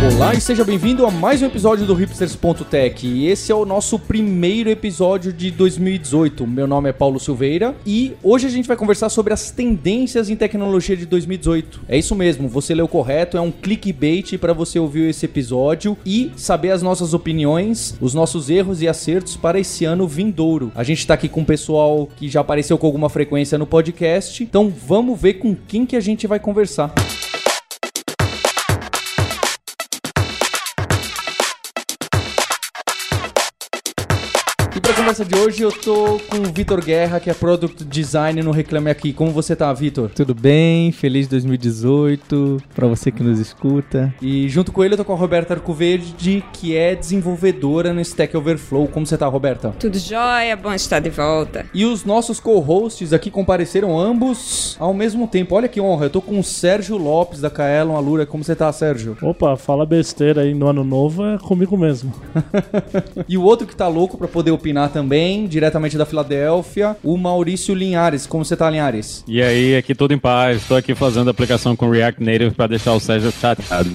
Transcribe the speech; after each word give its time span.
Olá 0.00 0.32
e 0.32 0.40
seja 0.40 0.64
bem-vindo 0.64 1.04
a 1.04 1.10
mais 1.10 1.42
um 1.42 1.46
episódio 1.46 1.84
do 1.84 1.92
Hipsters.tech. 1.92 3.04
E 3.04 3.26
esse 3.26 3.50
é 3.50 3.54
o 3.54 3.64
nosso 3.64 3.98
primeiro 3.98 4.70
episódio 4.70 5.32
de 5.32 5.50
2018. 5.50 6.46
Meu 6.46 6.68
nome 6.68 6.88
é 6.88 6.92
Paulo 6.92 7.18
Silveira 7.18 7.74
e 7.84 8.14
hoje 8.22 8.46
a 8.46 8.48
gente 8.48 8.68
vai 8.68 8.76
conversar 8.76 9.08
sobre 9.08 9.32
as 9.32 9.50
tendências 9.50 10.30
em 10.30 10.36
tecnologia 10.36 10.96
de 10.96 11.04
2018. 11.04 11.80
É 11.88 11.98
isso 11.98 12.14
mesmo, 12.14 12.48
você 12.48 12.76
leu 12.76 12.86
correto, 12.86 13.36
é 13.36 13.40
um 13.40 13.50
clickbait 13.50 14.38
para 14.38 14.52
você 14.52 14.78
ouvir 14.78 15.10
esse 15.10 15.26
episódio 15.26 15.98
e 16.06 16.30
saber 16.36 16.70
as 16.70 16.80
nossas 16.80 17.12
opiniões, 17.12 17.96
os 18.00 18.14
nossos 18.14 18.48
erros 18.48 18.80
e 18.80 18.86
acertos 18.86 19.36
para 19.36 19.58
esse 19.58 19.84
ano 19.84 20.06
vindouro. 20.06 20.70
A 20.76 20.84
gente 20.84 21.04
tá 21.04 21.14
aqui 21.14 21.28
com 21.28 21.40
o 21.40 21.44
pessoal 21.44 22.08
que 22.16 22.28
já 22.28 22.40
apareceu 22.40 22.78
com 22.78 22.86
alguma 22.86 23.08
frequência 23.08 23.58
no 23.58 23.66
podcast, 23.66 24.44
então 24.44 24.72
vamos 24.86 25.20
ver 25.20 25.34
com 25.34 25.56
quem 25.56 25.84
que 25.84 25.96
a 25.96 26.00
gente 26.00 26.24
vai 26.28 26.38
conversar. 26.38 26.94
E 26.96 27.57
conversa 35.08 35.24
de 35.24 35.38
hoje 35.38 35.62
eu 35.62 35.72
tô 35.72 36.20
com 36.28 36.36
o 36.36 36.52
Vitor 36.52 36.84
Guerra, 36.84 37.18
que 37.18 37.30
é 37.30 37.32
Product 37.32 37.82
Design 37.82 38.42
no 38.42 38.50
Reclame 38.50 38.90
Aqui. 38.90 39.10
Como 39.10 39.30
você 39.30 39.56
tá, 39.56 39.72
Vitor? 39.72 40.10
Tudo 40.10 40.34
bem? 40.34 40.92
Feliz 40.92 41.26
2018 41.26 42.62
para 42.74 42.86
você 42.86 43.10
que 43.10 43.22
nos 43.22 43.40
escuta. 43.40 44.12
E 44.20 44.50
junto 44.50 44.70
com 44.70 44.84
ele 44.84 44.92
eu 44.92 44.98
tô 44.98 45.06
com 45.06 45.14
a 45.14 45.16
Roberta 45.16 45.54
Arcoverde, 45.54 46.44
que 46.52 46.76
é 46.76 46.94
desenvolvedora 46.94 47.94
no 47.94 48.02
Stack 48.02 48.36
Overflow. 48.36 48.86
Como 48.88 49.06
você 49.06 49.16
tá, 49.16 49.26
Roberta? 49.26 49.70
Tudo 49.78 49.98
jóia, 49.98 50.54
bom 50.54 50.74
estar 50.74 51.00
de 51.00 51.08
volta. 51.08 51.64
E 51.72 51.86
os 51.86 52.04
nossos 52.04 52.38
co-hosts 52.38 53.14
aqui 53.14 53.30
compareceram 53.30 53.98
ambos 53.98 54.76
ao 54.78 54.92
mesmo 54.92 55.26
tempo. 55.26 55.54
Olha 55.54 55.68
que 55.68 55.80
honra, 55.80 56.04
eu 56.04 56.10
tô 56.10 56.20
com 56.20 56.38
o 56.38 56.44
Sérgio 56.44 56.98
Lopes 56.98 57.40
da 57.40 57.48
Kaelon 57.48 57.96
Alura. 57.96 58.26
Como 58.26 58.44
você 58.44 58.54
tá, 58.54 58.70
Sérgio? 58.70 59.16
Opa, 59.22 59.56
fala 59.56 59.86
besteira 59.86 60.42
aí 60.42 60.52
no 60.52 60.68
ano 60.68 60.84
novo 60.84 61.24
é 61.24 61.38
comigo 61.38 61.78
mesmo. 61.78 62.12
e 63.26 63.38
o 63.38 63.42
outro 63.42 63.66
que 63.66 63.74
tá 63.74 63.88
louco 63.88 64.18
pra 64.18 64.28
poder 64.28 64.50
opinar 64.50 64.90
também, 64.97 64.97
diretamente 65.48 65.96
da 65.96 66.06
Filadélfia, 66.06 66.96
o 67.02 67.16
Maurício 67.16 67.74
Linhares. 67.74 68.26
Como 68.26 68.44
você 68.44 68.56
tá, 68.56 68.68
Linhares? 68.70 69.24
E 69.26 69.42
aí, 69.42 69.76
aqui 69.76 69.94
tudo 69.94 70.14
em 70.14 70.18
paz. 70.18 70.62
Estou 70.62 70.76
aqui 70.76 70.94
fazendo 70.94 71.30
aplicação 71.30 71.76
com 71.76 71.90
React 71.90 72.22
Native 72.22 72.50
para 72.52 72.68
deixar 72.68 72.94
o 72.94 73.00
Sérgio 73.00 73.32
chateado. 73.32 73.90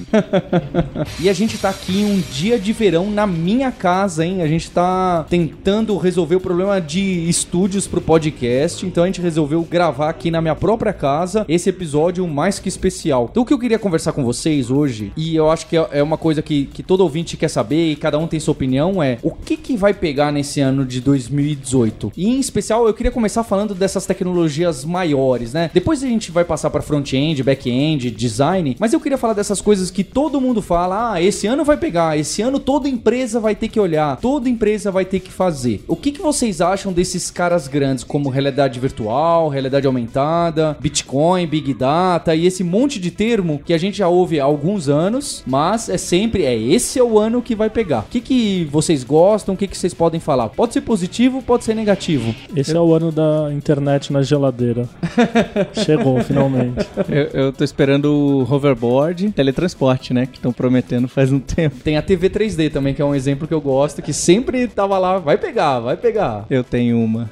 e 1.20 1.28
a 1.28 1.32
gente 1.32 1.58
tá 1.58 1.70
aqui 1.70 2.00
em 2.00 2.04
um 2.04 2.22
dia 2.32 2.58
de 2.58 2.72
verão 2.72 3.10
na 3.10 3.26
minha 3.26 3.70
casa, 3.70 4.24
hein? 4.24 4.42
A 4.42 4.46
gente 4.46 4.70
tá 4.70 5.26
tentando 5.28 5.96
resolver 5.96 6.36
o 6.36 6.40
problema 6.40 6.80
de 6.80 7.28
estúdios 7.28 7.86
pro 7.86 8.00
podcast, 8.00 8.84
então 8.86 9.04
a 9.04 9.06
gente 9.06 9.20
resolveu 9.20 9.62
gravar 9.62 10.10
aqui 10.10 10.30
na 10.30 10.40
minha 10.40 10.54
própria 10.54 10.92
casa 10.92 11.44
esse 11.48 11.68
episódio 11.68 12.26
mais 12.26 12.58
que 12.58 12.68
especial. 12.68 13.28
Então 13.30 13.42
o 13.42 13.46
que 13.46 13.52
eu 13.52 13.58
queria 13.58 13.78
conversar 13.78 14.12
com 14.12 14.24
vocês 14.24 14.70
hoje, 14.70 15.12
e 15.16 15.34
eu 15.34 15.50
acho 15.50 15.66
que 15.66 15.76
é 15.76 16.02
uma 16.02 16.16
coisa 16.16 16.42
que, 16.42 16.66
que 16.66 16.82
todo 16.82 17.00
ouvinte 17.00 17.36
quer 17.36 17.48
saber 17.48 17.92
e 17.92 17.96
cada 17.96 18.18
um 18.18 18.26
tem 18.26 18.40
sua 18.40 18.52
opinião, 18.52 19.02
é 19.02 19.18
o 19.22 19.30
que 19.30 19.56
que 19.56 19.76
vai 19.76 19.94
pegar 19.94 20.32
nesse 20.32 20.60
ano 20.60 20.84
de 20.84 20.93
2018. 21.00 22.12
E 22.16 22.28
em 22.28 22.40
especial, 22.40 22.86
eu 22.86 22.94
queria 22.94 23.12
começar 23.12 23.44
falando 23.44 23.74
dessas 23.74 24.06
tecnologias 24.06 24.84
maiores, 24.84 25.52
né? 25.52 25.70
Depois 25.72 26.02
a 26.02 26.06
gente 26.06 26.30
vai 26.30 26.44
passar 26.44 26.70
para 26.70 26.82
front-end, 26.82 27.42
back-end, 27.42 28.10
design, 28.10 28.76
mas 28.78 28.92
eu 28.92 29.00
queria 29.00 29.18
falar 29.18 29.34
dessas 29.34 29.60
coisas 29.60 29.90
que 29.90 30.04
todo 30.04 30.40
mundo 30.40 30.62
fala: 30.62 31.12
"Ah, 31.12 31.22
esse 31.22 31.46
ano 31.46 31.64
vai 31.64 31.76
pegar, 31.76 32.18
esse 32.18 32.42
ano 32.42 32.58
toda 32.58 32.88
empresa 32.88 33.40
vai 33.40 33.54
ter 33.54 33.68
que 33.68 33.80
olhar, 33.80 34.16
toda 34.18 34.48
empresa 34.48 34.90
vai 34.90 35.04
ter 35.04 35.20
que 35.20 35.30
fazer". 35.32 35.82
O 35.88 35.96
que 35.96 36.12
que 36.12 36.22
vocês 36.22 36.60
acham 36.60 36.92
desses 36.92 37.30
caras 37.30 37.68
grandes 37.68 38.04
como 38.04 38.28
realidade 38.28 38.78
virtual, 38.80 39.48
realidade 39.48 39.86
aumentada, 39.86 40.76
Bitcoin, 40.80 41.46
Big 41.46 41.74
Data 41.74 42.34
e 42.34 42.46
esse 42.46 42.62
monte 42.62 42.98
de 42.98 43.10
termo 43.10 43.60
que 43.64 43.72
a 43.72 43.78
gente 43.78 43.98
já 43.98 44.08
ouve 44.08 44.40
há 44.40 44.44
alguns 44.44 44.88
anos, 44.88 45.42
mas 45.46 45.88
é 45.88 45.98
sempre 45.98 46.44
é 46.44 46.56
esse 46.56 46.98
é 46.98 47.02
o 47.02 47.18
ano 47.18 47.42
que 47.42 47.54
vai 47.54 47.70
pegar. 47.70 48.00
O 48.00 48.10
que 48.10 48.20
que 48.20 48.64
vocês 48.70 49.04
gostam? 49.04 49.54
O 49.54 49.58
que 49.58 49.66
que 49.66 49.76
vocês 49.76 49.94
podem 49.94 50.20
falar? 50.20 50.48
Pode 50.50 50.72
ser 50.72 50.80
positivo, 50.84 51.42
pode 51.42 51.64
ser 51.64 51.74
negativo. 51.74 52.34
Esse 52.54 52.76
é 52.76 52.80
o 52.80 52.94
ano 52.94 53.10
da 53.10 53.50
internet 53.52 54.12
na 54.12 54.22
geladeira. 54.22 54.88
Chegou, 55.84 56.22
finalmente. 56.22 56.86
Eu, 57.08 57.44
eu 57.44 57.52
tô 57.52 57.64
esperando 57.64 58.06
o 58.06 58.52
hoverboard, 58.52 59.30
teletransporte, 59.32 60.12
né? 60.12 60.26
Que 60.26 60.36
estão 60.36 60.52
prometendo 60.52 61.08
faz 61.08 61.32
um 61.32 61.40
tempo. 61.40 61.76
Tem 61.82 61.96
a 61.96 62.02
TV 62.02 62.30
3D 62.30 62.70
também, 62.70 62.94
que 62.94 63.02
é 63.02 63.04
um 63.04 63.14
exemplo 63.14 63.48
que 63.48 63.54
eu 63.54 63.60
gosto, 63.60 64.02
que 64.02 64.12
sempre 64.12 64.66
tava 64.68 64.98
lá, 64.98 65.18
vai 65.18 65.38
pegar, 65.38 65.80
vai 65.80 65.96
pegar. 65.96 66.46
Eu 66.50 66.62
tenho 66.62 66.98
uma. 66.98 67.30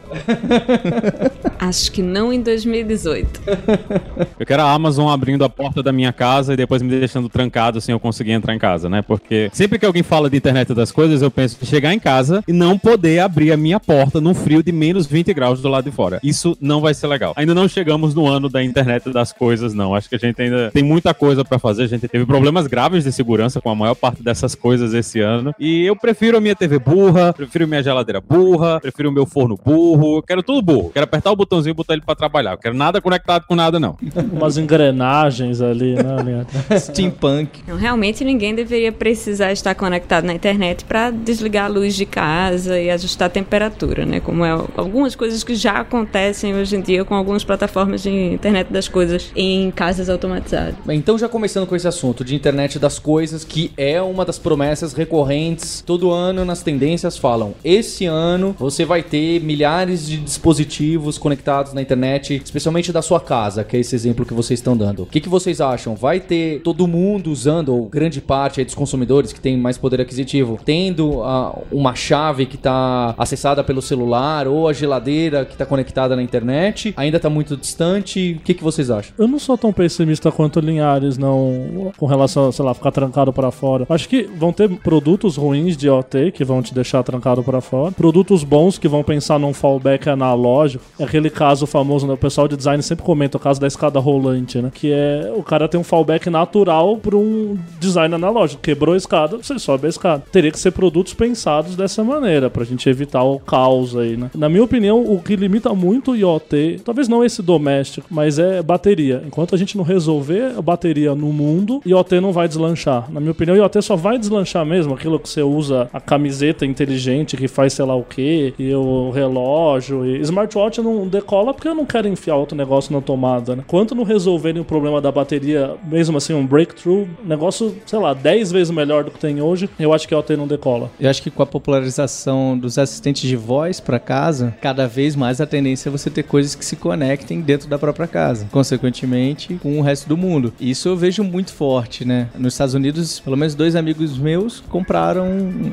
Acho 1.59 1.93
que 1.93 2.03
não 2.03 2.33
em 2.33 2.41
2018. 2.41 3.41
Eu 4.39 4.47
quero 4.47 4.63
a 4.63 4.73
Amazon 4.73 5.09
abrindo 5.09 5.45
a 5.45 5.49
porta 5.49 5.83
da 5.83 5.93
minha 5.93 6.13
casa 6.13 6.55
e 6.55 6.57
depois 6.57 6.83
me 6.83 6.91
deixando 6.91 7.29
trancado 7.29 7.81
sem 7.81 7.93
eu 7.93 8.01
conseguir 8.01 8.33
entrar 8.33 8.55
em 8.55 8.59
casa, 8.59 8.89
né? 8.89 9.03
Porque 9.03 9.49
sempre 9.53 9.79
que 9.79 9.87
alguém 9.87 10.03
fala 10.03 10.29
de 10.29 10.37
internet 10.37 10.75
das 10.75 10.91
coisas, 10.91 11.23
eu 11.23 11.31
penso 11.31 11.57
em 11.63 11.67
chegar 11.67 11.95
em 11.95 12.01
casa 12.01 12.43
e 12.49 12.53
não 12.53 12.77
poder 12.77 13.21
abrir 13.21 13.32
a 13.53 13.57
minha 13.57 13.81
porta 13.81 14.21
num 14.21 14.35
frio 14.35 14.63
de 14.63 14.73
menos 14.73 15.07
20 15.07 15.33
graus 15.35 15.61
do 15.61 15.69
lado 15.69 15.85
de 15.85 15.91
fora. 15.91 16.21
Isso 16.23 16.57
não 16.61 16.81
vai 16.81 16.95
ser 16.95 17.07
legal. 17.07 17.33
Ainda 17.37 17.55
não 17.55 17.69
chegamos 17.69 18.15
no 18.15 18.27
ano 18.27 18.49
da 18.49 18.63
internet 18.63 19.11
das 19.11 19.33
coisas, 19.33 19.75
não. 19.75 19.95
Acho 19.95 20.09
que 20.09 20.15
a 20.15 20.19
gente 20.19 20.41
ainda 20.41 20.71
tem 20.71 20.83
muita 20.83 21.13
coisa 21.15 21.45
para 21.45 21.59
fazer. 21.59 21.85
A 21.85 21.87
gente 21.87 22.07
teve 22.07 22.27
problemas 22.27 22.67
graves 22.67 23.05
de 23.05 23.13
segurança 23.13 23.61
com 23.61 23.71
a 23.71 23.75
maior 23.75 23.95
parte 23.95 24.23
dessas 24.23 24.55
coisas 24.55 24.95
esse 24.95 25.21
ano. 25.21 25.55
E 25.59 25.85
eu 25.85 25.97
prefiro 25.97 26.37
a 26.37 26.41
minha 26.41 26.55
TV 26.55 26.79
burra, 26.79 27.33
prefiro 27.33 27.67
minha 27.67 27.83
geladeira 27.83 28.21
burra, 28.21 28.81
prefiro 28.81 29.09
o 29.09 29.13
meu 29.13 29.27
forno 29.27 29.59
burro. 29.63 30.19
Eu 30.19 30.23
quero 30.23 30.43
tudo 30.43 30.63
burro. 30.63 30.91
Quero 30.91 31.05
apertar 31.05 31.31
o 31.31 31.37
botãozinho 31.37 31.73
e 31.73 31.75
botar 31.75 31.95
ele 31.95 32.03
para 32.03 32.15
trabalhar. 32.15 32.53
Eu 32.53 32.59
quero 32.59 32.75
nada 32.75 33.01
conectado 33.01 33.47
com 33.47 33.55
nada, 33.55 33.81
não. 33.81 33.97
Umas 34.33 34.59
engrenagens 34.59 35.61
ali, 35.61 35.95
né? 35.95 36.47
Steampunk. 36.79 37.61
Não, 37.67 37.77
realmente 37.77 38.25
ninguém 38.25 38.55
deveria 38.55 38.93
precisar 38.93 39.53
estar 39.53 39.75
conectado 39.75 40.25
na 40.25 40.35
internet 40.35 40.85
para 40.85 41.11
desligar 41.11 41.67
a 41.67 41.69
luz 41.69 41.95
de 41.95 42.07
casa 42.07 42.81
e 42.81 42.91
ajustar 42.91 43.22
a 43.27 43.29
temperatura, 43.29 44.05
né? 44.05 44.21
Como 44.21 44.45
é 44.45 44.51
algumas 44.77 45.15
coisas 45.15 45.43
que 45.43 45.55
já 45.55 45.81
acontecem 45.81 46.55
hoje 46.55 46.77
em 46.77 46.81
dia 46.81 47.05
com 47.05 47.15
algumas 47.15 47.45
plataformas 47.45 48.03
de 48.03 48.11
internet 48.11 48.73
das 48.73 48.89
coisas 48.89 49.31
em 49.35 49.71
casas 49.71 50.09
automatizadas. 50.09 50.75
Bem, 50.85 50.99
então 50.99 51.19
já 51.19 51.29
começando 51.29 51.67
com 51.67 51.75
esse 51.75 51.89
assunto 51.89 52.25
de 52.25 52.35
internet 52.35 52.79
das 52.79 52.99
coisas, 52.99 53.45
que 53.45 53.73
é 53.77 54.01
uma 54.01 54.25
das 54.25 54.39
promessas 54.39 54.93
recorrentes, 54.93 55.83
todo 55.85 56.11
ano 56.11 56.45
nas 56.45 56.63
tendências 56.63 57.17
falam, 57.17 57.55
esse 57.65 58.07
ano 58.07 58.55
você 58.59 58.85
vai 58.85 59.03
ter 59.03 59.41
milhares 59.41 60.07
de 60.07 60.17
dispositivos 60.19 61.19
conectados 61.19 61.73
na 61.73 61.83
internet, 61.83 62.41
especialmente 62.45 62.93
da 62.93 63.03
sua 63.03 63.21
casa, 63.21 63.65
que 63.65 63.77
é 63.77 63.81
esse 63.81 63.95
exemplo 63.95 64.25
que 64.25 64.35
vocês 64.35 64.61
estão 64.61 64.77
dando. 64.77 65.03
O 65.03 65.07
que, 65.07 65.21
que 65.21 65.29
vocês 65.29 65.61
acham? 65.61 65.95
Vai 65.95 66.21
ter 66.21 66.61
todo 66.63 66.87
mundo 66.87 67.31
usando, 67.31 67.75
ou 67.75 67.87
grande 67.87 68.21
parte 68.21 68.63
dos 68.65 68.75
consumidores 68.75 69.33
que 69.33 69.41
tem 69.41 69.57
mais 69.57 69.79
poder 69.79 70.01
aquisitivo, 70.01 70.59
tendo 70.65 71.21
uh, 71.21 71.63
uma 71.71 71.95
chave 71.95 72.47
que 72.47 72.57
está 72.57 73.12
acessada 73.19 73.63
pelo 73.65 73.83
celular 73.83 74.47
ou 74.47 74.69
a 74.69 74.73
geladeira 74.73 75.45
que 75.45 75.53
está 75.53 75.67
conectada 75.67 76.17
na 76.17 76.23
internet? 76.23 76.93
Ainda 76.97 77.17
está 77.17 77.31
muito 77.31 77.57
distante? 77.57 78.37
O 78.39 78.45
que, 78.45 78.55
que 78.55 78.63
vocês 78.63 78.91
acham? 78.91 79.13
Eu 79.19 79.29
não 79.29 79.39
sou 79.39 79.57
tão 79.57 79.73
pessimista 79.73 80.31
quanto 80.31 80.57
o 80.57 80.61
Linhares, 80.61 81.19
não, 81.19 81.93
com 81.97 82.07
relação 82.07 82.49
a, 82.49 82.53
sei 82.53 82.65
lá, 82.65 82.75
ficar 82.75 82.91
trancado 82.91 83.33
para 83.33 83.51
fora. 83.51 83.87
Acho 83.89 84.09
que 84.09 84.23
vão 84.37 84.53
ter 84.53 84.69
produtos 84.69 85.37
ruins 85.37 85.77
de 85.77 85.89
OT 85.89 86.33
que 86.33 86.45
vão 86.45 86.63
te 86.63 86.75
deixar 86.75 87.03
trancado 87.03 87.43
para 87.43 87.61
fora, 87.61 87.93
produtos 87.93 88.45
bons 88.45 88.79
que 88.79 88.89
vão 88.89 89.03
pensar 89.03 89.39
num 89.39 89.53
fallback 89.53 90.09
analógico. 90.09 90.85
É 90.99 91.05
aquele 91.05 91.31
caso 91.31 91.67
famoso, 91.67 92.07
né? 92.07 92.15
o 92.15 92.19
pessoal 92.19 92.49
de 92.49 92.57
design 92.57 92.83
sempre 92.83 93.05
comenta 93.05 93.37
o 93.37 93.41
caso 93.41 93.61
da 93.61 93.67
escada 93.67 93.99
rolante, 93.99 94.61
né? 94.61 94.71
Que 94.73 94.93
é 94.93 95.33
o 95.35 95.43
cara 95.43 95.69
tem 95.69 95.81
um 95.81 95.85
fallback 95.85 96.29
natural 96.31 96.97
para 96.97 97.17
um 97.17 97.57
design 97.79 98.15
analógico. 98.15 98.63
Quebrou 98.63 98.95
a 98.95 98.99
escada, 98.99 99.37
você 99.37 99.59
sobe 99.59 99.87
a 99.87 99.91
escada. 99.91 100.23
Teria 100.31 100.51
que 100.51 100.59
ser 100.59 100.71
produtos 100.73 101.15
pensados 101.15 101.77
dessa 101.77 102.03
maneira, 102.05 102.51
pra 102.51 102.65
gente 102.65 102.89
evitar 102.89 103.02
o 103.23 103.39
caos 103.39 103.97
aí, 103.97 104.17
né? 104.17 104.31
Na 104.35 104.49
minha 104.49 104.65
opinião, 104.65 105.01
o 105.01 105.21
que 105.21 105.37
limita 105.37 105.73
muito 105.75 106.13
o 106.13 106.17
IoT, 106.17 106.81
talvez 106.85 107.09
não 107.09 107.25
esse 107.25 107.41
doméstico, 107.41 108.07
mas 108.11 108.39
é 108.39 108.63
bateria. 108.63 109.23
Enquanto 109.25 109.55
a 109.55 109.59
gente 109.59 109.77
não 109.77 109.85
resolver 109.85 110.57
a 110.59 110.63
bateria 110.63 111.15
no 111.15 111.33
mundo, 111.33 111.81
IoT 111.87 112.21
não 112.21 112.33
vai 112.33 112.49
deslanchar. 112.49 113.11
Na 113.11 113.21
minha 113.21 113.33
opinião, 113.33 113.57
o 113.57 113.61
IoT 113.61 113.81
só 113.83 113.97
vai 113.97 114.19
deslanchar 114.19 114.67
mesmo 114.67 114.95
aquilo 114.95 115.19
que 115.19 115.29
você 115.29 115.43
usa 115.43 115.89
a 115.93 116.01
camiseta 116.01 116.67
inteligente 116.67 117.37
que 117.37 117.49
faz 117.49 117.73
sei 117.73 117.85
lá 117.85 117.95
o 117.95 118.03
que, 118.03 118.53
e 118.59 118.75
o 118.75 119.11
relógio. 119.11 120.05
E 120.05 120.21
smartwatch 120.21 120.81
não 120.81 121.07
decola 121.07 121.55
porque 121.55 121.69
eu 121.69 121.75
não 121.75 121.87
quero 121.87 122.09
enfiar 122.09 122.37
outro 122.37 122.57
negócio 122.57 122.93
na 122.93 123.01
tomada, 123.01 123.57
né? 123.57 123.65
Quanto 123.67 123.95
não 123.95 124.05
resolverem 124.05 124.61
o 124.61 124.65
problema 124.65 125.01
da 125.01 125.13
bateria, 125.13 125.75
mesmo 125.85 126.19
assim, 126.19 126.35
um 126.35 126.47
breakthrough, 126.47 127.07
negócio, 127.25 127.75
sei 127.87 127.99
lá, 127.99 128.13
10 128.13 128.53
vezes 128.53 128.71
melhor 128.71 129.05
do 129.05 129.11
que 129.11 129.19
tem 129.19 129.41
hoje, 129.41 129.71
eu 129.79 129.93
acho 129.93 130.07
que 130.07 130.15
IoT 130.15 130.37
não 130.37 130.47
decola. 130.47 130.91
Eu 131.01 131.09
acho 131.09 131.23
que 131.23 131.31
com 131.31 131.43
a 131.43 131.47
popularização 131.47 132.59
dos 132.59 132.73
os 132.73 132.79
assistentes 132.93 133.29
de 133.29 133.37
voz 133.37 133.81
para 133.81 133.99
casa, 133.99 134.55
cada 134.61 134.87
vez 134.87 135.17
mais 135.17 135.41
a 135.41 135.47
tendência 135.47 135.89
é 135.89 135.93
você 135.93 136.11
ter 136.11 136.23
coisas 136.23 136.55
que 136.55 136.65
se 136.65 136.77
conectem 136.77 137.41
dentro 137.41 137.69
da 137.69 137.79
própria 137.79 138.07
casa, 138.07 138.47
consequentemente 138.53 139.55
com 139.55 139.79
o 139.79 139.83
resto 139.83 140.09
do 140.09 140.17
mundo. 140.17 140.53
Isso 140.61 140.89
eu 140.89 140.97
vejo 140.97 141.25
muito 141.25 141.53
forte, 141.53 142.05
né? 142.05 142.29
Nos 142.39 142.55
Estados 142.55 142.75
Unidos, 142.75 143.19
pelo 143.19 143.37
menos 143.37 143.55
dois 143.55 143.75
amigos 143.75 144.19
meus 144.19 144.61
compraram, 144.69 145.27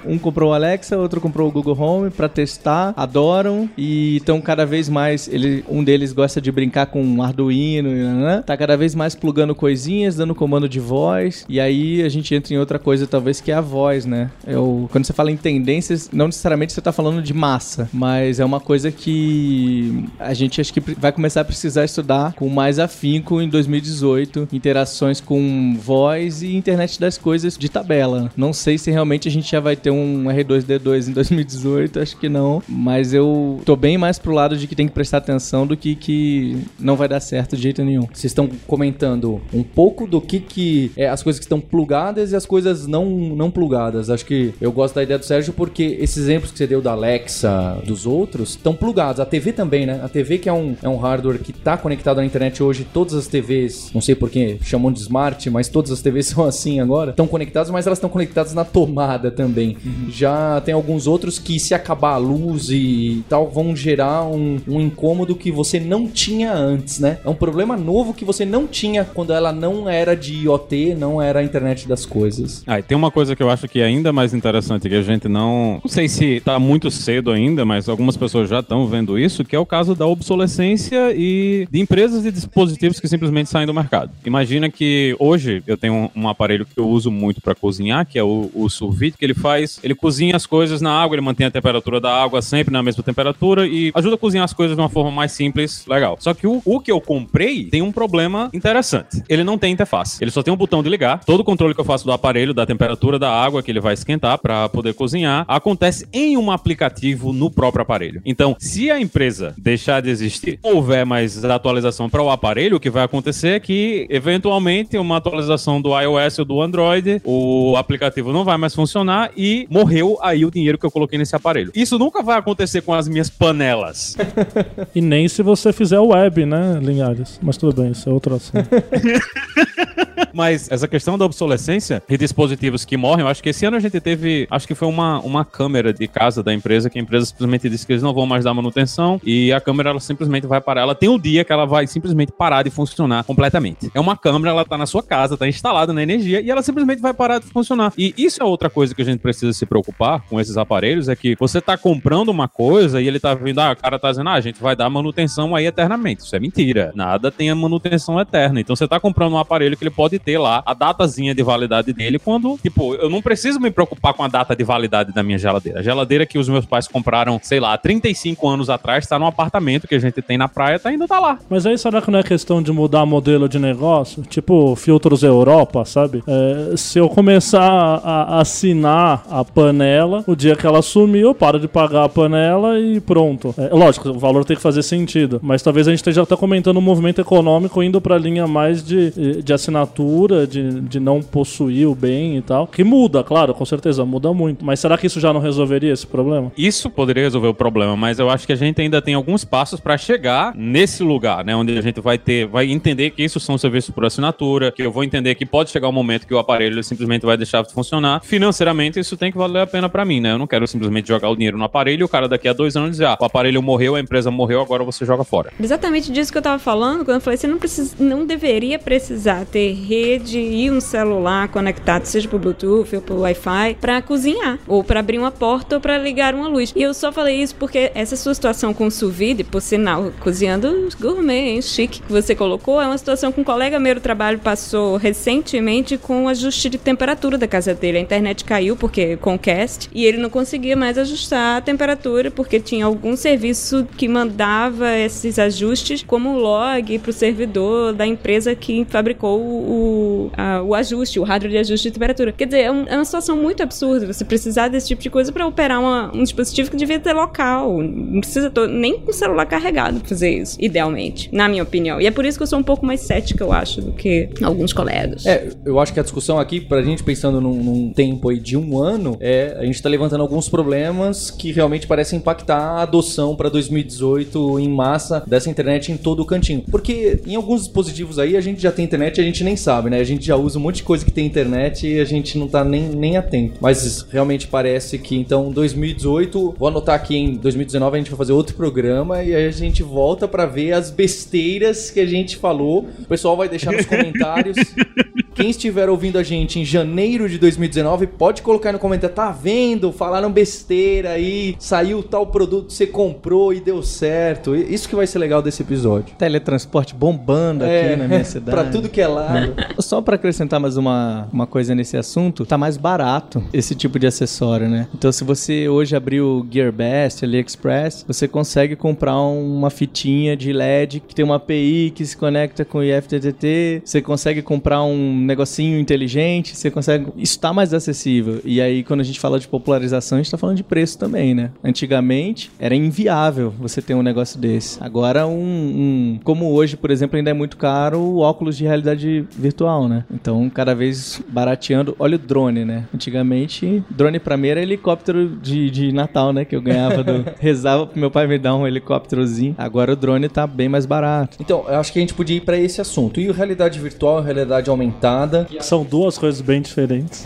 um 0.06 0.18
comprou 0.18 0.52
o 0.52 0.54
Alexa, 0.54 0.98
outro 0.98 1.20
comprou 1.20 1.50
o 1.50 1.52
Google 1.52 1.78
Home 1.80 2.10
para 2.10 2.30
testar, 2.30 2.94
adoram 2.96 3.70
e 3.78 4.18
estão 4.18 4.40
cada 4.40 4.66
vez 4.66 4.88
mais, 4.88 5.28
ele, 5.28 5.64
um 5.70 5.84
deles 5.84 6.14
gosta 6.14 6.40
de 6.40 6.52
brincar 6.52 6.88
com 6.88 7.04
um 7.04 7.22
Arduino, 7.22 7.90
né? 7.90 8.44
tá 8.46 8.56
cada 8.56 8.78
vez 8.78 8.96
mais 8.96 9.16
plugando 9.16 9.54
coisinhas, 9.54 10.16
dando 10.16 10.34
comando 10.34 10.70
de 10.70 10.80
voz, 10.80 11.46
e 11.50 11.60
aí 11.60 12.02
a 12.02 12.10
gente 12.10 12.34
entra 12.34 12.54
em 12.54 12.58
outra 12.58 12.80
coisa 12.80 13.06
talvez 13.06 13.42
que 13.42 13.52
é 13.52 13.56
a 13.56 13.62
voz, 13.62 14.06
né? 14.06 14.30
Eu, 14.48 14.88
quando 14.92 15.06
você 15.06 15.14
fala 15.14 15.32
em 15.32 15.38
tendências, 15.38 16.10
não 16.14 16.28
necessariamente 16.28 16.74
você 16.74 16.82
tá 16.82 16.92
falando 16.92 17.09
de 17.22 17.34
massa, 17.34 17.90
mas 17.92 18.40
é 18.40 18.46
uma 18.46 18.60
coisa 18.60 18.92
que 18.92 20.06
a 20.20 20.34
gente 20.34 20.62
acho 20.62 20.74
que 20.74 20.80
vai 20.80 21.12
começar 21.12 21.42
a 21.42 21.46
precisar 21.46 21.86
estudar 21.86 22.34
com 22.34 22.48
mais 22.48 22.80
afinco 22.80 23.42
em 23.42 23.50
2018, 23.50 24.50
interações 24.52 25.20
com 25.20 25.76
voz 25.80 26.42
e 26.42 26.56
internet 26.56 27.00
das 27.00 27.18
coisas 27.18 27.58
de 27.58 27.70
tabela. 27.70 28.32
Não 28.38 28.54
sei 28.54 28.78
se 28.78 28.92
realmente 28.92 29.28
a 29.28 29.32
gente 29.32 29.52
já 29.52 29.60
vai 29.60 29.76
ter 29.76 29.92
um 29.92 30.26
R2D2 30.26 31.10
em 31.10 31.12
2018, 31.12 32.00
acho 32.00 32.18
que 32.18 32.30
não, 32.30 32.62
mas 32.68 33.14
eu 33.14 33.60
tô 33.66 33.76
bem 33.76 33.98
mais 33.98 34.20
pro 34.20 34.34
lado 34.34 34.58
de 34.58 34.68
que 34.68 34.76
tem 34.76 34.88
que 34.88 34.94
prestar 34.94 35.18
atenção 35.18 35.66
do 35.66 35.76
que 35.76 35.96
que 35.96 36.58
não 36.80 36.96
vai 36.96 37.08
dar 37.08 37.20
certo 37.20 37.56
de 37.56 37.64
jeito 37.64 37.84
nenhum. 37.84 38.08
Vocês 38.14 38.26
estão 38.26 38.50
comentando 38.68 39.42
um 39.54 39.64
pouco 39.64 40.08
do 40.08 40.22
que 40.22 40.40
que 40.40 40.92
é 40.96 41.08
as 41.08 41.24
coisas 41.24 41.40
que 41.40 41.46
estão 41.46 41.60
plugadas 41.60 42.32
e 42.32 42.36
as 42.36 42.46
coisas 42.46 42.88
não 42.88 43.06
não 43.06 43.50
plugadas. 43.50 44.10
Acho 44.10 44.26
que 44.26 44.54
eu 44.60 44.72
gosto 44.72 44.96
da 44.96 45.04
ideia 45.04 45.20
do 45.20 45.26
Sérgio 45.26 45.54
porque 45.54 45.98
esses 46.00 46.18
exemplos 46.18 46.52
que 46.52 46.58
você 46.58 46.68
deu 46.68 46.82
da 46.82 46.96
Alexa, 47.00 47.78
dos 47.86 48.06
outros, 48.06 48.52
estão 48.52 48.76
plugados. 48.76 49.20
A 49.20 49.26
TV 49.26 49.54
também, 49.54 49.86
né? 49.86 50.02
A 50.04 50.10
TV 50.10 50.38
que 50.38 50.50
é 50.50 50.54
um, 50.54 50.76
é 50.82 50.90
um 50.90 50.98
hardware 50.98 51.40
que 51.40 51.52
está 51.52 51.78
conectado 51.78 52.18
na 52.18 52.26
internet 52.26 52.62
hoje, 52.62 52.86
todas 52.94 53.14
as 53.14 53.28
TVs, 53.28 53.92
não 53.94 54.02
sei 54.02 54.16
por 54.16 54.30
que 54.30 54.58
chamam 54.62 54.92
de 54.92 55.00
smart, 55.00 55.50
mas 55.50 55.70
todas 55.70 55.92
as 55.92 56.02
TVs 56.02 56.28
são 56.28 56.46
assim 56.46 56.80
agora, 56.80 57.12
estão 57.12 57.28
conectadas, 57.28 57.72
mas 57.72 57.88
elas 57.88 57.98
estão 57.98 58.10
conectadas 58.10 58.54
na 58.54 58.66
tomada 58.66 59.32
também. 59.32 59.78
Uhum. 59.84 60.12
Já 60.12 60.62
tem 60.62 60.74
alguns 60.74 61.08
outros 61.08 61.40
que 61.40 61.60
se 61.60 61.74
acabar 61.74 62.14
a 62.14 62.18
luz 62.18 62.70
e 62.70 63.24
tal, 63.30 63.50
vão 63.50 63.76
gerar 63.76 64.24
um, 64.26 64.60
um 64.68 64.82
incômodo 64.82 65.36
que 65.36 65.52
você 65.52 65.80
não 65.80 66.08
tinha 66.08 66.54
antes, 66.54 67.00
né? 67.00 67.20
É 67.24 67.30
um 67.30 67.36
problema 67.36 67.78
novo 67.78 68.14
que 68.14 68.26
você 68.26 68.46
não 68.46 68.68
tinha 68.68 69.06
quando 69.06 69.34
ela 69.34 69.52
não 69.52 69.88
era 69.88 70.16
de 70.16 70.34
IoT, 70.34 70.96
não 70.96 71.22
era 71.22 71.40
a 71.40 71.44
internet 71.44 71.88
das 71.88 72.06
coisas. 72.06 72.64
Ah, 72.68 72.80
e 72.80 72.84
tem 72.84 72.98
uma 72.98 73.12
coisa 73.12 73.36
que 73.36 73.44
eu 73.44 73.50
acho 73.50 73.68
que 73.68 73.80
é 73.80 73.86
ainda 73.86 74.12
mais 74.12 74.34
interessante 74.34 74.90
que 74.90 74.96
a 74.96 75.02
gente 75.02 75.28
não. 75.28 75.80
Não 75.84 75.90
sei 75.90 76.08
se 76.08 76.42
tá 76.42 76.60
muito 76.60 76.89
cedo 76.92 77.32
ainda, 77.32 77.66
mas 77.66 77.90
algumas 77.90 78.18
pessoas 78.18 78.50
já 78.50 78.60
estão 78.60 78.88
vendo 78.88 79.18
isso, 79.18 79.44
que 79.44 79.56
é 79.56 79.60
o 79.60 79.66
caso 79.66 79.96
da 79.96 80.06
obsolescência 80.06 81.14
e 81.16 81.68
de 81.72 81.80
empresas 81.80 82.26
e 82.26 82.32
dispositivos 82.32 83.00
que 83.00 83.08
simplesmente 83.08 83.50
saem 83.50 83.66
do 83.66 83.74
mercado. 83.74 84.12
Imagina 84.26 84.70
que 84.70 85.16
hoje 85.20 85.64
eu 85.66 85.78
tenho 85.78 86.12
um, 86.16 86.28
aparelho 86.28 86.66
que 86.66 86.80
eu 86.80 86.88
uso 86.88 87.12
muito 87.12 87.42
para 87.42 87.56
cozinhar, 87.56 88.06
que 88.06 88.18
é 88.18 88.24
o, 88.24 88.50
o 88.54 88.70
sous 88.70 88.98
vide, 88.98 89.18
que 89.18 89.26
ele 89.26 89.34
faz, 89.34 89.80
ele 89.84 89.96
cozinha 89.96 90.36
as 90.36 90.46
coisas 90.46 90.82
na 90.82 90.92
água, 90.92 91.16
ele 91.16 91.22
mantém 91.22 91.48
a 91.48 91.52
temperatura 91.52 92.00
da 92.00 92.12
água 92.12 92.42
sempre 92.42 92.72
na 92.72 92.84
mesma 92.84 93.04
temperatura 93.04 93.68
e 93.68 93.92
ajuda 93.96 94.16
a 94.16 94.18
cozinhar 94.18 94.46
as 94.46 94.54
coisas 94.54 94.76
de 94.76 94.82
uma 94.82 94.90
forma 94.90 95.12
mais 95.12 95.32
simples, 95.32 95.86
legal. 95.88 96.18
Só 96.20 96.34
que 96.34 96.48
o, 96.48 96.62
o 96.66 96.80
que 96.80 96.92
eu 96.92 97.02
comprei 97.02 97.66
tem 97.66 97.82
um 97.82 97.92
problema 97.92 98.50
interessante. 98.54 99.24
Ele 99.28 99.44
não 99.44 99.58
tem 99.58 99.74
interface. 99.74 100.24
Ele 100.24 100.32
só 100.32 100.44
tem 100.44 100.54
um 100.54 100.58
botão 100.58 100.84
de 100.84 100.90
ligar. 100.90 101.24
Todo 101.24 101.42
o 101.42 101.44
controle 101.44 101.74
que 101.74 101.80
eu 101.80 101.86
faço 101.86 102.06
do 102.06 102.12
aparelho, 102.12 102.54
da 102.54 102.66
temperatura 102.66 103.20
da 103.20 103.32
água 103.32 103.64
que 103.64 103.72
ele 103.72 103.80
vai 103.80 103.94
esquentar 103.94 104.38
para 104.38 104.70
poder 104.70 104.94
cozinhar, 104.94 105.46
acontece 105.48 106.08
em 106.14 106.38
um 106.38 106.52
aplicativo 106.70 107.34
no 107.34 107.50
próprio 107.50 107.82
aparelho. 107.82 108.22
Então, 108.24 108.56
se 108.60 108.92
a 108.92 109.00
empresa 109.00 109.56
deixar 109.58 110.02
de 110.02 110.10
existir, 110.10 110.60
houver 110.62 111.06
mais 111.06 111.44
atualização 111.44 112.10
para 112.10 112.22
o 112.22 112.30
aparelho, 112.30 112.78
o 112.78 112.80
que 112.80 112.90
vai 112.90 113.04
acontecer 113.04 113.50
é 113.50 113.60
que, 113.60 114.06
eventualmente, 114.10 114.98
uma 114.98 115.18
atualização 115.18 115.82
do 115.82 116.00
iOS 116.00 116.40
ou 116.40 116.46
do 116.46 116.62
Android, 116.62 117.22
o 117.24 117.76
aplicativo 117.76 118.32
não 118.32 118.44
vai 118.44 118.58
mais 118.58 118.76
funcionar 118.76 119.32
e 119.36 119.68
morreu 119.70 120.18
aí 120.22 120.46
o 120.46 120.52
dinheiro 120.52 120.78
que 120.78 120.86
eu 120.86 120.92
coloquei 120.92 121.18
nesse 121.18 121.36
aparelho. 121.36 121.72
Isso 121.76 121.98
nunca 121.98 122.22
vai 122.22 122.38
acontecer 122.38 122.82
com 122.82 122.94
as 122.94 123.08
minhas 123.08 123.30
panelas. 123.30 124.16
e 124.94 125.02
nem 125.02 125.28
se 125.28 125.42
você 125.42 125.74
fizer 125.74 126.00
web, 126.00 126.46
né, 126.46 126.80
Linhares? 126.82 127.40
Mas 127.42 127.58
tudo 127.58 127.82
bem, 127.82 127.92
isso 127.92 128.08
é 128.08 128.12
outro 128.12 128.36
assunto. 128.36 128.70
Mas 130.34 130.70
essa 130.72 130.88
questão 130.88 131.18
da 131.18 131.26
obsolescência 131.26 132.02
e 132.08 132.18
dispositivos 132.18 132.86
que 132.86 132.96
morrem, 132.96 133.26
eu 133.26 133.28
acho 133.28 133.42
que 133.42 133.50
esse 133.50 133.66
ano 133.66 133.78
a 133.78 133.80
gente 133.80 134.00
teve, 134.00 134.48
acho 134.50 134.68
que 134.68 134.76
foi 134.76 134.88
uma, 134.88 135.20
uma 135.20 135.44
câmera 135.44 135.94
de 135.94 136.08
casa 136.08 136.44
da 136.44 136.54
empresa, 136.60 136.90
que 136.90 137.00
a 137.00 137.02
empresa 137.02 137.26
simplesmente 137.26 137.70
disse 137.70 137.86
que 137.86 137.94
eles 137.94 138.04
não 138.04 138.14
vão 138.14 138.26
mais 138.26 138.44
dar 138.44 138.54
manutenção 138.54 139.20
e 139.24 139.52
a 139.52 139.60
câmera 139.60 139.90
ela 139.90 140.00
simplesmente 140.00 140.46
vai 140.46 140.62
parar. 140.62 140.82
Ela 140.82 140.96
tem 140.96 141.10
um 141.10 141.18
dia 141.18 141.44
que 141.44 141.52
ela 141.52 141.66
vai 141.66 141.88
simplesmente 141.88 142.32
parar 142.32 142.64
de 142.64 142.70
funcionar 142.70 143.24
completamente. 143.24 143.90
É 143.94 144.00
uma 144.00 144.16
câmera, 144.16 144.52
ela 144.52 144.66
tá 144.66 144.78
na 144.78 144.86
sua 144.86 145.02
casa, 145.02 145.38
tá 145.38 145.48
instalada 145.48 145.94
na 145.94 146.04
energia 146.04 146.42
e 146.42 146.52
ela 146.52 146.62
simplesmente 146.62 147.02
vai 147.02 147.14
parar 147.14 147.40
de 147.40 147.48
funcionar. 147.48 147.94
E 147.98 148.14
isso 148.18 148.42
é 148.42 148.46
outra 148.46 148.70
coisa 148.70 148.94
que 148.94 149.02
a 149.02 149.06
gente 149.06 149.20
precisa 149.20 149.54
se 149.54 149.66
preocupar 149.66 150.22
com 150.30 150.40
esses 150.40 150.58
aparelhos, 150.58 151.10
é 151.10 151.16
que 151.16 151.36
você 151.40 151.62
tá 151.62 151.78
comprando 151.78 152.30
uma 152.30 152.48
coisa 152.48 153.02
e 153.02 153.08
ele 153.08 153.20
tá 153.20 153.34
vindo, 153.34 153.60
ah, 153.60 153.72
o 153.72 153.76
cara 153.76 153.98
tá 153.98 154.10
dizendo, 154.12 154.30
ah, 154.30 154.34
a 154.34 154.42
gente 154.42 154.62
vai 154.62 154.76
dar 154.76 154.90
manutenção 154.90 155.56
aí 155.56 155.66
eternamente. 155.66 156.24
Isso 156.24 156.36
é 156.36 156.40
mentira. 156.40 156.92
Nada 156.96 157.32
tem 157.32 157.50
a 157.50 157.56
manutenção 157.56 158.20
eterna. 158.20 158.60
Então 158.60 158.76
você 158.76 158.88
tá 158.88 159.00
comprando 159.00 159.34
um 159.34 159.38
aparelho 159.38 159.78
que 159.78 159.84
ele 159.84 159.92
pode 159.92 160.20
ter 160.20 160.38
lá 160.38 160.62
a 160.66 160.74
datazinha 160.74 161.34
de 161.34 161.44
validade 161.44 161.94
dele 161.94 162.20
quando, 162.20 162.58
tipo, 162.62 162.96
eu 162.96 163.10
não 163.10 163.22
preciso 163.22 163.60
me 163.60 163.72
preocupar 163.72 164.14
com 164.14 164.24
a 164.24 164.28
data 164.28 164.56
de 164.56 164.64
validade 164.64 165.14
da 165.14 165.24
minha 165.24 165.38
geladeira. 165.38 165.80
A 165.80 165.84
geladeira 165.84 166.26
que 166.26 166.38
os 166.38 166.49
meus 166.50 166.66
pais 166.66 166.88
compraram, 166.88 167.40
sei 167.42 167.60
lá, 167.60 167.78
35 167.78 168.48
anos 168.48 168.70
atrás, 168.70 169.08
tá 169.08 169.18
num 169.18 169.26
apartamento 169.28 169.88
que 169.88 169.96
a 169.96 170.00
gente 170.00 170.22
tem 170.22 170.38
na 170.38 170.48
praia, 170.48 170.80
tá 170.80 170.90
ainda 170.90 171.08
tá 171.08 171.20
lá. 171.20 171.40
Mas 171.50 171.66
aí 171.66 171.78
será 171.78 172.02
que 172.02 172.12
não 172.12 172.20
é 172.20 172.24
questão 172.24 172.62
de 172.62 172.72
mudar 172.72 173.06
modelo 173.06 173.48
de 173.48 173.60
negócio? 173.60 174.24
Tipo, 174.24 174.76
filtros 174.76 175.24
Europa, 175.24 175.86
sabe? 175.86 176.24
É, 176.28 176.78
se 176.78 177.00
eu 177.00 177.10
começar 177.10 177.62
a 177.62 178.40
assinar 178.40 179.24
a 179.30 179.44
panela, 179.44 180.24
o 180.28 180.36
dia 180.36 180.56
que 180.56 180.66
ela 180.66 180.82
sumir, 180.82 181.22
eu 181.22 181.36
paro 181.36 181.60
de 181.60 181.68
pagar 181.68 182.06
a 182.06 182.10
panela 182.10 182.80
e 182.80 183.00
pronto. 183.00 183.54
É, 183.58 183.74
lógico, 183.74 184.10
o 184.10 184.20
valor 184.20 184.46
tem 184.46 184.56
que 184.56 184.62
fazer 184.62 184.84
sentido. 184.84 185.40
Mas 185.42 185.62
talvez 185.62 185.88
a 185.88 185.92
gente 185.92 186.00
esteja 186.00 186.24
até 186.24 186.36
comentando 186.36 186.78
um 186.78 186.82
movimento 186.82 187.22
econômico 187.22 187.82
indo 187.84 188.00
pra 188.02 188.18
linha 188.18 188.48
mais 188.48 188.84
de, 188.84 189.42
de 189.42 189.54
assinatura, 189.54 190.46
de, 190.48 190.82
de 190.82 191.00
não 191.00 191.22
possuir 191.22 191.88
o 191.88 191.96
bem 191.96 192.38
e 192.38 192.42
tal. 192.42 192.68
Que 192.68 192.84
muda, 192.84 193.24
claro, 193.24 193.54
com 193.54 193.66
certeza, 193.66 194.06
muda 194.06 194.34
muito. 194.34 194.64
Mas 194.64 194.80
será 194.80 194.98
que 194.98 195.08
isso 195.08 195.20
já 195.20 195.34
não 195.34 195.40
resolveria 195.40 195.94
esse 195.94 196.08
problema? 196.08 196.39
Isso 196.58 196.90
poderia 196.90 197.24
resolver 197.24 197.48
o 197.48 197.54
problema, 197.54 197.96
mas 197.96 198.20
eu 198.20 198.30
acho 198.30 198.46
que 198.46 198.54
a 198.54 198.56
gente 198.56 198.82
ainda 198.82 199.02
tem 199.02 199.14
alguns 199.14 199.44
passos 199.44 199.80
para 199.80 199.98
chegar 199.98 200.54
nesse 200.56 201.04
lugar, 201.04 201.44
né? 201.44 201.56
Onde 201.56 201.78
a 201.78 201.82
gente 201.82 202.00
vai 202.02 202.18
ter, 202.18 202.48
vai 202.48 202.70
entender 202.72 203.12
que 203.12 203.24
isso 203.24 203.40
são 203.40 203.58
serviços 203.58 203.94
por 203.94 204.06
assinatura, 204.06 204.72
que 204.72 204.82
eu 204.82 204.92
vou 204.92 205.04
entender 205.04 205.36
que 205.36 205.46
pode 205.46 205.70
chegar 205.70 205.88
um 205.90 205.94
momento 205.94 206.28
que 206.28 206.34
o 206.34 206.40
aparelho 206.40 206.84
simplesmente 206.84 207.26
vai 207.26 207.38
deixar 207.38 207.64
de 207.64 207.74
funcionar. 207.74 208.22
Financeiramente, 208.24 209.00
isso 209.00 209.18
tem 209.18 209.32
que 209.32 209.38
valer 209.38 209.62
a 209.62 209.68
pena 209.68 209.90
para 209.90 210.06
mim, 210.06 210.20
né? 210.20 210.34
Eu 210.34 210.38
não 210.38 210.48
quero 210.48 210.68
simplesmente 210.68 211.08
jogar 211.08 211.30
o 211.30 211.36
dinheiro 211.36 211.58
no 211.58 211.64
aparelho 211.64 212.02
e 212.02 212.04
o 212.04 212.10
cara 212.10 212.28
daqui 212.28 212.48
a 212.48 212.54
dois 212.54 212.76
anos 212.76 212.92
dizer, 212.92 213.06
ah, 213.06 213.18
o 213.20 213.26
aparelho 213.26 213.62
morreu, 213.62 213.96
a 213.96 214.00
empresa 214.00 214.32
morreu, 214.32 214.62
agora 214.62 214.84
você 214.84 215.06
joga 215.06 215.24
fora. 215.24 215.52
Exatamente 215.60 216.12
disso 216.12 216.32
que 216.32 216.38
eu 216.38 216.42
tava 216.42 216.60
falando 216.60 217.04
quando 217.04 217.16
eu 217.16 217.22
falei, 217.22 217.38
você 217.38 217.48
não 217.48 217.58
precisa, 217.58 217.96
não 218.00 218.26
deveria 218.26 218.80
precisar 218.80 219.46
ter 219.46 219.74
rede 219.74 220.40
e 220.40 220.70
um 220.70 220.80
celular 220.80 221.48
conectado, 221.50 222.06
seja 222.06 222.28
por 222.28 222.40
Bluetooth 222.40 222.96
ou 222.96 223.02
por 223.02 223.18
Wi-Fi, 223.20 223.76
para 223.80 224.02
cozinhar, 224.02 224.60
ou 224.68 224.84
para 224.84 225.00
abrir 225.00 225.18
uma 225.18 225.32
porta 225.32 225.76
ou 225.76 225.82
para 225.82 225.98
ligar 225.98 226.29
uma 226.36 226.48
luz. 226.48 226.74
E 226.76 226.82
eu 226.82 226.94
só 226.94 227.12
falei 227.12 227.42
isso 227.42 227.56
porque 227.56 227.92
essa 227.94 228.16
sua 228.16 228.34
situação 228.34 228.74
com 228.74 228.90
sous 228.90 229.14
vide, 229.14 229.44
por 229.44 229.62
sinal, 229.62 230.12
cozinhando 230.20 230.90
gourmet, 231.00 231.50
hein, 231.50 231.62
chique, 231.62 232.02
que 232.02 232.12
você 232.12 232.36
colocou, 232.36 232.82
é 232.82 232.86
uma 232.86 232.98
situação 232.98 233.32
que 233.32 233.42
um 233.42 233.44
colega 233.44 233.80
meu 233.80 233.96
do 233.96 234.02
trabalho 234.02 234.40
passou 234.40 234.98
recentemente 234.98 235.98
com 235.98 236.26
o 236.26 236.28
ajuste 236.28 236.70
de 236.70 236.78
temperatura 236.78 237.38
da 237.38 237.48
casa 237.48 237.74
dele. 237.74 237.98
A 237.98 238.02
internet 238.02 238.44
caiu 238.44 238.76
porque 238.76 239.18
Comcast 239.18 239.90
e 239.94 240.06
ele 240.06 240.18
não 240.18 240.30
conseguia 240.30 240.76
mais 240.76 240.98
ajustar 240.98 241.58
a 241.58 241.62
temperatura 241.62 242.32
porque 242.32 242.60
tinha 242.60 242.86
algum 242.86 243.16
serviço 243.16 243.88
que 243.98 244.08
mandava 244.08 244.98
esses 244.98 245.40
ajustes 245.40 246.04
como 246.04 246.38
log 246.38 247.00
para 247.00 247.10
o 247.10 247.14
servidor 247.14 247.94
da 247.94 248.06
empresa 248.06 248.56
que 248.56 248.86
fabricou 248.90 249.40
o, 249.40 250.32
a, 250.36 250.62
o 250.62 250.74
ajuste, 250.74 251.20
o 251.20 251.24
hardware 251.24 251.52
de 251.52 251.58
ajuste 251.58 251.90
de 251.90 251.94
temperatura. 251.94 252.32
Quer 252.32 252.46
dizer, 252.46 252.62
é, 252.62 252.72
um, 252.72 252.86
é 252.88 252.96
uma 252.96 253.06
situação 253.06 253.38
muito 253.38 253.62
absurda 253.62 254.12
você 254.12 254.26
precisar 254.26 254.68
desse 254.68 254.88
tipo 254.88 255.02
de 255.02 255.10
coisa 255.10 255.32
para 255.32 255.46
operar 255.46 255.80
uma, 255.80 256.12
um 256.20 256.24
dispositivo 256.24 256.70
que 256.70 256.78
devia 256.78 257.00
ter 257.00 257.14
local. 257.14 257.82
Não 257.82 258.20
precisa 258.20 258.52
nem 258.70 259.00
com 259.00 259.12
o 259.12 259.14
celular 259.14 259.46
carregado 259.46 260.02
fazer 260.06 260.30
isso, 260.30 260.58
idealmente, 260.60 261.30
na 261.32 261.48
minha 261.48 261.64
opinião. 261.64 262.02
E 262.02 262.06
é 262.06 262.12
por 262.12 262.26
isso 262.26 262.38
que 262.38 262.44
eu 262.44 262.48
sou 262.48 262.60
um 262.60 262.64
pouco 262.64 262.86
mais 262.86 263.02
cética, 263.02 263.44
eu 263.44 263.52
acho, 263.52 263.82
do 263.82 263.92
que 263.94 264.30
alguns 264.42 264.74
colegas. 264.74 265.26
É, 265.26 265.50
eu 265.66 265.80
acho 265.80 265.94
que 265.94 266.00
a 266.00 266.04
discussão 266.04 266.40
aqui, 266.40 266.60
pra 266.60 266.82
gente 266.82 267.04
pensando 267.04 267.40
num, 267.40 267.64
num 267.64 267.94
tempo 267.94 268.30
aí 268.30 268.40
de 268.40 268.58
um 268.58 268.78
ano, 268.78 269.18
é 269.20 269.56
a 269.58 269.66
gente 269.66 269.82
tá 269.82 269.90
levantando 269.90 270.22
alguns 270.22 270.50
problemas 270.50 271.32
que 271.32 271.52
realmente 271.52 271.88
parecem 271.88 272.20
impactar 272.20 272.60
a 272.60 272.82
adoção 272.82 273.36
para 273.36 273.50
2018 273.50 274.60
em 274.60 274.70
massa 274.70 275.24
dessa 275.26 275.50
internet 275.50 275.92
em 275.92 275.98
todo 275.98 276.22
o 276.22 276.26
cantinho. 276.26 276.64
Porque 276.70 277.20
em 277.26 277.36
alguns 277.36 277.62
dispositivos 277.62 278.20
aí 278.20 278.36
a 278.36 278.42
gente 278.42 278.62
já 278.62 278.72
tem 278.72 278.86
internet 278.86 279.18
e 279.18 279.22
a 279.22 279.24
gente 279.24 279.44
nem 279.44 279.56
sabe, 279.56 279.90
né? 279.90 280.00
A 280.00 280.04
gente 280.04 280.26
já 280.26 280.36
usa 280.36 280.60
um 280.60 280.62
monte 280.62 280.78
de 280.78 280.84
coisa 280.84 281.06
que 281.06 281.12
tem 281.12 281.26
internet 281.26 281.88
e 281.88 282.00
a 282.00 282.06
gente 282.06 282.38
não 282.38 282.48
tá 282.48 282.64
nem, 282.64 282.90
nem 282.90 283.18
atento. 283.18 283.58
Mas 283.62 284.06
realmente 284.10 284.48
parece 284.48 284.98
que, 284.98 285.16
então, 285.16 285.52
2018, 285.52 286.09
vou 286.58 286.68
anotar 286.68 286.96
aqui 286.96 287.16
em 287.16 287.36
2019 287.36 287.96
a 287.96 288.00
gente 288.00 288.10
vai 288.10 288.18
fazer 288.18 288.34
outro 288.34 288.56
programa 288.56 289.24
e 289.24 289.36
aí 289.36 289.46
a 289.46 289.52
gente 289.52 289.84
volta 289.84 290.28
pra 290.28 290.46
ver 290.46 290.74
as 290.74 290.90
besteiras 290.92 291.92
que 291.92 292.00
a 292.00 292.06
gente 292.06 292.38
falou. 292.38 292.88
O 293.00 293.06
pessoal 293.06 293.36
vai 293.38 293.48
deixar 293.48 293.72
nos 293.72 293.86
comentários. 293.86 294.58
Quem 295.40 295.52
estiver 295.52 295.88
ouvindo 295.88 296.18
a 296.18 296.24
gente 296.24 296.60
em 296.60 296.66
janeiro 296.66 297.30
de 297.30 297.38
2019, 297.38 298.08
pode 298.08 298.42
colocar 298.42 298.74
no 298.74 298.80
comentário, 298.80 299.16
tá 299.16 299.32
vendo? 299.32 299.90
Falaram 299.90 300.30
besteira 300.30 301.12
aí, 301.12 301.56
saiu 301.58 302.04
tal 302.04 302.28
produto, 302.28 302.74
você 302.74 302.86
comprou 302.86 303.54
e 303.54 303.62
deu 303.62 303.82
certo. 303.82 304.54
Isso 304.54 304.90
que 304.90 304.96
vai 304.98 305.08
ser 305.08 305.18
legal 305.18 305.42
desse 305.42 305.62
episódio. 305.62 306.14
Teletransporte 306.18 306.94
bombando 306.94 307.64
aqui 307.64 307.96
na 307.96 308.06
minha 308.06 308.24
cidade. 308.26 308.52
pra 308.52 308.70
tudo 308.70 308.90
que 308.90 309.00
é 309.00 309.08
lado. 309.08 309.56
Só 309.80 310.02
pra 310.02 310.16
acrescentar 310.16 310.60
mais 310.60 310.76
uma, 310.76 311.30
uma 311.32 311.48
coisa 311.48 311.74
nesse 311.74 311.96
assunto, 311.96 312.46
tá 312.46 312.58
mais 312.58 312.76
barato 312.76 313.42
esse 313.54 313.74
tipo 313.76 313.98
de 313.98 314.08
acessório, 314.08 314.68
né? 314.68 314.90
Então, 314.94 315.10
se 315.10 315.24
você 315.24 315.70
hoje 315.70 315.96
abrir 316.00 316.22
o 316.22 316.46
GearBest, 316.50 317.24
AliExpress, 317.24 318.04
você 318.08 318.28
consegue 318.28 318.76
comprar 318.76 319.20
uma 319.22 319.70
fitinha 319.70 320.36
de 320.36 320.52
LED 320.52 321.02
que 321.02 321.14
tem 321.14 321.24
uma 321.24 321.36
API 321.36 321.92
que 321.96 322.06
se 322.06 322.18
conecta 322.18 322.66
com 322.66 322.80
o 322.80 322.84
IFTTT, 322.84 323.84
você 323.86 324.02
consegue 324.02 324.42
comprar 324.42 324.84
um 324.84 325.20
negocinho 325.20 325.80
inteligente, 325.80 326.56
você 326.56 326.72
consegue. 326.72 327.08
Isso 327.18 327.40
tá 327.40 327.54
mais 327.54 327.74
acessível. 327.74 328.42
E 328.44 328.62
aí, 328.62 328.84
quando 328.84 329.02
a 329.02 329.04
gente 329.04 329.20
fala 329.20 329.40
de 329.40 329.48
popularização, 329.48 330.18
a 330.18 330.22
gente 330.22 330.32
tá 330.32 330.38
falando 330.38 330.58
de 330.58 330.64
preço 330.64 330.98
também, 330.98 331.36
né? 331.36 331.52
Antigamente 331.64 332.52
era 332.60 332.76
inviável 332.76 333.54
você 333.60 333.82
ter 333.82 333.94
um 333.94 334.04
negócio 334.04 334.40
desse. 334.40 334.82
Agora, 334.84 335.28
um. 335.28 335.34
um 335.34 336.20
como 336.24 336.52
hoje, 336.52 336.76
por 336.76 336.92
exemplo, 336.92 337.18
ainda 337.18 337.30
é 337.30 337.34
muito 337.34 337.58
caro 337.58 338.00
o 338.00 338.20
óculos 338.20 338.58
de 338.58 338.64
realidade 338.64 339.26
virtual, 339.32 339.88
né? 339.88 340.06
Então, 340.12 340.50
cada 340.50 340.74
vez 340.74 341.22
barateando. 341.28 341.96
Olha 342.00 342.16
o 342.16 342.20
drone, 342.20 342.66
né? 342.66 342.86
Antigamente, 342.94 343.84
drone 343.90 344.20
pra 344.20 344.38
mim 344.38 344.48
era 344.48 344.62
helicóptero 344.62 345.30
de, 345.42 345.70
de 345.70 345.89
Natal, 345.94 346.34
né? 346.34 346.46
Que 346.46 346.56
eu 346.56 346.62
ganhava 346.62 347.04
do. 347.04 347.26
rezava 347.40 347.88
pro 347.88 348.00
meu 348.00 348.12
pai 348.12 348.28
me 348.28 348.38
dar 348.38 348.56
um 348.56 348.68
helicópterozinho. 348.68 349.56
Agora 349.58 349.94
o 349.94 349.96
drone 349.96 350.30
tá 350.30 350.46
bem 350.46 350.70
mais 350.70 350.86
barato. 350.86 351.38
Então, 351.40 351.66
eu 351.68 351.76
acho 351.76 351.92
que 351.92 352.00
a 352.00 352.02
gente 352.02 352.14
podia 352.14 352.38
ir 352.38 352.42
pra 352.42 352.58
esse 352.58 352.82
assunto. 352.82 353.20
E 353.20 353.30
o 353.30 353.34
realidade 353.34 353.80
virtual, 353.80 354.22
realidade 354.22 354.70
aumentada. 354.70 355.48
São 355.60 355.84
duas 355.84 356.18
coisas 356.18 356.42
bem 356.42 356.62
diferentes. 356.62 357.26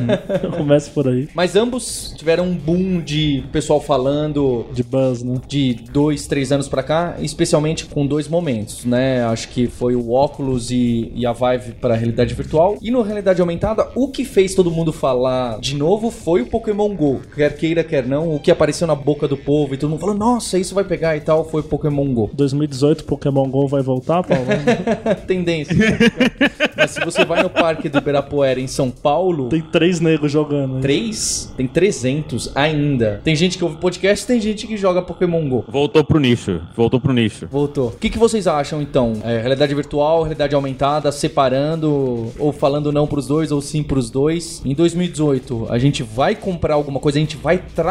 Começa 0.56 0.90
por 0.90 1.08
aí. 1.08 1.28
Mas 1.34 1.56
ambos 1.56 2.14
tiveram 2.16 2.44
um 2.44 2.54
boom 2.54 3.00
de 3.00 3.44
pessoal 3.52 3.80
falando 3.80 4.66
De 4.72 4.82
buzz, 4.82 5.22
né? 5.22 5.40
de 5.48 5.74
dois, 5.92 6.26
três 6.26 6.52
anos 6.52 6.68
pra 6.68 6.82
cá, 6.82 7.16
especialmente 7.20 7.86
com 7.86 8.06
dois 8.06 8.28
momentos, 8.28 8.84
né? 8.84 9.24
Acho 9.24 9.48
que 9.48 9.66
foi 9.66 9.94
o 9.94 10.12
óculos 10.12 10.70
e, 10.70 11.12
e 11.14 11.26
a 11.26 11.32
Vive 11.32 11.72
para 11.80 11.94
realidade 11.94 12.34
virtual. 12.34 12.76
E 12.80 12.90
no 12.90 13.02
realidade 13.02 13.40
aumentada, 13.40 13.88
o 13.94 14.08
que 14.08 14.24
fez 14.24 14.54
todo 14.54 14.70
mundo 14.70 14.92
falar 14.92 15.58
de 15.60 15.76
novo 15.76 16.10
foi 16.10 16.42
o 16.42 16.46
Pokémon 16.46 16.94
Go. 16.94 17.20
Quer 17.34 17.56
queira, 17.56 17.84
quer 17.92 18.06
não, 18.06 18.34
o 18.34 18.40
que 18.40 18.50
apareceu 18.50 18.86
na 18.86 18.94
boca 18.94 19.28
do 19.28 19.36
povo 19.36 19.74
e 19.74 19.76
todo 19.76 19.90
mundo 19.90 20.00
falou: 20.00 20.14
Nossa, 20.14 20.58
isso 20.58 20.74
vai 20.74 20.82
pegar 20.82 21.14
e 21.14 21.20
tal, 21.20 21.44
foi 21.44 21.60
o 21.60 21.64
Pokémon 21.64 22.06
Go. 22.14 22.30
2018 22.32 23.04
Pokémon 23.04 23.46
GO 23.50 23.68
vai 23.68 23.82
voltar, 23.82 24.22
Paulo? 24.22 24.46
Tendência. 25.28 25.76
Mas 26.74 26.92
se 26.92 27.04
você 27.04 27.22
vai 27.22 27.42
no 27.42 27.50
parque 27.50 27.90
do 27.90 27.98
Ibirapuera 27.98 28.58
em 28.58 28.66
São 28.66 28.90
Paulo. 28.90 29.50
Tem 29.50 29.60
três 29.60 30.00
negros 30.00 30.32
jogando. 30.32 30.76
hein? 30.76 30.80
Três? 30.80 31.52
Tem 31.54 31.66
300 31.66 32.56
ainda. 32.56 33.20
Tem 33.22 33.36
gente 33.36 33.58
que 33.58 33.64
ouve 33.64 33.76
podcast 33.76 34.26
tem 34.26 34.40
gente 34.40 34.66
que 34.66 34.76
joga 34.78 35.02
Pokémon 35.02 35.46
Go. 35.46 35.64
Voltou 35.68 36.02
pro 36.02 36.18
nicho. 36.18 36.62
Voltou 36.74 36.98
pro 36.98 37.12
nicho. 37.12 37.46
Voltou. 37.50 37.88
O 37.88 37.98
que, 37.98 38.08
que 38.08 38.18
vocês 38.18 38.46
acham 38.46 38.80
então? 38.80 39.12
É, 39.22 39.38
realidade 39.38 39.74
virtual, 39.74 40.22
realidade 40.22 40.54
aumentada, 40.54 41.12
separando, 41.12 42.32
ou 42.38 42.52
falando 42.52 42.90
não 42.90 43.06
pros 43.06 43.26
dois, 43.26 43.52
ou 43.52 43.60
sim 43.60 43.82
pros 43.82 44.08
dois? 44.08 44.62
Em 44.64 44.74
2018, 44.74 45.66
a 45.68 45.78
gente 45.78 46.02
vai 46.02 46.34
comprar 46.34 46.74
alguma 46.74 46.98
coisa, 46.98 47.18
a 47.18 47.20
gente 47.20 47.36
vai 47.36 47.58
trabalhar 47.58 47.81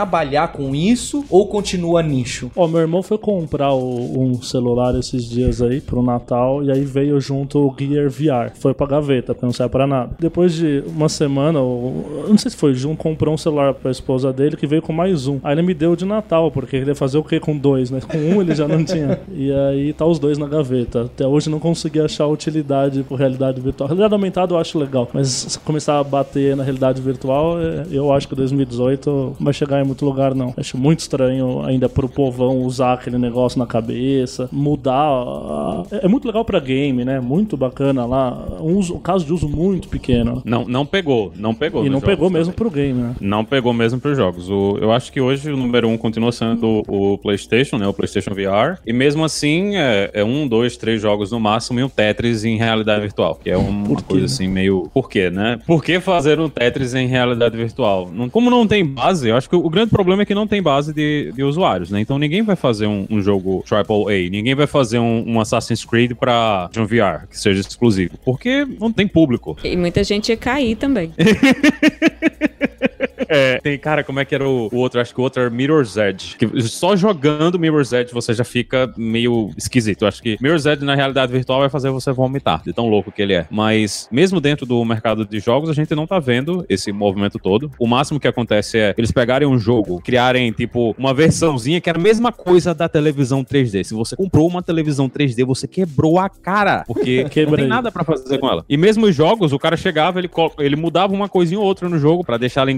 com 0.54 0.74
isso, 0.76 1.24
ou 1.30 1.48
continua 1.48 2.02
nicho? 2.02 2.50
Ó, 2.56 2.68
meu 2.68 2.80
irmão 2.82 3.04
foi 3.04 3.18
comprar 3.18 3.74
o- 3.74 4.20
um 4.22 4.42
celular 4.42 4.98
esses 4.98 5.26
dias 5.30 5.62
aí 5.62 5.82
pro 5.82 6.02
Natal 6.02 6.64
e 6.64 6.72
aí 6.72 6.84
veio 6.84 7.20
junto 7.20 7.60
o 7.60 7.76
Gear 7.78 8.10
VR. 8.10 8.52
Foi 8.60 8.74
pra 8.74 8.88
gaveta, 8.88 9.34
porque 9.34 9.46
não 9.46 9.54
serve 9.54 9.72
pra 9.72 9.86
nada. 9.88 10.12
Depois 10.20 10.54
de 10.54 10.84
uma 10.88 11.10
semana, 11.10 11.60
ou- 11.60 12.06
eu 12.24 12.30
não 12.30 12.38
sei 12.38 12.52
se 12.52 12.58
foi 12.58 12.74
junto, 12.74 12.98
comprou 12.98 13.34
um 13.34 13.38
celular 13.38 13.74
pra 13.74 13.92
esposa 13.92 14.32
dele 14.32 14.56
que 14.58 14.68
veio 14.68 14.82
com 14.82 14.94
mais 14.94 15.28
um. 15.28 15.40
Aí 15.44 15.54
ele 15.54 15.62
me 15.62 15.74
deu 15.74 15.96
de 15.96 16.06
Natal, 16.06 16.52
porque 16.52 16.76
ele 16.76 16.92
ia 16.92 16.96
fazer 16.96 17.18
o 17.18 17.24
quê 17.24 17.40
com 17.40 17.58
dois, 17.58 17.90
né? 17.92 18.00
Com 18.02 18.18
um 18.18 18.42
ele 18.42 18.56
já 18.56 18.68
não 18.68 18.84
tinha. 18.84 19.20
E 19.34 19.52
aí 19.52 19.94
tá 19.94 20.06
os 20.06 20.20
dois 20.20 20.38
na 20.38 20.48
gaveta. 20.48 21.04
Até 21.04 21.26
hoje 21.26 21.50
não 21.50 21.60
consegui 21.60 22.00
achar 22.00 22.28
utilidade 22.28 23.04
por 23.04 23.18
realidade 23.18 23.60
virtual. 23.60 23.88
Realidade 23.88 24.14
aumentada 24.14 24.54
eu 24.54 24.58
acho 24.60 24.78
legal, 24.78 25.08
mas 25.14 25.28
se 25.30 25.60
começar 25.60 26.00
a 26.00 26.04
bater 26.04 26.56
na 26.56 26.64
realidade 26.64 27.02
virtual, 27.02 27.60
é, 27.60 27.86
eu 27.92 28.12
acho 28.14 28.28
que 28.28 28.36
2018 28.36 29.10
não 29.10 29.36
vai 29.40 29.54
chegar 29.54 29.81
em 29.82 29.86
muito 29.86 30.06
lugar, 30.06 30.34
não. 30.36 30.54
Acho 30.58 30.78
muito 30.78 31.00
estranho 31.00 31.64
ainda 31.64 31.88
pro 31.90 32.08
povão 32.08 32.60
usar 32.64 32.94
aquele 32.94 33.18
negócio 33.18 33.60
na 33.60 33.66
cabeça, 33.66 34.50
mudar. 34.52 34.92
a- 34.92 35.84
É 35.92 36.08
muito 36.08 36.26
legal 36.28 36.44
pra 36.46 36.60
game, 36.60 37.04
né? 37.06 37.20
Muito 37.20 37.56
bacana 37.58 38.06
lá. 38.06 38.38
Um, 38.62 38.78
uso- 38.78 38.96
um 38.96 39.00
caso 39.00 39.26
de 39.26 39.34
uso 39.34 39.48
muito 39.48 39.88
pequeno. 39.88 40.42
Não, 40.46 40.66
não 40.66 40.86
pegou. 40.86 41.32
Não 41.36 41.54
pegou. 41.54 41.86
E 41.86 41.90
não 41.90 42.02
pegou 42.02 42.30
mesmo 42.30 42.54
também. 42.54 42.58
pro 42.58 42.70
game, 42.70 43.02
né? 43.02 43.16
Não 43.20 43.44
pegou 43.46 43.74
mesmo 43.74 44.00
pros 44.00 44.18
jogos. 44.18 44.50
O- 44.50 44.78
eu 44.80 44.92
acho 44.92 45.12
que 45.12 45.20
hoje 45.22 45.52
o 45.52 45.58
número 45.58 45.88
um 45.88 45.98
continua 45.98 46.32
sendo 46.32 46.84
o 46.88 47.18
PlayStation, 47.18 47.78
né? 47.78 47.88
O 47.88 47.94
PlayStation 47.94 48.32
VR. 48.34 48.78
E 48.86 48.94
mesmo 48.94 49.24
assim, 49.24 49.76
é, 49.76 50.10
é 50.14 50.24
um, 50.24 50.48
dois, 50.48 50.78
três 50.78 51.02
jogos 51.02 51.32
no 51.32 51.40
máximo 51.40 51.80
e 51.80 51.84
um 51.84 51.90
Tetris 51.90 52.44
em 52.46 52.58
realidade 52.58 53.02
virtual. 53.02 53.40
Que 53.42 53.50
é 53.50 53.58
uma 53.58 53.86
Por 53.88 54.02
coisa 54.04 54.22
né? 54.22 54.26
assim 54.26 54.48
meio. 54.48 54.90
Por 54.94 55.10
quê, 55.10 55.30
né? 55.30 55.60
Por 55.66 55.84
que 55.84 56.00
fazer 56.00 56.40
um 56.40 56.50
Tetris 56.50 56.94
em 56.94 57.08
realidade 57.08 57.56
virtual? 57.58 58.10
Não- 58.12 58.30
como 58.30 58.50
não 58.50 58.66
tem 58.68 58.86
base, 58.86 59.30
eu 59.30 59.36
acho 59.36 59.50
que 59.50 59.56
o 59.56 59.70
grande 59.72 59.90
problema 59.90 60.22
é 60.22 60.26
que 60.26 60.36
não 60.36 60.48
tem 60.48 60.62
base 60.62 60.94
de, 60.94 61.32
de 61.34 61.44
usuários, 61.44 61.90
né? 61.90 62.00
Então 62.00 62.20
ninguém 62.20 62.44
vai 62.44 62.56
fazer 62.56 62.88
um, 62.88 63.08
um 63.10 63.22
jogo 63.22 63.64
AAA, 63.70 64.30
ninguém 64.30 64.54
vai 64.54 64.68
fazer 64.68 65.00
um, 65.00 65.24
um 65.28 65.40
Assassin's 65.40 65.84
Creed 65.84 66.14
pra 66.14 66.70
um 66.78 66.86
VR 66.86 67.28
que 67.30 67.40
seja 67.40 67.62
exclusivo. 67.62 68.18
Porque 68.24 68.66
não 68.80 68.92
tem 68.92 69.08
público. 69.08 69.58
E 69.64 69.76
muita 69.76 70.04
gente 70.04 70.30
ia 70.30 70.38
cair 70.38 70.76
também. 70.76 71.12
É, 73.32 73.60
tem, 73.60 73.78
cara, 73.78 74.04
como 74.04 74.20
é 74.20 74.26
que 74.26 74.36
era 74.36 74.48
o, 74.48 74.70
o 74.72 74.78
outro? 74.78 75.00
Acho 75.00 75.14
que 75.14 75.22
o 75.22 75.24
outro 75.24 75.42
era 75.42 75.50
Mirror's 75.50 75.96
Edge. 75.96 76.36
Que 76.36 76.62
só 76.64 76.98
jogando 76.98 77.58
Mirror's 77.58 77.94
Edge 77.94 78.14
você 78.14 78.34
já 78.34 78.44
fica 78.44 78.94
meio 78.98 79.52
esquisito. 79.58 80.02
Eu 80.02 80.10
acho 80.10 80.22
que 80.22 80.38
Mirror's 80.42 80.66
Edge 80.66 80.84
na 80.84 80.96
realidade 80.96 81.32
virtual 81.32 81.62
vai 81.62 81.70
fazer 81.70 81.90
você 81.92 82.12
vomitar, 82.12 82.62
de 82.62 82.74
tão 82.74 82.90
louco 82.90 83.12
que 83.12 83.22
ele 83.22 83.34
é. 83.34 83.48
Mas, 83.50 84.10
mesmo 84.12 84.42
dentro 84.42 84.66
do 84.66 84.84
mercado 84.84 85.26
de 85.26 85.40
jogos, 85.40 85.70
a 85.70 85.74
gente 85.74 85.96
não 85.96 86.06
tá 86.06 86.20
vendo 86.20 86.66
esse 86.68 86.92
movimento 86.92 87.40
todo. 87.40 87.72
O 87.80 87.88
máximo 87.88 88.20
que 88.20 88.28
acontece 88.28 88.78
é 88.78 88.94
eles 88.98 89.12
pegarem 89.12 89.48
um 89.48 89.58
jogo, 89.58 90.02
criarem, 90.02 90.52
tipo, 90.52 90.94
uma 90.98 91.14
versãozinha 91.14 91.80
que 91.80 91.90
era 91.90 91.98
a 91.98 92.02
mesma 92.02 92.34
coisa 92.34 92.74
da 92.74 92.90
televisão 92.90 93.46
3D. 93.46 93.86
Se 93.86 93.94
você 93.94 94.16
comprou 94.16 94.46
uma 94.48 94.62
televisão 94.62 95.10
3D, 95.10 95.46
você 95.46 95.68
quebrou 95.68 96.20
a 96.20 96.30
cara. 96.30 96.84
Porque 96.86 97.24
não 97.48 97.56
tem 97.56 97.68
nada 97.68 97.92
pra 97.92 98.04
fazer 98.04 98.38
com 98.40 98.50
ela. 98.50 98.66
E 98.68 98.76
mesmo 98.76 99.06
os 99.06 99.16
jogos, 99.16 99.54
o 99.54 99.60
cara 99.60 99.78
chegava, 99.78 100.20
ele, 100.20 100.30
ele 100.60 100.76
mudava 100.76 101.14
uma 101.14 101.30
coisinha 101.30 101.60
ou 101.60 101.66
outra 101.66 101.88
no 101.88 101.98
jogo 101.98 102.26
pra 102.26 102.38
deixar 102.38 102.62
ela 102.62 102.72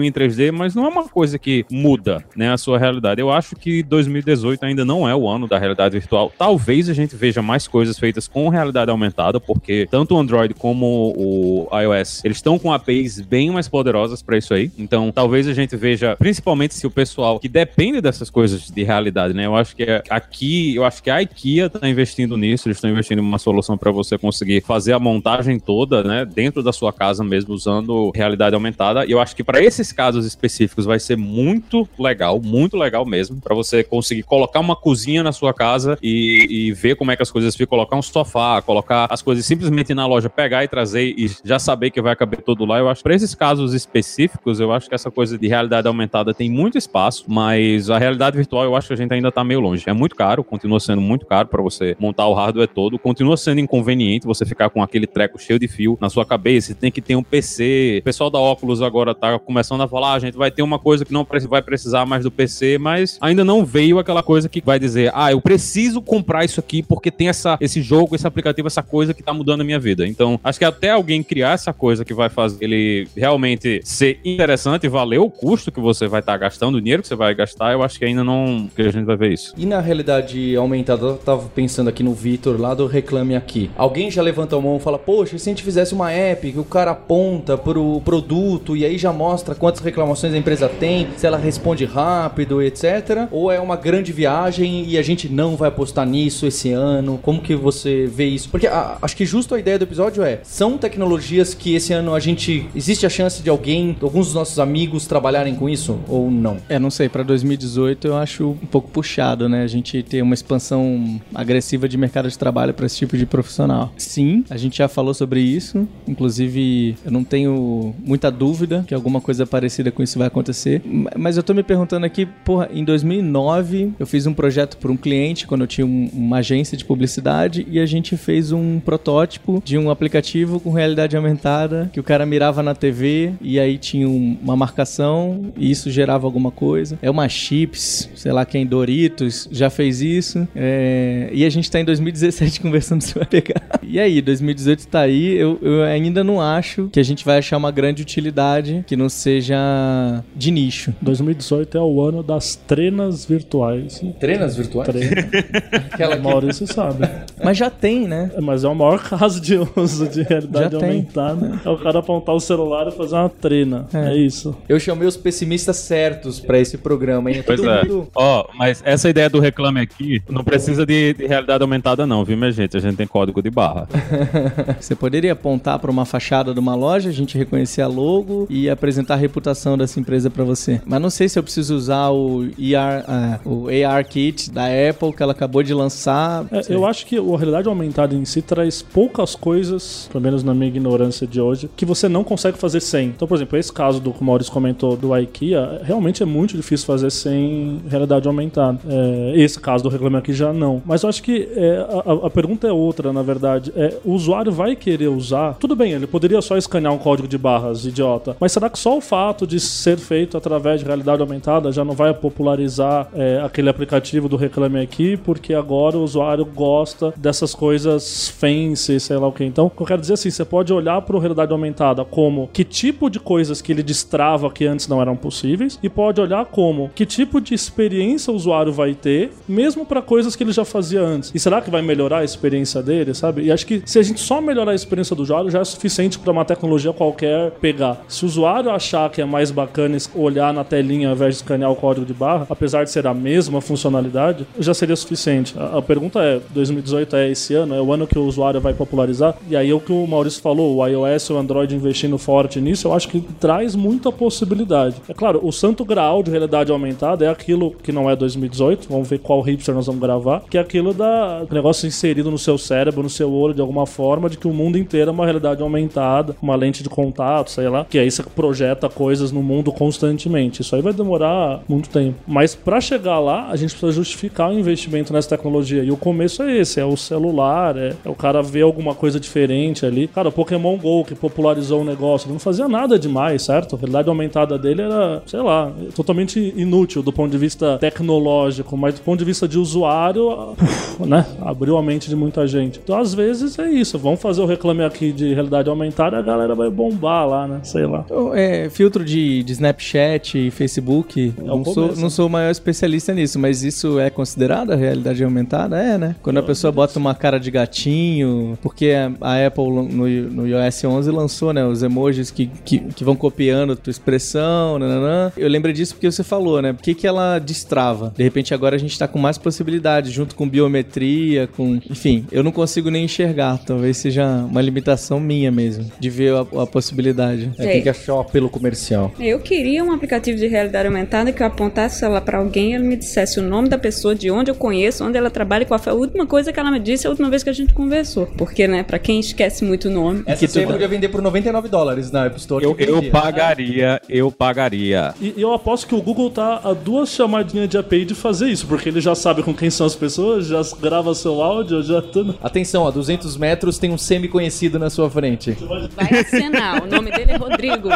em 0.00 0.12
3D, 0.12 0.50
mas 0.52 0.74
não 0.74 0.84
é 0.84 0.88
uma 0.88 1.08
coisa 1.08 1.38
que 1.38 1.64
muda, 1.70 2.24
né, 2.36 2.52
a 2.52 2.56
sua 2.56 2.78
realidade. 2.78 3.20
Eu 3.20 3.30
acho 3.30 3.56
que 3.56 3.82
2018 3.82 4.64
ainda 4.64 4.84
não 4.84 5.08
é 5.08 5.14
o 5.14 5.28
ano 5.28 5.46
da 5.48 5.58
realidade 5.58 5.98
virtual. 5.98 6.32
Talvez 6.36 6.88
a 6.88 6.94
gente 6.94 7.16
veja 7.16 7.42
mais 7.42 7.66
coisas 7.66 7.98
feitas 7.98 8.28
com 8.28 8.48
realidade 8.48 8.90
aumentada, 8.90 9.40
porque 9.40 9.86
tanto 9.90 10.14
o 10.14 10.18
Android 10.18 10.54
como 10.54 11.12
o 11.16 11.68
iOS, 11.78 12.24
eles 12.24 12.38
estão 12.38 12.58
com 12.58 12.72
APIs 12.72 13.20
bem 13.20 13.50
mais 13.50 13.68
poderosas 13.68 14.22
pra 14.22 14.36
isso 14.38 14.54
aí. 14.54 14.70
Então, 14.78 15.10
talvez 15.12 15.48
a 15.48 15.52
gente 15.54 15.76
veja, 15.76 16.16
principalmente 16.16 16.74
se 16.74 16.86
o 16.86 16.90
pessoal 16.90 17.38
que 17.38 17.48
depende 17.48 18.00
dessas 18.00 18.30
coisas 18.30 18.70
de 18.70 18.82
realidade, 18.82 19.34
né? 19.34 19.46
Eu 19.46 19.56
acho 19.56 19.74
que 19.74 19.82
é- 19.82 20.02
aqui, 20.08 20.74
eu 20.74 20.84
acho 20.84 21.02
que 21.02 21.10
a 21.10 21.20
IKEA 21.22 21.68
tá 21.68 21.88
investindo 21.88 22.36
nisso, 22.36 22.68
eles 22.68 22.76
estão 22.78 22.90
investindo 22.90 23.18
em 23.18 23.22
uma 23.22 23.38
solução 23.38 23.76
para 23.76 23.90
você 23.90 24.16
conseguir 24.18 24.62
fazer 24.62 24.92
a 24.92 24.98
montagem 24.98 25.58
toda, 25.58 26.02
né, 26.02 26.24
dentro 26.24 26.62
da 26.62 26.72
sua 26.72 26.92
casa 26.92 27.24
mesmo 27.24 27.54
usando 27.54 28.10
realidade 28.14 28.54
aumentada. 28.54 29.04
E 29.06 29.10
eu 29.10 29.20
acho 29.20 29.34
que 29.34 29.42
para 29.44 29.62
esses 29.82 29.92
casos 29.92 30.24
específicos 30.24 30.86
vai 30.86 30.98
ser 30.98 31.16
muito 31.16 31.86
legal, 31.98 32.40
muito 32.40 32.76
legal 32.76 33.04
mesmo, 33.04 33.40
para 33.40 33.54
você 33.54 33.84
conseguir 33.84 34.22
colocar 34.22 34.60
uma 34.60 34.74
cozinha 34.74 35.22
na 35.22 35.32
sua 35.32 35.52
casa 35.52 35.98
e, 36.02 36.46
e 36.48 36.72
ver 36.72 36.96
como 36.96 37.10
é 37.10 37.16
que 37.16 37.22
as 37.22 37.30
coisas 37.30 37.54
ficam, 37.54 37.76
colocar 37.76 37.96
um 37.96 38.02
sofá, 38.02 38.60
colocar 38.62 39.06
as 39.10 39.22
coisas 39.22 39.44
simplesmente 39.44 39.94
na 39.94 40.06
loja, 40.06 40.28
pegar 40.28 40.64
e 40.64 40.68
trazer 40.68 41.14
e 41.16 41.30
já 41.44 41.58
saber 41.58 41.90
que 41.90 42.00
vai 42.00 42.14
caber 42.14 42.42
tudo 42.42 42.64
lá. 42.64 42.78
Eu 42.78 42.88
acho 42.88 43.00
que 43.00 43.04
para 43.04 43.14
esses 43.14 43.34
casos 43.34 43.74
específicos, 43.74 44.60
eu 44.60 44.72
acho 44.72 44.88
que 44.88 44.94
essa 44.94 45.10
coisa 45.10 45.38
de 45.38 45.48
realidade 45.48 45.88
aumentada 45.88 46.32
tem 46.32 46.50
muito 46.50 46.78
espaço, 46.78 47.24
mas 47.26 47.90
a 47.90 47.98
realidade 47.98 48.36
virtual 48.36 48.64
eu 48.64 48.76
acho 48.76 48.88
que 48.88 48.94
a 48.94 48.96
gente 48.96 49.12
ainda 49.12 49.32
tá 49.32 49.42
meio 49.42 49.60
longe. 49.60 49.82
É 49.86 49.92
muito 49.92 50.14
caro, 50.14 50.44
continua 50.44 50.78
sendo 50.78 51.00
muito 51.00 51.26
caro 51.26 51.48
para 51.48 51.62
você 51.62 51.96
montar 51.98 52.26
o 52.26 52.34
hardware 52.34 52.68
todo, 52.68 52.98
continua 52.98 53.36
sendo 53.36 53.60
inconveniente 53.60 54.26
você 54.26 54.44
ficar 54.44 54.70
com 54.70 54.82
aquele 54.82 55.06
treco 55.06 55.38
cheio 55.38 55.58
de 55.58 55.66
fio 55.66 55.98
na 56.00 56.08
sua 56.08 56.24
cabeça, 56.24 56.74
tem 56.74 56.90
que 56.90 57.00
ter 57.00 57.16
um 57.16 57.22
PC. 57.22 57.98
O 58.00 58.04
pessoal 58.04 58.30
da 58.30 58.38
óculos 58.38 58.82
agora 58.82 59.14
tá 59.14 59.38
começando 59.38 59.71
a 59.80 59.88
falar, 59.88 60.14
ah, 60.14 60.18
gente 60.18 60.36
vai 60.36 60.50
ter 60.50 60.62
uma 60.62 60.78
coisa 60.78 61.04
que 61.04 61.12
não 61.12 61.26
vai 61.48 61.62
precisar 61.62 62.06
mais 62.06 62.24
do 62.24 62.30
PC, 62.30 62.78
mas 62.78 63.18
ainda 63.20 63.44
não 63.44 63.64
veio 63.64 63.98
aquela 63.98 64.22
coisa 64.22 64.48
que 64.48 64.62
vai 64.64 64.78
dizer, 64.78 65.10
ah, 65.14 65.32
eu 65.32 65.40
preciso 65.40 66.00
comprar 66.00 66.44
isso 66.44 66.60
aqui 66.60 66.82
porque 66.82 67.10
tem 67.10 67.28
essa, 67.28 67.56
esse 67.60 67.80
jogo, 67.82 68.14
esse 68.14 68.26
aplicativo, 68.26 68.66
essa 68.66 68.82
coisa 68.82 69.14
que 69.14 69.22
tá 69.22 69.32
mudando 69.32 69.60
a 69.60 69.64
minha 69.64 69.78
vida. 69.78 70.06
Então, 70.06 70.38
acho 70.42 70.58
que 70.58 70.64
até 70.64 70.90
alguém 70.90 71.22
criar 71.22 71.52
essa 71.52 71.72
coisa 71.72 72.04
que 72.04 72.14
vai 72.14 72.28
fazer 72.28 72.62
ele 72.64 73.08
realmente 73.16 73.80
ser 73.84 74.20
interessante 74.24 74.84
e 74.84 74.88
valer 74.88 75.18
o 75.18 75.30
custo 75.30 75.72
que 75.72 75.80
você 75.80 76.06
vai 76.06 76.20
estar 76.20 76.36
gastando, 76.36 76.76
o 76.76 76.80
dinheiro 76.80 77.02
que 77.02 77.08
você 77.08 77.16
vai 77.16 77.34
gastar, 77.34 77.72
eu 77.72 77.82
acho 77.82 77.98
que 77.98 78.04
ainda 78.04 78.22
não 78.22 78.70
que 78.74 78.82
a 78.82 78.90
gente 78.90 79.04
vai 79.04 79.16
ver 79.16 79.32
isso. 79.32 79.54
E 79.56 79.66
na 79.66 79.80
realidade 79.80 80.56
aumentada, 80.56 81.06
eu 81.06 81.16
tava 81.16 81.48
pensando 81.48 81.88
aqui 81.88 82.02
no 82.02 82.14
Vitor 82.14 82.60
lá 82.60 82.74
do 82.74 82.86
Reclame 82.86 83.36
Aqui. 83.36 83.70
Alguém 83.76 84.10
já 84.10 84.22
levanta 84.22 84.56
a 84.56 84.60
mão 84.60 84.76
e 84.76 84.80
fala, 84.80 84.98
poxa, 84.98 85.36
e 85.36 85.38
se 85.38 85.48
a 85.48 85.52
gente 85.52 85.62
fizesse 85.62 85.94
uma 85.94 86.12
app 86.12 86.50
que 86.50 86.58
o 86.58 86.64
cara 86.64 86.92
aponta 86.92 87.56
pro 87.56 88.00
produto 88.04 88.76
e 88.76 88.84
aí 88.84 88.98
já 88.98 89.12
mostra 89.12 89.54
quantas 89.62 89.80
reclamações 89.80 90.34
a 90.34 90.36
empresa 90.36 90.68
tem, 90.68 91.06
se 91.16 91.24
ela 91.24 91.38
responde 91.38 91.84
rápido, 91.84 92.60
etc. 92.60 93.28
Ou 93.30 93.48
é 93.52 93.60
uma 93.60 93.76
grande 93.76 94.12
viagem 94.12 94.84
e 94.88 94.98
a 94.98 95.02
gente 95.02 95.28
não 95.28 95.54
vai 95.54 95.68
apostar 95.68 96.04
nisso 96.04 96.48
esse 96.48 96.72
ano? 96.72 97.16
Como 97.22 97.40
que 97.40 97.54
você 97.54 98.06
vê 98.12 98.26
isso? 98.26 98.48
Porque 98.48 98.66
a- 98.66 98.98
acho 99.00 99.16
que 99.16 99.24
justo 99.24 99.54
a 99.54 99.60
ideia 99.60 99.78
do 99.78 99.84
episódio 99.84 100.24
é, 100.24 100.40
são 100.42 100.76
tecnologias 100.76 101.54
que 101.54 101.76
esse 101.76 101.92
ano 101.92 102.12
a 102.12 102.18
gente, 102.18 102.66
existe 102.74 103.06
a 103.06 103.08
chance 103.08 103.40
de 103.40 103.48
alguém, 103.48 103.96
alguns 104.02 104.26
dos 104.26 104.34
nossos 104.34 104.58
amigos 104.58 105.06
trabalharem 105.06 105.54
com 105.54 105.68
isso 105.68 105.96
ou 106.08 106.28
não? 106.28 106.56
É, 106.68 106.76
não 106.80 106.90
sei, 106.90 107.08
pra 107.08 107.22
2018 107.22 108.08
eu 108.08 108.16
acho 108.16 108.48
um 108.50 108.66
pouco 108.66 108.88
puxado, 108.90 109.48
né? 109.48 109.62
A 109.62 109.68
gente 109.68 110.02
ter 110.02 110.22
uma 110.22 110.34
expansão 110.34 111.20
agressiva 111.32 111.88
de 111.88 111.96
mercado 111.96 112.28
de 112.28 112.36
trabalho 112.36 112.74
pra 112.74 112.86
esse 112.86 112.96
tipo 112.96 113.16
de 113.16 113.26
profissional. 113.26 113.92
Sim, 113.96 114.44
a 114.50 114.56
gente 114.56 114.78
já 114.78 114.88
falou 114.88 115.14
sobre 115.14 115.40
isso, 115.40 115.86
inclusive 116.08 116.96
eu 117.04 117.12
não 117.12 117.22
tenho 117.22 117.94
muita 118.04 118.28
dúvida 118.28 118.84
que 118.88 118.94
alguma 118.94 119.20
coisa 119.20 119.41
parecida 119.46 119.90
com 119.90 120.02
isso 120.02 120.18
vai 120.18 120.28
acontecer, 120.28 120.82
mas 121.16 121.36
eu 121.36 121.42
tô 121.42 121.52
me 121.54 121.62
perguntando 121.62 122.06
aqui, 122.06 122.26
porra, 122.44 122.68
em 122.72 122.84
2009 122.84 123.92
eu 123.98 124.06
fiz 124.06 124.26
um 124.26 124.34
projeto 124.34 124.76
por 124.76 124.90
um 124.90 124.96
cliente 124.96 125.46
quando 125.46 125.62
eu 125.62 125.66
tinha 125.66 125.86
um- 125.86 126.08
uma 126.12 126.38
agência 126.38 126.76
de 126.76 126.84
publicidade 126.84 127.66
e 127.70 127.78
a 127.78 127.86
gente 127.86 128.16
fez 128.16 128.52
um 128.52 128.80
protótipo 128.80 129.62
de 129.64 129.76
um 129.78 129.90
aplicativo 129.90 130.60
com 130.60 130.70
realidade 130.72 131.16
aumentada 131.16 131.90
que 131.92 132.00
o 132.00 132.02
cara 132.02 132.24
mirava 132.26 132.62
na 132.62 132.74
TV 132.74 133.32
e 133.40 133.58
aí 133.58 133.78
tinha 133.78 134.08
um- 134.08 134.36
uma 134.42 134.56
marcação 134.56 135.52
e 135.56 135.70
isso 135.70 135.90
gerava 135.90 136.26
alguma 136.26 136.50
coisa. 136.50 136.98
É 137.02 137.10
uma 137.10 137.28
chips, 137.28 138.08
sei 138.14 138.32
lá 138.32 138.44
quem, 138.44 138.66
Doritos, 138.66 139.48
já 139.50 139.70
fez 139.70 140.00
isso. 140.00 140.46
É, 140.54 141.30
E 141.32 141.44
a 141.44 141.50
gente 141.50 141.70
tá 141.70 141.80
em 141.80 141.84
2017 141.84 142.60
conversando 142.62 143.00
se 143.02 143.14
vai 143.14 143.24
pegar. 143.26 143.62
E 143.82 143.98
aí, 143.98 144.20
2018 144.20 144.86
tá 144.86 145.00
aí, 145.00 145.34
eu, 145.36 145.58
eu 145.62 145.82
ainda 145.82 146.22
não 146.22 146.40
acho 146.40 146.88
que 146.92 147.00
a 147.00 147.02
gente 147.02 147.24
vai 147.24 147.38
achar 147.38 147.56
uma 147.56 147.70
grande 147.70 148.02
utilidade 148.02 148.84
que 148.86 148.96
não 148.96 149.08
seja 149.08 149.31
de 149.40 150.50
nicho. 150.50 150.92
2018 151.00 151.78
é 151.78 151.80
o 151.80 152.00
ano 152.02 152.22
das 152.22 152.56
trenas 152.56 153.24
virtuais. 153.24 154.02
Trenas 154.18 154.56
virtuais? 154.56 154.88
Treina. 154.88 155.28
Aquela 155.92 156.16
que 156.16 156.22
Maurício 156.22 156.66
sabe. 156.66 157.08
Mas 157.42 157.56
já 157.56 157.70
tem, 157.70 158.06
né? 158.06 158.30
É, 158.34 158.40
Mas 158.40 158.64
é 158.64 158.68
o 158.68 158.74
maior 158.74 158.98
caso 159.02 159.40
de 159.40 159.56
uso 159.76 160.08
de 160.08 160.22
realidade 160.22 160.74
aumentada. 160.74 161.60
É 161.64 161.68
o 161.68 161.78
cara 161.78 161.98
apontar 161.98 162.34
o 162.34 162.40
celular 162.40 162.88
e 162.88 162.92
fazer 162.92 163.14
uma 163.14 163.28
trena. 163.28 163.86
É, 163.92 164.16
isso. 164.16 164.56
Eu 164.68 164.78
chamei 164.80 165.06
os 165.06 165.16
pessimistas 165.16 165.76
certos 165.76 166.40
pra 166.40 166.58
esse 166.58 166.78
programa, 166.78 167.30
hein? 167.30 167.42
Pois 167.46 167.60
Todo 167.60 167.70
é. 167.70 167.82
mundo- 167.84 168.08
Ó, 168.14 168.46
mas 168.56 168.82
essa 168.84 169.08
ideia 169.08 169.28
do 169.28 169.40
reclame 169.40 169.80
aqui 169.80 170.22
não 170.28 170.42
precisa 170.44 170.84
de, 170.86 171.14
de 171.14 171.26
realidade 171.26 171.62
aumentada, 171.62 172.06
não, 172.06 172.24
viu, 172.24 172.36
minha 172.36 172.52
gente? 172.52 172.76
A 172.76 172.80
gente 172.80 172.96
tem 172.96 173.06
código 173.06 173.42
de 173.42 173.50
barra. 173.50 173.88
Você 174.80 174.94
poderia 174.94 175.32
apontar 175.32 175.78
para 175.78 175.90
uma 175.90 176.04
fachada 176.04 176.52
de 176.52 176.60
uma 176.60 176.74
loja, 176.74 177.08
a 177.08 177.12
gente 177.12 177.36
reconhecer 177.36 177.82
a 177.82 177.86
logo 177.86 178.46
e 178.48 178.68
apresentar 178.68 179.14
a 179.14 179.16
reputação 179.22 179.78
dessa 179.78 179.98
empresa 179.98 180.28
para 180.28 180.44
você. 180.44 180.80
Mas 180.84 181.00
não 181.00 181.10
sei 181.10 181.28
se 181.28 181.38
eu 181.38 181.42
preciso 181.42 181.74
usar 181.74 182.10
o, 182.10 182.44
ER, 182.58 183.04
ah, 183.06 183.40
o 183.44 183.66
AR 183.68 184.04
Kit 184.06 184.50
da 184.50 184.66
Apple 184.66 185.12
que 185.12 185.22
ela 185.22 185.32
acabou 185.32 185.62
de 185.62 185.72
lançar. 185.72 186.44
É, 186.50 186.62
eu 186.68 186.84
acho 186.84 187.06
que 187.06 187.16
a 187.16 187.36
realidade 187.36 187.68
aumentada 187.68 188.14
em 188.14 188.24
si 188.24 188.42
traz 188.42 188.82
poucas 188.82 189.34
coisas, 189.34 190.08
pelo 190.10 190.22
menos 190.22 190.42
na 190.42 190.52
minha 190.52 190.68
ignorância 190.68 191.26
de 191.26 191.40
hoje, 191.40 191.70
que 191.76 191.84
você 191.84 192.08
não 192.08 192.24
consegue 192.24 192.58
fazer 192.58 192.80
sem. 192.80 193.08
Então, 193.08 193.26
por 193.26 193.36
exemplo, 193.36 193.58
esse 193.58 193.72
caso 193.72 194.00
do 194.00 194.12
que 194.12 194.20
o 194.20 194.24
Maurício 194.24 194.52
comentou 194.52 194.96
do 194.96 195.16
IKEA, 195.16 195.80
realmente 195.84 196.22
é 196.22 196.26
muito 196.26 196.56
difícil 196.56 196.86
fazer 196.86 197.10
sem 197.10 197.80
realidade 197.88 198.26
aumentada. 198.26 198.78
É, 198.88 199.32
esse 199.36 199.58
caso 199.58 199.84
do 199.84 199.88
Reclame 199.88 200.16
Aqui 200.16 200.32
já 200.32 200.52
não. 200.52 200.82
Mas 200.84 201.02
eu 201.02 201.08
acho 201.08 201.22
que 201.22 201.48
é, 201.54 201.86
a, 202.06 202.26
a 202.26 202.30
pergunta 202.30 202.66
é 202.66 202.72
outra, 202.72 203.12
na 203.12 203.22
verdade. 203.22 203.72
É, 203.76 203.96
o 204.04 204.12
usuário 204.12 204.52
vai 204.52 204.76
querer 204.76 205.08
usar. 205.08 205.54
Tudo 205.54 205.74
bem, 205.76 205.92
ele 205.92 206.06
poderia 206.06 206.40
só 206.42 206.56
escanear 206.56 206.92
um 206.92 206.98
código 206.98 207.28
de 207.28 207.38
barras, 207.38 207.84
idiota. 207.84 208.36
Mas 208.40 208.52
será 208.52 208.68
que 208.68 208.78
só 208.78 208.96
o 208.96 209.00
fato 209.12 209.46
de 209.46 209.60
ser 209.60 209.98
feito 209.98 210.38
através 210.38 210.80
de 210.80 210.86
realidade 210.86 211.20
aumentada 211.20 211.70
já 211.70 211.84
não 211.84 211.92
vai 211.92 212.14
popularizar 212.14 213.08
é, 213.14 213.42
aquele 213.44 213.68
aplicativo 213.68 214.26
do 214.26 214.38
Reclame 214.38 214.80
Aqui? 214.80 215.18
Porque 215.18 215.52
agora 215.52 215.98
o 215.98 216.02
usuário 216.02 216.46
gosta 216.46 217.12
dessas 217.14 217.54
coisas 217.54 218.30
fancy, 218.30 218.98
sei 218.98 219.18
lá 219.18 219.26
o 219.28 219.32
que. 219.32 219.44
Então, 219.44 219.68
que 219.68 219.82
eu 219.82 219.86
quero 219.86 220.00
dizer 220.00 220.14
é 220.14 220.14
assim: 220.14 220.30
você 220.30 220.46
pode 220.46 220.72
olhar 220.72 221.02
para 221.02 221.14
o 221.14 221.18
realidade 221.18 221.52
aumentada 221.52 222.06
como 222.06 222.48
que 222.54 222.64
tipo 222.64 223.10
de 223.10 223.20
coisas 223.20 223.60
que 223.60 223.70
ele 223.70 223.82
destrava 223.82 224.50
que 224.50 224.64
antes 224.64 224.88
não 224.88 224.98
eram 224.98 225.14
possíveis, 225.14 225.78
e 225.82 225.90
pode 225.90 226.18
olhar 226.18 226.46
como 226.46 226.90
que 226.94 227.04
tipo 227.04 227.38
de 227.38 227.52
experiência 227.52 228.32
o 228.32 228.36
usuário 228.36 228.72
vai 228.72 228.94
ter, 228.94 229.30
mesmo 229.46 229.84
para 229.84 230.00
coisas 230.00 230.34
que 230.34 230.42
ele 230.42 230.52
já 230.52 230.64
fazia 230.64 231.02
antes. 231.02 231.30
E 231.34 231.38
será 231.38 231.60
que 231.60 231.68
vai 231.68 231.82
melhorar 231.82 232.20
a 232.20 232.24
experiência 232.24 232.82
dele, 232.82 233.12
sabe? 233.12 233.42
E 233.42 233.52
acho 233.52 233.66
que 233.66 233.82
se 233.84 233.98
a 233.98 234.02
gente 234.02 234.20
só 234.20 234.40
melhorar 234.40 234.72
a 234.72 234.74
experiência 234.74 235.14
do 235.14 235.22
usuário 235.22 235.50
já 235.50 235.58
é 235.60 235.64
suficiente 235.64 236.18
para 236.18 236.32
uma 236.32 236.46
tecnologia 236.46 236.94
qualquer 236.94 237.50
pegar. 237.60 238.02
Se 238.08 238.24
o 238.24 238.26
usuário 238.26 238.70
achar 238.70 239.01
que 239.10 239.20
é 239.20 239.24
mais 239.24 239.50
bacana 239.50 239.96
olhar 240.14 240.52
na 240.52 240.64
telinha 240.64 241.08
ao 241.08 241.14
invés 241.14 241.34
de 241.34 241.42
escanear 241.42 241.70
o 241.70 241.76
código 241.76 242.06
de 242.06 242.14
barra, 242.14 242.46
apesar 242.48 242.84
de 242.84 242.90
ser 242.90 243.06
a 243.06 243.14
mesma 243.14 243.60
funcionalidade, 243.60 244.46
já 244.58 244.72
seria 244.72 244.96
suficiente. 244.96 245.54
A, 245.58 245.78
a 245.78 245.82
pergunta 245.82 246.20
é: 246.20 246.40
2018 246.50 247.16
é 247.16 247.30
esse 247.30 247.54
ano? 247.54 247.74
É 247.74 247.80
o 247.80 247.92
ano 247.92 248.06
que 248.06 248.18
o 248.18 248.24
usuário 248.24 248.60
vai 248.60 248.74
popularizar? 248.74 249.34
E 249.48 249.56
aí 249.56 249.70
é 249.70 249.74
o 249.74 249.80
que 249.80 249.92
o 249.92 250.06
Maurício 250.06 250.40
falou: 250.40 250.76
o 250.76 250.86
iOS 250.86 251.24
e 251.24 251.32
o 251.32 251.38
Android 251.38 251.74
investindo 251.74 252.16
forte 252.18 252.60
nisso, 252.60 252.88
eu 252.88 252.94
acho 252.94 253.08
que 253.08 253.20
traz 253.40 253.74
muita 253.74 254.10
possibilidade. 254.10 254.96
É 255.08 255.14
claro, 255.14 255.40
o 255.42 255.52
santo 255.52 255.84
graal 255.84 256.22
de 256.22 256.30
realidade 256.30 256.70
aumentada 256.70 257.24
é 257.24 257.28
aquilo 257.28 257.72
que 257.82 257.92
não 257.92 258.08
é 258.08 258.16
2018, 258.16 258.88
vamos 258.88 259.08
ver 259.08 259.18
qual 259.18 259.40
hipster 259.40 259.74
nós 259.74 259.86
vamos 259.86 260.00
gravar, 260.00 260.42
que 260.48 260.58
é 260.58 260.60
aquilo 260.60 260.92
da 260.92 261.44
negócio 261.50 261.86
inserido 261.86 262.30
no 262.30 262.38
seu 262.38 262.56
cérebro, 262.58 263.02
no 263.02 263.10
seu 263.10 263.32
olho 263.32 263.54
de 263.54 263.60
alguma 263.60 263.86
forma, 263.86 264.28
de 264.28 264.38
que 264.38 264.48
o 264.48 264.52
mundo 264.52 264.78
inteiro 264.78 265.10
é 265.10 265.12
uma 265.12 265.24
realidade 265.24 265.62
aumentada, 265.62 266.36
uma 266.40 266.54
lente 266.54 266.82
de 266.82 266.88
contato, 266.88 267.50
sei 267.50 267.68
lá, 267.68 267.84
que 267.84 267.98
aí 267.98 268.10
você 268.10 268.22
projeta 268.22 268.88
coisas 268.92 269.32
no 269.32 269.42
mundo 269.42 269.72
constantemente. 269.72 270.62
Isso 270.62 270.74
aí 270.74 270.82
vai 270.82 270.92
demorar 270.92 271.60
muito 271.68 271.88
tempo. 271.88 272.18
Mas 272.26 272.54
para 272.54 272.80
chegar 272.80 273.18
lá, 273.18 273.48
a 273.48 273.56
gente 273.56 273.70
precisa 273.70 273.92
justificar 273.92 274.50
o 274.50 274.58
investimento 274.58 275.12
nessa 275.12 275.30
tecnologia. 275.30 275.82
E 275.82 275.90
o 275.90 275.96
começo 275.96 276.42
é 276.42 276.58
esse, 276.58 276.80
é 276.80 276.84
o 276.84 276.96
celular, 276.96 277.76
é, 277.76 277.94
é 278.04 278.08
o 278.08 278.14
cara 278.14 278.42
ver 278.42 278.62
alguma 278.62 278.94
coisa 278.94 279.18
diferente 279.18 279.84
ali. 279.84 280.08
Cara, 280.08 280.28
o 280.28 280.32
Pokémon 280.32 280.76
GO 280.76 281.04
que 281.04 281.14
popularizou 281.14 281.80
o 281.80 281.84
negócio, 281.84 282.30
não 282.30 282.38
fazia 282.38 282.68
nada 282.68 282.98
demais, 282.98 283.42
certo? 283.42 283.76
A 283.76 283.78
realidade 283.78 284.08
aumentada 284.08 284.58
dele 284.58 284.82
era, 284.82 285.22
sei 285.26 285.40
lá, 285.40 285.72
totalmente 285.94 286.52
inútil 286.56 287.02
do 287.02 287.12
ponto 287.12 287.30
de 287.30 287.38
vista 287.38 287.78
tecnológico, 287.78 288.76
mas 288.76 288.94
do 288.94 289.00
ponto 289.00 289.18
de 289.18 289.24
vista 289.24 289.48
de 289.48 289.58
usuário, 289.58 290.54
né? 291.00 291.26
Abriu 291.40 291.76
a 291.76 291.82
mente 291.82 292.08
de 292.08 292.16
muita 292.16 292.46
gente. 292.46 292.80
Então, 292.82 292.98
às 292.98 293.14
vezes, 293.14 293.58
é 293.58 293.70
isso. 293.70 293.98
Vamos 293.98 294.20
fazer 294.20 294.40
o 294.40 294.46
reclame 294.46 294.84
aqui 294.84 295.12
de 295.12 295.32
realidade 295.32 295.68
aumentada, 295.68 296.18
a 296.18 296.22
galera 296.22 296.54
vai 296.54 296.70
bombar 296.70 297.26
lá, 297.26 297.46
né? 297.46 297.60
Sei 297.62 297.86
lá. 297.86 298.02
Então, 298.04 298.34
é, 298.34 298.68
filtro 298.82 299.04
de, 299.04 299.44
de 299.44 299.52
Snapchat 299.52 300.36
e 300.36 300.50
Facebook, 300.50 301.32
É 301.38 301.42
o 301.42 301.46
não, 301.46 301.64
sou, 301.64 301.96
não 301.96 302.10
sou 302.10 302.26
o 302.26 302.30
maior 302.30 302.50
especialista 302.50 303.14
nisso, 303.14 303.38
mas 303.38 303.62
isso 303.62 304.00
é 304.00 304.10
considerado 304.10 304.72
a 304.72 304.74
realidade 304.74 305.22
aumentada? 305.22 305.80
É, 305.80 305.96
né? 305.96 306.16
Quando 306.20 306.38
a 306.38 306.42
pessoa 306.42 306.72
bota 306.72 306.98
uma 306.98 307.14
cara 307.14 307.38
de 307.38 307.48
gatinho, 307.48 308.58
porque 308.60 308.90
a, 308.90 309.12
a 309.20 309.46
Apple 309.46 309.70
no, 309.70 310.08
no 310.08 310.48
iOS 310.48 310.82
11 310.82 311.10
lançou, 311.12 311.52
né, 311.52 311.64
os 311.64 311.84
emojis 311.84 312.32
que, 312.32 312.48
que, 312.64 312.80
que 312.80 313.04
vão 313.04 313.14
copiando 313.14 313.74
a 313.74 313.76
tua 313.76 313.92
expressão, 313.92 314.80
nananã. 314.80 315.30
Eu 315.36 315.48
lembro 315.48 315.72
disso 315.72 315.94
porque 315.94 316.10
você 316.10 316.24
falou, 316.24 316.60
né? 316.60 316.72
Por 316.72 316.82
que, 316.82 316.92
que 316.92 317.06
ela 317.06 317.38
destrava? 317.38 318.12
De 318.16 318.24
repente 318.24 318.52
agora 318.52 318.74
a 318.74 318.78
gente 318.80 318.98
tá 318.98 319.06
com 319.06 319.18
mais 319.20 319.38
possibilidades, 319.38 320.10
junto 320.10 320.34
com 320.34 320.48
biometria, 320.48 321.46
com... 321.46 321.80
Enfim, 321.88 322.26
eu 322.32 322.42
não 322.42 322.50
consigo 322.50 322.90
nem 322.90 323.04
enxergar, 323.04 323.58
talvez 323.58 323.96
seja 323.98 324.26
uma 324.26 324.60
limitação 324.60 325.20
minha 325.20 325.52
mesmo, 325.52 325.88
de 326.00 326.10
ver 326.10 326.34
a, 326.34 326.62
a 326.62 326.66
possibilidade. 326.66 327.52
É, 327.56 327.74
tem 327.74 327.82
que 327.82 327.88
achar 327.88 328.16
o 328.16 328.20
apelo 328.20 328.50
comercial. 328.50 328.71
Eu 329.18 329.38
queria 329.40 329.84
um 329.84 329.92
aplicativo 329.92 330.38
de 330.38 330.46
realidade 330.46 330.86
aumentada 330.86 331.32
que 331.32 331.42
eu 331.42 331.46
apontasse 331.46 331.98
celular 331.98 332.20
pra 332.20 332.38
alguém 332.38 332.72
e 332.72 332.74
ele 332.74 332.84
me 332.84 332.96
dissesse 332.96 333.38
o 333.40 333.42
nome 333.42 333.68
da 333.68 333.78
pessoa, 333.78 334.14
de 334.14 334.30
onde 334.30 334.50
eu 334.50 334.54
conheço, 334.54 335.04
onde 335.04 335.16
ela 335.16 335.30
trabalha 335.30 335.62
e 335.62 335.66
qual 335.66 335.78
foi 335.78 335.92
a 335.92 335.96
última 335.96 336.26
coisa 336.26 336.52
que 336.52 336.58
ela 336.58 336.70
me 336.70 336.78
disse 336.78 337.06
a 337.06 337.10
última 337.10 337.28
vez 337.28 337.42
que 337.42 337.50
a 337.50 337.52
gente 337.52 337.74
conversou. 337.74 338.26
Porque, 338.38 338.66
né, 338.66 338.82
pra 338.82 338.98
quem 338.98 339.20
esquece 339.20 339.64
muito 339.64 339.88
o 339.88 339.90
nome. 339.90 340.22
Essa 340.26 340.46
você 340.46 340.66
podia 340.66 340.88
vender 340.88 341.08
por 341.08 341.22
99 341.22 341.68
dólares 341.68 342.10
na 342.10 342.26
App 342.26 342.38
Store. 342.38 342.64
Eu, 342.64 342.74
que 342.74 342.84
eu 342.84 343.10
pagaria, 343.10 344.00
eu 344.08 344.30
pagaria. 344.30 345.14
E 345.20 345.34
eu 345.36 345.52
aposto 345.52 345.86
que 345.86 345.94
o 345.94 346.02
Google 346.02 346.30
tá 346.30 346.60
a 346.64 346.72
duas 346.72 347.10
chamadinhas 347.10 347.68
de 347.68 347.78
API 347.78 348.04
de 348.04 348.14
fazer 348.14 348.48
isso, 348.48 348.66
porque 348.66 348.88
ele 348.88 349.00
já 349.00 349.14
sabe 349.14 349.42
com 349.42 349.54
quem 349.54 349.70
são 349.70 349.86
as 349.86 349.94
pessoas, 349.94 350.46
já 350.46 350.60
grava 350.80 351.14
seu 351.14 351.42
áudio, 351.42 351.82
já 351.82 352.00
tudo. 352.00 352.38
Atenção, 352.42 352.86
a 352.86 352.90
200 352.90 353.36
metros 353.36 353.78
tem 353.78 353.90
um 353.90 353.96
conhecido 354.28 354.78
na 354.78 354.90
sua 354.90 355.10
frente. 355.10 355.56
Vai 355.94 356.20
acenar. 356.20 356.84
O 356.84 356.86
nome 356.86 357.10
dele 357.10 357.32
é 357.32 357.36
Rodrigo. 357.36 357.88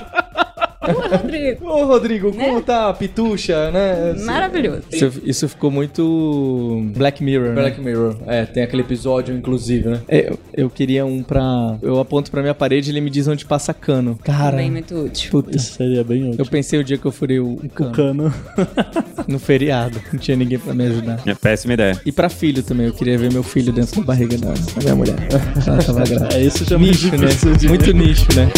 Oi, 0.89 1.09
Rodrigo. 1.09 1.67
Ô, 1.69 1.85
Rodrigo, 1.85 2.31
Né? 2.35 2.45
como 2.47 2.63
tá 2.63 2.89
a 2.91 2.95
pitucha, 2.95 3.71
né? 3.71 4.15
Maravilhoso. 4.25 4.83
Isso, 4.93 5.23
isso 5.25 5.49
ficou 5.49 5.71
muito 5.71 6.83
Black 6.97 7.23
Mirror, 7.23 7.49
né? 7.51 7.55
Black 7.63 7.81
Mirror. 7.81 8.17
É, 8.27 8.45
tem 8.45 8.63
aquele 8.63 8.83
episódio, 8.83 9.35
inclusive, 9.37 9.89
né? 9.89 10.01
É, 10.09 10.31
eu, 10.31 10.39
eu 10.55 10.71
queria 10.71 11.05
um 11.07 11.23
pra. 11.23 11.77
Eu 11.83 11.99
aponto 12.01 12.31
pra 12.31 12.41
minha 12.43 12.55
parede 12.55 12.91
e 12.91 12.93
ele 12.93 13.01
me 13.01 13.11
diz 13.11 13.27
onde 13.29 13.45
passa 13.45 13.73
cano. 13.75 14.19
Cara, 14.23 14.53
Também 14.53 14.71
muito 14.71 14.95
útil. 14.95 15.31
puta. 15.31 15.57
Isso 15.57 15.75
seria 15.75 16.03
bem 16.05 16.29
útil. 16.29 16.37
Eu 16.39 16.47
pensei 16.47 16.79
o 16.79 16.85
dia 16.85 16.99
que 16.99 17.07
eu 17.07 17.13
furei 17.13 17.39
o, 17.41 17.55
o 17.55 17.69
cano. 17.69 17.93
Cano. 17.93 18.35
No 19.27 19.41
feriado. 19.41 20.01
Não 20.13 20.21
tinha 20.21 20.37
ninguém 20.37 20.57
pra 20.59 20.73
me 20.73 20.85
ajudar. 20.87 21.21
É 21.27 21.35
péssima 21.35 21.75
ideia. 21.75 22.01
E 22.07 22.13
pra 22.13 22.29
filho 22.29 22.63
também. 22.63 22.87
Eu 22.87 22.93
queria 22.93 23.19
ver 23.19 23.33
meu 23.33 23.43
filho 23.43 23.73
dentro 23.73 23.97
da 24.01 24.07
barriga 24.07 24.39
da, 24.39 24.51
da 24.53 24.83
minha 24.83 24.95
mulher. 24.95 25.17
Ela 25.67 25.79
tava 25.83 26.05
grávida. 26.05 26.29
É, 26.37 26.45
isso 26.45 26.65
já 26.65 26.77
é 26.77 26.79
muito 26.79 26.97
Nicho, 26.97 27.11
né? 27.17 27.69
Muito 27.69 27.93
nicho, 27.93 28.27
né? 28.37 28.49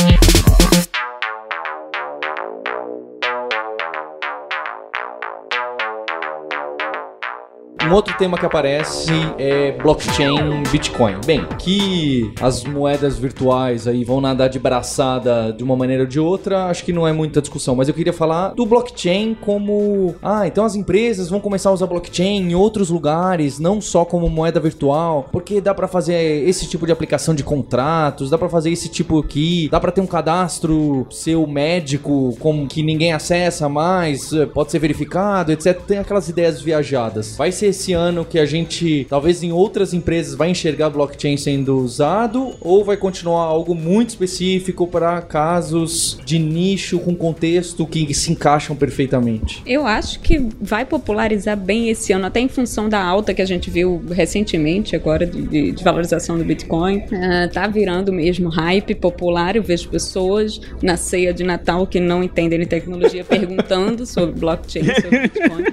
Um 7.88 7.94
outro 7.94 8.14
tema 8.18 8.36
que 8.36 8.44
aparece 8.44 9.10
é 9.38 9.72
blockchain 9.72 10.62
Bitcoin. 10.70 11.14
Bem, 11.24 11.46
que 11.58 12.30
as 12.38 12.62
moedas 12.62 13.16
virtuais 13.16 13.88
aí 13.88 14.04
vão 14.04 14.20
nadar 14.20 14.50
de 14.50 14.58
braçada 14.58 15.54
de 15.54 15.64
uma 15.64 15.74
maneira 15.74 16.02
ou 16.02 16.06
de 16.06 16.20
outra, 16.20 16.66
acho 16.66 16.84
que 16.84 16.92
não 16.92 17.08
é 17.08 17.14
muita 17.14 17.40
discussão, 17.40 17.74
mas 17.74 17.88
eu 17.88 17.94
queria 17.94 18.12
falar 18.12 18.50
do 18.50 18.66
blockchain 18.66 19.34
como, 19.40 20.14
ah, 20.22 20.46
então 20.46 20.66
as 20.66 20.74
empresas 20.74 21.30
vão 21.30 21.40
começar 21.40 21.70
a 21.70 21.72
usar 21.72 21.86
blockchain 21.86 22.50
em 22.50 22.54
outros 22.54 22.90
lugares, 22.90 23.58
não 23.58 23.80
só 23.80 24.04
como 24.04 24.28
moeda 24.28 24.60
virtual, 24.60 25.26
porque 25.32 25.58
dá 25.58 25.72
pra 25.72 25.88
fazer 25.88 26.46
esse 26.46 26.68
tipo 26.68 26.84
de 26.84 26.92
aplicação 26.92 27.34
de 27.34 27.42
contratos, 27.42 28.28
dá 28.28 28.36
pra 28.36 28.50
fazer 28.50 28.70
esse 28.70 28.90
tipo 28.90 29.18
aqui, 29.18 29.66
dá 29.72 29.80
pra 29.80 29.90
ter 29.90 30.02
um 30.02 30.06
cadastro 30.06 31.06
seu 31.08 31.46
médico 31.46 32.36
como 32.38 32.66
que 32.66 32.82
ninguém 32.82 33.14
acessa 33.14 33.66
mais, 33.66 34.30
pode 34.52 34.72
ser 34.72 34.78
verificado, 34.78 35.52
etc. 35.52 35.80
Tem 35.86 35.96
aquelas 35.96 36.28
ideias 36.28 36.60
viajadas. 36.60 37.34
Vai 37.34 37.50
ser 37.50 37.77
esse 37.78 37.92
ano 37.92 38.24
que 38.24 38.38
a 38.38 38.44
gente, 38.44 39.06
talvez 39.08 39.42
em 39.42 39.52
outras 39.52 39.94
empresas, 39.94 40.34
vai 40.34 40.50
enxergar 40.50 40.90
blockchain 40.90 41.36
sendo 41.36 41.78
usado 41.78 42.54
ou 42.60 42.84
vai 42.84 42.96
continuar 42.96 43.42
algo 43.42 43.72
muito 43.74 44.10
específico 44.10 44.86
para 44.86 45.22
casos 45.22 46.18
de 46.24 46.38
nicho 46.38 46.98
com 46.98 47.14
contexto 47.14 47.86
que 47.86 48.12
se 48.12 48.32
encaixam 48.32 48.74
perfeitamente? 48.74 49.62
Eu 49.64 49.86
acho 49.86 50.18
que 50.20 50.38
vai 50.60 50.84
popularizar 50.84 51.56
bem 51.56 51.88
esse 51.88 52.12
ano, 52.12 52.26
até 52.26 52.40
em 52.40 52.48
função 52.48 52.88
da 52.88 53.00
alta 53.02 53.32
que 53.32 53.40
a 53.40 53.44
gente 53.46 53.70
viu 53.70 54.02
recentemente 54.10 54.96
agora 54.96 55.24
de, 55.24 55.72
de- 55.72 55.84
valorização 55.84 56.36
do 56.36 56.44
Bitcoin. 56.44 57.04
Ah, 57.12 57.48
tá 57.52 57.66
virando 57.68 58.12
mesmo 58.12 58.48
hype 58.48 58.94
popular. 58.96 59.54
Eu 59.54 59.62
vejo 59.62 59.88
pessoas 59.88 60.60
na 60.82 60.96
ceia 60.96 61.32
de 61.32 61.44
Natal 61.44 61.86
que 61.86 62.00
não 62.00 62.22
entendem 62.24 62.58
de 62.58 62.66
tecnologia 62.66 63.22
perguntando 63.24 64.04
sobre 64.04 64.38
blockchain, 64.38 64.84
sobre 65.00 65.20
Bitcoin. 65.20 65.64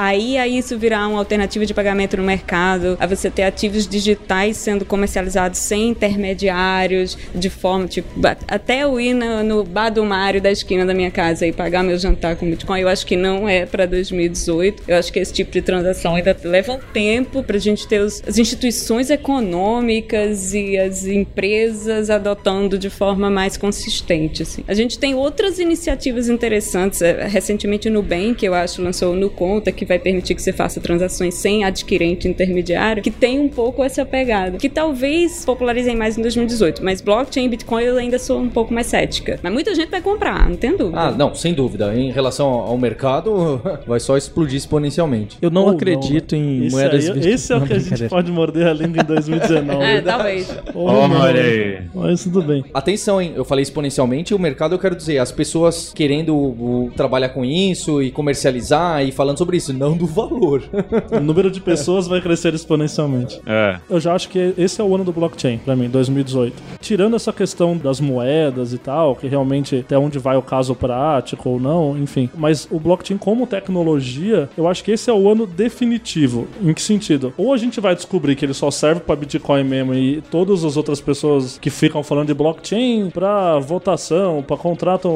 Aí, 0.00 0.38
aí 0.38 0.56
isso 0.58 0.78
virar 0.78 1.08
uma 1.08 1.18
alternativa 1.18 1.66
de 1.66 1.74
pagamento 1.74 2.16
no 2.16 2.22
mercado, 2.22 2.96
a 3.00 3.06
você 3.06 3.28
ter 3.28 3.42
ativos 3.42 3.84
digitais 3.84 4.56
sendo 4.56 4.84
comercializados 4.84 5.58
sem 5.58 5.88
intermediários, 5.88 7.18
de 7.34 7.50
forma, 7.50 7.88
tipo, 7.88 8.08
até 8.46 8.84
eu 8.84 9.00
ir 9.00 9.12
no, 9.12 9.42
no 9.42 9.64
bar 9.64 9.90
do 9.90 10.04
Mário 10.04 10.40
da 10.40 10.52
esquina 10.52 10.86
da 10.86 10.94
minha 10.94 11.10
casa 11.10 11.44
e 11.46 11.52
pagar 11.52 11.82
meu 11.82 11.98
jantar 11.98 12.36
com 12.36 12.48
Bitcoin, 12.48 12.80
eu 12.80 12.88
acho 12.88 13.04
que 13.04 13.16
não 13.16 13.48
é 13.48 13.66
para 13.66 13.86
2018. 13.86 14.84
Eu 14.86 14.96
acho 14.96 15.12
que 15.12 15.18
esse 15.18 15.32
tipo 15.32 15.50
de 15.50 15.62
transação 15.62 16.14
ainda 16.14 16.36
leva 16.44 16.74
um 16.74 16.78
tempo 16.92 17.42
pra 17.42 17.58
gente 17.58 17.88
ter 17.88 18.00
os- 18.00 18.22
as 18.24 18.38
instituições 18.38 19.10
econômicas 19.10 20.54
e 20.54 20.78
as 20.78 21.06
empresas 21.06 22.08
adotando 22.10 22.78
de 22.78 22.88
forma 22.88 23.28
mais 23.28 23.56
consistente. 23.56 24.42
Assim. 24.44 24.62
A 24.68 24.74
gente 24.74 24.96
tem 24.96 25.14
outras 25.14 25.58
iniciativas 25.58 26.28
interessantes. 26.28 27.02
Eh, 27.02 27.26
Recentemente 27.28 27.88
o 27.88 27.90
Nubank, 27.92 28.44
eu 28.44 28.54
acho, 28.54 28.80
lançou 28.82 29.12
o 29.12 29.16
NuConta, 29.16 29.72
que 29.72 29.84
vai 29.88 29.98
permitir 29.98 30.34
que 30.34 30.42
você 30.42 30.52
faça 30.52 30.80
transações 30.80 31.34
sem 31.34 31.64
adquirente 31.64 32.28
intermediário, 32.28 33.02
que 33.02 33.10
tem 33.10 33.40
um 33.40 33.48
pouco 33.48 33.82
essa 33.82 34.04
pegada. 34.04 34.58
Que 34.58 34.68
talvez 34.68 35.44
popularizem 35.44 35.96
mais 35.96 36.16
em 36.18 36.22
2018, 36.22 36.84
mas 36.84 37.00
blockchain 37.00 37.46
e 37.46 37.48
Bitcoin 37.48 37.82
eu 37.84 37.96
ainda 37.96 38.18
sou 38.18 38.38
um 38.40 38.48
pouco 38.48 38.72
mais 38.72 38.86
cética. 38.86 39.38
Mas 39.42 39.52
muita 39.52 39.74
gente 39.74 39.90
vai 39.90 40.00
comprar, 40.02 40.48
não 40.48 40.56
tem 40.56 40.76
dúvida. 40.76 40.98
Ah, 41.00 41.10
não, 41.10 41.34
sem 41.34 41.52
dúvida. 41.54 41.94
Em 41.94 42.10
relação 42.10 42.48
ao 42.48 42.76
mercado, 42.78 43.60
vai 43.86 44.00
só 44.00 44.16
explodir 44.16 44.56
exponencialmente. 44.56 45.36
Eu 45.40 45.50
não 45.50 45.64
Ou 45.64 45.70
acredito 45.70 46.34
não. 46.36 46.42
em 46.42 46.66
Esse 46.66 46.76
moedas 46.76 46.94
aí- 47.06 47.12
virtuais. 47.12 47.26
Esse 47.34 47.52
é 47.52 47.56
o 47.56 47.60
que 47.66 47.72
a 47.72 47.78
gente 47.78 48.08
pode 48.08 48.30
morder 48.32 48.66
a 48.66 48.72
língua 48.72 49.02
em 49.02 49.06
2019. 49.06 49.78
É, 49.88 50.00
talvez. 50.00 50.48
Olha 50.74 51.40
aí. 51.40 51.78
Mas 51.94 52.22
tudo 52.24 52.42
bem. 52.42 52.64
Atenção, 52.74 53.20
hein? 53.22 53.32
Eu 53.34 53.44
falei 53.44 53.62
exponencialmente, 53.62 54.34
o 54.34 54.38
mercado 54.38 54.74
eu 54.74 54.78
quero 54.78 54.94
dizer, 54.94 55.18
as 55.18 55.32
pessoas 55.32 55.92
querendo 55.94 56.34
o- 56.36 56.90
trabalhar 56.96 57.30
com 57.30 57.44
isso 57.44 58.02
e 58.02 58.10
comercializar 58.10 59.04
e 59.04 59.12
falando 59.12 59.38
sobre 59.38 59.56
isso, 59.56 59.72
não 59.78 59.96
do 59.96 60.06
valor. 60.06 60.62
O 61.10 61.20
número 61.20 61.50
de 61.50 61.60
pessoas 61.60 62.06
vai 62.06 62.20
crescer 62.20 62.52
exponencialmente. 62.52 63.40
É. 63.46 63.78
Eu 63.88 64.00
já 64.00 64.14
acho 64.14 64.28
que 64.28 64.52
esse 64.58 64.80
é 64.80 64.84
o 64.84 64.94
ano 64.94 65.04
do 65.04 65.12
blockchain, 65.12 65.58
pra 65.58 65.76
mim, 65.76 65.88
2018. 65.88 66.60
Tirando 66.80 67.14
essa 67.16 67.32
questão 67.32 67.76
das 67.76 68.00
moedas 68.00 68.72
e 68.72 68.78
tal, 68.78 69.14
que 69.14 69.28
realmente 69.28 69.76
até 69.76 69.96
onde 69.96 70.18
vai 70.18 70.36
o 70.36 70.42
caso 70.42 70.74
prático 70.74 71.48
ou 71.48 71.60
não, 71.60 71.96
enfim. 71.96 72.28
Mas 72.34 72.66
o 72.70 72.80
blockchain 72.80 73.16
como 73.16 73.46
tecnologia, 73.46 74.48
eu 74.56 74.66
acho 74.66 74.82
que 74.82 74.90
esse 74.90 75.08
é 75.08 75.12
o 75.12 75.30
ano 75.30 75.46
definitivo. 75.46 76.46
Em 76.60 76.74
que 76.74 76.82
sentido? 76.82 77.32
Ou 77.36 77.52
a 77.52 77.56
gente 77.56 77.80
vai 77.80 77.94
descobrir 77.94 78.34
que 78.34 78.44
ele 78.44 78.54
só 78.54 78.70
serve 78.70 79.00
pra 79.00 79.14
Bitcoin 79.14 79.64
mesmo 79.64 79.94
e 79.94 80.20
todas 80.22 80.64
as 80.64 80.76
outras 80.76 81.00
pessoas 81.00 81.58
que 81.58 81.70
ficam 81.70 82.02
falando 82.02 82.28
de 82.28 82.34
blockchain 82.34 83.10
pra 83.10 83.58
votação, 83.58 84.42
pra 84.42 84.56
contrato, 84.56 85.08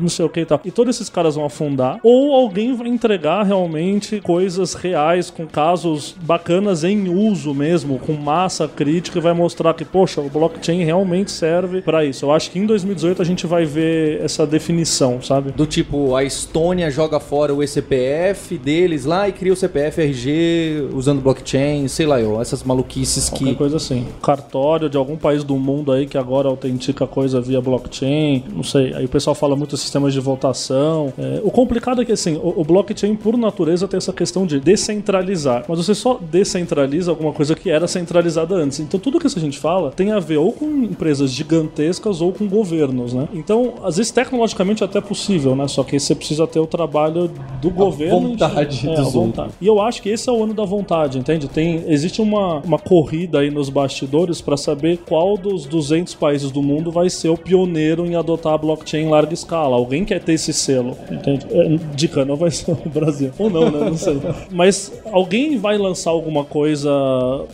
não 0.00 0.08
sei 0.08 0.24
o 0.24 0.28
que 0.28 0.40
e 0.40 0.44
tal, 0.44 0.60
e 0.64 0.70
todos 0.70 0.96
esses 0.96 1.08
caras 1.08 1.34
vão 1.36 1.44
afundar, 1.44 1.98
ou 2.02 2.34
alguém 2.34 2.74
vai 2.74 2.88
entregar 2.88 3.42
realmente 3.42 4.07
coisas 4.22 4.74
reais 4.74 5.30
com 5.30 5.46
casos 5.46 6.14
bacanas 6.22 6.84
em 6.84 7.08
uso 7.08 7.54
mesmo, 7.54 7.98
com 7.98 8.12
massa 8.12 8.66
crítica 8.68 9.18
e 9.18 9.22
vai 9.22 9.32
mostrar 9.32 9.74
que, 9.74 9.84
poxa, 9.84 10.20
o 10.20 10.28
blockchain 10.28 10.84
realmente 10.84 11.30
serve 11.30 11.82
pra 11.82 12.04
isso. 12.04 12.24
Eu 12.24 12.32
acho 12.32 12.50
que 12.50 12.58
em 12.58 12.66
2018 12.66 13.22
a 13.22 13.24
gente 13.24 13.46
vai 13.46 13.64
ver 13.64 14.20
essa 14.22 14.46
definição, 14.46 15.20
sabe? 15.22 15.52
Do 15.52 15.66
tipo, 15.66 16.14
a 16.14 16.24
Estônia 16.24 16.90
joga 16.90 17.20
fora 17.20 17.54
o 17.54 17.62
ECPF 17.62 18.56
deles 18.58 19.04
lá 19.04 19.28
e 19.28 19.32
cria 19.32 19.52
o 19.52 19.56
CPF 19.56 20.00
RG 20.00 20.88
usando 20.92 21.20
blockchain, 21.20 21.86
sei 21.88 22.06
lá 22.06 22.20
eu, 22.20 22.40
essas 22.40 22.62
maluquices 22.62 23.28
Qualquer 23.28 23.50
que. 23.50 23.54
coisa 23.54 23.76
assim. 23.76 24.06
Cartório 24.22 24.88
de 24.88 24.96
algum 24.96 25.16
país 25.16 25.44
do 25.44 25.56
mundo 25.56 25.92
aí 25.92 26.06
que 26.06 26.18
agora 26.18 26.48
autentica 26.48 27.06
coisa 27.06 27.40
via 27.40 27.60
blockchain. 27.60 28.44
Não 28.54 28.62
sei. 28.62 28.94
Aí 28.94 29.04
o 29.04 29.08
pessoal 29.08 29.34
fala 29.34 29.56
muito 29.56 29.76
sistemas 29.76 30.12
de 30.12 30.20
votação. 30.20 31.12
É, 31.18 31.40
o 31.42 31.50
complicado 31.50 32.02
é 32.02 32.04
que 32.04 32.12
assim, 32.12 32.36
o, 32.36 32.60
o 32.60 32.64
blockchain, 32.64 33.14
por 33.16 33.36
natureza, 33.36 33.86
tem 33.88 33.97
essa 33.98 34.12
questão 34.12 34.46
de 34.46 34.60
descentralizar. 34.60 35.64
Mas 35.68 35.78
você 35.78 35.94
só 35.94 36.18
descentraliza 36.20 37.10
alguma 37.10 37.32
coisa 37.32 37.54
que 37.54 37.70
era 37.70 37.86
centralizada 37.86 38.54
antes. 38.54 38.80
Então 38.80 38.98
tudo 38.98 39.18
que 39.18 39.26
a 39.26 39.40
gente 39.40 39.58
fala 39.58 39.90
tem 39.90 40.12
a 40.12 40.18
ver 40.18 40.38
ou 40.38 40.52
com 40.52 40.66
empresas 40.84 41.30
gigantescas 41.30 42.20
ou 42.20 42.32
com 42.32 42.48
governos, 42.48 43.12
né? 43.12 43.28
Então, 43.32 43.74
às 43.82 43.96
vezes, 43.96 44.10
tecnologicamente 44.10 44.82
é 44.82 44.86
até 44.86 45.00
possível, 45.00 45.54
né? 45.54 45.68
Só 45.68 45.82
que 45.84 45.98
você 45.98 46.14
precisa 46.14 46.46
ter 46.46 46.60
o 46.60 46.66
trabalho 46.66 47.30
do 47.60 47.70
governo. 47.70 48.30
vontade 48.30 48.88
é, 48.88 48.94
dos 48.94 49.08
a 49.08 49.10
vontade. 49.10 49.50
E 49.60 49.66
eu 49.66 49.80
acho 49.80 50.02
que 50.02 50.08
esse 50.08 50.28
é 50.28 50.32
o 50.32 50.42
ano 50.42 50.54
da 50.54 50.64
vontade, 50.64 51.18
entende? 51.18 51.48
Tem, 51.48 51.84
existe 51.88 52.20
uma, 52.20 52.60
uma 52.60 52.78
corrida 52.78 53.40
aí 53.40 53.50
nos 53.50 53.68
bastidores 53.68 54.40
para 54.40 54.56
saber 54.56 54.98
qual 55.08 55.36
dos 55.36 55.66
200 55.66 56.14
países 56.14 56.50
do 56.50 56.62
mundo 56.62 56.90
vai 56.90 57.10
ser 57.10 57.28
o 57.28 57.36
pioneiro 57.36 58.06
em 58.06 58.14
adotar 58.14 58.54
a 58.54 58.58
blockchain 58.58 59.04
em 59.04 59.08
larga 59.08 59.34
escala. 59.34 59.76
Alguém 59.76 60.04
quer 60.04 60.20
ter 60.20 60.32
esse 60.32 60.52
selo, 60.52 60.96
entende? 61.10 61.46
É, 61.50 61.78
dica, 61.94 62.24
não 62.24 62.36
vai 62.36 62.50
ser 62.50 62.70
o 62.70 62.88
Brasil. 62.88 63.30
Ou 63.38 63.50
não, 63.50 63.70
né? 63.70 63.77
Não 63.84 63.96
sei. 63.96 64.20
Mas 64.50 64.92
alguém 65.12 65.58
vai 65.58 65.78
lançar 65.78 66.10
alguma 66.10 66.44
coisa 66.44 66.90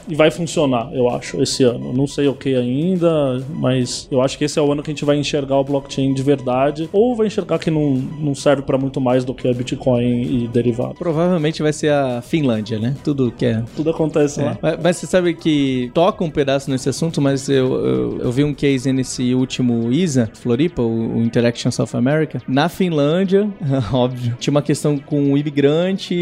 e 0.08 0.14
vai 0.14 0.30
funcionar, 0.30 0.90
eu 0.92 1.08
acho, 1.08 1.42
esse 1.42 1.62
ano. 1.62 1.92
Não 1.92 2.06
sei 2.06 2.28
o 2.28 2.34
que 2.34 2.54
ainda, 2.54 3.42
mas 3.50 4.08
eu 4.10 4.20
acho 4.20 4.36
que 4.38 4.44
esse 4.44 4.58
é 4.58 4.62
o 4.62 4.70
ano 4.70 4.82
que 4.82 4.90
a 4.90 4.94
gente 4.94 5.04
vai 5.04 5.16
enxergar 5.16 5.56
o 5.56 5.64
blockchain 5.64 6.12
de 6.14 6.22
verdade. 6.22 6.88
Ou 6.92 7.14
vai 7.14 7.26
enxergar 7.26 7.58
que 7.58 7.70
não, 7.70 7.94
não 8.18 8.34
serve 8.34 8.62
para 8.62 8.78
muito 8.78 9.00
mais 9.00 9.24
do 9.24 9.34
que 9.34 9.48
a 9.48 9.52
Bitcoin 9.52 10.22
e 10.22 10.48
derivado. 10.48 10.94
Provavelmente 10.94 11.62
vai 11.62 11.72
ser 11.72 11.90
a 11.90 12.22
Finlândia, 12.22 12.78
né? 12.78 12.94
Tudo 13.04 13.32
que 13.32 13.46
é. 13.46 13.62
Tudo 13.76 13.90
acontece 13.90 14.40
lá. 14.40 14.58
Mas, 14.60 14.78
mas 14.82 14.96
você 14.96 15.06
sabe 15.06 15.34
que 15.34 15.90
toca 15.94 16.24
um 16.24 16.30
pedaço 16.30 16.70
nesse 16.70 16.88
assunto, 16.88 17.20
mas 17.20 17.48
eu, 17.48 17.74
eu, 17.74 18.18
eu 18.20 18.32
vi 18.32 18.44
um 18.44 18.54
case 18.54 18.92
nesse 18.92 19.34
último 19.34 19.92
ISA, 19.92 20.30
Floripa, 20.34 20.82
o, 20.82 21.18
o 21.18 21.22
Interaction 21.22 21.70
South 21.70 21.94
America. 21.94 22.42
Na 22.46 22.68
Finlândia, 22.68 23.48
óbvio, 23.92 24.36
tinha 24.38 24.50
uma 24.50 24.62
questão 24.62 24.98
com 24.98 25.32
o 25.32 25.38
imigrante 25.38 26.13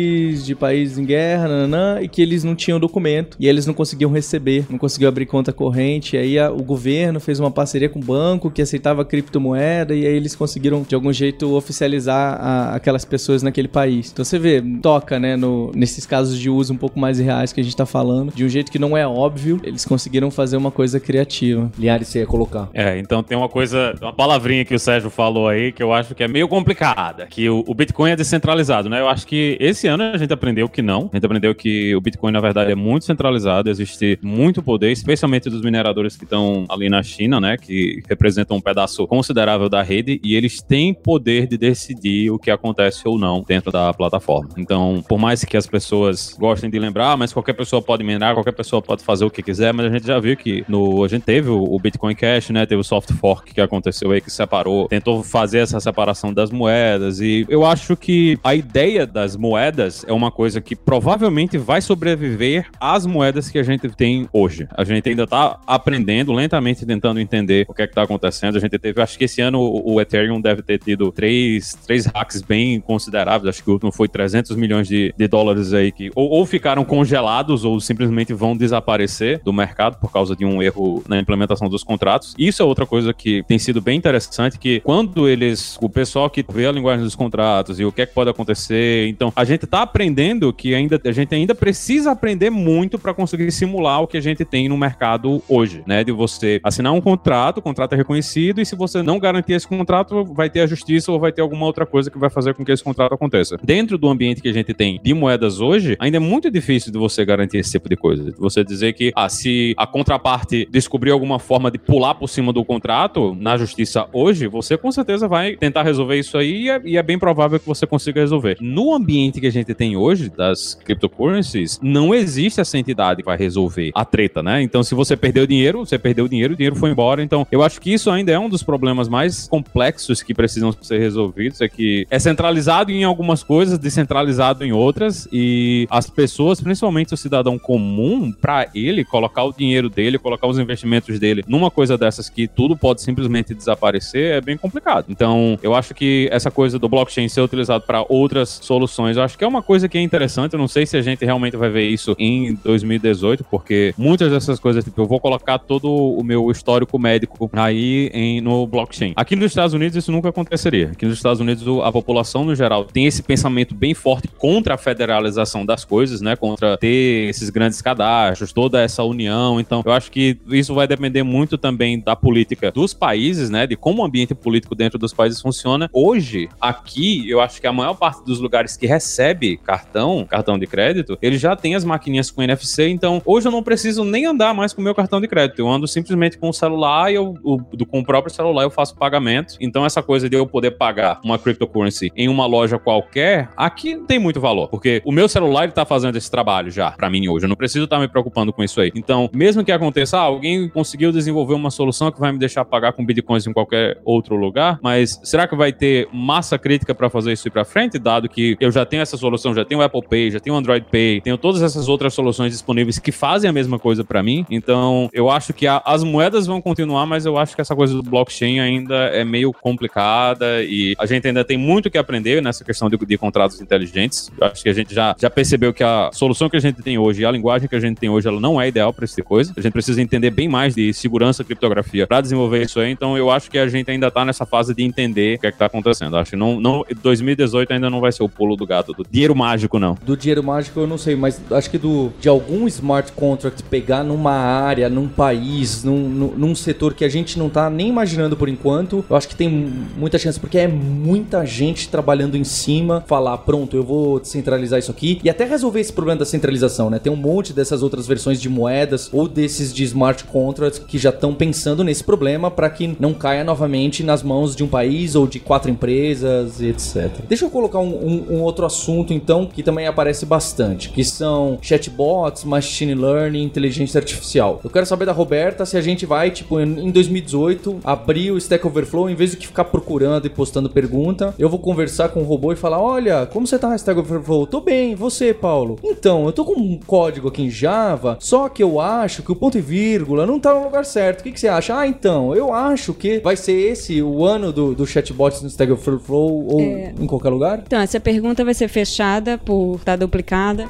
de 0.45 0.55
países 0.55 0.99
em 0.99 1.05
guerra, 1.05 1.49
nananã, 1.49 2.01
e 2.01 2.09
que 2.09 2.23
eles 2.23 2.45
não 2.45 2.55
tinham 2.55 2.79
documento 2.79 3.37
e 3.39 3.49
eles 3.49 3.67
não 3.67 3.75
conseguiam 3.75 4.11
receber, 4.11 4.67
não 4.69 4.79
conseguiam 4.79 5.09
abrir 5.09 5.27
conta 5.27 5.53
corrente. 5.53 6.17
E 6.17 6.19
aí 6.19 6.39
a, 6.39 6.51
o 6.51 6.63
governo 6.63 7.21
fez 7.21 7.41
uma 7.41 7.51
parceria 7.51 7.89
com 7.89 7.99
o 7.99 8.03
banco 8.03 8.51
que 8.51 8.63
aceitava 8.63 9.05
criptomoeda 9.05 9.95
e 9.95 10.07
aí 10.07 10.15
eles 10.15 10.35
conseguiram 10.35 10.83
de 10.83 10.95
algum 10.95 11.13
jeito 11.13 11.55
oficializar 11.55 12.39
a, 12.41 12.75
aquelas 12.75 13.05
pessoas 13.05 13.43
naquele 13.43 13.69
país. 13.69 14.11
Então 14.13 14.25
você 14.25 14.39
vê, 14.39 14.63
toca, 14.81 15.19
né, 15.19 15.37
no, 15.37 15.71
nesses 15.75 16.07
casos 16.07 16.39
de 16.39 16.51
uso 16.51 16.73
um 16.73 16.77
pouco 16.77 16.99
mais 16.99 17.19
reais 17.19 17.53
que 17.53 17.61
a 17.61 17.65
gente 17.65 17.77
tá 17.77 17.87
falando, 17.87 18.33
de 18.35 18.45
um 18.45 18.49
jeito 18.49 18.71
que 18.71 18.79
não 18.79 18.97
é 18.97 19.07
óbvio, 19.07 19.61
eles 19.63 19.85
conseguiram 19.85 20.31
fazer 20.31 20.57
uma 20.57 20.71
coisa 20.71 20.99
criativa. 20.99 21.71
Linhares, 21.79 22.09
você 22.09 22.21
ia 22.21 22.27
colocar. 22.27 22.69
É, 22.73 22.99
então 22.99 23.23
tem 23.23 23.37
uma 23.37 23.49
coisa, 23.49 23.95
uma 24.01 24.13
palavrinha 24.13 24.65
que 24.65 24.75
o 24.75 24.79
Sérgio 24.79 25.11
falou 25.11 25.49
aí 25.49 25.73
que 25.73 25.83
eu 25.83 25.93
acho 25.93 26.15
que 26.15 26.23
é 26.23 26.29
meio 26.29 26.49
complicada, 26.49 27.27
que 27.27 27.49
o, 27.49 27.65
o 27.67 27.75
Bitcoin 27.75 28.11
é 28.11 28.17
descentralizado, 28.17 28.89
né? 28.89 29.01
Eu 29.01 29.09
acho 29.09 29.27
que 29.27 29.57
esse 29.61 29.82
ano 29.87 30.05
a 30.05 30.17
gente 30.17 30.33
aprendeu 30.33 30.69
que 30.69 30.83
não. 30.83 31.11
A 31.13 31.17
gente 31.17 31.27
aprendeu 31.27 31.55
que 31.55 31.95
o 31.95 32.01
Bitcoin, 32.01 32.33
na 32.33 32.41
verdade, 32.41 32.73
é 32.73 32.75
muito 32.75 33.05
centralizado, 33.05 33.71
existe 33.71 34.19
muito 34.23 34.63
poder, 34.63 34.91
especialmente 34.91 35.49
dos 35.49 35.63
mineradores 35.63 36.17
que 36.17 36.25
estão 36.25 36.67
ali 36.69 36.89
na 36.89 37.03
China, 37.03 37.41
né? 37.41 37.57
Que 37.57 38.03
representam 38.09 38.57
um 38.57 38.61
pedaço 38.61 39.07
considerável 39.07 39.69
da 39.69 39.83
rede 39.83 40.21
e 40.23 40.35
eles 40.35 40.63
têm 40.63 40.95
poder 40.95 41.47
de 41.47 41.57
decidir 41.57 42.31
o 42.31 42.39
que 42.39 42.51
acontece 42.51 43.07
ou 43.07 43.19
não 43.19 43.43
dentro 43.47 43.71
da 43.71 43.93
plataforma. 43.93 44.51
Então, 44.57 45.03
por 45.09 45.19
mais 45.19 45.45
que 45.45 45.57
as 45.57 45.67
pessoas 45.67 46.35
gostem 46.39 46.71
de 46.71 46.79
lembrar, 46.79 47.17
mas 47.17 47.33
qualquer 47.33 47.55
pessoa 47.55 47.83
pode 47.83 48.05
minerar, 48.05 48.35
qualquer 48.35 48.53
pessoa 48.53 48.81
pode 48.81 49.03
fazer 49.03 49.25
o 49.25 49.31
que 49.31 49.43
quiser, 49.43 49.73
mas 49.73 49.87
a 49.87 49.91
gente 49.91 50.07
já 50.07 50.19
viu 50.19 50.37
que 50.37 50.65
no, 50.69 51.05
a 51.05 51.09
gente 51.09 51.23
teve 51.23 51.49
o 51.51 51.79
Bitcoin 51.79 52.15
Cash, 52.15 52.51
né? 52.51 52.67
Teve 52.67 52.81
o 52.81 52.85
soft 52.85 53.13
fork 53.13 53.53
que 53.53 53.61
aconteceu 53.61 54.11
aí, 54.11 54.21
que 54.21 54.31
separou, 54.31 54.89
tentou 54.89 55.23
fazer 55.23 55.59
essa 55.59 55.81
separação 55.81 56.33
das 56.33 56.51
moedas. 56.51 57.21
E 57.21 57.47
eu 57.49 57.65
acho 57.65 57.97
que 57.97 58.39
a 58.43 58.55
ideia 58.55 59.07
das 59.07 59.37
moedas 59.37 59.72
é 60.07 60.13
uma 60.13 60.31
coisa 60.31 60.61
que 60.61 60.75
provavelmente 60.75 61.59
vai 61.59 61.81
sobreviver 61.81 62.67
às 62.81 63.07
moedas 63.07 63.51
que 63.51 63.59
a 63.59 63.63
gente 63.63 63.89
tem 63.89 64.29
hoje. 64.33 64.67
A 64.77 64.85
gente 64.85 65.09
ainda 65.09 65.27
tá 65.27 65.59
aprendendo, 65.67 66.33
lentamente 66.33 66.85
tentando 66.85 67.21
entender 67.21 67.67
o 67.69 67.75
que 67.75 67.83
é 67.83 67.87
que 67.87 67.95
tá 67.95 68.03
acontecendo. 68.03 68.57
A 68.57 68.61
gente 68.61 68.79
teve, 68.79 69.01
acho 69.01 69.19
que 69.19 69.25
esse 69.25 69.41
ano 69.41 69.61
o, 69.61 69.95
o 69.95 70.01
Ethereum 70.01 70.41
deve 70.41 70.63
ter 70.63 70.79
tido 70.79 71.11
três, 71.13 71.75
três 71.87 72.07
hacks 72.07 72.43
bem 72.43 72.81
consideráveis. 72.81 73.49
Acho 73.49 73.65
que 73.65 73.71
o 73.71 73.75
último 73.75 73.93
foi 73.93 74.09
300 74.09 74.57
milhões 74.57 74.89
de, 74.89 75.15
de 75.17 75.29
dólares 75.29 75.73
aí 75.73 75.93
que 75.93 76.11
ou, 76.15 76.29
ou 76.31 76.47
ficaram 76.47 76.85
congelados 76.85 77.65
ou 77.65 77.81
simplesmente 77.81 78.33
vão 78.33 78.57
desaparecer 78.57 79.41
do 79.45 79.53
mercado 79.53 79.99
por 79.99 80.13
causa 80.13 80.35
de 80.35 80.45
um 80.45 80.63
erro 80.63 81.03
na 81.09 81.19
implementação 81.19 81.69
dos 81.69 81.83
contratos. 81.83 82.35
Isso 82.39 82.63
é 82.63 82.65
outra 82.65 82.87
coisa 82.87 83.13
que 83.13 83.43
tem 83.45 83.59
sido 83.59 83.81
bem 83.81 83.97
interessante, 83.97 84.59
que 84.59 84.81
quando 84.81 85.29
eles, 85.29 85.79
o 85.81 85.89
pessoal 85.89 86.29
que 86.29 86.45
vê 86.49 86.67
a 86.67 86.73
linguagem 86.73 87.05
dos 87.05 87.15
contratos 87.15 87.79
e 87.79 87.85
o 87.85 87.93
que 87.93 88.03
é 88.03 88.07
que 88.07 88.15
pode 88.15 88.31
acontecer, 88.31 89.09
então 89.09 89.33
a 89.35 89.45
gente 89.45 89.62
tá 89.67 89.83
aprendendo 89.83 90.53
que 90.53 90.75
ainda 90.75 91.01
a 91.05 91.13
gente 91.13 91.35
ainda 91.35 91.55
precisa 91.55 92.13
aprender 92.13 92.51
muito 92.51 92.99
para 92.99 93.15
conseguir 93.15 93.51
simular 93.51 94.03
o 94.03 94.07
que 94.07 94.17
a 94.17 94.21
gente 94.21 94.45
tem 94.45 94.69
no 94.69 94.77
mercado 94.77 95.43
hoje, 95.49 95.83
né? 95.87 96.05
De 96.05 96.13
você 96.13 96.61
assinar 96.63 96.93
um 96.93 97.01
contrato, 97.01 97.59
o 97.59 97.63
contrato 97.63 97.95
é 97.95 97.97
reconhecido 97.97 98.61
e 98.61 98.67
se 98.67 98.77
você 98.77 99.03
não 99.03 99.19
garantir 99.19 99.53
esse 99.53 99.67
contrato, 99.67 100.25
vai 100.25 100.49
ter 100.51 100.61
a 100.61 100.67
justiça 100.67 101.11
ou 101.13 101.19
vai 101.19 101.33
ter 101.33 101.43
alguma 101.43 101.67
outra 101.67 101.87
coisa 101.87 102.11
que 102.11 102.19
vai 102.19 102.31
fazer 102.31 102.55
com 102.55 102.65
que 102.65 102.73
esse 102.73 102.83
contrato 102.83 103.15
aconteça. 103.15 103.57
Dentro 103.63 103.99
do 103.99 104.09
ambiente 104.09 104.41
que 104.41 104.49
a 104.49 104.53
gente 104.53 104.75
tem 104.75 105.01
de 105.03 105.15
moedas 105.15 105.61
hoje, 105.61 105.97
ainda 105.99 106.17
é 106.17 106.21
muito 106.21 106.51
difícil 106.51 106.93
de 106.93 106.99
você 106.99 107.25
garantir 107.25 107.59
esse 107.59 107.73
tipo 107.73 107.89
de 107.89 107.97
coisa. 107.97 108.33
Você 108.39 108.65
dizer 108.65 108.93
que, 108.93 109.13
ah, 109.15 109.29
se 109.29 109.75
a 109.77 109.87
contraparte 109.87 110.69
descobrir 110.71 111.11
alguma 111.11 111.39
forma 111.39 111.71
de 111.71 111.79
pular 111.79 112.15
por 112.15 112.29
cima 112.29 112.53
do 112.53 112.65
contrato 112.65 113.37
na 113.39 113.57
justiça 113.57 114.07
hoje, 114.13 114.47
você 114.47 114.77
com 114.77 114.91
certeza 114.91 115.29
vai 115.29 115.57
tentar 115.57 115.83
resolver 115.83 116.19
isso 116.19 116.37
aí 116.37 116.63
e 116.65 116.71
é, 116.71 116.81
e 116.85 116.97
é 116.97 117.03
bem 117.03 117.19
provável 117.19 117.59
que 117.59 117.67
você 117.67 117.87
consiga 117.87 118.21
resolver. 118.21 118.57
No 118.61 118.95
ambiente 118.95 119.41
que 119.41 119.47
a 119.47 119.52
gente 119.53 119.75
tem 119.75 119.97
hoje, 119.97 120.29
das 120.29 120.75
cryptocurrencies, 120.75 121.79
não 121.83 122.15
existe 122.15 122.61
essa 122.61 122.79
entidade 122.79 123.23
que 123.23 123.27
vai 123.27 123.37
resolver 123.37 123.91
a 123.95 124.05
treta, 124.05 124.43
né? 124.43 124.63
Então, 124.63 124.83
se 124.83 124.95
você 124.95 125.17
perdeu 125.17 125.47
dinheiro, 125.47 125.81
você 125.81 125.99
perdeu 125.99 126.27
dinheiro, 126.29 126.55
o 126.55 126.57
dinheiro 126.57 126.77
foi 126.77 126.91
embora. 126.91 127.23
Então, 127.23 127.47
eu 127.51 127.63
acho 127.63 127.81
que 127.81 127.93
isso 127.93 128.11
ainda 128.11 128.33
é 128.33 128.39
um 128.39 128.49
dos 128.49 128.63
problemas 128.63 129.09
mais 129.09 129.47
complexos 129.49 130.23
que 130.23 130.35
precisam 130.35 130.73
ser 130.81 130.99
resolvidos, 130.99 131.61
é 131.61 131.69
que 131.69 132.07
é 132.11 132.19
centralizado 132.19 132.91
em 132.91 133.05
algumas 133.05 133.43
coisas, 133.43 133.79
descentralizado 133.79 134.65
em 134.65 134.73
outras, 134.73 135.29
e 135.33 135.87
as 135.91 136.09
pessoas, 136.09 136.61
principalmente 136.61 137.15
o 137.15 137.17
cidadão 137.17 137.59
comum, 137.59 138.33
para 138.33 138.69
ele 138.75 139.05
colocar 139.05 139.45
o 139.45 139.53
dinheiro 139.53 139.89
dele, 139.89 140.19
colocar 140.19 140.47
os 140.47 140.59
investimentos 140.59 141.19
dele 141.19 141.45
numa 141.47 141.71
coisa 141.71 141.99
dessas 141.99 142.29
que 142.29 142.47
tudo 142.49 142.77
pode 142.77 143.03
simplesmente 143.03 143.55
desaparecer, 143.55 144.37
é 144.37 144.41
bem 144.41 144.57
complicado. 144.57 145.07
Então, 145.09 145.59
eu 145.63 145.75
acho 145.75 145.95
que 145.95 146.29
essa 146.31 146.51
coisa 146.51 146.79
do 146.79 146.89
blockchain 146.89 147.29
ser 147.29 147.41
utilizado 147.41 147.85
para 147.85 148.05
outras 148.09 148.61
soluções, 148.63 149.17
eu 149.17 149.23
acho 149.23 149.37
que 149.37 149.42
é 149.45 149.49
uma 149.49 149.63
coisa 149.63 149.89
que 149.89 149.99
é 149.99 150.01
interessante. 150.01 150.53
Eu 150.53 150.59
não 150.59 150.69
sei 150.69 150.87
se 150.87 150.97
a 150.97 151.03
gente 151.03 151.25
realmente 151.25 151.57
vai 151.57 151.71
ver 151.71 151.89
isso 151.89 152.15
em 152.19 152.55
2018, 152.55 153.45
porque 153.45 153.95
muitas 153.97 154.31
dessas 154.31 154.59
coisas, 154.59 154.85
tipo, 154.85 155.01
eu 155.01 155.07
vou 155.07 155.21
colocar 155.21 155.59
todo 155.59 155.91
o 155.91 156.23
meu 156.23 156.51
histórico 156.51 156.99
médico 156.99 157.51
aí 157.53 158.11
em, 158.13 158.41
no 158.41 158.67
blockchain. 158.67 159.13
Aqui 159.17 159.37
nos 159.37 159.47
Estados 159.47 159.75
Unidos 159.75 159.97
isso 159.97 160.13
nunca 160.13 160.29
aconteceria. 160.29 160.91
Aqui 160.93 161.07
nos 161.07 161.17
Estados 161.17 161.41
Unidos 161.41 161.67
a 161.83 161.91
população 161.93 162.45
no 162.45 162.55
geral 162.55 162.85
tem 162.85 163.07
esse 163.07 163.23
pensamento 163.23 163.75
bem 163.75 163.95
forte 163.95 164.29
contra 164.29 164.75
a 164.75 164.79
federalização 164.79 165.65
das 165.65 165.85
coisas, 165.85 166.21
né? 166.21 166.37
Contra 166.37 166.77
ter 166.77 167.29
esses 167.29 167.51
grandes 167.51 167.81
cadastros, 167.81 168.53
toda 168.53 168.81
essa 168.81 169.03
união. 169.03 169.59
Então, 169.61 169.83
eu 169.85 169.93
acho 169.93 170.11
que 170.11 170.39
isso 170.51 170.75
vai 170.75 170.87
depender 170.87 171.23
muito 171.23 171.59
também 171.59 171.99
da 171.99 172.15
política 172.15 172.71
dos 172.71 172.95
países, 172.95 173.51
né? 173.51 173.67
De 173.67 173.77
como 173.77 174.03
o 174.03 174.05
ambiente 174.05 174.35
político 174.35 174.75
dentro 174.75 174.99
dos 174.99 175.13
países 175.13 175.41
funciona. 175.41 175.89
Hoje, 175.93 176.49
aqui, 176.61 177.29
eu 177.29 177.41
acho 177.41 177.61
que 177.61 177.67
a 177.67 177.73
maior 177.73 177.95
parte 177.95 178.25
dos 178.25 178.39
lugares 178.39 178.77
que 178.77 178.87
recebe 178.87 179.32
cartão, 179.59 180.25
cartão 180.29 180.59
de 180.59 180.67
crédito, 180.67 181.19
ele 181.21 181.37
já 181.37 181.55
tem 181.57 181.75
as 181.75 181.85
maquininhas 181.85 182.31
com 182.31 182.43
NFC. 182.43 182.89
Então, 182.89 183.23
hoje 183.25 183.49
eu 183.49 183.53
não 183.53 183.63
preciso 183.63 184.05
nem 184.05 184.27
andar 184.27 184.55
mais 184.55 184.73
com 184.73 184.81
o 184.81 184.85
meu 184.85 184.95
cartão 184.95 185.21
de 185.21 185.29
crédito. 185.29 185.59
Eu 185.61 185.69
ando 185.69 185.87
simplesmente 185.87 186.39
com 186.39 186.49
o 186.49 186.53
celular 186.53 187.11
e 187.11 187.15
eu, 187.15 187.35
o, 187.43 187.57
do, 187.57 187.87
com 187.87 188.01
o 188.01 188.05
próprio 188.05 188.33
celular 188.35 188.63
eu 188.63 188.71
faço 188.71 188.97
pagamento. 188.97 189.57
Então, 189.61 189.85
essa 189.85 190.03
coisa 190.03 190.29
de 190.29 190.37
eu 190.37 190.47
poder 190.47 190.73
pagar 190.73 191.21
uma 191.25 191.39
cryptocurrency 191.39 192.13
em 192.17 192.29
uma 192.29 192.47
loja 192.47 192.79
qualquer, 192.79 193.49
aqui 193.57 193.97
tem 194.07 194.19
muito 194.19 194.41
valor, 194.41 194.69
porque 194.69 195.03
o 195.05 195.13
meu 195.13 195.29
celular 195.29 195.65
ele 195.65 195.73
tá 195.73 195.85
fazendo 195.85 196.17
esse 196.17 196.31
trabalho 196.31 196.71
já 196.71 196.93
para 196.93 197.11
mim 197.11 197.29
hoje. 197.29 197.45
Eu 197.45 197.49
não 197.49 197.57
preciso 197.57 197.85
estar 197.85 197.97
tá 197.97 198.03
me 198.03 198.09
preocupando 198.09 198.53
com 198.53 198.63
isso 198.63 198.81
aí. 198.81 198.93
Então, 198.95 199.31
mesmo 199.33 199.65
que 199.65 199.73
aconteça, 199.73 200.19
ah, 200.19 200.23
alguém 200.23 200.69
conseguiu 200.69 201.13
desenvolver 201.13 201.55
uma 201.55 201.71
solução 201.71 202.11
que 202.11 202.21
vai 202.21 202.33
me 202.33 202.39
deixar 202.39 202.65
pagar 202.65 202.93
com 202.93 203.05
bitcoins 203.05 203.47
em 203.47 203.53
qualquer 203.53 203.99
outro 204.05 204.37
lugar, 204.37 204.79
mas 204.83 205.21
será 205.23 205.47
que 205.47 205.57
vai 205.57 205.73
ter 205.73 206.09
massa 206.13 206.59
crítica 206.59 206.95
para 206.95 207.09
fazer 207.11 207.33
isso 207.33 207.49
ir 207.49 207.51
para 207.51 207.65
frente, 207.65 207.99
dado 207.99 208.29
que 208.29 208.57
eu 208.61 208.71
já 208.71 208.85
tenho 208.85 209.03
essa 209.03 209.12
solução, 209.17 209.55
já 209.55 209.65
tenho 209.65 209.81
o 209.81 209.85
Apple 209.85 210.03
Pay, 210.03 210.31
já 210.31 210.41
tenho 210.41 210.55
o 210.55 210.59
Android 210.59 210.87
Pay, 210.91 211.21
tenho 211.21 211.39
todas 211.39 211.63
essas 211.63 211.89
outras 211.89 212.15
soluções 212.15 212.53
disponíveis 212.53 212.99
que 212.99 213.13
fazem 213.13 213.49
a 213.49 213.53
mesma 213.53 213.79
coisa 213.79 214.05
para 214.05 214.23
mim. 214.23 214.45
Então, 214.51 215.09
eu 215.13 215.31
acho 215.31 215.53
que 215.53 215.67
a, 215.67 215.83
as 215.85 216.03
moedas 216.03 216.47
vão 216.47 216.61
continuar, 216.61 217.07
mas 217.07 217.27
eu 217.27 217.37
acho 217.37 217.55
que 217.55 217.61
essa 217.61 217.75
coisa 217.75 217.95
do 217.95 218.03
blockchain 218.03 218.61
ainda 218.61 218.95
é 218.95 219.25
meio 219.25 219.53
complicada 219.53 220.63
e 220.63 220.95
a 220.99 221.07
gente 221.07 221.27
ainda 221.27 221.45
tem 221.45 221.57
muito 221.57 221.91
que 221.91 221.99
aprender 221.99 222.43
nessa 222.43 222.65
questão 222.65 222.89
de, 222.89 222.97
de 222.97 223.19
contratos 223.19 223.61
inteligentes. 223.61 224.31
Eu 224.39 224.47
acho 224.47 224.63
que 224.63 224.69
a 224.69 224.73
gente 224.73 224.95
já, 224.95 225.15
já 225.19 225.31
percebeu 225.31 225.73
que 225.73 225.85
a 225.85 226.11
solução 226.13 226.49
que 226.49 226.57
a 226.57 226.61
gente 226.61 226.83
tem 226.83 226.99
hoje 226.99 227.23
e 227.23 227.25
a 227.25 227.31
linguagem 227.31 227.69
que 227.69 227.77
a 227.77 227.81
gente 227.81 227.99
tem 227.99 228.09
hoje, 228.09 228.29
ela 228.29 228.41
não 228.41 228.61
é 228.61 228.69
ideal 228.69 228.93
para 228.93 229.05
esse 229.05 229.15
tipo 229.15 229.23
de 229.23 229.29
coisa. 229.29 229.53
A 229.57 229.61
gente 229.61 229.73
precisa 229.73 230.03
entender 230.03 230.31
bem 230.31 230.49
mais 230.49 230.75
de 230.75 230.93
segurança, 230.93 231.45
criptografia 231.45 232.07
para 232.07 232.21
desenvolver 232.21 232.63
isso 232.63 232.81
aí. 232.81 232.91
Então, 232.91 233.17
eu 233.17 233.31
acho 233.31 233.51
que 233.51 233.59
a 233.59 233.69
gente 233.69 233.91
ainda 233.91 234.11
tá 234.11 234.25
nessa 234.25 234.45
fase 234.45 234.75
de 234.75 234.83
entender 234.83 235.37
o 235.37 235.41
que 235.41 235.47
é 235.47 235.53
que 235.53 235.59
tá 235.59 235.67
acontecendo. 235.67 236.17
Acho 236.17 236.33
que 236.33 236.37
não, 236.37 236.61
não 236.61 236.85
2018 237.03 237.73
ainda 237.73 237.89
não 237.89 238.01
vai 238.01 238.13
ser 238.13 238.23
o 238.23 238.29
pulo 238.29 238.57
do 238.57 238.67
gato 238.67 238.93
do 238.93 239.02
dinheiro 239.11 239.35
mágico, 239.35 239.79
não. 239.79 239.97
Do 240.05 240.17
dinheiro 240.17 240.43
mágico 240.43 240.81
eu 240.81 240.87
não 240.87 240.99
sei, 240.99 241.17
mas 241.17 241.41
acho 241.51 241.71
que 241.71 241.79
do 241.79 242.11
de 242.21 242.29
algum 242.29 242.67
smart 242.67 243.13
contract 243.13 243.63
pegar 243.65 244.03
numa 244.03 244.33
área, 244.33 244.89
num 244.89 245.09
país, 245.09 245.85
num, 245.85 246.09
num, 246.09 246.27
num 246.37 246.55
setor 246.55 246.95
que 246.95 247.05
a 247.05 247.09
gente 247.09 247.39
não 247.39 247.49
tá 247.49 247.69
nem 247.69 247.89
imaginando 247.89 248.37
por 248.37 248.49
enquanto, 248.49 249.05
eu 249.09 249.17
acho 249.17 249.29
que 249.29 249.37
tem 249.37 249.49
muita 249.49 250.19
chance, 250.19 250.39
porque 250.39 250.59
é 250.59 250.69
muita 250.69 251.45
gente 251.45 251.89
trabalhando 251.89 252.37
em 252.37 252.45
cima, 252.45 253.05
falar, 253.07 253.39
pronto, 253.39 253.77
eu 253.77 253.83
vou 253.83 254.21
descentralizar 254.21 254.79
isso 254.79 254.91
aqui 254.91 255.21
e 255.23 255.31
até 255.31 255.45
resolver 255.45 255.81
esse 255.81 255.93
problema 255.93 256.21
da 256.21 256.25
centralização, 256.25 256.91
né? 256.91 256.99
Tem 256.99 257.13
um 257.13 257.17
monte 257.17 257.53
dessas 257.53 257.83
outras 257.83 258.07
versões 258.07 258.41
de 258.41 258.49
moedas 258.49 259.09
ou 259.13 259.29
desses 259.29 259.73
de 259.73 259.85
smart 259.85 260.25
contracts 260.25 260.79
que 260.79 260.99
já 260.99 261.11
estão 261.11 261.35
pensando 261.35 261.85
nesse 261.85 262.05
problema 262.05 262.51
para 262.51 262.69
que 262.71 262.97
não 262.99 263.15
caia 263.15 263.45
novamente 263.45 264.03
nas 264.03 264.23
mãos 264.23 264.55
de 264.55 264.63
um 264.65 264.69
país 264.69 265.15
ou 265.15 265.27
de 265.27 265.41
quatro 265.41 265.71
empresas, 265.71 266.61
etc. 266.61 267.11
Deixa 267.29 267.45
eu 267.45 267.51
colocar 267.51 267.79
um, 267.79 267.95
um, 267.95 268.37
um 268.37 268.41
outro 268.43 268.65
assunto 268.67 268.92
então 269.09 269.47
que 269.47 269.63
também 269.63 269.87
aparece 269.87 270.27
bastante, 270.27 270.91
que 270.91 271.05
são 271.05 271.59
chatbots, 271.63 272.45
machine 272.45 272.95
learning, 272.95 273.43
inteligência 273.43 273.99
artificial. 273.99 274.61
Eu 274.63 274.71
quero 274.71 274.87
saber 274.87 275.07
da 275.07 275.13
Roberta 275.13 275.65
se 275.65 275.77
a 275.77 275.81
gente 275.81 276.05
vai, 276.07 276.31
tipo, 276.31 276.61
em 276.61 276.91
2018, 276.91 277.81
abrir 277.85 278.31
o 278.31 278.39
Stack 278.39 278.67
Overflow, 278.67 279.09
em 279.09 279.15
vez 279.15 279.33
de 279.37 279.47
ficar 279.47 279.65
procurando 279.65 280.27
e 280.27 280.31
postando 280.31 280.69
pergunta, 280.69 281.35
eu 281.39 281.49
vou 281.49 281.59
conversar 281.59 282.11
com 282.11 282.21
o 282.21 282.25
robô 282.25 282.53
e 282.53 282.57
falar: 282.57 282.81
Olha, 282.81 283.27
como 283.27 283.47
você 283.47 283.59
tá 283.59 283.69
no 283.69 283.75
Stack 283.77 283.99
Overflow? 283.99 284.47
Tô 284.47 284.61
bem, 284.61 284.95
você, 284.95 285.33
Paulo? 285.33 285.79
Então, 285.83 286.27
eu 286.27 286.33
tô 286.33 286.45
com 286.45 286.53
um 286.61 286.79
código 286.87 287.29
aqui 287.29 287.43
em 287.43 287.51
Java, 287.51 288.17
só 288.21 288.49
que 288.49 288.63
eu 288.63 288.79
acho 288.81 289.23
que 289.23 289.33
o 289.33 289.37
ponto 289.37 289.57
e 289.57 289.61
vírgula 289.61 290.27
não 290.27 290.39
tá 290.39 290.53
no 290.55 290.65
lugar 290.65 290.85
certo. 290.85 291.21
O 291.21 291.23
que, 291.25 291.33
que 291.33 291.41
você 291.41 291.49
acha? 291.49 291.77
Ah, 291.79 291.87
então, 291.87 292.35
eu 292.35 292.53
acho 292.53 292.93
que 292.95 293.21
vai 293.21 293.37
ser 293.37 293.53
esse 293.53 294.03
o 294.03 294.25
ano 294.25 294.53
do, 294.53 294.75
do 294.75 294.87
chatbot 294.87 295.41
no 295.43 295.49
Stack 295.49 295.73
Overflow 295.73 296.47
ou 296.49 296.61
É. 296.61 296.93
em 296.99 297.07
qualquer 297.07 297.31
lugar? 297.31 297.63
Então, 297.67 297.81
essa 297.81 297.99
pergunta 298.01 298.45
vai 298.45 298.55
ser 298.55 298.69
feita 298.69 298.82
fechada 298.83 299.39
por 299.39 299.77
estar 299.77 299.97
duplicada. 299.97 300.69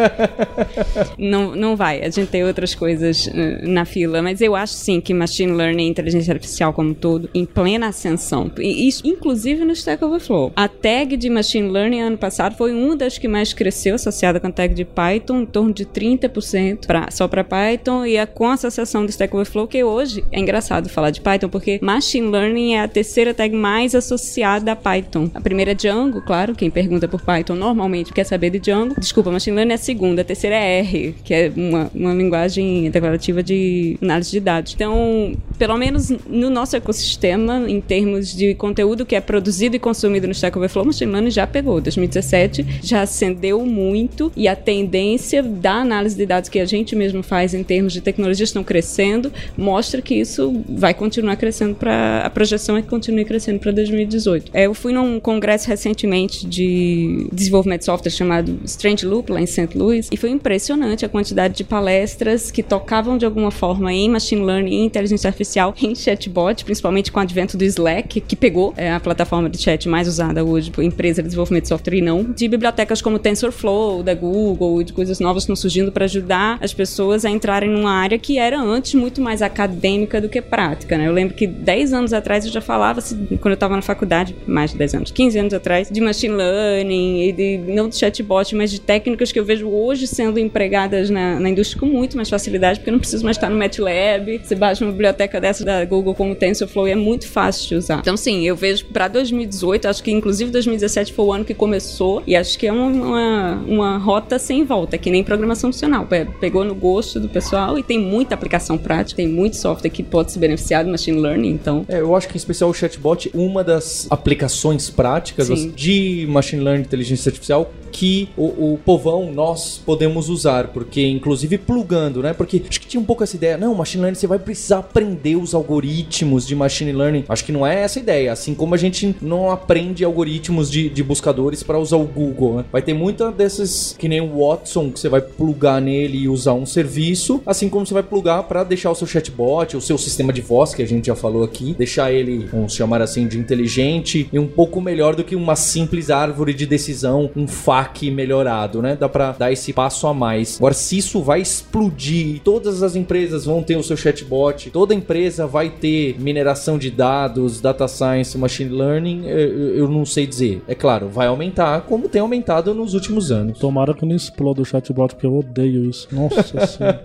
não, 1.18 1.54
não 1.54 1.76
vai. 1.76 2.02
A 2.02 2.08
gente 2.08 2.28
tem 2.28 2.44
outras 2.44 2.74
coisas 2.74 3.26
uh, 3.26 3.68
na 3.68 3.84
fila, 3.84 4.22
mas 4.22 4.40
eu 4.40 4.56
acho 4.56 4.72
sim 4.72 5.00
que 5.00 5.12
machine 5.12 5.52
learning 5.52 5.88
inteligência 5.88 6.32
artificial 6.32 6.72
como 6.72 6.94
todo, 6.94 7.28
em 7.34 7.44
plena 7.44 7.88
ascensão. 7.88 8.50
E 8.58 8.88
isso, 8.88 9.06
inclusive 9.06 9.64
no 9.64 9.72
Stack 9.72 10.02
Overflow. 10.02 10.52
A 10.56 10.66
tag 10.66 11.16
de 11.16 11.28
machine 11.28 11.68
learning 11.68 12.00
ano 12.00 12.18
passado 12.18 12.56
foi 12.56 12.72
uma 12.72 12.96
das 12.96 13.18
que 13.18 13.28
mais 13.28 13.52
cresceu, 13.52 13.96
associada 13.96 14.40
com 14.40 14.46
a 14.46 14.52
tag 14.52 14.74
de 14.74 14.84
Python, 14.84 15.42
em 15.42 15.46
torno 15.46 15.74
de 15.74 15.84
30% 15.84 16.86
pra, 16.86 17.08
só 17.10 17.28
para 17.28 17.44
Python, 17.44 18.06
e 18.06 18.16
a, 18.16 18.26
com 18.26 18.46
a 18.46 18.54
associação 18.54 19.04
do 19.04 19.10
Stack 19.10 19.34
Overflow, 19.34 19.68
que 19.68 19.84
hoje 19.84 20.24
é 20.32 20.40
engraçado 20.40 20.88
falar 20.88 21.10
de 21.10 21.20
Python, 21.20 21.48
porque 21.48 21.78
machine 21.82 22.28
learning 22.28 22.74
é 22.74 22.80
a 22.80 22.88
terceira 22.88 23.34
tag 23.34 23.54
mais 23.54 23.94
associada 23.94 24.72
a 24.72 24.76
Python. 24.76 25.30
A 25.34 25.40
primeira 25.40 25.72
é 25.72 25.74
Django, 25.74 26.22
claro, 26.22 26.54
quem 26.54 26.70
pergunta 26.70 27.09
por 27.10 27.20
Python 27.20 27.54
normalmente 27.54 28.12
quer 28.12 28.24
saber 28.24 28.50
de 28.50 28.58
Django. 28.58 28.94
Desculpa, 28.98 29.30
machine 29.30 29.56
learning 29.56 29.72
é 29.72 29.74
a 29.74 29.78
segunda, 29.78 30.22
a 30.22 30.24
terceira 30.24 30.56
é 30.56 30.80
R, 30.80 31.14
que 31.24 31.34
é 31.34 31.52
uma, 31.54 31.90
uma 31.94 32.14
linguagem 32.14 32.90
declarativa 32.90 33.42
de 33.42 33.98
análise 34.00 34.30
de 34.30 34.40
dados. 34.40 34.74
Então, 34.74 35.34
pelo 35.58 35.76
menos 35.76 36.10
no 36.28 36.48
nosso 36.48 36.76
ecossistema, 36.76 37.64
em 37.68 37.80
termos 37.80 38.34
de 38.34 38.54
conteúdo 38.54 39.04
que 39.04 39.14
é 39.14 39.20
produzido 39.20 39.76
e 39.76 39.78
consumido 39.78 40.26
no 40.26 40.32
Stack 40.32 40.56
Overflow, 40.56 40.86
machine 40.86 41.12
learning 41.12 41.30
já 41.30 41.46
pegou. 41.46 41.80
2017 41.80 42.80
já 42.82 43.02
acendeu 43.02 43.64
muito 43.66 44.32
e 44.36 44.46
a 44.48 44.56
tendência 44.56 45.42
da 45.42 45.74
análise 45.74 46.16
de 46.16 46.26
dados 46.26 46.48
que 46.48 46.58
a 46.58 46.64
gente 46.64 46.94
mesmo 46.94 47.22
faz 47.22 47.54
em 47.54 47.62
termos 47.62 47.92
de 47.92 48.00
tecnologia 48.00 48.44
estão 48.44 48.62
crescendo, 48.62 49.32
mostra 49.56 50.00
que 50.00 50.14
isso 50.14 50.62
vai 50.68 50.94
continuar 50.94 51.36
crescendo 51.36 51.74
para 51.74 52.22
a 52.24 52.30
projeção 52.30 52.76
é 52.76 52.82
que 52.82 52.88
continue 52.88 53.24
crescendo 53.24 53.58
para 53.58 53.72
2018. 53.72 54.50
É, 54.52 54.66
eu 54.66 54.74
fui 54.74 54.92
num 54.92 55.18
congresso 55.18 55.68
recentemente 55.68 56.46
de 56.46 56.99
desenvolvimento 57.32 57.80
de 57.80 57.86
software 57.86 58.10
chamado 58.10 58.58
Strange 58.64 59.06
Loop 59.06 59.30
lá 59.30 59.40
em 59.40 59.46
St. 59.46 59.76
Louis 59.76 60.08
e 60.10 60.16
foi 60.16 60.30
impressionante 60.30 61.04
a 61.04 61.08
quantidade 61.08 61.54
de 61.54 61.64
palestras 61.64 62.50
que 62.50 62.62
tocavam 62.62 63.16
de 63.16 63.24
alguma 63.24 63.50
forma 63.50 63.92
em 63.92 64.08
machine 64.08 64.44
learning 64.44 64.82
e 64.82 64.84
inteligência 64.84 65.28
artificial 65.28 65.74
em 65.80 65.94
chatbot, 65.94 66.64
principalmente 66.64 67.12
com 67.12 67.18
o 67.18 67.22
advento 67.22 67.56
do 67.56 67.64
Slack, 67.64 68.20
que 68.20 68.36
pegou 68.36 68.74
é, 68.76 68.92
a 68.92 69.00
plataforma 69.00 69.48
de 69.48 69.58
chat 69.58 69.88
mais 69.88 70.08
usada 70.08 70.44
hoje 70.44 70.70
por 70.70 70.82
empresa 70.82 71.22
de 71.22 71.28
desenvolvimento 71.28 71.64
de 71.64 71.68
software 71.68 71.96
e 71.96 72.00
não, 72.00 72.22
de 72.24 72.48
bibliotecas 72.48 73.00
como 73.00 73.18
TensorFlow, 73.18 74.02
da 74.02 74.14
Google 74.14 74.82
de 74.82 74.92
coisas 74.92 75.20
novas 75.20 75.44
que 75.44 75.52
estão 75.52 75.56
surgindo 75.56 75.92
para 75.92 76.04
ajudar 76.04 76.58
as 76.60 76.72
pessoas 76.72 77.24
a 77.24 77.30
entrarem 77.30 77.70
numa 77.70 77.92
área 77.92 78.18
que 78.18 78.38
era 78.38 78.60
antes 78.60 78.94
muito 78.94 79.20
mais 79.20 79.42
acadêmica 79.42 80.20
do 80.20 80.28
que 80.28 80.40
prática, 80.40 80.96
né? 80.96 81.06
Eu 81.06 81.12
lembro 81.12 81.34
que 81.34 81.46
10 81.46 81.92
anos 81.92 82.12
atrás 82.12 82.44
eu 82.44 82.52
já 82.52 82.60
falava, 82.60 82.98
assim, 83.00 83.26
quando 83.40 83.52
eu 83.52 83.54
estava 83.54 83.76
na 83.76 83.82
faculdade, 83.82 84.34
mais 84.46 84.72
de 84.72 84.78
10 84.78 84.94
anos, 84.94 85.10
15 85.10 85.38
anos 85.38 85.54
atrás, 85.54 85.88
de 85.90 86.00
machine 86.00 86.34
learning 86.34 86.89
e 86.92 87.32
de, 87.32 87.58
não 87.72 87.88
de 87.88 87.96
chatbot, 87.96 88.54
mas 88.54 88.70
de 88.70 88.80
técnicas 88.80 89.32
que 89.32 89.38
eu 89.38 89.44
vejo 89.44 89.68
hoje 89.68 90.06
sendo 90.06 90.38
empregadas 90.38 91.10
na, 91.10 91.38
na 91.38 91.48
indústria 91.48 91.80
com 91.80 91.86
muito 91.86 92.16
mais 92.16 92.28
facilidade, 92.28 92.78
porque 92.78 92.90
eu 92.90 92.92
não 92.92 93.00
preciso 93.00 93.24
mais 93.24 93.36
estar 93.36 93.48
no 93.48 93.56
MATLAB, 93.56 94.40
você 94.42 94.54
baixa 94.54 94.84
uma 94.84 94.90
biblioteca 94.90 95.40
dessa 95.40 95.64
da 95.64 95.84
Google 95.84 96.14
como 96.14 96.34
TensorFlow 96.34 96.88
e 96.88 96.92
é 96.92 96.96
muito 96.96 97.28
fácil 97.28 97.68
de 97.68 97.74
usar. 97.76 98.00
Então, 98.00 98.16
sim, 98.16 98.46
eu 98.46 98.56
vejo 98.56 98.86
para 98.86 99.08
2018, 99.08 99.88
acho 99.88 100.02
que 100.02 100.10
inclusive 100.10 100.50
2017 100.50 101.12
foi 101.12 101.24
o 101.24 101.32
ano 101.32 101.44
que 101.44 101.54
começou 101.54 102.22
e 102.26 102.36
acho 102.36 102.58
que 102.58 102.66
é 102.66 102.72
uma, 102.72 102.86
uma, 102.86 103.54
uma 103.66 103.98
rota 103.98 104.38
sem 104.38 104.64
volta, 104.64 104.98
que 104.98 105.10
nem 105.10 105.22
programação 105.22 105.72
funcional. 105.72 106.06
Pegou 106.40 106.64
no 106.64 106.74
gosto 106.74 107.20
do 107.20 107.28
pessoal 107.28 107.78
e 107.78 107.82
tem 107.82 107.98
muita 107.98 108.34
aplicação 108.34 108.76
prática, 108.78 109.16
tem 109.16 109.28
muito 109.28 109.56
software 109.56 109.90
que 109.90 110.02
pode 110.02 110.32
se 110.32 110.38
beneficiar 110.38 110.84
do 110.84 110.90
machine 110.90 111.18
learning, 111.20 111.50
então... 111.50 111.84
É, 111.88 112.00
eu 112.00 112.14
acho 112.14 112.28
que 112.28 112.34
em 112.34 112.38
especial 112.38 112.70
o 112.70 112.74
chatbot, 112.74 113.30
uma 113.34 113.62
das 113.62 114.06
aplicações 114.10 114.90
práticas 114.90 115.46
Sim. 115.46 115.72
de 115.74 116.26
machine 116.28 116.62
learning 116.62 116.79
inteligência 116.80 117.30
artificial 117.30 117.72
que 117.90 118.28
o, 118.36 118.74
o 118.74 118.80
povão, 118.84 119.32
nós 119.32 119.80
podemos 119.84 120.28
usar, 120.28 120.68
porque 120.68 121.06
inclusive 121.06 121.58
plugando, 121.58 122.22
né? 122.22 122.32
Porque 122.32 122.62
acho 122.68 122.80
que 122.80 122.86
tinha 122.86 123.00
um 123.00 123.04
pouco 123.04 123.24
essa 123.24 123.36
ideia, 123.36 123.56
não, 123.56 123.74
machine 123.74 124.02
learning 124.02 124.18
você 124.18 124.26
vai 124.26 124.38
precisar 124.38 124.78
aprender 124.78 125.36
os 125.36 125.54
algoritmos 125.54 126.46
de 126.46 126.54
machine 126.54 126.92
learning. 126.92 127.24
Acho 127.28 127.44
que 127.44 127.52
não 127.52 127.66
é 127.66 127.82
essa 127.82 127.98
ideia, 127.98 128.32
assim 128.32 128.54
como 128.54 128.74
a 128.74 128.78
gente 128.78 129.14
não 129.20 129.50
aprende 129.50 130.04
algoritmos 130.04 130.70
de, 130.70 130.88
de 130.88 131.02
buscadores 131.02 131.62
para 131.62 131.78
usar 131.78 131.96
o 131.96 132.04
Google, 132.04 132.58
né? 132.58 132.64
Vai 132.70 132.82
ter 132.82 132.94
muita 132.94 133.30
desses, 133.30 133.94
que 133.98 134.08
nem 134.08 134.20
o 134.20 134.38
Watson, 134.38 134.90
que 134.90 135.00
você 135.00 135.08
vai 135.08 135.20
plugar 135.20 135.80
nele 135.80 136.18
e 136.18 136.28
usar 136.28 136.54
um 136.54 136.66
serviço, 136.66 137.42
assim 137.46 137.68
como 137.68 137.86
você 137.86 137.94
vai 137.94 138.02
plugar 138.02 138.44
para 138.44 138.64
deixar 138.64 138.90
o 138.90 138.94
seu 138.94 139.06
chatbot, 139.06 139.76
o 139.76 139.80
seu 139.80 139.98
sistema 139.98 140.32
de 140.32 140.40
voz, 140.40 140.74
que 140.74 140.82
a 140.82 140.86
gente 140.86 141.06
já 141.06 141.16
falou 141.16 141.42
aqui, 141.42 141.74
deixar 141.74 142.12
ele, 142.12 142.46
vamos 142.50 142.74
chamar 142.74 143.02
assim, 143.02 143.26
de 143.26 143.38
inteligente 143.38 144.28
e 144.32 144.38
um 144.38 144.46
pouco 144.46 144.80
melhor 144.80 145.14
do 145.14 145.24
que 145.24 145.34
uma 145.34 145.56
simples 145.56 146.10
árvore 146.10 146.54
de 146.54 146.66
decisão, 146.66 147.30
um 147.34 147.46
FAQ 147.80 148.10
melhorado, 148.10 148.82
né? 148.82 148.96
Dá 148.96 149.08
pra 149.08 149.32
dar 149.32 149.52
esse 149.52 149.72
passo 149.72 150.06
a 150.06 150.14
mais. 150.14 150.56
Agora, 150.58 150.74
se 150.74 150.98
isso 150.98 151.22
vai 151.22 151.40
explodir, 151.40 152.40
todas 152.42 152.82
as 152.82 152.94
empresas 152.96 153.44
vão 153.44 153.62
ter 153.62 153.76
o 153.76 153.82
seu 153.82 153.96
chatbot, 153.96 154.70
toda 154.70 154.94
empresa 154.94 155.46
vai 155.46 155.70
ter 155.70 156.16
mineração 156.18 156.78
de 156.78 156.90
dados, 156.90 157.60
data 157.60 157.88
science, 157.88 158.36
machine 158.36 158.70
learning, 158.70 159.26
eu, 159.26 159.76
eu 159.76 159.88
não 159.88 160.04
sei 160.04 160.26
dizer. 160.26 160.62
É 160.68 160.74
claro, 160.74 161.08
vai 161.08 161.26
aumentar 161.26 161.82
como 161.82 162.08
tem 162.08 162.20
aumentado 162.20 162.74
nos 162.74 162.94
últimos 162.94 163.32
anos. 163.32 163.58
Tomara 163.58 163.94
que 163.94 164.04
não 164.04 164.14
exploda 164.14 164.62
o 164.62 164.64
chatbot, 164.64 165.14
porque 165.14 165.26
eu 165.26 165.38
odeio 165.38 165.88
isso. 165.88 166.08
Nossa 166.12 166.42
senhora. 166.66 167.02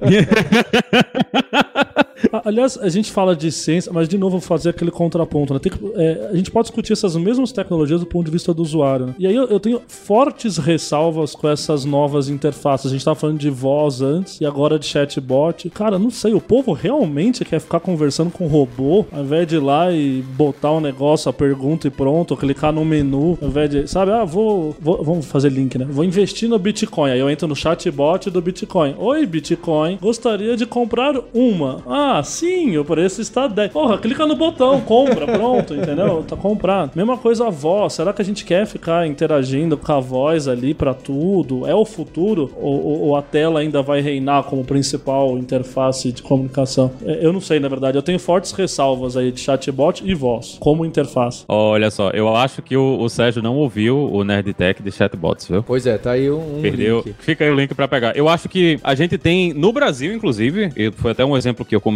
Aliás, 2.43 2.77
a 2.77 2.89
gente 2.89 3.11
fala 3.11 3.35
de 3.35 3.51
ciência, 3.51 3.91
mas 3.93 4.07
de 4.07 4.17
novo 4.17 4.31
vou 4.37 4.41
fazer 4.41 4.69
aquele 4.69 4.91
contraponto, 4.91 5.53
né? 5.53 5.59
Que- 5.59 5.71
é, 5.95 6.29
a 6.31 6.35
gente 6.35 6.49
pode 6.51 6.67
discutir 6.67 6.93
essas 6.93 7.15
mesmas 7.15 7.51
tecnologias 7.51 7.99
do 7.99 8.05
ponto 8.05 8.25
de 8.25 8.31
vista 8.31 8.53
do 8.53 8.61
usuário, 8.61 9.07
né? 9.07 9.15
E 9.19 9.27
aí 9.27 9.35
eu, 9.35 9.45
eu 9.45 9.59
tenho 9.59 9.81
fortes 9.87 10.57
ressalvas 10.57 11.33
com 11.35 11.47
essas 11.49 11.83
novas 11.85 12.29
interfaces. 12.29 12.87
A 12.87 12.89
gente 12.93 13.03
tava 13.03 13.15
falando 13.15 13.37
de 13.39 13.49
voz 13.49 14.01
antes 14.01 14.39
e 14.39 14.45
agora 14.45 14.79
de 14.79 14.85
chatbot. 14.85 15.69
Cara, 15.71 15.99
não 15.99 16.09
sei, 16.09 16.33
o 16.33 16.41
povo 16.41 16.71
realmente 16.73 17.43
quer 17.45 17.59
ficar 17.59 17.79
conversando 17.79 18.31
com 18.31 18.45
o 18.45 18.47
robô 18.47 19.05
ao 19.11 19.21
invés 19.23 19.47
de 19.47 19.55
ir 19.55 19.59
lá 19.59 19.91
e 19.91 20.21
botar 20.21 20.71
um 20.71 20.79
negócio, 20.79 21.29
a 21.29 21.33
pergunta 21.33 21.87
e 21.87 21.91
pronto, 21.91 22.35
clicar 22.37 22.71
no 22.73 22.83
menu, 22.85 23.37
ao 23.41 23.47
invés 23.49 23.69
de, 23.69 23.87
sabe, 23.87 24.11
ah, 24.11 24.23
vou, 24.23 24.75
vou- 24.79 25.03
vamos 25.03 25.25
fazer 25.25 25.49
link, 25.51 25.77
né? 25.77 25.85
Vou 25.89 26.03
investir 26.05 26.47
no 26.49 26.57
Bitcoin. 26.57 27.11
Aí 27.11 27.19
eu 27.19 27.29
entro 27.29 27.47
no 27.47 27.55
chatbot 27.55 28.29
do 28.29 28.41
Bitcoin. 28.41 28.95
Oi, 28.97 29.25
Bitcoin, 29.25 29.97
gostaria 30.01 30.55
de 30.55 30.65
comprar 30.65 31.15
uma. 31.33 31.81
Ah, 31.85 32.04
sim, 32.23 32.77
o 32.77 32.85
preço 32.85 33.21
está 33.21 33.47
10. 33.47 33.71
Porra, 33.71 33.97
clica 33.97 34.25
no 34.25 34.35
botão, 34.35 34.81
compra, 34.81 35.25
pronto, 35.25 35.73
entendeu? 35.73 36.23
Tá 36.27 36.35
comprado. 36.35 36.91
Mesma 36.95 37.17
coisa 37.17 37.47
a 37.47 37.49
voz. 37.49 37.93
Será 37.93 38.13
que 38.13 38.21
a 38.21 38.25
gente 38.25 38.43
quer 38.45 38.65
ficar 38.65 39.07
interagindo 39.07 39.77
com 39.77 39.91
a 39.91 39.99
voz 39.99 40.47
ali 40.47 40.73
pra 40.73 40.93
tudo? 40.93 41.65
É 41.67 41.73
o 41.75 41.85
futuro? 41.85 42.51
Ou, 42.55 42.73
ou- 42.85 43.01
ou 43.07 43.15
a 43.15 43.21
tela 43.21 43.59
ainda 43.59 43.81
vai 43.81 44.01
reinar 44.01 44.43
como 44.43 44.63
principal 44.63 45.37
interface 45.37 46.11
de 46.11 46.21
comunicação? 46.21 46.91
É, 47.05 47.25
Eu 47.25 47.33
não 47.33 47.41
sei, 47.41 47.59
na 47.59 47.67
verdade. 47.67 47.97
Eu 47.97 48.01
tenho 48.03 48.19
fortes 48.19 48.51
ressalvas 48.51 49.17
aí 49.17 49.31
de 49.31 49.39
chatbot 49.39 50.03
e 50.05 50.13
voz 50.13 50.57
como 50.59 50.85
interface. 50.85 51.43
Olha 51.47 51.89
só, 51.91 52.09
eu 52.11 52.33
acho 52.35 52.61
que 52.61 52.77
o, 52.77 52.99
o 52.99 53.09
Sérgio 53.09 53.41
não 53.41 53.55
ouviu 53.57 53.97
o 54.11 54.23
Nerdtech 54.23 54.81
de 54.83 54.91
chatbots, 54.91 55.47
viu? 55.47 55.63
Pois 55.63 55.85
é, 55.87 55.97
tá 55.97 56.11
aí 56.11 56.29
um. 56.29 56.59
Perdeu. 56.61 57.01
link. 57.05 57.15
Fica 57.19 57.43
aí 57.43 57.49
o 57.51 57.55
link 57.55 57.73
pra 57.73 57.87
pegar. 57.87 58.15
Eu 58.15 58.29
acho 58.29 58.47
que 58.47 58.79
a 58.83 58.93
gente 58.95 59.17
tem, 59.17 59.53
no 59.53 59.71
Brasil, 59.73 60.13
inclusive, 60.13 60.69
e 60.75 60.91
foi 60.91 61.11
até 61.11 61.25
um 61.25 61.35
exemplo 61.35 61.65
que 61.65 61.75
eu 61.75 61.81
comentei 61.81 61.94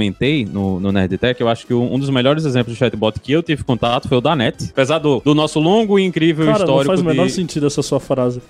no, 0.52 0.80
no 0.80 0.92
Nerdtech, 0.92 1.40
eu 1.42 1.48
acho 1.48 1.66
que 1.66 1.74
um, 1.74 1.94
um 1.94 2.00
dos 2.00 2.10
melhores 2.10 2.46
exemplos 2.46 2.74
de 2.74 2.80
chatbot 2.80 3.20
que 3.20 3.32
eu 3.32 3.44
tive 3.44 3.64
contato 3.64 4.08
foi 4.08 4.18
o 4.18 4.22
da 4.22 4.36
NET. 4.36 4.70
Apesar 4.72 5.00
do, 5.00 5.22
do 5.24 5.36
nosso 5.36 5.60
longo 5.60 6.00
e 6.00 6.06
incrível 6.06 6.46
Cara, 6.46 6.60
não 6.60 6.66
histórico 6.66 6.88
faz 6.88 7.02
o 7.02 7.06
menor 7.06 7.28
de... 7.28 7.34
sentido 7.34 7.68
essa 7.68 7.82
sua 7.82 8.00
frase. 8.00 8.42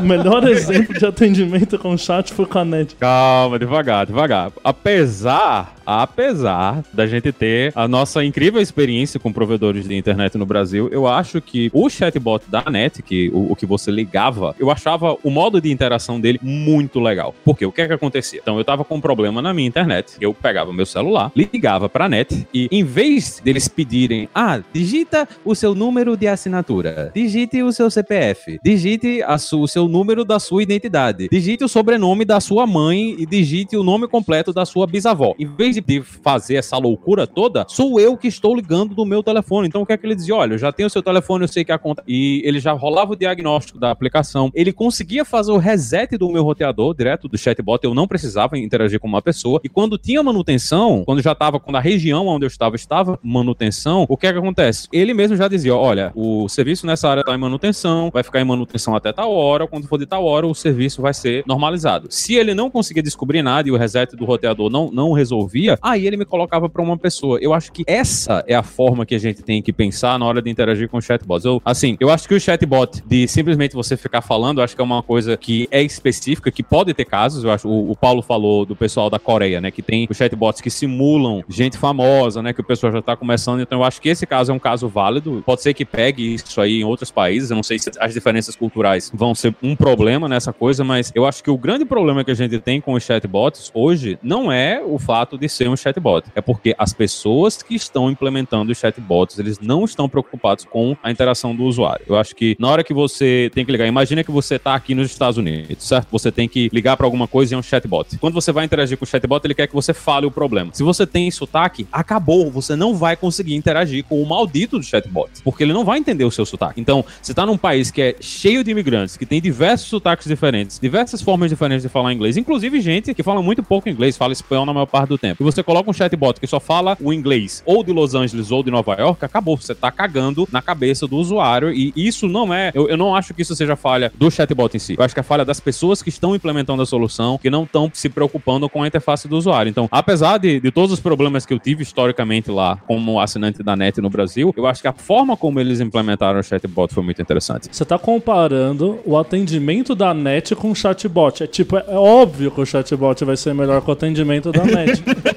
o 0.00 0.04
melhor 0.04 0.46
exemplo 0.48 0.98
de 0.98 1.04
atendimento 1.04 1.78
com 1.78 1.96
chat 1.96 2.32
foi 2.32 2.46
com 2.46 2.58
a 2.58 2.64
NET. 2.64 2.94
Calma, 2.96 3.58
devagar, 3.58 4.06
devagar. 4.06 4.52
Apesar, 4.62 5.73
apesar 5.86 6.82
da 6.92 7.06
gente 7.06 7.32
ter 7.32 7.72
a 7.74 7.86
nossa 7.88 8.24
incrível 8.24 8.60
experiência 8.60 9.18
com 9.20 9.32
provedores 9.32 9.86
de 9.88 9.94
internet 9.96 10.36
no 10.38 10.46
Brasil, 10.46 10.88
eu 10.90 11.06
acho 11.06 11.40
que 11.40 11.70
o 11.72 11.88
chatbot 11.88 12.44
da 12.48 12.64
NET, 12.70 13.02
que 13.02 13.30
o, 13.32 13.52
o 13.52 13.56
que 13.56 13.66
você 13.66 13.90
ligava, 13.90 14.54
eu 14.58 14.70
achava 14.70 15.16
o 15.22 15.30
modo 15.30 15.60
de 15.60 15.70
interação 15.70 16.20
dele 16.20 16.38
muito 16.42 17.00
legal. 17.00 17.34
Porque 17.44 17.66
o 17.66 17.72
que 17.72 17.82
é 17.82 17.86
que 17.86 17.92
acontecia? 17.92 18.40
Então 18.42 18.58
eu 18.58 18.64
tava 18.64 18.84
com 18.84 18.96
um 18.96 19.00
problema 19.00 19.42
na 19.42 19.52
minha 19.52 19.68
internet, 19.68 20.16
eu 20.20 20.32
pegava 20.32 20.72
meu 20.72 20.86
celular, 20.86 21.30
ligava 21.36 21.88
pra 21.88 22.08
NET 22.08 22.46
e 22.52 22.68
em 22.70 22.84
vez 22.84 23.40
deles 23.44 23.68
pedirem, 23.68 24.28
ah, 24.34 24.60
digita 24.72 25.28
o 25.44 25.54
seu 25.54 25.74
número 25.74 26.16
de 26.16 26.26
assinatura, 26.28 27.10
digite 27.14 27.62
o 27.62 27.72
seu 27.72 27.90
CPF, 27.90 28.58
digite 28.62 29.20
su- 29.38 29.60
o 29.62 29.68
seu 29.68 29.88
número 29.88 30.24
da 30.24 30.38
sua 30.38 30.62
identidade, 30.62 31.28
digite 31.30 31.64
o 31.64 31.68
sobrenome 31.68 32.24
da 32.24 32.40
sua 32.40 32.66
mãe 32.66 33.14
e 33.18 33.26
digite 33.26 33.76
o 33.76 33.82
nome 33.82 34.06
completo 34.08 34.52
da 34.52 34.64
sua 34.64 34.86
bisavó. 34.86 35.34
Em 35.38 35.46
vez 35.46 35.73
de 35.80 36.02
fazer 36.02 36.56
essa 36.56 36.76
loucura 36.76 37.26
toda, 37.26 37.64
sou 37.68 37.98
eu 38.00 38.16
que 38.16 38.28
estou 38.28 38.54
ligando 38.54 38.94
do 38.94 39.04
meu 39.04 39.22
telefone. 39.22 39.68
Então 39.68 39.82
o 39.82 39.86
que 39.86 39.92
é 39.92 39.96
que 39.96 40.06
ele 40.06 40.14
dizia? 40.14 40.34
Olha, 40.34 40.54
eu 40.54 40.58
já 40.58 40.72
tenho 40.72 40.86
o 40.86 40.90
seu 40.90 41.02
telefone, 41.02 41.44
eu 41.44 41.48
sei 41.48 41.64
que 41.64 41.72
a 41.72 41.78
conta. 41.78 42.02
E 42.06 42.42
ele 42.44 42.60
já 42.60 42.72
rolava 42.72 43.12
o 43.12 43.16
diagnóstico 43.16 43.78
da 43.78 43.90
aplicação. 43.90 44.50
Ele 44.54 44.72
conseguia 44.72 45.24
fazer 45.24 45.52
o 45.52 45.56
reset 45.56 46.16
do 46.16 46.30
meu 46.30 46.42
roteador 46.42 46.94
direto 46.94 47.28
do 47.28 47.38
chatbot. 47.38 47.84
Eu 47.84 47.94
não 47.94 48.06
precisava 48.06 48.58
interagir 48.58 49.00
com 49.00 49.08
uma 49.08 49.22
pessoa. 49.22 49.60
E 49.64 49.68
quando 49.68 49.98
tinha 49.98 50.22
manutenção, 50.22 51.02
quando 51.04 51.22
já 51.22 51.32
estava, 51.32 51.58
quando 51.60 51.76
a 51.76 51.80
região 51.80 52.26
onde 52.26 52.44
eu 52.44 52.48
estava 52.48 52.76
estava 52.76 53.18
manutenção, 53.22 54.06
o 54.08 54.16
que 54.16 54.26
é 54.26 54.32
que 54.32 54.38
acontece? 54.38 54.88
Ele 54.92 55.14
mesmo 55.14 55.36
já 55.36 55.48
dizia: 55.48 55.74
olha, 55.74 56.12
o 56.14 56.48
serviço 56.48 56.86
nessa 56.86 57.08
área 57.08 57.20
está 57.20 57.34
em 57.34 57.38
manutenção, 57.38 58.10
vai 58.12 58.22
ficar 58.22 58.40
em 58.40 58.44
manutenção 58.44 58.94
até 58.94 59.12
tal 59.12 59.32
hora. 59.32 59.66
Quando 59.66 59.86
for 59.86 59.98
de 59.98 60.06
tal 60.06 60.24
hora, 60.24 60.46
o 60.46 60.54
serviço 60.54 61.02
vai 61.02 61.14
ser 61.14 61.44
normalizado. 61.46 62.08
Se 62.10 62.34
ele 62.34 62.54
não 62.54 62.70
conseguia 62.70 63.02
descobrir 63.02 63.42
nada 63.42 63.68
e 63.68 63.72
o 63.72 63.76
reset 63.76 64.16
do 64.16 64.24
roteador 64.24 64.70
não, 64.70 64.90
não 64.90 65.12
resolvia, 65.12 65.63
aí 65.82 66.06
ele 66.06 66.16
me 66.16 66.24
colocava 66.24 66.68
para 66.68 66.82
uma 66.82 66.96
pessoa. 66.96 67.38
Eu 67.40 67.52
acho 67.52 67.72
que 67.72 67.84
essa 67.86 68.44
é 68.46 68.54
a 68.54 68.62
forma 68.62 69.04
que 69.06 69.14
a 69.14 69.18
gente 69.18 69.42
tem 69.42 69.62
que 69.62 69.72
pensar 69.72 70.18
na 70.18 70.26
hora 70.26 70.40
de 70.40 70.50
interagir 70.50 70.88
com 70.88 71.00
chatbots. 71.00 71.44
Eu, 71.44 71.60
assim, 71.64 71.96
eu 72.00 72.10
acho 72.10 72.28
que 72.28 72.34
o 72.34 72.40
chatbot 72.40 73.02
de 73.06 73.26
simplesmente 73.28 73.74
você 73.74 73.96
ficar 73.96 74.20
falando, 74.20 74.62
acho 74.62 74.74
que 74.74 74.80
é 74.80 74.84
uma 74.84 75.02
coisa 75.02 75.36
que 75.36 75.68
é 75.70 75.82
específica, 75.82 76.50
que 76.50 76.62
pode 76.62 76.92
ter 76.94 77.04
casos. 77.04 77.44
Eu 77.44 77.50
acho, 77.50 77.68
o, 77.68 77.90
o 77.90 77.96
Paulo 77.96 78.22
falou 78.22 78.64
do 78.64 78.76
pessoal 78.76 79.10
da 79.10 79.18
Coreia, 79.18 79.60
né, 79.60 79.70
que 79.70 79.82
tem 79.82 80.06
os 80.10 80.16
chatbots 80.16 80.60
que 80.60 80.70
simulam 80.70 81.42
gente 81.48 81.78
famosa, 81.78 82.42
né, 82.42 82.52
que 82.52 82.60
o 82.60 82.64
pessoal 82.64 82.92
já 82.92 83.02
tá 83.02 83.16
começando. 83.16 83.60
Então 83.60 83.80
eu 83.80 83.84
acho 83.84 84.00
que 84.00 84.08
esse 84.08 84.26
caso 84.26 84.52
é 84.52 84.54
um 84.54 84.58
caso 84.58 84.88
válido. 84.88 85.42
Pode 85.44 85.62
ser 85.62 85.74
que 85.74 85.84
pegue 85.84 86.34
isso 86.34 86.60
aí 86.60 86.80
em 86.80 86.84
outros 86.84 87.10
países. 87.10 87.50
Eu 87.50 87.56
não 87.56 87.62
sei 87.62 87.78
se 87.78 87.90
as 87.98 88.14
diferenças 88.14 88.56
culturais 88.56 89.10
vão 89.14 89.34
ser 89.34 89.54
um 89.62 89.76
problema 89.76 90.28
nessa 90.28 90.52
coisa, 90.52 90.84
mas 90.84 91.12
eu 91.14 91.26
acho 91.26 91.42
que 91.42 91.50
o 91.50 91.58
grande 91.58 91.84
problema 91.84 92.24
que 92.24 92.30
a 92.30 92.34
gente 92.34 92.58
tem 92.58 92.80
com 92.80 92.94
os 92.94 93.02
chatbots 93.02 93.70
hoje 93.74 94.18
não 94.22 94.50
é 94.50 94.82
o 94.84 94.98
fato 94.98 95.36
de 95.38 95.48
ser 95.54 95.68
um 95.68 95.76
chatbot, 95.76 96.26
é 96.34 96.40
porque 96.40 96.74
as 96.78 96.92
pessoas 96.92 97.62
que 97.62 97.74
estão 97.74 98.10
implementando 98.10 98.72
os 98.72 98.78
chatbots, 98.78 99.38
eles 99.38 99.58
não 99.60 99.84
estão 99.84 100.08
preocupados 100.08 100.64
com 100.64 100.96
a 101.02 101.10
interação 101.10 101.54
do 101.54 101.64
usuário. 101.64 102.04
Eu 102.08 102.16
acho 102.16 102.34
que 102.34 102.56
na 102.58 102.68
hora 102.68 102.84
que 102.84 102.92
você 102.92 103.50
tem 103.54 103.64
que 103.64 103.72
ligar, 103.72 103.86
imagina 103.86 104.24
que 104.24 104.30
você 104.30 104.56
está 104.56 104.74
aqui 104.74 104.94
nos 104.94 105.10
Estados 105.10 105.38
Unidos, 105.38 105.86
certo? 105.86 106.08
Você 106.10 106.30
tem 106.30 106.48
que 106.48 106.68
ligar 106.72 106.96
para 106.96 107.06
alguma 107.06 107.26
coisa 107.28 107.52
e 107.52 107.54
é 107.54 107.58
um 107.58 107.62
chatbot. 107.62 108.18
Quando 108.18 108.34
você 108.34 108.52
vai 108.52 108.64
interagir 108.64 108.98
com 108.98 109.04
o 109.04 109.08
chatbot, 109.08 109.44
ele 109.44 109.54
quer 109.54 109.66
que 109.66 109.74
você 109.74 109.94
fale 109.94 110.26
o 110.26 110.30
problema. 110.30 110.70
Se 110.72 110.82
você 110.82 111.06
tem 111.06 111.30
sotaque, 111.30 111.86
acabou, 111.92 112.50
você 112.50 112.74
não 112.76 112.94
vai 112.94 113.16
conseguir 113.16 113.54
interagir 113.54 114.04
com 114.04 114.22
o 114.22 114.26
maldito 114.26 114.78
do 114.78 114.84
chatbot, 114.84 115.30
porque 115.42 115.62
ele 115.62 115.72
não 115.72 115.84
vai 115.84 115.98
entender 115.98 116.24
o 116.24 116.30
seu 116.30 116.44
sotaque. 116.44 116.80
Então, 116.80 117.04
você 117.20 117.32
está 117.32 117.46
num 117.46 117.56
país 117.56 117.90
que 117.90 118.02
é 118.02 118.16
cheio 118.20 118.64
de 118.64 118.70
imigrantes, 118.70 119.16
que 119.16 119.26
tem 119.26 119.40
diversos 119.40 119.88
sotaques 119.88 120.26
diferentes, 120.26 120.78
diversas 120.80 121.22
formas 121.22 121.50
diferentes 121.50 121.82
de 121.82 121.88
falar 121.88 122.12
inglês, 122.12 122.36
inclusive 122.36 122.80
gente 122.80 123.14
que 123.14 123.22
fala 123.22 123.42
muito 123.42 123.62
pouco 123.62 123.88
inglês, 123.88 124.16
fala 124.16 124.32
espanhol 124.32 124.66
na 124.66 124.72
maior 124.72 124.86
parte 124.86 125.08
do 125.08 125.18
tempo. 125.18 125.43
Você 125.44 125.62
coloca 125.62 125.90
um 125.90 125.92
chatbot 125.92 126.40
que 126.40 126.46
só 126.46 126.58
fala 126.60 126.96
o 127.00 127.12
inglês 127.12 127.62
ou 127.66 127.84
de 127.84 127.92
Los 127.92 128.14
Angeles 128.14 128.50
ou 128.50 128.62
de 128.62 128.70
Nova 128.70 128.94
York, 128.94 129.24
acabou. 129.24 129.56
Você 129.56 129.74
tá 129.74 129.90
cagando 129.90 130.48
na 130.50 130.62
cabeça 130.62 131.06
do 131.06 131.16
usuário 131.16 131.72
e 131.72 131.92
isso 131.96 132.26
não 132.28 132.52
é. 132.52 132.70
Eu, 132.74 132.88
eu 132.88 132.96
não 132.96 133.14
acho 133.14 133.34
que 133.34 133.42
isso 133.42 133.54
seja 133.54 133.76
falha 133.76 134.12
do 134.16 134.30
chatbot 134.30 134.76
em 134.76 134.80
si. 134.80 134.94
Eu 134.98 135.04
acho 135.04 135.14
que 135.14 135.20
é 135.20 135.22
falha 135.22 135.44
das 135.44 135.60
pessoas 135.60 136.02
que 136.02 136.08
estão 136.08 136.34
implementando 136.34 136.82
a 136.82 136.86
solução, 136.86 137.38
que 137.38 137.50
não 137.50 137.64
estão 137.64 137.90
se 137.92 138.08
preocupando 138.08 138.68
com 138.68 138.82
a 138.82 138.86
interface 138.86 139.28
do 139.28 139.36
usuário. 139.36 139.70
Então, 139.70 139.88
apesar 139.90 140.38
de, 140.38 140.60
de 140.60 140.70
todos 140.70 140.92
os 140.92 141.00
problemas 141.00 141.44
que 141.46 141.52
eu 141.52 141.58
tive 141.58 141.82
historicamente 141.82 142.50
lá 142.50 142.76
como 142.86 143.20
assinante 143.20 143.62
da 143.62 143.76
NET 143.76 144.00
no 144.00 144.10
Brasil, 144.10 144.52
eu 144.56 144.66
acho 144.66 144.82
que 144.82 144.88
a 144.88 144.92
forma 144.92 145.36
como 145.36 145.60
eles 145.60 145.80
implementaram 145.80 146.40
o 146.40 146.42
chatbot 146.42 146.92
foi 146.92 147.02
muito 147.02 147.20
interessante. 147.20 147.68
Você 147.70 147.84
tá 147.84 147.98
comparando 147.98 148.98
o 149.04 149.16
atendimento 149.16 149.94
da 149.94 150.14
NET 150.14 150.54
com 150.54 150.70
o 150.70 150.74
chatbot. 150.74 151.42
É 151.42 151.46
tipo, 151.46 151.76
é 151.76 151.84
óbvio 151.94 152.50
que 152.50 152.60
o 152.60 152.66
chatbot 152.66 153.24
vai 153.24 153.36
ser 153.36 153.54
melhor 153.54 153.82
que 153.82 153.90
o 153.90 153.92
atendimento 153.92 154.52
da 154.52 154.64
NET. 154.64 155.02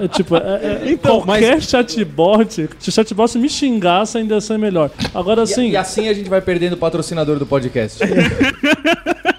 É 0.00 0.08
tipo, 0.08 0.34
é, 0.34 0.38
é, 0.40 0.80
Então, 0.92 1.20
qualquer 1.20 1.60
chatbot, 1.60 2.68
se 2.78 2.88
o 2.88 2.92
chatbot 2.92 3.36
me 3.38 3.50
xingasse, 3.50 4.16
ainda 4.16 4.36
ia 4.36 4.40
ser 4.40 4.58
melhor. 4.58 4.90
Agora, 5.14 5.42
E, 5.42 5.44
assim, 5.44 5.70
e 5.70 5.76
assim 5.76 6.08
a 6.08 6.14
gente 6.14 6.28
vai 6.30 6.40
perdendo 6.40 6.72
o 6.72 6.76
patrocinador 6.78 7.38
do 7.38 7.44
podcast. 7.44 8.00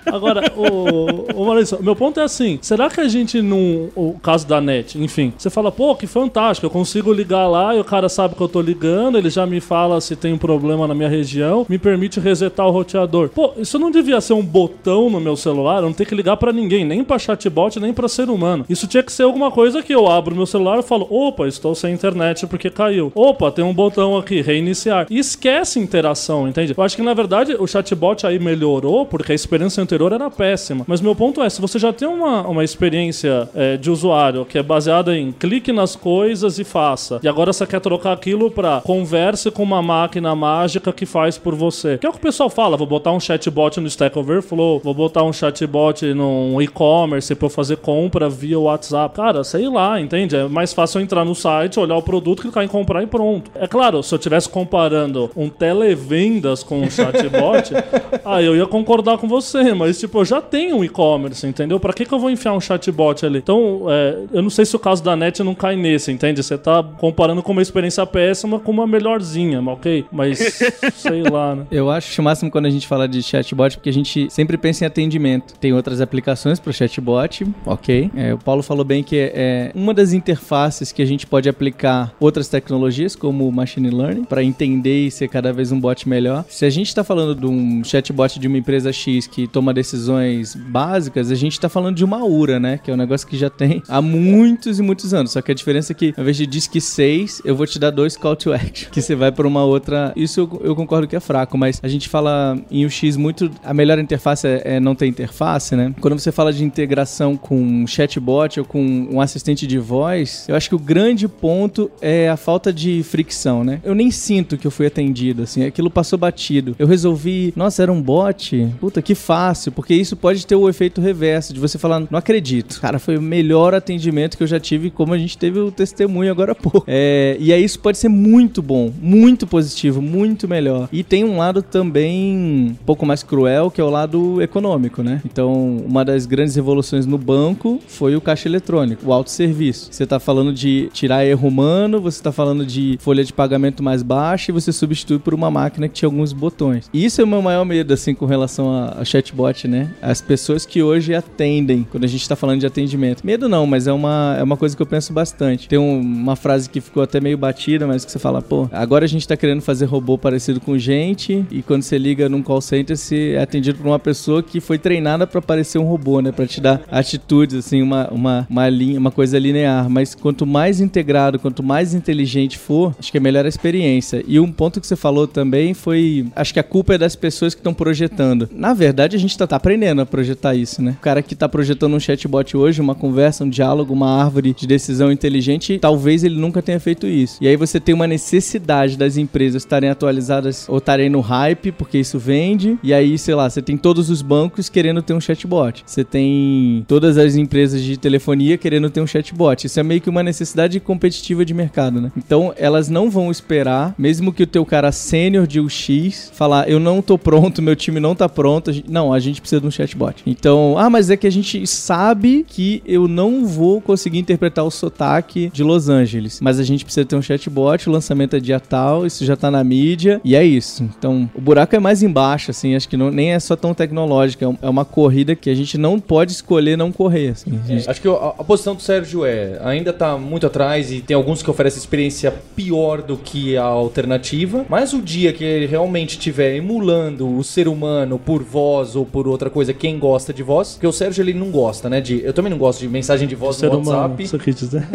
Agora, 0.06 0.52
o, 0.56 1.42
o 1.42 1.46
Maurício, 1.46 1.82
meu 1.82 1.96
ponto 1.96 2.20
é 2.20 2.24
assim: 2.24 2.60
será 2.62 2.90
que 2.90 3.00
a 3.00 3.08
gente 3.08 3.42
não. 3.42 3.90
O 3.96 4.16
caso 4.22 4.48
da 4.48 4.62
net, 4.62 5.02
enfim, 5.02 5.34
você 5.38 5.50
fala, 5.50 5.72
pô, 5.72 5.96
que 5.96 6.08
fantástico, 6.08 6.66
eu 6.66 6.70
consigo 6.70 7.12
ligar 7.12 7.48
lá 7.48 7.76
e 7.76 7.80
o 7.80 7.84
cara 7.84 8.10
sabe 8.10 8.36
que 8.36 8.42
eu 8.42 8.48
tô 8.48 8.62
ligando, 8.62 9.18
ele 9.18 9.30
já 9.30 9.46
me 9.46 9.60
fala 9.60 10.00
se 10.02 10.16
tem 10.16 10.34
um 10.34 10.38
problema 10.38 10.88
na 10.88 10.94
minha 10.94 11.10
região, 11.10 11.66
me 11.68 11.78
permite 11.78 12.20
resetar 12.20 12.68
o 12.68 12.72
roteador. 12.72 13.30
Pô, 13.30 13.54
isso 13.58 13.78
não 13.78 13.92
devia 13.92 14.22
ser 14.22 14.34
um 14.34 14.44
botão 14.44 15.10
no 15.10 15.20
meu 15.20 15.36
celular, 15.36 15.78
eu 15.78 15.84
não 15.84 15.94
ter 15.94 16.06
que 16.06 16.16
ligar 16.16 16.38
pra 16.38 16.52
ninguém, 16.52 16.86
nem 16.86 17.04
pra 17.04 17.20
chatbot, 17.20 17.80
nem 17.80 17.94
pra 17.94 18.08
ser 18.08 18.30
humano. 18.30 18.66
Isso 18.70 18.88
tinha 18.88 19.04
que 19.04 19.12
ser 19.12 19.24
alguma 19.24 19.52
coisa 19.52 19.84
que 19.84 19.94
eu 19.94 20.08
abro 20.08 20.36
meu 20.36 20.46
celular 20.46 20.80
e 20.80 20.84
falo, 20.84 21.08
opa, 21.10 21.48
estou 21.48 21.76
sem 21.76 21.94
internet 21.94 22.46
porque 22.48 22.70
caiu. 22.70 23.12
Opa, 23.16 23.52
tem 23.52 23.64
um 23.64 23.74
botão 23.74 24.18
aqui, 24.18 24.42
reiniciar. 24.42 25.08
E 25.10 25.20
esquece 25.20 25.80
interação, 25.80 26.48
entende? 26.48 26.74
Eu 26.76 26.84
acho 26.84 26.96
que 26.96 27.02
na 27.02 27.14
verdade 27.14 27.56
o 27.58 27.68
chatbot 27.68 28.26
aí 28.26 28.40
melhorou 28.40 29.06
porque 29.06 29.32
a 29.32 29.36
experiência 29.36 29.82
anterior 29.92 30.14
era 30.14 30.30
péssima. 30.30 30.86
Mas 30.88 31.02
meu 31.02 31.14
ponto 31.14 31.42
é, 31.42 31.50
se 31.50 31.60
você 31.60 31.78
já 31.78 31.92
tem 31.92 32.08
uma, 32.08 32.48
uma 32.48 32.64
experiência 32.64 33.50
é, 33.54 33.76
de 33.76 33.92
usuário 33.92 34.46
que 34.46 34.58
é 34.58 34.64
baseada 34.64 35.18
em 35.18 35.32
clique 35.32 35.72
nas 35.72 35.96
coisas 35.96 36.58
e 36.60 36.64
faça, 36.64 37.20
e 37.22 37.28
agora 37.28 37.52
você 37.52 37.66
quer 37.66 37.82
trocar 37.82 38.14
aquilo 38.14 38.50
pra 38.50 38.82
converse 38.82 39.52
com 39.52 39.64
uma 39.64 39.82
máquina 39.82 40.34
mágica 40.36 40.94
que 40.94 41.06
faz 41.06 41.38
por 41.38 41.56
você. 41.56 41.98
Que 41.98 42.06
é 42.06 42.10
o 42.10 42.14
que 42.14 42.20
o 42.20 42.22
pessoal 42.22 42.50
fala, 42.50 42.78
vou 42.78 42.88
botar 42.88 43.12
um 43.12 43.20
chatbot 43.20 43.80
no 43.80 43.88
Stack 43.88 44.18
Overflow, 44.18 44.80
vou 44.84 44.94
botar 44.94 45.24
um 45.24 45.34
chatbot 45.34 46.14
num 46.14 46.62
e-commerce 46.62 47.36
pra 47.36 47.46
eu 47.48 47.50
fazer 47.50 47.78
compra 47.78 48.30
via 48.30 48.60
WhatsApp. 48.60 49.16
Cara, 49.16 49.44
sei 49.44 49.68
lá, 49.68 50.00
entende? 50.00 50.36
É 50.36 50.48
mais 50.48 50.74
fácil 50.74 51.00
eu 51.00 51.04
entrar 51.04 51.26
no 51.26 51.36
site, 51.36 51.80
olhar 51.80 51.98
o 51.98 52.02
produto, 52.02 52.42
clicar 52.42 52.64
em 52.64 52.68
comprar 52.68 53.04
e 53.04 53.08
pronto. 53.08 53.52
É 53.56 53.68
claro, 53.68 54.02
se 54.02 54.14
eu 54.14 54.18
estivesse 54.18 54.48
comparando 54.48 55.30
um 55.36 55.50
televendas 55.50 56.64
com 56.64 56.82
um 56.82 56.90
chatbot, 56.90 57.74
aí 58.24 58.46
eu 58.46 58.56
ia 58.56 58.66
concordar 58.66 59.18
com 59.18 59.28
você, 59.28 59.74
mas 59.82 60.00
tipo, 60.00 60.20
eu 60.20 60.26
já 60.26 60.40
tenho 60.40 60.78
um 60.78 60.84
e-commerce, 60.84 61.46
entendeu? 61.46 61.80
Pra 61.80 61.92
que, 61.92 62.06
que 62.06 62.14
eu 62.14 62.20
vou 62.20 62.30
enfiar 62.30 62.54
um 62.54 62.62
chatbot 62.62 63.26
ali? 63.26 63.40
Então, 63.40 63.86
é, 63.90 64.26
eu 64.32 64.42
não 64.42 64.50
sei 64.50 64.64
se 64.64 64.76
o 64.76 64.80
caso 64.80 65.04
da 65.04 65.16
net 65.16 65.44
não 65.44 65.56
cai 65.56 65.76
nesse, 65.76 66.12
entende? 66.12 66.44
Você 66.44 66.56
tá 66.56 66.84
comparando 66.84 67.42
com 67.42 67.52
uma 67.52 67.64
experiência 67.64 68.06
péssima 68.06 68.60
com 68.60 68.72
uma 68.72 68.86
melhorzinha, 68.86 69.60
ok? 69.62 70.06
Mas 70.12 70.38
sei 70.94 71.24
lá, 71.24 71.56
né? 71.56 71.66
Eu 71.72 71.90
acho 71.90 72.22
o 72.22 72.24
máximo 72.24 72.52
quando 72.52 72.68
a 72.68 72.70
gente 72.70 72.88
fala 72.88 73.08
de 73.08 73.24
chatbot, 73.24 73.78
porque 73.78 73.90
a 73.90 73.94
gente 73.94 74.30
sempre 74.30 74.56
pensa 74.56 74.84
em 74.84 74.88
atendimento. 74.88 75.56
Tem 75.60 75.74
outras 75.74 76.00
aplicações 76.00 76.60
para 76.60 76.72
chatbot, 76.72 77.44
ok. 77.66 78.12
É, 78.16 78.34
o 78.34 78.38
Paulo 78.38 78.62
falou 78.62 78.86
bem 78.86 79.02
que 79.02 79.18
é, 79.18 79.32
é 79.34 79.72
uma 79.74 79.96
das 79.96 80.14
interfaces 80.14 80.92
que 80.92 81.02
a 81.02 81.06
gente 81.06 81.26
pode 81.26 81.50
aplicar 81.50 82.14
outras 82.20 82.48
tecnologias, 82.48 83.16
como 83.16 83.48
o 83.48 83.52
machine 83.52 83.90
learning, 83.90 84.26
para 84.26 84.44
entender 84.44 85.08
e 85.08 85.10
ser 85.12 85.28
cada 85.28 85.52
vez 85.52 85.72
um 85.72 85.80
bot 85.80 86.08
melhor. 86.08 86.46
Se 86.48 86.66
a 86.66 86.70
gente 86.70 86.88
está 86.88 87.04
falando 87.04 87.34
de 87.34 87.48
um 87.48 87.84
chatbot 87.84 88.40
de 88.40 88.48
uma 88.48 88.60
empresa 88.60 88.94
X 88.94 89.26
que 89.26 89.48
toma 89.48 89.71
decisões 89.74 90.56
básicas, 90.56 91.32
a 91.32 91.36
gente 91.36 91.54
está 91.54 91.70
falando 91.70 91.96
de 91.96 92.04
uma 92.04 92.24
URA, 92.24 92.60
né? 92.60 92.78
Que 92.78 92.92
é 92.92 92.94
um 92.94 92.98
negócio 92.98 93.28
que 93.28 93.38
já 93.38 93.50
tem 93.50 93.82
há 93.88 94.02
muitos 94.02 94.80
e 94.80 94.84
muitos 94.84 95.14
anos. 95.14 95.32
Só 95.32 95.42
que 95.42 95.52
a 95.52 95.56
diferença 95.56 95.94
é 95.94 95.96
que, 95.96 96.14
ao 96.18 96.24
invés 96.24 96.38
de 96.38 96.46
diz 96.46 96.68
que 96.68 96.82
6, 96.82 97.42
eu 97.46 97.56
vou 97.56 97.66
te 97.66 97.80
dar 97.80 97.92
dois 97.92 98.18
call 98.18 98.36
to 98.36 98.54
action, 98.54 98.90
que 98.92 99.02
você 99.02 99.16
vai 99.16 99.32
para 99.32 99.48
uma 99.48 99.64
outra. 99.64 100.12
Isso 100.16 100.50
eu, 100.62 100.76
concordo 100.76 101.08
que 101.08 101.16
é 101.16 101.20
fraco, 101.20 101.58
mas 101.58 101.80
a 101.84 101.88
gente 101.88 102.10
fala 102.10 102.58
em 102.70 102.86
UX 102.86 103.16
muito. 103.18 103.52
A 103.64 103.74
melhor 103.74 104.00
interface 104.00 104.48
é, 104.48 104.62
é 104.76 104.80
não 104.80 104.96
ter 104.96 105.08
interface, 105.08 105.76
né? 105.76 105.94
Quando 106.00 106.18
você 106.18 106.32
fala 106.32 106.52
de 106.52 106.64
integração 106.64 107.38
com 107.38 107.86
chatbot 107.88 108.60
ou 108.60 108.66
com 108.66 109.08
um 109.12 109.22
assistente 109.22 109.68
de 109.68 109.78
voz, 109.78 110.46
eu 110.48 110.56
acho 110.56 110.70
que 110.70 110.76
o 110.76 110.80
grande 110.80 111.28
ponto 111.28 111.92
é 112.02 112.30
a 112.30 112.38
falta 112.38 112.74
de 112.74 113.04
fricção, 113.04 113.64
né? 113.64 113.80
Eu 113.84 113.94
nem 113.94 114.12
sinto 114.12 114.58
que 114.58 114.66
eu 114.66 114.72
fui 114.72 114.88
atendido, 114.88 115.44
assim, 115.44 115.64
aquilo 115.64 115.90
passou 115.90 116.18
batido. 116.18 116.76
Eu 116.80 116.88
resolvi, 116.88 117.54
nossa, 117.56 117.84
era 117.84 117.92
um 117.92 118.02
bot? 118.02 118.68
Puta, 118.80 119.02
que 119.02 119.14
fácil, 119.14 119.61
porque 119.70 119.94
isso 119.94 120.16
pode 120.16 120.48
ter 120.48 120.56
o 120.56 120.70
efeito 120.70 121.02
reverso 121.02 121.54
de 121.54 121.60
você 121.60 121.78
falar, 121.78 122.00
não 122.00 122.18
acredito. 122.18 122.80
Cara, 122.80 122.98
foi 122.98 123.18
o 123.18 123.22
melhor 123.22 123.76
atendimento 123.76 124.38
que 124.38 124.44
eu 124.44 124.48
já 124.48 124.60
tive, 124.60 124.90
como 124.90 125.14
a 125.14 125.18
gente 125.18 125.38
teve 125.38 125.60
o 125.60 125.72
testemunho 125.72 126.32
agora 126.32 126.54
há 126.54 126.56
pouco. 126.56 126.86
É, 126.88 127.36
e 127.40 127.52
aí 127.52 127.64
isso 127.64 127.80
pode 127.80 127.98
ser 127.98 128.08
muito 128.08 128.62
bom, 128.62 128.92
muito 129.02 129.46
positivo, 129.46 130.02
muito 130.02 130.48
melhor. 130.48 130.88
E 130.92 131.04
tem 131.04 131.24
um 131.24 131.38
lado 131.38 131.62
também 131.62 132.36
um 132.72 132.76
pouco 132.86 133.06
mais 133.06 133.24
cruel, 133.24 133.70
que 133.70 133.82
é 133.82 133.84
o 133.84 133.90
lado 133.90 134.42
econômico, 134.42 135.04
né? 135.04 135.22
Então, 135.26 135.78
uma 135.86 136.06
das 136.06 136.26
grandes 136.26 136.56
revoluções 136.56 137.06
no 137.06 137.18
banco 137.18 137.80
foi 137.88 138.16
o 138.16 138.22
caixa 138.22 138.48
eletrônico, 138.48 139.08
o 139.08 139.14
autosserviço. 139.14 139.90
Você 139.92 140.06
tá 140.06 140.20
falando 140.20 140.54
de 140.54 140.90
tirar 140.94 141.26
erro 141.26 141.48
humano, 141.48 142.00
você 142.00 142.22
tá 142.22 142.32
falando 142.32 142.66
de 142.66 142.98
folha 143.02 143.24
de 143.24 143.34
pagamento 143.34 143.84
mais 143.84 144.04
baixa 144.04 144.52
e 144.52 144.54
você 144.54 144.72
substitui 144.72 145.20
por 145.20 145.34
uma 145.34 145.52
máquina 145.52 145.88
que 145.88 145.96
tinha 145.96 146.08
alguns 146.08 146.32
botões. 146.34 146.90
E 146.94 147.04
isso 147.04 147.20
é 147.22 147.24
o 147.24 147.28
meu 147.28 147.42
maior 147.42 147.66
medo, 147.66 147.94
assim, 147.94 148.14
com 148.14 148.26
relação 148.26 148.72
a, 148.72 149.02
a 149.02 149.06
chatbot 149.06 149.51
né? 149.68 149.90
As 150.02 150.22
pessoas 150.22 150.66
que 150.66 150.82
hoje 150.82 151.14
atendem, 151.14 151.86
quando 151.90 152.04
a 152.04 152.08
gente 152.08 152.28
tá 152.28 152.36
falando 152.36 152.60
de 152.60 152.66
atendimento. 152.66 153.26
Medo 153.26 153.48
não, 153.50 153.66
mas 153.66 153.88
é 153.88 153.94
uma, 153.94 154.36
é 154.40 154.44
uma 154.44 154.58
coisa 154.58 154.76
que 154.76 154.82
eu 154.82 154.86
penso 154.86 155.12
bastante. 155.14 155.68
Tem 155.68 155.78
um- 155.80 156.00
uma 156.02 156.36
frase 156.36 156.70
que 156.70 156.80
ficou 156.82 157.04
até 157.04 157.20
meio 157.20 157.38
batida, 157.38 157.86
mas 157.88 158.06
que 158.06 158.12
você 158.12 158.20
fala, 158.20 158.42
pô, 158.42 158.68
agora 158.72 159.06
a 159.06 159.08
gente 159.08 159.28
tá 159.28 159.36
querendo 159.38 159.62
fazer 159.62 159.86
robô 159.86 160.18
parecido 160.18 160.60
com 160.60 160.78
gente, 160.78 161.46
e 161.52 161.62
quando 161.62 161.84
você 161.84 161.98
liga 161.98 162.28
num 162.30 162.42
call 162.42 162.62
center, 162.62 162.96
você 162.98 163.34
é 163.38 163.42
atendido 163.42 163.78
por 163.80 163.88
uma 163.88 164.00
pessoa 164.00 164.42
que 164.44 164.60
foi 164.60 164.78
treinada 164.78 165.26
pra 165.28 165.42
parecer 165.42 165.78
um 165.80 165.84
robô, 165.84 166.22
né? 166.22 166.32
Pra 166.32 166.46
te 166.48 166.60
dar 166.62 166.82
atitudes, 166.90 167.56
assim, 167.56 167.82
uma, 167.82 168.08
uma, 168.10 168.48
uma 168.50 168.70
linha, 168.70 169.00
uma 169.00 169.12
coisa 169.12 169.38
linear. 169.40 169.90
Mas 169.90 170.16
quanto 170.16 170.46
mais 170.46 170.80
integrado, 170.80 171.40
quanto 171.40 171.64
mais 171.64 171.94
inteligente 171.94 172.58
for, 172.58 172.96
acho 173.00 173.12
que 173.12 173.18
é 173.18 173.22
melhor 173.22 173.46
a 173.46 173.50
experiência. 173.50 174.24
E 174.28 174.40
um 174.40 174.52
ponto 174.52 174.80
que 174.80 174.88
você 174.88 174.96
falou 174.96 175.28
também 175.28 175.74
foi, 175.74 176.26
acho 176.36 176.54
que 176.54 176.60
a 176.60 176.64
culpa 176.64 176.94
é 176.96 176.98
das 176.98 177.16
pessoas 177.16 177.54
que 177.54 177.60
estão 177.60 177.74
projetando. 177.74 178.50
Na 178.54 178.74
verdade, 178.74 179.16
a 179.16 179.20
gente 179.20 179.32
tá, 179.48 179.56
aprendendo 179.56 180.02
a 180.02 180.06
projetar 180.06 180.56
isso, 180.56 180.82
né? 180.82 180.96
O 181.00 181.02
cara 181.02 181.22
que 181.22 181.36
tá 181.36 181.48
projetando 181.48 181.96
um 181.96 182.00
chatbot 182.00 182.56
hoje, 182.56 182.82
uma 182.82 182.96
conversa, 182.96 183.44
um 183.44 183.50
diálogo, 183.50 183.94
uma 183.94 184.22
árvore 184.24 184.54
de 184.54 184.68
decisão 184.68 185.12
inteligente, 185.12 185.80
talvez 185.80 186.24
ele 186.24 186.40
nunca 186.40 186.62
tenha 186.62 186.80
feito 186.80 187.08
isso. 187.08 187.38
E 187.42 187.48
aí 187.48 187.56
você 187.56 187.80
tem 187.80 187.94
uma 187.94 188.08
necessidade 188.08 188.98
das 188.98 189.18
empresas 189.18 189.62
estarem 189.64 189.90
atualizadas 189.90 190.68
ou 190.68 190.78
estarem 190.78 191.10
no 191.10 191.20
hype, 191.20 191.72
porque 191.72 191.98
isso 191.98 192.20
vende. 192.20 192.78
E 192.84 192.94
aí, 192.94 193.18
sei 193.18 193.36
lá, 193.36 193.50
você 193.50 193.62
tem 193.62 193.78
todos 193.78 194.10
os 194.10 194.22
bancos 194.22 194.70
querendo 194.70 195.02
ter 195.02 195.14
um 195.14 195.22
chatbot. 195.22 195.84
Você 195.86 196.04
tem 196.04 196.86
todas 196.88 197.18
as 197.18 197.36
empresas 197.36 197.82
de 197.82 197.98
telefonia 197.98 198.58
querendo 198.58 198.90
ter 198.90 199.02
um 199.02 199.08
chatbot. 199.08 199.66
Isso 199.66 199.80
é 199.80 199.84
meio 199.84 200.02
que 200.02 200.10
uma 200.10 200.24
necessidade 200.24 200.80
competitiva 200.80 201.46
de 201.46 201.54
mercado, 201.54 202.02
né? 202.02 202.12
Então, 202.18 202.54
elas 202.58 202.90
não 202.90 203.10
vão 203.10 203.32
esperar, 203.32 203.96
mesmo 203.98 204.34
que 204.34 204.44
o 204.44 204.48
teu 204.48 204.66
cara 204.66 204.92
sênior 204.92 205.48
de 205.48 205.60
UX 205.60 206.32
falar, 206.34 206.70
eu 206.70 206.80
não 206.80 207.02
tô 207.02 207.18
pronto, 207.18 207.62
meu 207.62 207.76
time 207.76 208.00
não 208.00 208.16
tá 208.16 208.28
pronto. 208.28 208.72
Não, 208.88 209.14
a 209.14 209.20
gente 209.20 209.31
precisa 209.40 209.62
de 209.62 209.68
um 209.68 209.72
chatbot. 209.72 210.24
Então, 210.26 210.76
ah, 210.78 210.90
mas 210.90 211.10
é 211.10 211.16
que 211.16 211.28
a 211.28 211.32
gente 211.32 211.66
sabe 211.68 212.44
que 212.48 212.82
eu 212.86 213.08
não 213.08 213.46
vou 213.46 213.80
conseguir 213.80 214.20
interpretar 214.20 214.66
o 214.66 214.72
sotaque 214.72 215.50
de 215.54 215.64
Los 215.64 215.88
Angeles. 215.88 216.40
Mas 216.42 216.60
a 216.60 216.64
gente 216.64 216.84
precisa 216.84 217.06
ter 217.06 217.16
um 217.16 217.22
chatbot, 217.22 217.88
o 217.88 217.92
lançamento 217.92 218.36
é 218.36 218.40
dia 218.40 218.60
tal, 218.60 219.06
isso 219.06 219.24
já 219.24 219.36
tá 219.36 219.52
na 219.52 219.64
mídia, 219.64 220.20
e 220.26 220.36
é 220.36 220.44
isso. 220.44 220.84
Então, 220.98 221.30
o 221.36 221.40
buraco 221.40 221.76
é 221.76 221.80
mais 221.80 222.02
embaixo, 222.04 222.50
assim, 222.52 222.76
acho 222.76 222.90
que 222.90 222.98
não, 222.98 223.12
nem 223.12 223.32
é 223.34 223.40
só 223.40 223.56
tão 223.56 223.74
tecnológica, 223.74 224.46
é 224.46 224.52
é 224.62 224.70
uma 224.70 224.84
corrida 224.86 225.36
que 225.36 225.50
a 225.50 225.56
gente 225.56 225.78
não 225.78 226.00
pode 226.00 226.32
escolher 226.32 226.78
não 226.78 226.92
correr, 226.92 227.30
assim. 227.30 227.52
Gente- 227.68 227.90
Acho 227.90 228.02
que 228.02 228.08
a, 228.08 228.12
a 228.40 228.44
posição 228.44 228.74
do 228.76 228.82
Sérgio 228.82 229.24
é 229.26 229.60
ainda 229.64 229.92
tá 229.94 230.18
muito 230.18 230.48
atrás 230.48 230.92
e 230.92 231.02
tem 231.02 231.16
alguns 231.16 231.44
que 231.44 231.50
oferecem 231.52 231.78
experiência 231.80 232.34
pior 232.56 233.02
do 233.02 233.18
que 233.18 233.56
a 233.58 233.64
alternativa, 233.64 234.66
mas 234.70 234.94
o 234.94 235.02
dia 235.02 235.32
que 235.34 235.44
ele 235.44 235.66
realmente 235.68 236.12
estiver 236.12 236.56
emulando 236.56 237.28
o 237.38 237.44
ser 237.44 237.68
humano 237.68 238.18
por 238.18 238.42
voz 238.44 238.96
ou 238.96 239.06
por 239.12 239.28
outra 239.28 239.50
coisa, 239.50 239.74
quem 239.74 240.00
gosta 240.00 240.34
de 240.34 240.44
voz, 240.44 240.74
porque 240.74 240.88
o 240.88 240.92
Sérgio 240.92 241.22
ele 241.22 241.34
não 241.34 241.52
gosta, 241.52 241.90
né, 241.90 242.00
de 242.02 242.22
eu 242.24 242.34
também 242.34 242.50
não 242.52 242.58
gosto 242.58 242.80
de 242.80 242.88
mensagem 242.88 243.28
de 243.28 243.36
voz 243.36 243.62
no 243.62 243.78
humano, 243.78 244.14
WhatsApp. 244.14 244.44
quis 244.44 244.56
dizer? 244.56 244.88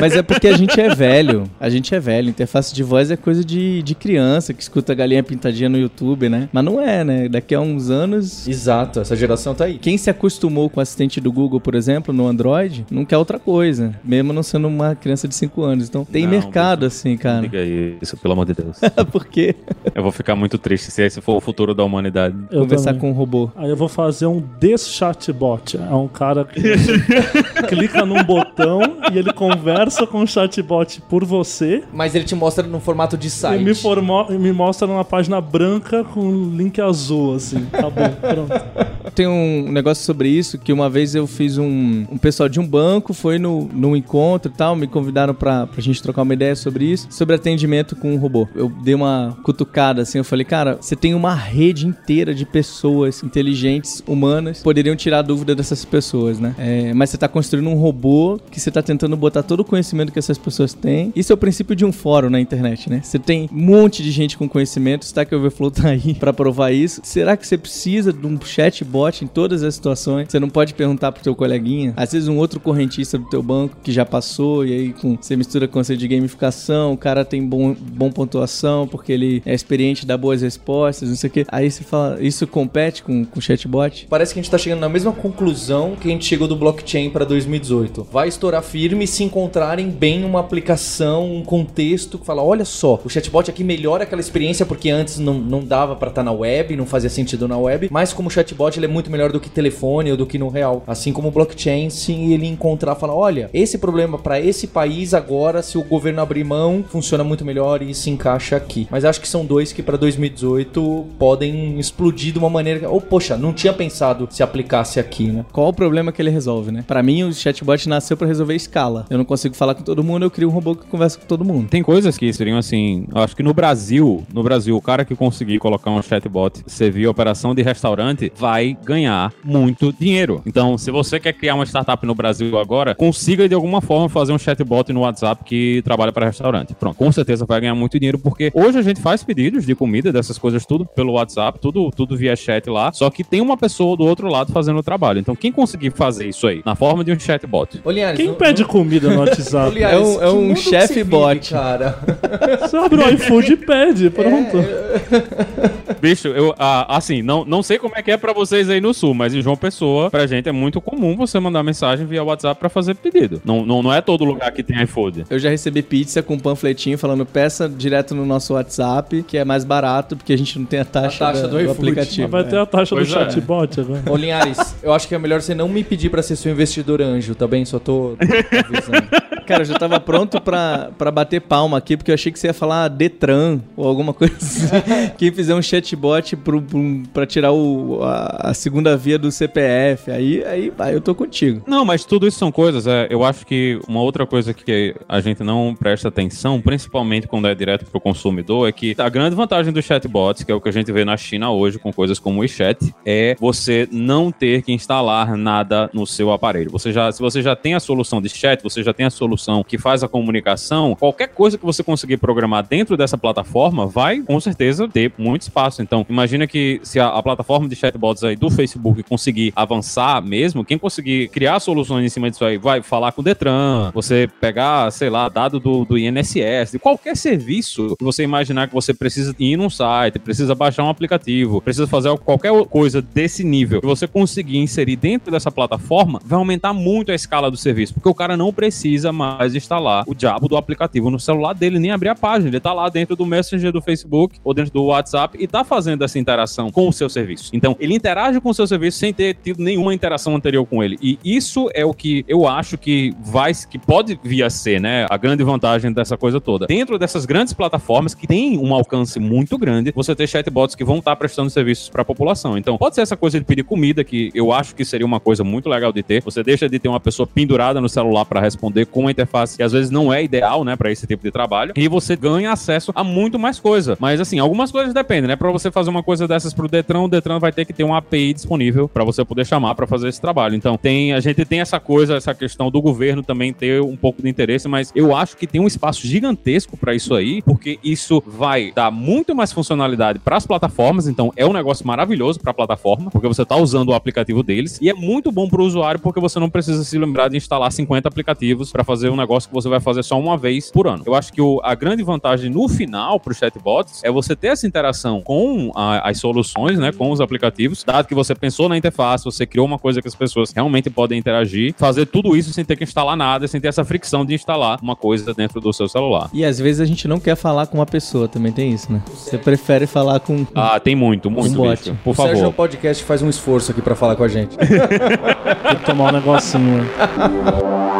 Mas 0.00 0.14
é 0.16 0.22
porque 0.22 0.48
a 0.48 0.56
gente 0.56 0.80
é 0.80 0.94
velho. 0.94 1.44
A 1.58 1.68
gente 1.68 1.94
é 1.94 2.00
velho. 2.00 2.28
Interface 2.30 2.74
de 2.74 2.82
voz 2.82 3.10
é 3.10 3.16
coisa 3.16 3.44
de, 3.44 3.82
de 3.82 3.94
criança 3.94 4.52
que 4.54 4.62
escuta 4.62 4.94
galinha 4.94 5.22
pintadinha 5.22 5.68
no 5.68 5.78
YouTube, 5.78 6.28
né? 6.28 6.48
Mas 6.52 6.64
não 6.64 6.80
é, 6.80 7.04
né? 7.04 7.28
Daqui 7.28 7.54
a 7.54 7.60
uns 7.60 7.90
anos. 7.90 8.46
Exato, 8.48 9.00
essa 9.00 9.14
geração 9.16 9.54
tá 9.54 9.64
aí. 9.64 9.78
Quem 9.78 9.96
se 9.98 10.10
acostumou 10.10 10.68
com 10.70 10.80
o 10.80 10.82
assistente 10.82 11.20
do 11.20 11.30
Google, 11.32 11.60
por 11.60 11.74
exemplo, 11.74 12.12
no 12.12 12.26
Android, 12.26 12.86
não 12.90 13.04
quer 13.04 13.18
outra 13.18 13.38
coisa. 13.38 13.94
Mesmo 14.04 14.32
não 14.32 14.42
sendo 14.42 14.68
uma 14.68 14.94
criança 14.94 15.28
de 15.28 15.34
5 15.34 15.62
anos. 15.62 15.88
Então 15.88 16.04
tem 16.04 16.24
Não, 16.24 16.30
mercado, 16.30 16.86
assim, 16.86 17.10
Não 17.10 17.18
cara. 17.18 17.40
diga 17.42 17.58
isso, 18.00 18.16
pelo 18.16 18.32
amor 18.32 18.46
de 18.46 18.54
Deus. 18.54 18.78
Por 19.12 19.26
quê? 19.26 19.54
Eu 19.94 20.02
vou 20.02 20.12
ficar 20.12 20.34
muito 20.36 20.58
triste 20.58 20.90
se 20.90 21.02
esse 21.02 21.20
for 21.20 21.36
o 21.36 21.40
futuro 21.40 21.74
da 21.74 21.84
humanidade. 21.84 22.09
Eu 22.50 22.60
Conversar 22.60 22.86
também. 22.94 23.00
com 23.00 23.10
um 23.10 23.12
robô. 23.14 23.50
Aí 23.56 23.68
eu 23.70 23.76
vou 23.76 23.88
fazer 23.88 24.26
um 24.26 24.42
deschatbot. 24.58 25.76
É 25.76 25.94
um 25.94 26.08
cara 26.08 26.44
que 26.44 26.60
clica 27.68 28.04
num 28.04 28.22
botão 28.24 28.80
e 29.12 29.18
ele 29.18 29.32
conversa 29.32 30.06
com 30.06 30.22
o 30.22 30.26
chatbot 30.26 31.00
por 31.08 31.24
você 31.24 31.82
Mas 31.92 32.14
ele 32.14 32.24
te 32.24 32.34
mostra 32.34 32.66
no 32.66 32.80
formato 32.80 33.16
de 33.16 33.30
site. 33.30 33.60
e 33.60 33.64
me, 33.64 33.74
formo- 33.74 34.26
e 34.30 34.34
me 34.38 34.52
mostra 34.52 34.86
numa 34.86 35.04
página 35.04 35.40
branca 35.40 36.04
com 36.04 36.20
um 36.20 36.56
link 36.56 36.80
azul, 36.80 37.34
assim. 37.34 37.64
Tá 37.66 37.88
bom, 37.90 38.08
pronto. 38.20 39.10
Tem 39.14 39.26
um 39.26 39.70
negócio 39.70 40.04
sobre 40.04 40.28
isso 40.28 40.58
que 40.58 40.72
uma 40.72 40.88
vez 40.88 41.14
eu 41.14 41.26
fiz 41.26 41.58
um. 41.58 42.06
Um 42.10 42.18
pessoal 42.18 42.48
de 42.48 42.60
um 42.60 42.66
banco 42.66 43.12
foi 43.12 43.38
no, 43.38 43.68
num 43.72 43.96
encontro 43.96 44.50
e 44.52 44.54
tal, 44.56 44.76
me 44.76 44.86
convidaram 44.86 45.34
pra, 45.34 45.66
pra 45.66 45.80
gente 45.80 46.02
trocar 46.02 46.22
uma 46.22 46.34
ideia 46.34 46.54
sobre 46.54 46.84
isso, 46.84 47.06
sobre 47.10 47.34
atendimento 47.34 47.96
com 47.96 48.12
um 48.14 48.18
robô. 48.18 48.48
Eu 48.54 48.68
dei 48.82 48.94
uma 48.94 49.36
cutucada 49.42 50.02
assim, 50.02 50.18
eu 50.18 50.24
falei, 50.24 50.44
cara, 50.44 50.78
você 50.80 50.94
tem 50.94 51.14
uma 51.14 51.34
rede 51.34 51.86
inteira 51.86 51.99
de 52.34 52.44
pessoas 52.44 53.22
inteligentes, 53.22 54.02
humanas, 54.06 54.62
poderiam 54.62 54.96
tirar 54.96 55.20
a 55.20 55.22
dúvida 55.22 55.54
dessas 55.54 55.84
pessoas, 55.84 56.40
né? 56.40 56.54
É, 56.58 56.92
mas 56.92 57.10
você 57.10 57.16
tá 57.16 57.28
construindo 57.28 57.68
um 57.68 57.74
robô 57.74 58.38
que 58.50 58.58
você 58.58 58.70
tá 58.70 58.82
tentando 58.82 59.16
botar 59.16 59.42
todo 59.42 59.60
o 59.60 59.64
conhecimento 59.64 60.12
que 60.12 60.18
essas 60.18 60.36
pessoas 60.36 60.74
têm. 60.74 61.12
Isso 61.14 61.32
é 61.32 61.34
o 61.34 61.36
princípio 61.36 61.76
de 61.76 61.84
um 61.84 61.92
fórum 61.92 62.28
na 62.28 62.40
internet, 62.40 62.90
né? 62.90 63.00
Você 63.02 63.18
tem 63.18 63.48
um 63.52 63.56
monte 63.56 64.02
de 64.02 64.10
gente 64.10 64.36
com 64.36 64.48
conhecimento, 64.48 65.04
Stack 65.04 65.32
Overflow 65.32 65.70
tá 65.72 65.90
aí 65.90 66.14
pra 66.14 66.32
provar 66.32 66.72
isso. 66.72 67.00
Será 67.04 67.36
que 67.36 67.46
você 67.46 67.56
precisa 67.56 68.12
de 68.12 68.26
um 68.26 68.38
chatbot 68.40 69.24
em 69.24 69.28
todas 69.28 69.62
as 69.62 69.74
situações? 69.74 70.28
Você 70.28 70.40
não 70.40 70.48
pode 70.48 70.74
perguntar 70.74 71.12
pro 71.12 71.22
teu 71.22 71.34
coleguinha. 71.34 71.92
Às 71.96 72.12
vezes 72.12 72.28
um 72.28 72.38
outro 72.38 72.58
correntista 72.58 73.16
do 73.16 73.28
teu 73.28 73.42
banco 73.42 73.76
que 73.82 73.92
já 73.92 74.04
passou 74.04 74.66
e 74.66 74.72
aí 74.72 74.92
com, 74.92 75.16
você 75.16 75.36
mistura 75.36 75.68
conceito 75.68 76.00
de 76.00 76.08
gamificação, 76.08 76.92
o 76.92 76.96
cara 76.96 77.24
tem 77.24 77.46
bom, 77.46 77.74
bom 77.74 78.10
pontuação 78.10 78.88
porque 78.88 79.12
ele 79.12 79.42
é 79.46 79.54
experiente, 79.54 80.04
dá 80.04 80.16
boas 80.16 80.42
respostas, 80.42 81.08
não 81.08 81.16
sei 81.16 81.28
o 81.28 81.32
que. 81.32 81.46
Aí 81.48 81.70
você 81.70 81.84
fala, 81.90 82.18
isso 82.20 82.46
compete 82.46 83.02
com 83.02 83.26
o 83.36 83.40
chatbot? 83.40 84.06
Parece 84.08 84.32
que 84.32 84.40
a 84.40 84.42
gente 84.42 84.50
tá 84.50 84.58
chegando 84.58 84.80
na 84.80 84.88
mesma 84.88 85.12
conclusão 85.12 85.96
que 85.96 86.08
a 86.08 86.10
gente 86.10 86.24
chegou 86.24 86.46
do 86.46 86.56
blockchain 86.56 87.10
para 87.10 87.24
2018. 87.24 88.06
Vai 88.10 88.28
estourar 88.28 88.62
firme 88.62 89.06
se 89.06 89.24
encontrarem 89.24 89.90
bem 89.90 90.24
uma 90.24 90.40
aplicação, 90.40 91.34
um 91.34 91.42
contexto 91.42 92.18
que 92.18 92.26
fala: 92.26 92.42
olha 92.42 92.64
só, 92.64 93.00
o 93.04 93.08
chatbot 93.08 93.50
aqui 93.50 93.64
melhora 93.64 94.04
aquela 94.04 94.20
experiência 94.20 94.64
porque 94.64 94.90
antes 94.90 95.18
não, 95.18 95.34
não 95.34 95.64
dava 95.64 95.96
para 95.96 96.08
estar 96.08 96.22
na 96.22 96.32
web, 96.32 96.76
não 96.76 96.86
fazia 96.86 97.10
sentido 97.10 97.48
na 97.48 97.58
web, 97.58 97.88
mas 97.90 98.12
como 98.12 98.30
chatbot 98.30 98.78
ele 98.78 98.86
é 98.86 98.88
muito 98.88 99.10
melhor 99.10 99.32
do 99.32 99.40
que 99.40 99.50
telefone 99.50 100.10
ou 100.10 100.16
do 100.16 100.26
que 100.26 100.38
no 100.38 100.48
real. 100.48 100.84
Assim 100.86 101.12
como 101.12 101.28
o 101.28 101.30
blockchain, 101.30 101.90
se 101.90 102.12
ele 102.12 102.46
encontrar, 102.46 102.94
fala: 102.94 103.14
olha, 103.14 103.50
esse 103.52 103.78
problema 103.78 104.18
para 104.18 104.40
esse 104.40 104.66
país 104.66 105.12
agora, 105.12 105.62
se 105.62 105.76
o 105.76 105.82
governo 105.82 106.20
abrir 106.20 106.44
mão, 106.44 106.84
funciona 106.88 107.24
muito 107.24 107.44
melhor 107.44 107.82
e 107.82 107.94
se 107.94 108.10
encaixa 108.10 108.56
aqui. 108.56 108.86
Mas 108.90 109.04
acho 109.04 109.20
que 109.20 109.28
são 109.28 109.44
dois 109.44 109.72
que 109.72 109.82
para 109.82 109.96
2018 109.96 111.06
podem 111.18 111.79
explodir 111.80 112.32
de 112.32 112.38
uma 112.38 112.50
maneira. 112.50 112.88
Ou, 112.88 113.00
poxa, 113.00 113.36
não 113.36 113.52
tinha 113.52 113.72
pensado 113.72 114.28
se 114.30 114.42
aplicasse 114.42 115.00
aqui, 115.00 115.26
né? 115.26 115.44
Qual 115.52 115.68
o 115.68 115.72
problema 115.72 116.12
que 116.12 116.22
ele 116.22 116.30
resolve, 116.30 116.70
né? 116.70 116.84
Pra 116.86 117.02
mim, 117.02 117.24
o 117.24 117.32
chatbot 117.32 117.88
nasceu 117.88 118.16
pra 118.16 118.26
resolver 118.26 118.54
escala. 118.54 119.06
Eu 119.10 119.18
não 119.18 119.24
consigo 119.24 119.54
falar 119.54 119.74
com 119.74 119.82
todo 119.82 120.02
mundo, 120.02 120.24
eu 120.24 120.30
crio 120.30 120.48
um 120.48 120.52
robô 120.52 120.74
que 120.74 120.86
conversa 120.86 121.18
com 121.18 121.26
todo 121.26 121.44
mundo. 121.44 121.68
Tem 121.68 121.82
coisas 121.82 122.16
que 122.16 122.32
seriam 122.32 122.58
assim. 122.58 123.06
Eu 123.14 123.20
acho 123.22 123.36
que 123.36 123.42
no 123.42 123.54
Brasil, 123.54 124.24
no 124.32 124.42
Brasil, 124.42 124.76
o 124.76 124.80
cara 124.80 125.04
que 125.04 125.14
conseguir 125.14 125.58
colocar 125.58 125.90
um 125.90 126.02
chatbot 126.02 126.62
servir 126.66 127.06
operação 127.06 127.54
de 127.54 127.62
restaurante 127.62 128.32
vai 128.36 128.76
ganhar 128.84 129.32
muito 129.44 129.92
dinheiro. 129.92 130.42
Então, 130.46 130.76
se 130.78 130.90
você 130.90 131.20
quer 131.20 131.32
criar 131.32 131.54
uma 131.54 131.66
startup 131.66 132.04
no 132.06 132.14
Brasil 132.14 132.58
agora, 132.58 132.94
consiga 132.94 133.48
de 133.48 133.54
alguma 133.54 133.80
forma 133.80 134.08
fazer 134.08 134.32
um 134.32 134.38
chatbot 134.38 134.92
no 134.92 135.00
WhatsApp 135.00 135.44
que 135.44 135.82
trabalha 135.84 136.12
para 136.12 136.26
restaurante. 136.26 136.74
Pronto, 136.74 136.96
com 136.96 137.12
certeza 137.12 137.44
vai 137.44 137.60
ganhar 137.60 137.74
muito 137.74 137.98
dinheiro 137.98 138.18
porque 138.18 138.50
hoje 138.54 138.78
a 138.78 138.82
gente 138.82 139.00
faz 139.00 139.22
pedidos 139.22 139.66
de 139.66 139.74
comida, 139.74 140.12
dessas 140.12 140.38
coisas 140.38 140.64
tudo 140.66 140.86
pelo 140.86 141.12
WhatsApp, 141.12 141.58
tudo 141.60 141.69
tudo 141.94 142.16
via 142.16 142.34
chat 142.36 142.68
lá. 142.68 142.92
Só 142.92 143.08
que 143.10 143.22
tem 143.24 143.40
uma 143.40 143.56
pessoa 143.56 143.96
do 143.96 144.04
outro 144.04 144.28
lado 144.28 144.52
fazendo 144.52 144.78
o 144.78 144.82
trabalho. 144.82 145.18
Então, 145.20 145.34
quem 145.36 145.52
conseguir 145.52 145.90
fazer 145.90 146.28
isso 146.28 146.46
aí 146.46 146.62
na 146.64 146.74
forma 146.74 147.04
de 147.04 147.12
um 147.12 147.18
chatbot, 147.18 147.80
Ô, 147.84 147.90
Linhares, 147.90 148.16
Quem 148.18 148.28
não- 148.28 148.34
pede 148.34 148.64
comida 148.64 149.08
no 149.08 149.16
Ô, 149.20 149.20
WhatsApp? 149.20 149.74
Linhares, 149.74 149.98
É 149.98 150.00
um- 150.02 150.22
é 150.22 150.30
um 150.30 150.42
mundo 150.42 150.54
que 150.54 150.60
chefe 150.60 150.86
você 150.88 150.94
vive, 150.94 151.10
bot. 151.10 151.50
cara. 151.50 151.98
Abre 152.84 153.00
o 153.02 153.08
iFood 153.14 153.52
e 153.52 153.56
pede, 153.56 154.10
pronto. 154.10 154.56
Bicho, 156.00 156.28
eu, 156.28 156.54
ah, 156.58 156.96
assim, 156.96 157.20
não, 157.22 157.44
não 157.44 157.62
sei 157.62 157.78
como 157.78 157.94
é 157.96 158.02
que 158.02 158.10
é 158.10 158.16
pra 158.16 158.32
vocês 158.32 158.70
aí 158.70 158.80
no 158.80 158.94
sul, 158.94 159.12
mas 159.12 159.34
em 159.34 159.42
João 159.42 159.56
Pessoa, 159.56 160.10
pra 160.10 160.26
gente 160.26 160.48
é 160.48 160.52
muito 160.52 160.80
comum 160.80 161.14
você 161.16 161.38
mandar 161.38 161.62
mensagem 161.62 162.06
via 162.06 162.24
WhatsApp 162.24 162.58
pra 162.58 162.68
fazer 162.68 162.94
pedido. 162.94 163.40
Não, 163.44 163.64
não, 163.66 163.82
não 163.82 163.92
é 163.92 164.00
todo 164.00 164.24
lugar 164.24 164.50
que 164.52 164.62
tem 164.62 164.80
iFood. 164.82 165.26
Eu 165.28 165.38
já 165.38 165.50
recebi 165.50 165.82
pizza 165.82 166.22
com 166.22 166.34
um 166.34 166.38
panfletinho 166.38 166.96
falando 166.96 167.26
peça 167.26 167.68
direto 167.68 168.14
no 168.14 168.24
nosso 168.24 168.54
WhatsApp, 168.54 169.22
que 169.24 169.36
é 169.36 169.44
mais 169.44 169.64
barato, 169.64 170.16
porque 170.16 170.32
a 170.32 170.40
a 170.40 170.42
gente 170.42 170.58
não 170.58 170.64
tem 170.64 170.80
a 170.80 170.84
taxa, 170.86 171.18
taxa 171.18 171.42
da- 171.42 171.48
do 171.48 171.59
do, 171.66 171.72
aplicativo. 171.72 172.28
Mas 172.30 172.42
vai 172.42 172.44
ter 172.50 172.58
a 172.58 172.66
taxa 172.66 172.94
Pois 172.94 173.08
do 173.08 173.18
é. 173.18 173.24
chatbot 173.24 173.80
agora. 173.80 174.02
Ô 174.10 174.16
Linhares, 174.16 174.76
eu 174.82 174.92
acho 174.92 175.08
que 175.08 175.14
é 175.14 175.18
melhor 175.18 175.40
você 175.40 175.54
não 175.54 175.68
me 175.68 175.82
pedir 175.82 176.10
pra 176.10 176.22
ser 176.22 176.36
seu 176.36 176.52
investidor 176.52 177.00
anjo, 177.00 177.34
tá 177.34 177.46
bem? 177.46 177.64
Só 177.64 177.78
tô 177.78 178.16
avisando. 178.20 179.08
Cara, 179.50 179.62
eu 179.62 179.66
já 179.66 179.74
tava 179.74 179.98
pronto 179.98 180.40
pra, 180.40 180.90
pra 180.96 181.10
bater 181.10 181.40
palma 181.40 181.76
aqui, 181.76 181.96
porque 181.96 182.12
eu 182.12 182.14
achei 182.14 182.30
que 182.30 182.38
você 182.38 182.46
ia 182.46 182.54
falar 182.54 182.86
Detran 182.86 183.58
ou 183.76 183.88
alguma 183.88 184.14
coisa 184.14 184.36
assim. 184.36 184.68
Quem 185.18 185.32
fizer 185.32 185.56
um 185.56 185.60
chatbot 185.60 186.36
pro, 186.36 186.62
pro, 186.62 187.02
pra 187.12 187.26
tirar 187.26 187.50
o, 187.50 187.98
a, 188.04 188.50
a 188.50 188.54
segunda 188.54 188.96
via 188.96 189.18
do 189.18 189.32
CPF, 189.32 190.08
aí, 190.12 190.44
aí, 190.44 190.72
aí 190.78 190.94
eu 190.94 191.00
tô 191.00 191.16
contigo. 191.16 191.64
Não, 191.66 191.84
mas 191.84 192.04
tudo 192.04 192.28
isso 192.28 192.38
são 192.38 192.52
coisas. 192.52 192.86
É, 192.86 193.08
eu 193.10 193.24
acho 193.24 193.44
que 193.44 193.80
uma 193.88 194.00
outra 194.00 194.24
coisa 194.24 194.54
que 194.54 194.94
a 195.08 195.20
gente 195.20 195.42
não 195.42 195.74
presta 195.76 196.06
atenção, 196.06 196.60
principalmente 196.60 197.26
quando 197.26 197.48
é 197.48 197.54
direto 197.54 197.86
pro 197.86 198.00
consumidor, 198.00 198.68
é 198.68 198.72
que 198.72 198.94
a 198.98 199.08
grande 199.08 199.34
vantagem 199.34 199.72
dos 199.72 199.84
chatbots, 199.84 200.44
que 200.44 200.52
é 200.52 200.54
o 200.54 200.60
que 200.60 200.68
a 200.68 200.72
gente 200.72 200.92
vê 200.92 201.04
na 201.04 201.16
China 201.16 201.49
hoje 201.50 201.78
com 201.78 201.92
coisas 201.92 202.18
como 202.18 202.38
o 202.38 202.40
WeChat, 202.40 202.94
é 203.04 203.36
você 203.38 203.88
não 203.90 204.30
ter 204.30 204.62
que 204.62 204.72
instalar 204.72 205.36
nada 205.36 205.90
no 205.92 206.06
seu 206.06 206.32
aparelho. 206.32 206.70
Você 206.70 206.92
já, 206.92 207.10
se 207.10 207.20
você 207.20 207.42
já 207.42 207.54
tem 207.56 207.74
a 207.74 207.80
solução 207.80 208.20
de 208.20 208.28
chat, 208.28 208.62
você 208.62 208.82
já 208.82 208.92
tem 208.92 209.06
a 209.06 209.10
solução 209.10 209.62
que 209.62 209.78
faz 209.78 210.02
a 210.02 210.08
comunicação, 210.08 210.96
qualquer 210.98 211.28
coisa 211.28 211.58
que 211.58 211.64
você 211.64 211.82
conseguir 211.82 212.16
programar 212.16 212.66
dentro 212.66 212.96
dessa 212.96 213.18
plataforma 213.18 213.86
vai, 213.86 214.20
com 214.20 214.38
certeza, 214.40 214.88
ter 214.88 215.12
muito 215.18 215.42
espaço. 215.42 215.82
Então, 215.82 216.04
imagina 216.08 216.46
que 216.46 216.80
se 216.82 216.98
a, 216.98 217.08
a 217.08 217.22
plataforma 217.22 217.68
de 217.68 217.76
chatbots 217.76 218.24
aí 218.24 218.36
do 218.36 218.50
Facebook 218.50 219.02
conseguir 219.02 219.52
avançar 219.56 220.22
mesmo, 220.22 220.64
quem 220.64 220.78
conseguir 220.78 221.28
criar 221.28 221.60
soluções 221.60 222.04
em 222.04 222.08
cima 222.08 222.30
disso 222.30 222.44
aí 222.44 222.58
vai 222.58 222.82
falar 222.82 223.12
com 223.12 223.20
o 223.20 223.24
Detran, 223.24 223.90
você 223.92 224.28
pegar, 224.40 224.90
sei 224.90 225.10
lá, 225.10 225.28
dado 225.28 225.58
do, 225.58 225.84
do 225.84 225.98
INSS, 225.98 226.72
de 226.72 226.78
qualquer 226.78 227.16
serviço 227.16 227.96
que 227.96 228.04
você 228.04 228.22
imaginar 228.22 228.68
que 228.68 228.74
você 228.74 228.92
precisa 228.92 229.34
ir 229.38 229.56
num 229.56 229.70
site, 229.70 230.18
precisa 230.18 230.54
baixar 230.54 230.84
um 230.84 230.88
aplicativo, 230.88 231.39
precisa 231.62 231.86
fazer 231.86 232.16
qualquer 232.18 232.52
coisa 232.66 233.02
desse 233.02 233.44
nível, 233.44 233.80
que 233.80 233.86
você 233.86 234.06
conseguir 234.06 234.58
inserir 234.58 234.96
dentro 234.96 235.30
dessa 235.30 235.50
plataforma, 235.50 236.20
vai 236.24 236.38
aumentar 236.38 236.72
muito 236.72 237.12
a 237.12 237.14
escala 237.14 237.50
do 237.50 237.56
serviço, 237.56 237.94
porque 237.94 238.08
o 238.08 238.14
cara 238.14 238.36
não 238.36 238.52
precisa 238.52 239.12
mais 239.12 239.54
instalar 239.54 240.04
o 240.06 240.14
diabo 240.14 240.48
do 240.48 240.56
aplicativo 240.56 241.10
no 241.10 241.18
celular 241.18 241.54
dele, 241.54 241.78
nem 241.78 241.90
abrir 241.90 242.08
a 242.08 242.14
página. 242.14 242.50
Ele 242.50 242.60
tá 242.60 242.72
lá 242.72 242.88
dentro 242.88 243.16
do 243.16 243.26
Messenger 243.26 243.72
do 243.72 243.80
Facebook 243.80 244.38
ou 244.42 244.54
dentro 244.54 244.72
do 244.72 244.84
WhatsApp 244.84 245.36
e 245.40 245.46
tá 245.46 245.64
fazendo 245.64 246.04
essa 246.04 246.18
interação 246.18 246.70
com 246.70 246.88
o 246.88 246.92
seu 246.92 247.08
serviço. 247.08 247.50
Então, 247.52 247.76
ele 247.78 247.94
interage 247.94 248.40
com 248.40 248.50
o 248.50 248.54
seu 248.54 248.66
serviço 248.66 248.98
sem 248.98 249.12
ter 249.12 249.34
tido 249.34 249.62
nenhuma 249.62 249.94
interação 249.94 250.34
anterior 250.34 250.66
com 250.66 250.82
ele. 250.82 250.98
E 251.02 251.18
isso 251.24 251.68
é 251.74 251.84
o 251.84 251.92
que 251.92 252.24
eu 252.28 252.46
acho 252.46 252.76
que 252.76 253.14
vai, 253.20 253.52
que 253.68 253.78
pode 253.78 254.18
vir 254.22 254.42
a 254.42 254.50
ser, 254.50 254.80
né, 254.80 255.06
a 255.08 255.16
grande 255.16 255.42
vantagem 255.42 255.92
dessa 255.92 256.16
coisa 256.16 256.40
toda. 256.40 256.66
Dentro 256.66 256.98
dessas 256.98 257.24
grandes 257.24 257.52
plataformas 257.52 258.14
que 258.14 258.26
têm 258.26 258.58
um 258.58 258.74
alcance 258.74 259.18
muito 259.18 259.56
grande, 259.58 259.92
você 259.94 260.14
ter 260.14 260.26
chatbots 260.26 260.74
que 260.74 260.84
vão 260.84 260.98
estar 260.98 261.12
tá 261.12 261.16
prestando 261.30 261.48
serviços 261.48 261.88
para 261.88 262.02
a 262.02 262.04
população. 262.04 262.58
Então, 262.58 262.76
pode 262.76 262.96
ser 262.96 263.02
essa 263.02 263.16
coisa 263.16 263.38
de 263.38 263.46
pedir 263.46 263.62
comida 263.62 264.02
que 264.02 264.30
eu 264.34 264.52
acho 264.52 264.74
que 264.74 264.84
seria 264.84 265.06
uma 265.06 265.20
coisa 265.20 265.44
muito 265.44 265.68
legal 265.68 265.92
de 265.92 266.02
ter. 266.02 266.20
Você 266.22 266.42
deixa 266.42 266.68
de 266.68 266.78
ter 266.78 266.88
uma 266.88 266.98
pessoa 266.98 267.26
pendurada 267.26 267.80
no 267.80 267.88
celular 267.88 268.24
para 268.24 268.40
responder 268.40 268.86
com 268.86 269.00
uma 269.00 269.10
interface 269.12 269.56
que 269.56 269.62
às 269.62 269.70
vezes 269.70 269.90
não 269.90 270.12
é 270.12 270.24
ideal, 270.24 270.64
né, 270.64 270.74
para 270.74 270.90
esse 270.90 271.06
tipo 271.06 271.22
de 271.22 271.30
trabalho, 271.30 271.72
e 271.76 271.86
você 271.86 272.16
ganha 272.16 272.50
acesso 272.50 272.90
a 272.94 273.04
muito 273.04 273.38
mais 273.38 273.60
coisa. 273.60 273.96
Mas 274.00 274.20
assim, 274.20 274.40
algumas 274.40 274.72
coisas 274.72 274.92
dependem, 274.92 275.28
né? 275.28 275.36
Para 275.36 275.52
você 275.52 275.70
fazer 275.70 275.90
uma 275.90 276.02
coisa 276.02 276.26
dessas 276.26 276.52
pro 276.52 276.66
Detran, 276.66 277.02
o 277.02 277.08
Detran 277.08 277.38
vai 277.38 277.52
ter 277.52 277.64
que 277.64 277.72
ter 277.72 277.84
uma 277.84 277.98
API 277.98 278.34
disponível 278.34 278.88
para 278.88 279.04
você 279.04 279.24
poder 279.24 279.46
chamar 279.46 279.74
para 279.76 279.86
fazer 279.86 280.08
esse 280.08 280.20
trabalho. 280.20 280.56
Então, 280.56 280.76
tem 280.76 281.12
a 281.12 281.20
gente 281.20 281.44
tem 281.44 281.60
essa 281.60 281.78
coisa, 281.78 282.16
essa 282.16 282.34
questão 282.34 282.70
do 282.70 282.82
governo 282.82 283.22
também 283.22 283.52
ter 283.52 283.80
um 283.80 283.96
pouco 283.96 284.20
de 284.20 284.28
interesse, 284.28 284.66
mas 284.66 284.90
eu 284.94 285.14
acho 285.14 285.36
que 285.36 285.46
tem 285.46 285.60
um 285.60 285.66
espaço 285.66 286.06
gigantesco 286.06 286.76
para 286.76 286.94
isso 286.94 287.14
aí, 287.14 287.40
porque 287.42 287.78
isso 287.84 288.22
vai 288.26 288.72
dar 288.74 288.90
muito 288.90 289.34
mais 289.34 289.52
funcionalidade 289.52 290.18
para 290.18 290.36
as 290.36 290.46
plataformas, 290.46 291.06
então 291.06 291.19
é 291.36 291.46
um 291.46 291.52
negócio 291.52 291.86
maravilhoso 291.86 292.40
para 292.40 292.50
a 292.52 292.54
plataforma, 292.54 293.10
porque 293.10 293.28
você 293.28 293.42
está 293.42 293.56
usando 293.56 293.90
o 293.90 293.94
aplicativo 293.94 294.42
deles 294.42 294.78
e 294.80 294.88
é 294.88 294.94
muito 294.94 295.30
bom 295.30 295.48
para 295.48 295.60
o 295.60 295.64
usuário 295.64 296.00
porque 296.00 296.20
você 296.20 296.38
não 296.38 296.48
precisa 296.48 296.82
se 296.84 296.98
lembrar 296.98 297.28
de 297.28 297.36
instalar 297.36 297.70
50 297.70 298.08
aplicativos 298.08 298.72
para 298.72 298.84
fazer 298.84 299.10
um 299.10 299.16
negócio 299.16 299.48
que 299.48 299.54
você 299.54 299.68
vai 299.68 299.80
fazer 299.80 300.02
só 300.02 300.18
uma 300.18 300.36
vez 300.36 300.70
por 300.70 300.86
ano. 300.86 301.02
Eu 301.06 301.14
acho 301.14 301.32
que 301.32 301.42
o, 301.42 301.60
a 301.62 301.74
grande 301.74 302.02
vantagem 302.02 302.50
no 302.50 302.68
final 302.68 303.20
para 303.20 303.32
os 303.32 303.38
chatbots 303.38 304.02
é 304.04 304.10
você 304.10 304.34
ter 304.34 304.48
essa 304.48 304.66
interação 304.66 305.20
com 305.22 305.72
a, 305.74 306.08
as 306.08 306.18
soluções, 306.18 306.78
né, 306.78 306.92
com 306.92 307.10
os 307.10 307.20
aplicativos, 307.20 307.84
dado 307.84 308.06
que 308.06 308.14
você 308.14 308.34
pensou 308.34 308.68
na 308.68 308.76
interface, 308.76 309.24
você 309.24 309.46
criou 309.46 309.66
uma 309.66 309.78
coisa 309.78 310.00
que 310.00 310.08
as 310.08 310.14
pessoas 310.14 310.52
realmente 310.52 310.88
podem 310.90 311.18
interagir, 311.18 311.74
fazer 311.76 312.06
tudo 312.06 312.36
isso 312.36 312.52
sem 312.52 312.64
ter 312.64 312.76
que 312.76 312.84
instalar 312.84 313.16
nada, 313.16 313.46
sem 313.46 313.60
ter 313.60 313.68
essa 313.68 313.84
fricção 313.84 314.24
de 314.24 314.34
instalar 314.34 314.78
uma 314.82 314.96
coisa 314.96 315.34
dentro 315.34 315.60
do 315.60 315.72
seu 315.72 315.88
celular. 315.88 316.30
E 316.32 316.44
às 316.44 316.58
vezes 316.58 316.80
a 316.80 316.84
gente 316.84 317.06
não 317.06 317.18
quer 317.20 317.36
falar 317.36 317.66
com 317.66 317.78
uma 317.78 317.86
pessoa, 317.86 318.28
também 318.28 318.52
tem 318.52 318.72
isso, 318.72 318.92
né? 318.92 319.02
Você 319.06 319.38
prefere 319.38 319.86
falar 319.86 320.20
com 320.20 320.46
Ah, 320.54 320.78
tem 320.78 320.94
muito, 321.00 321.30
muito, 321.30 321.62
Um 321.62 321.70
bicho. 321.70 321.96
Por 322.04 322.10
o 322.10 322.14
Sérgio 322.14 322.36
favor. 322.36 322.46
no 322.48 322.52
podcast 322.52 323.04
faz 323.04 323.22
um 323.22 323.28
esforço 323.28 323.72
aqui 323.72 323.80
pra 323.80 323.94
falar 323.94 324.16
com 324.16 324.22
a 324.24 324.28
gente. 324.28 324.56
Tem 324.60 325.76
que 325.78 325.84
tomar 325.86 326.10
um 326.10 326.12
negocinho. 326.12 326.86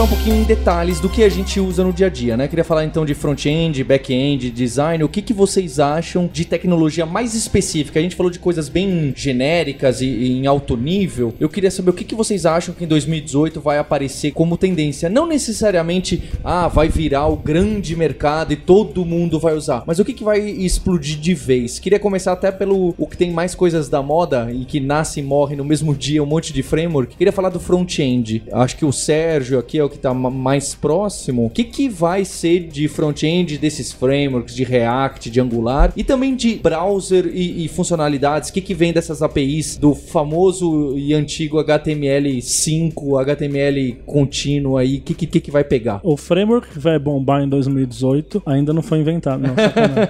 falar 0.00 0.12
um 0.12 0.16
pouquinho 0.16 0.36
em 0.36 0.44
detalhes 0.44 0.98
do 0.98 1.10
que 1.10 1.22
a 1.22 1.28
gente 1.28 1.60
usa 1.60 1.84
no 1.84 1.92
dia 1.92 2.06
a 2.06 2.10
dia, 2.10 2.34
né? 2.34 2.48
Queria 2.48 2.64
falar 2.64 2.86
então 2.86 3.04
de 3.04 3.12
front-end, 3.12 3.84
back-end, 3.84 4.50
design. 4.50 5.04
O 5.04 5.08
que, 5.10 5.20
que 5.20 5.34
vocês 5.34 5.78
acham 5.78 6.26
de 6.32 6.46
tecnologia 6.46 7.04
mais 7.04 7.34
específica? 7.34 7.98
A 7.98 8.02
gente 8.02 8.16
falou 8.16 8.32
de 8.32 8.38
coisas 8.38 8.70
bem 8.70 9.12
genéricas 9.14 10.00
e, 10.00 10.06
e 10.06 10.38
em 10.38 10.46
alto 10.46 10.74
nível. 10.74 11.34
Eu 11.38 11.50
queria 11.50 11.70
saber 11.70 11.90
o 11.90 11.92
que, 11.92 12.04
que 12.04 12.14
vocês 12.14 12.46
acham 12.46 12.74
que 12.74 12.84
em 12.84 12.86
2018 12.86 13.60
vai 13.60 13.76
aparecer 13.76 14.30
como 14.30 14.56
tendência. 14.56 15.10
Não 15.10 15.26
necessariamente, 15.26 16.22
ah, 16.42 16.66
vai 16.66 16.88
virar 16.88 17.26
o 17.26 17.36
grande 17.36 17.94
mercado 17.94 18.54
e 18.54 18.56
todo 18.56 19.04
mundo 19.04 19.38
vai 19.38 19.54
usar. 19.54 19.84
Mas 19.86 19.98
o 19.98 20.04
que, 20.04 20.14
que 20.14 20.24
vai 20.24 20.40
explodir 20.40 21.18
de 21.18 21.34
vez? 21.34 21.78
Queria 21.78 21.98
começar 21.98 22.32
até 22.32 22.50
pelo 22.50 22.94
o 22.96 23.06
que 23.06 23.18
tem 23.18 23.30
mais 23.30 23.54
coisas 23.54 23.90
da 23.90 24.00
moda 24.02 24.50
e 24.50 24.64
que 24.64 24.80
nasce 24.80 25.20
e 25.20 25.22
morre 25.22 25.56
no 25.56 25.64
mesmo 25.64 25.92
dia, 25.94 26.22
um 26.22 26.26
monte 26.26 26.54
de 26.54 26.62
framework. 26.62 27.16
Queria 27.16 27.32
falar 27.32 27.50
do 27.50 27.60
front-end. 27.60 28.44
Acho 28.50 28.78
que 28.78 28.84
o 28.86 28.92
Sérgio 28.92 29.58
aqui 29.58 29.78
é 29.78 29.89
que 29.90 29.98
tá 29.98 30.14
ma- 30.14 30.30
mais 30.30 30.74
próximo. 30.74 31.44
O 31.46 31.50
que, 31.50 31.64
que 31.64 31.88
vai 31.88 32.24
ser 32.24 32.60
de 32.68 32.88
front-end 32.88 33.58
desses 33.58 33.92
frameworks, 33.92 34.54
de 34.54 34.64
React, 34.64 35.28
de 35.30 35.40
Angular 35.40 35.92
e 35.96 36.02
também 36.04 36.34
de 36.34 36.54
browser 36.56 37.26
e, 37.32 37.64
e 37.64 37.68
funcionalidades? 37.68 38.48
O 38.48 38.52
que, 38.52 38.60
que 38.60 38.72
vem 38.74 38.92
dessas 38.92 39.20
APIs 39.22 39.76
do 39.76 39.94
famoso 39.94 40.96
e 40.96 41.12
antigo 41.12 41.58
HTML5, 41.58 43.20
HTML 43.20 43.96
contínuo 44.06 44.76
aí? 44.76 44.98
O 44.98 45.00
que, 45.00 45.14
que, 45.14 45.26
que, 45.26 45.40
que 45.40 45.50
vai 45.50 45.64
pegar? 45.64 46.00
O 46.02 46.16
framework 46.16 46.68
que 46.70 46.78
vai 46.78 46.98
bombar 46.98 47.42
em 47.42 47.48
2018 47.48 48.42
ainda 48.46 48.72
não 48.72 48.82
foi 48.82 48.98
inventado. 48.98 49.40
Não. 49.42 49.54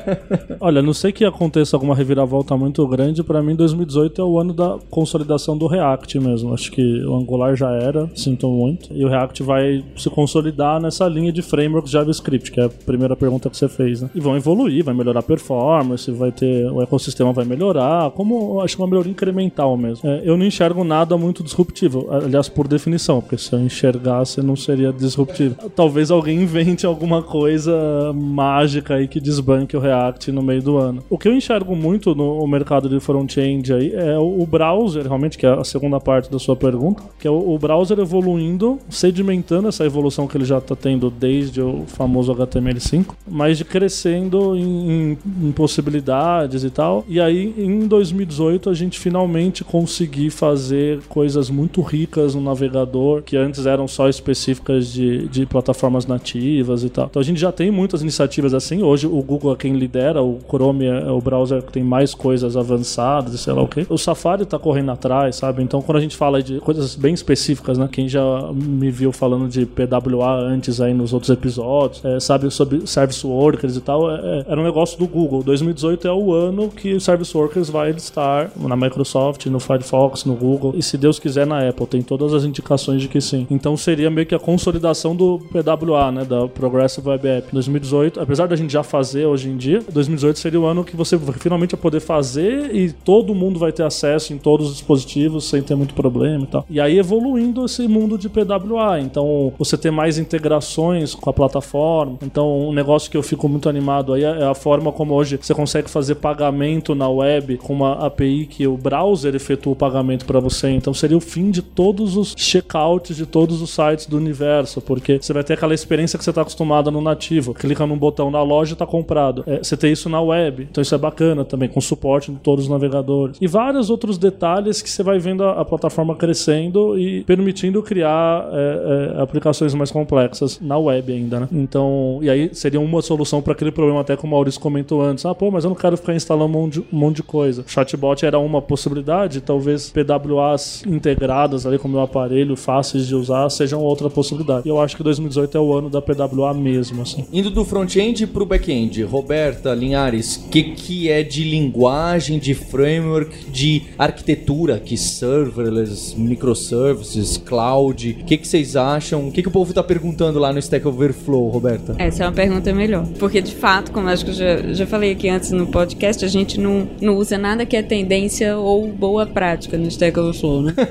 Olha, 0.60 0.82
não 0.82 0.92
sei 0.92 1.12
que 1.12 1.24
aconteça 1.24 1.76
alguma 1.76 1.94
reviravolta 1.94 2.56
muito 2.56 2.86
grande. 2.86 3.22
Pra 3.22 3.42
mim, 3.42 3.54
2018 3.54 4.20
é 4.20 4.24
o 4.24 4.38
ano 4.38 4.52
da 4.52 4.78
consolidação 4.90 5.56
do 5.56 5.66
React 5.66 6.18
mesmo. 6.18 6.52
Acho 6.52 6.70
que 6.70 7.04
o 7.04 7.14
Angular 7.14 7.56
já 7.56 7.70
era, 7.72 8.10
sinto 8.14 8.48
muito. 8.48 8.90
E 8.92 9.04
o 9.04 9.08
React 9.08 9.42
vai 9.42 9.69
se 9.96 10.08
consolidar 10.10 10.80
nessa 10.80 11.06
linha 11.08 11.32
de 11.32 11.42
frameworks 11.42 11.90
JavaScript, 11.90 12.50
que 12.50 12.60
é 12.60 12.64
a 12.64 12.68
primeira 12.68 13.16
pergunta 13.16 13.48
que 13.50 13.56
você 13.56 13.68
fez. 13.68 14.02
Né? 14.02 14.10
E 14.14 14.20
vão 14.20 14.36
evoluir, 14.36 14.84
vai 14.84 14.94
melhorar 14.94 15.20
a 15.20 15.22
performance, 15.22 16.10
vai 16.10 16.32
ter 16.32 16.70
o 16.70 16.82
ecossistema 16.82 17.32
vai 17.32 17.44
melhorar, 17.44 18.10
como 18.12 18.60
acho 18.60 18.78
uma 18.78 18.86
melhoria 18.86 19.12
incremental 19.12 19.76
mesmo. 19.76 20.08
É, 20.08 20.22
eu 20.24 20.36
não 20.36 20.44
enxergo 20.44 20.84
nada 20.84 21.16
muito 21.16 21.42
disruptivo, 21.42 22.08
aliás, 22.10 22.48
por 22.48 22.66
definição, 22.66 23.20
porque 23.20 23.38
se 23.38 23.52
eu 23.52 23.60
enxergasse 23.60 24.42
não 24.42 24.56
seria 24.56 24.92
disruptivo. 24.92 25.56
Talvez 25.70 26.10
alguém 26.10 26.42
invente 26.42 26.86
alguma 26.86 27.22
coisa 27.22 28.12
mágica 28.14 28.94
aí 28.94 29.08
que 29.08 29.20
desbanque 29.20 29.76
o 29.76 29.80
React 29.80 30.32
no 30.32 30.42
meio 30.42 30.62
do 30.62 30.76
ano. 30.76 31.02
O 31.08 31.18
que 31.18 31.28
eu 31.28 31.34
enxergo 31.34 31.74
muito 31.74 32.14
no 32.14 32.46
mercado 32.46 32.88
de 32.88 33.00
front-end 33.00 33.72
aí 33.72 33.92
é 33.94 34.18
o 34.18 34.46
browser, 34.46 35.02
realmente, 35.02 35.38
que 35.38 35.46
é 35.46 35.50
a 35.50 35.64
segunda 35.64 36.00
parte 36.00 36.30
da 36.30 36.38
sua 36.38 36.56
pergunta, 36.56 37.02
que 37.18 37.26
é 37.26 37.30
o 37.30 37.58
browser 37.58 37.98
evoluindo, 37.98 38.78
sedimentando 38.88 39.59
essa 39.68 39.84
evolução 39.84 40.26
que 40.26 40.36
ele 40.36 40.44
já 40.44 40.58
está 40.58 40.74
tendo 40.76 41.10
desde 41.10 41.60
o 41.60 41.84
famoso 41.86 42.32
HTML5, 42.34 43.06
mas 43.28 43.58
de 43.58 43.64
crescendo 43.64 44.56
em, 44.56 45.12
em- 45.12 45.18
em 45.48 45.52
possibilidades 45.52 46.64
e 46.64 46.70
tal. 46.70 47.04
E 47.08 47.20
aí, 47.20 47.54
em 47.58 47.86
2018, 47.86 48.70
a 48.70 48.74
gente 48.74 48.98
finalmente 48.98 49.64
conseguir 49.64 50.30
fazer 50.30 51.00
coisas 51.08 51.50
muito 51.50 51.80
ricas 51.82 52.34
no 52.34 52.40
navegador, 52.40 53.22
que 53.22 53.36
antes 53.36 53.66
eram 53.66 53.88
só 53.88 54.08
específicas 54.08 54.88
de, 54.92 55.26
de 55.28 55.46
plataformas 55.46 56.06
nativas 56.06 56.84
e 56.84 56.88
tal. 56.88 57.06
Então 57.10 57.20
a 57.20 57.24
gente 57.24 57.40
já 57.40 57.50
tem 57.52 57.70
muitas 57.70 58.02
iniciativas 58.02 58.54
assim. 58.54 58.82
Hoje 58.82 59.06
o 59.06 59.22
Google 59.22 59.52
é 59.52 59.56
quem 59.56 59.74
lidera, 59.74 60.22
o 60.22 60.38
Chrome 60.48 60.86
é 60.86 61.00
é 61.00 61.10
o 61.10 61.20
browser 61.20 61.62
que 61.62 61.72
tem 61.72 61.82
mais 61.82 62.14
coisas 62.14 62.56
avançadas 62.56 63.32
e 63.32 63.38
sei 63.38 63.52
lá 63.54 63.62
o 63.62 63.68
quê. 63.68 63.86
O 63.88 63.96
Safari 63.96 64.44
tá 64.44 64.58
correndo 64.58 64.90
atrás, 64.90 65.36
sabe? 65.36 65.62
Então 65.62 65.80
quando 65.80 65.96
a 65.98 66.00
gente 66.00 66.14
fala 66.16 66.42
de 66.42 66.58
coisas 66.60 66.94
bem 66.94 67.14
específicas, 67.14 67.78
né? 67.78 67.88
Quem 67.90 68.08
já 68.08 68.22
me 68.52 68.90
viu 68.90 69.10
falando 69.12 69.39
falando 69.40 69.48
de 69.48 69.64
PWA 69.64 70.34
antes 70.34 70.80
aí 70.80 70.92
nos 70.92 71.12
outros 71.12 71.30
episódios, 71.30 72.04
é, 72.04 72.20
sabe, 72.20 72.50
sobre 72.50 72.86
service 72.86 73.26
workers 73.26 73.76
e 73.76 73.80
tal, 73.80 74.10
é, 74.10 74.20
é, 74.22 74.44
era 74.48 74.60
um 74.60 74.64
negócio 74.64 74.98
do 74.98 75.06
Google. 75.06 75.42
2018 75.42 76.08
é 76.08 76.12
o 76.12 76.32
ano 76.32 76.68
que 76.68 76.94
o 76.94 77.00
service 77.00 77.36
workers 77.36 77.70
vai 77.70 77.90
estar 77.90 78.50
na 78.56 78.76
Microsoft, 78.76 79.46
no 79.46 79.60
Firefox, 79.60 80.24
no 80.24 80.34
Google 80.34 80.74
e 80.76 80.82
se 80.82 80.98
Deus 80.98 81.18
quiser 81.18 81.46
na 81.46 81.66
Apple. 81.68 81.86
Tem 81.86 82.02
todas 82.02 82.34
as 82.34 82.44
indicações 82.44 83.00
de 83.00 83.08
que 83.08 83.20
sim. 83.20 83.46
Então 83.50 83.76
seria 83.76 84.10
meio 84.10 84.26
que 84.26 84.34
a 84.34 84.38
consolidação 84.38 85.14
do 85.14 85.40
PWA, 85.50 86.12
né, 86.12 86.24
da 86.24 86.46
Progressive 86.48 87.08
Web 87.08 87.28
App. 87.28 87.48
2018, 87.52 88.20
apesar 88.20 88.46
da 88.46 88.56
gente 88.56 88.72
já 88.72 88.82
fazer 88.82 89.26
hoje 89.26 89.48
em 89.48 89.56
dia, 89.56 89.82
2018 89.92 90.38
seria 90.38 90.60
o 90.60 90.66
ano 90.66 90.84
que 90.84 90.96
você 90.96 91.18
finalmente 91.38 91.74
vai 91.74 91.80
poder 91.80 92.00
fazer 92.00 92.74
e 92.74 92.92
todo 92.92 93.34
mundo 93.34 93.58
vai 93.58 93.72
ter 93.72 93.84
acesso 93.84 94.32
em 94.32 94.38
todos 94.38 94.68
os 94.68 94.72
dispositivos 94.74 95.48
sem 95.48 95.62
ter 95.62 95.74
muito 95.74 95.94
problema 95.94 96.44
e 96.44 96.46
tal. 96.46 96.66
E 96.68 96.80
aí 96.80 96.98
evoluindo 96.98 97.64
esse 97.64 97.86
mundo 97.86 98.18
de 98.18 98.28
PWA. 98.28 99.00
Então 99.00 99.26
você 99.58 99.76
ter 99.76 99.90
mais 99.90 100.18
integrações 100.18 101.14
com 101.14 101.28
a 101.30 101.32
plataforma. 101.32 102.18
Então 102.22 102.68
um 102.68 102.72
negócio 102.72 103.10
que 103.10 103.16
eu 103.16 103.22
fico 103.22 103.48
muito 103.48 103.68
animado 103.68 104.12
aí 104.12 104.24
é 104.24 104.44
a 104.44 104.54
forma 104.54 104.92
como 104.92 105.14
hoje 105.14 105.38
você 105.40 105.54
consegue 105.54 105.90
fazer 105.90 106.16
pagamento 106.16 106.94
na 106.94 107.08
web 107.08 107.56
com 107.58 107.72
uma 107.72 107.92
API 108.06 108.46
que 108.46 108.66
o 108.66 108.76
browser 108.76 109.34
efetua 109.34 109.72
o 109.72 109.76
pagamento 109.76 110.24
para 110.24 110.40
você. 110.40 110.70
Então 110.70 110.92
seria 110.92 111.16
o 111.16 111.20
fim 111.20 111.50
de 111.50 111.62
todos 111.62 112.16
os 112.16 112.34
checkouts 112.36 113.16
de 113.16 113.26
todos 113.26 113.62
os 113.62 113.70
sites 113.70 114.06
do 114.06 114.16
universo, 114.16 114.80
porque 114.80 115.18
você 115.20 115.32
vai 115.32 115.44
ter 115.44 115.54
aquela 115.54 115.74
experiência 115.74 116.18
que 116.18 116.24
você 116.24 116.30
está 116.30 116.42
acostumado 116.42 116.90
no 116.90 117.00
nativo. 117.00 117.54
Clica 117.54 117.86
num 117.86 117.98
botão 117.98 118.30
na 118.30 118.42
loja 118.42 118.72
e 118.72 118.74
está 118.74 118.86
comprado. 118.86 119.44
É, 119.46 119.58
você 119.58 119.76
tem 119.76 119.92
isso 119.92 120.08
na 120.08 120.20
web. 120.20 120.66
Então 120.70 120.82
isso 120.82 120.94
é 120.94 120.98
bacana 120.98 121.44
também, 121.44 121.68
com 121.68 121.80
suporte 121.80 122.30
de 122.30 122.38
todos 122.38 122.64
os 122.64 122.70
navegadores. 122.70 123.36
E 123.40 123.46
vários 123.46 123.90
outros 123.90 124.18
detalhes 124.18 124.82
que 124.82 124.90
você 124.90 125.02
vai 125.02 125.18
vendo 125.18 125.44
a, 125.44 125.60
a 125.60 125.64
plataforma 125.64 126.14
crescendo 126.14 126.98
e 126.98 127.22
permitindo 127.24 127.82
criar 127.82 128.48
é, 128.52 129.16
é, 129.18 129.19
aplicações 129.22 129.74
mais 129.74 129.90
complexas 129.90 130.58
na 130.60 130.78
web 130.78 131.12
ainda, 131.12 131.40
né? 131.40 131.48
Então, 131.52 132.18
e 132.22 132.30
aí 132.30 132.50
seria 132.52 132.80
uma 132.80 133.02
solução 133.02 133.42
para 133.42 133.52
aquele 133.52 133.70
problema 133.70 134.00
até 134.00 134.16
que 134.16 134.24
o 134.24 134.28
Maurício 134.28 134.60
comentou 134.60 135.02
antes. 135.02 135.24
Ah, 135.24 135.34
pô, 135.34 135.50
mas 135.50 135.64
eu 135.64 135.70
não 135.70 135.76
quero 135.76 135.96
ficar 135.96 136.14
instalando 136.14 136.46
um 136.46 136.62
monte, 136.62 136.80
um 136.80 136.96
monte 136.96 137.16
de 137.16 137.22
coisa. 137.22 137.64
Chatbot 137.66 138.24
era 138.24 138.38
uma 138.38 138.62
possibilidade, 138.62 139.40
talvez 139.40 139.90
PWAs 139.90 140.82
integradas 140.86 141.66
ali 141.66 141.78
com 141.78 141.88
o 141.88 141.90
meu 141.90 142.00
aparelho, 142.00 142.56
fáceis 142.56 143.06
de 143.06 143.14
usar, 143.14 143.48
sejam 143.50 143.80
outra 143.80 144.08
possibilidade. 144.08 144.66
E 144.66 144.68
eu 144.68 144.80
acho 144.80 144.96
que 144.96 145.02
2018 145.02 145.56
é 145.56 145.60
o 145.60 145.72
ano 145.72 145.90
da 145.90 146.00
PWA 146.00 146.54
mesmo, 146.54 147.02
assim. 147.02 147.26
Indo 147.32 147.50
do 147.50 147.64
front-end 147.64 148.26
pro 148.26 148.46
back-end, 148.46 149.02
Roberta 149.02 149.74
Linhares, 149.74 150.36
o 150.36 150.48
que, 150.48 150.62
que 150.62 151.10
é 151.10 151.22
de 151.22 151.44
linguagem, 151.44 152.38
de 152.38 152.54
framework, 152.54 153.50
de 153.50 153.82
arquitetura, 153.98 154.78
que 154.78 154.96
serverless, 154.96 156.18
microservices, 156.18 157.36
cloud, 157.36 158.18
o 158.20 158.24
que, 158.24 158.36
que 158.36 158.46
vocês 158.46 158.76
acham? 158.76 159.09
O 159.18 159.32
que, 159.32 159.42
que 159.42 159.48
o 159.48 159.50
povo 159.50 159.72
tá 159.72 159.82
perguntando 159.82 160.38
lá 160.38 160.52
no 160.52 160.58
Stack 160.58 160.86
Overflow, 160.86 161.48
Roberta? 161.48 161.94
Essa 161.98 162.24
é 162.24 162.26
uma 162.26 162.32
pergunta 162.32 162.72
melhor. 162.72 163.06
Porque, 163.18 163.40
de 163.40 163.54
fato, 163.54 163.92
como 163.92 164.08
acho 164.08 164.24
que 164.24 164.30
eu 164.30 164.34
já, 164.34 164.56
já 164.72 164.86
falei 164.86 165.12
aqui 165.12 165.28
antes 165.28 165.50
no 165.50 165.66
podcast, 165.66 166.24
a 166.24 166.28
gente 166.28 166.58
não, 166.60 166.88
não 167.00 167.16
usa 167.16 167.38
nada 167.38 167.66
que 167.66 167.76
é 167.76 167.82
tendência 167.82 168.56
ou 168.56 168.86
boa 168.86 169.26
prática 169.26 169.76
no 169.76 169.88
Stack 169.88 170.18
Overflow, 170.18 170.62
né? 170.62 170.74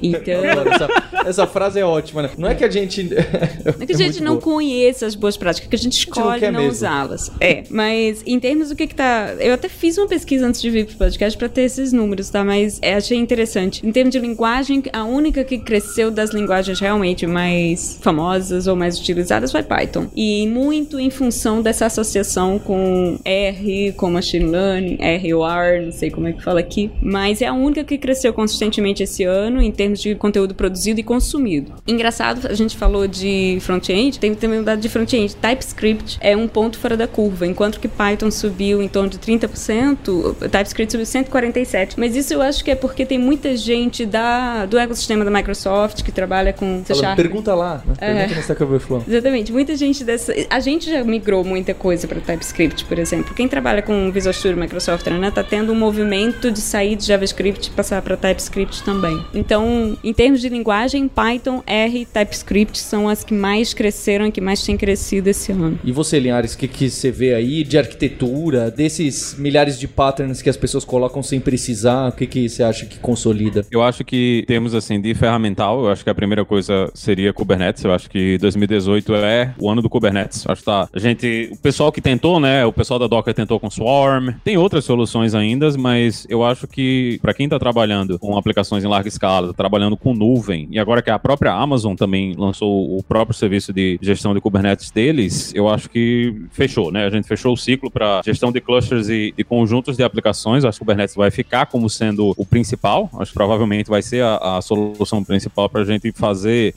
Então. 0.00 0.44
Essa, 0.44 0.88
essa, 1.26 1.46
frase 1.46 1.80
é 1.80 1.84
ótima, 1.84 2.22
né? 2.22 2.30
Não 2.38 2.48
é 2.48 2.54
que 2.54 2.62
a 2.62 2.70
gente. 2.70 3.02
não 3.66 3.74
é 3.80 3.86
que 3.86 3.92
a 3.92 3.96
gente 3.96 4.22
não 4.22 4.34
boa. 4.34 4.42
conheça 4.42 5.06
as 5.06 5.16
boas 5.16 5.36
práticas, 5.36 5.66
é 5.66 5.70
que 5.70 5.76
a 5.76 5.78
gente 5.78 5.98
escolhe 5.98 6.36
a 6.36 6.38
gente 6.38 6.52
não, 6.52 6.62
não 6.62 6.68
usá-las. 6.68 7.32
É, 7.40 7.64
mas 7.68 8.22
em 8.24 8.38
termos 8.38 8.68
do 8.68 8.76
que, 8.76 8.86
que 8.86 8.94
tá. 8.94 9.34
Eu 9.40 9.54
até 9.54 9.68
fiz 9.68 9.98
uma 9.98 10.06
pesquisa 10.06 10.46
antes 10.46 10.60
de 10.60 10.70
vir 10.70 10.86
pro 10.86 10.96
podcast 10.96 11.36
pra 11.36 11.48
ter 11.48 11.62
esses 11.62 11.92
números, 11.92 12.30
tá? 12.30 12.44
Mas 12.44 12.78
é, 12.80 12.94
achei 12.94 13.18
interessante. 13.18 13.84
Em 13.84 13.90
termos 13.90 14.12
de 14.12 14.20
linguagem, 14.20 14.82
a 14.92 15.04
única 15.04 15.42
que 15.42 15.58
cresceu 15.58 16.10
das 16.10 16.30
linguagens 16.30 16.78
realmente 16.78 17.26
mais 17.28 17.98
famosas 18.00 18.66
ou 18.66 18.74
mais 18.74 18.98
utilizadas 18.98 19.52
foi 19.52 19.62
Python. 19.62 20.06
E 20.16 20.46
muito 20.46 20.98
em 20.98 21.10
função 21.10 21.62
dessa 21.62 21.86
associação 21.86 22.58
com 22.58 23.18
R, 23.24 23.92
com 23.92 24.10
machine 24.10 24.46
learning, 24.46 24.98
R 25.00 25.34
ou 25.34 25.46
R, 25.46 25.86
não 25.86 25.92
sei 25.92 26.10
como 26.10 26.28
é 26.28 26.32
que 26.32 26.42
fala 26.42 26.60
aqui. 26.60 26.90
Mas 27.02 27.42
é 27.42 27.46
a 27.46 27.52
única 27.52 27.84
que 27.84 27.98
cresceu 27.98 28.32
consistentemente 28.32 29.02
esse 29.02 29.24
ano 29.24 29.62
em 29.62 29.70
termos 29.70 30.00
de 30.00 30.14
conteúdo 30.14 30.54
produzido 30.54 31.00
e 31.00 31.02
consumido. 31.02 31.72
Engraçado, 31.86 32.46
a 32.46 32.54
gente 32.54 32.76
falou 32.76 33.06
de 33.06 33.58
front-end, 33.60 34.18
tem 34.18 34.34
também 34.34 34.58
mudado 34.58 34.80
de 34.80 34.88
front-end. 34.88 35.36
TypeScript 35.36 36.18
é 36.20 36.36
um 36.36 36.48
ponto 36.48 36.78
fora 36.78 36.96
da 36.96 37.06
curva, 37.06 37.46
enquanto 37.46 37.80
que 37.80 37.88
Python 37.88 38.30
subiu 38.30 38.82
em 38.82 38.88
torno 38.88 39.10
de 39.10 39.18
30%, 39.18 40.34
TypeScript 40.50 40.92
subiu 40.92 41.06
147%. 41.06 41.94
Mas 41.96 42.16
isso 42.16 42.32
eu 42.34 42.42
acho 42.42 42.64
que 42.64 42.70
é 42.70 42.74
porque 42.74 43.04
tem 43.04 43.18
muita 43.18 43.56
gente 43.56 44.06
da, 44.06 44.66
do 44.66 44.78
ecossistema 44.78 45.24
da 45.24 45.30
Microsoft 45.30 46.02
que 46.02 46.12
trabalha 46.12 46.52
com 46.52 46.82
C. 46.84 46.94
Pergunta 47.22 47.52
lá, 47.52 47.82
né? 47.84 47.94
Pergunta 47.98 48.32
é. 48.32 48.34
no 48.36 48.40
Stack 48.40 48.62
Overflow. 48.62 49.04
Exatamente. 49.08 49.52
Muita 49.52 49.76
gente 49.76 50.04
dessa... 50.04 50.32
A 50.48 50.60
gente 50.60 50.88
já 50.88 51.02
migrou 51.02 51.42
muita 51.42 51.74
coisa 51.74 52.06
para 52.06 52.20
TypeScript, 52.20 52.84
por 52.84 52.96
exemplo. 52.96 53.34
Quem 53.34 53.48
trabalha 53.48 53.82
com 53.82 54.12
Visual 54.12 54.32
Studio 54.32 54.56
Microsoft, 54.56 55.04
né, 55.08 55.30
tá 55.32 55.42
tendo 55.42 55.72
um 55.72 55.74
movimento 55.74 56.52
de 56.52 56.60
sair 56.60 56.94
de 56.94 57.04
JavaScript 57.04 57.68
e 57.68 57.70
passar 57.72 58.02
para 58.02 58.16
TypeScript 58.16 58.84
também. 58.84 59.20
Então, 59.34 59.98
em 60.04 60.12
termos 60.14 60.40
de 60.40 60.48
linguagem, 60.48 61.08
Python, 61.08 61.60
R 61.66 62.02
e 62.02 62.06
TypeScript 62.06 62.78
são 62.78 63.08
as 63.08 63.24
que 63.24 63.34
mais 63.34 63.74
cresceram 63.74 64.26
e 64.26 64.30
que 64.30 64.40
mais 64.40 64.62
têm 64.62 64.76
crescido 64.76 65.28
esse 65.28 65.50
ano. 65.50 65.76
E 65.82 65.90
você, 65.90 66.20
Linhares, 66.20 66.54
o 66.54 66.58
que, 66.58 66.68
que 66.68 66.88
você 66.88 67.10
vê 67.10 67.34
aí 67.34 67.64
de 67.64 67.76
arquitetura, 67.76 68.70
desses 68.70 69.34
milhares 69.36 69.76
de 69.76 69.88
patterns 69.88 70.40
que 70.40 70.48
as 70.48 70.56
pessoas 70.56 70.84
colocam 70.84 71.20
sem 71.20 71.40
precisar, 71.40 72.10
o 72.10 72.12
que, 72.12 72.28
que 72.28 72.48
você 72.48 72.62
acha 72.62 72.86
que 72.86 73.00
consolida? 73.00 73.66
Eu 73.72 73.82
acho 73.82 74.04
que 74.04 74.44
temos, 74.46 74.72
assim, 74.72 75.00
de 75.00 75.12
ferramental, 75.14 75.84
eu 75.84 75.90
acho 75.90 76.04
que 76.04 76.10
a 76.10 76.14
primeira 76.14 76.44
coisa 76.44 76.88
seria 77.08 77.32
Kubernetes, 77.32 77.82
eu 77.82 77.92
acho 77.94 78.10
que 78.10 78.36
2018 78.36 79.14
é 79.14 79.54
o 79.58 79.70
ano 79.70 79.80
do 79.80 79.88
Kubernetes. 79.88 80.44
Acho 80.46 80.60
que 80.60 80.66
tá, 80.66 80.86
a 80.92 80.98
gente, 80.98 81.48
o 81.50 81.56
pessoal 81.56 81.90
que 81.90 82.02
tentou, 82.02 82.38
né, 82.38 82.66
o 82.66 82.72
pessoal 82.72 83.00
da 83.00 83.06
Docker 83.06 83.32
tentou 83.32 83.58
com 83.58 83.70
Swarm, 83.70 84.34
tem 84.44 84.58
outras 84.58 84.84
soluções 84.84 85.34
ainda, 85.34 85.70
mas 85.78 86.26
eu 86.28 86.44
acho 86.44 86.66
que 86.66 87.18
para 87.22 87.32
quem 87.32 87.44
está 87.44 87.58
trabalhando 87.58 88.18
com 88.18 88.36
aplicações 88.36 88.84
em 88.84 88.86
larga 88.86 89.08
escala, 89.08 89.48
tá 89.48 89.54
trabalhando 89.54 89.96
com 89.96 90.12
nuvem, 90.12 90.68
e 90.70 90.78
agora 90.78 91.00
que 91.00 91.08
a 91.08 91.18
própria 91.18 91.50
Amazon 91.50 91.94
também 91.94 92.34
lançou 92.36 92.98
o 92.98 93.02
próprio 93.02 93.34
serviço 93.34 93.72
de 93.72 93.98
gestão 94.02 94.34
de 94.34 94.40
Kubernetes 94.42 94.90
deles, 94.90 95.50
eu 95.54 95.66
acho 95.66 95.88
que 95.88 96.34
fechou, 96.50 96.92
né? 96.92 97.06
A 97.06 97.10
gente 97.10 97.26
fechou 97.26 97.54
o 97.54 97.56
ciclo 97.56 97.90
para 97.90 98.20
gestão 98.22 98.52
de 98.52 98.60
clusters 98.60 99.08
e, 99.08 99.32
e, 99.38 99.42
conjuntos 99.42 99.96
de 99.96 100.02
aplicações. 100.02 100.62
Acho 100.62 100.78
que 100.78 100.82
o 100.82 100.84
Kubernetes 100.84 101.14
vai 101.14 101.30
ficar 101.30 101.66
como 101.66 101.88
sendo 101.88 102.34
o 102.36 102.44
principal. 102.44 103.08
Acho 103.18 103.30
que 103.30 103.34
provavelmente 103.34 103.88
vai 103.88 104.02
ser 104.02 104.22
a, 104.22 104.58
a 104.58 104.62
solução 104.62 105.24
principal 105.24 105.70
para 105.70 105.80
a 105.80 105.84
gente 105.84 106.12
fazer 106.12 106.72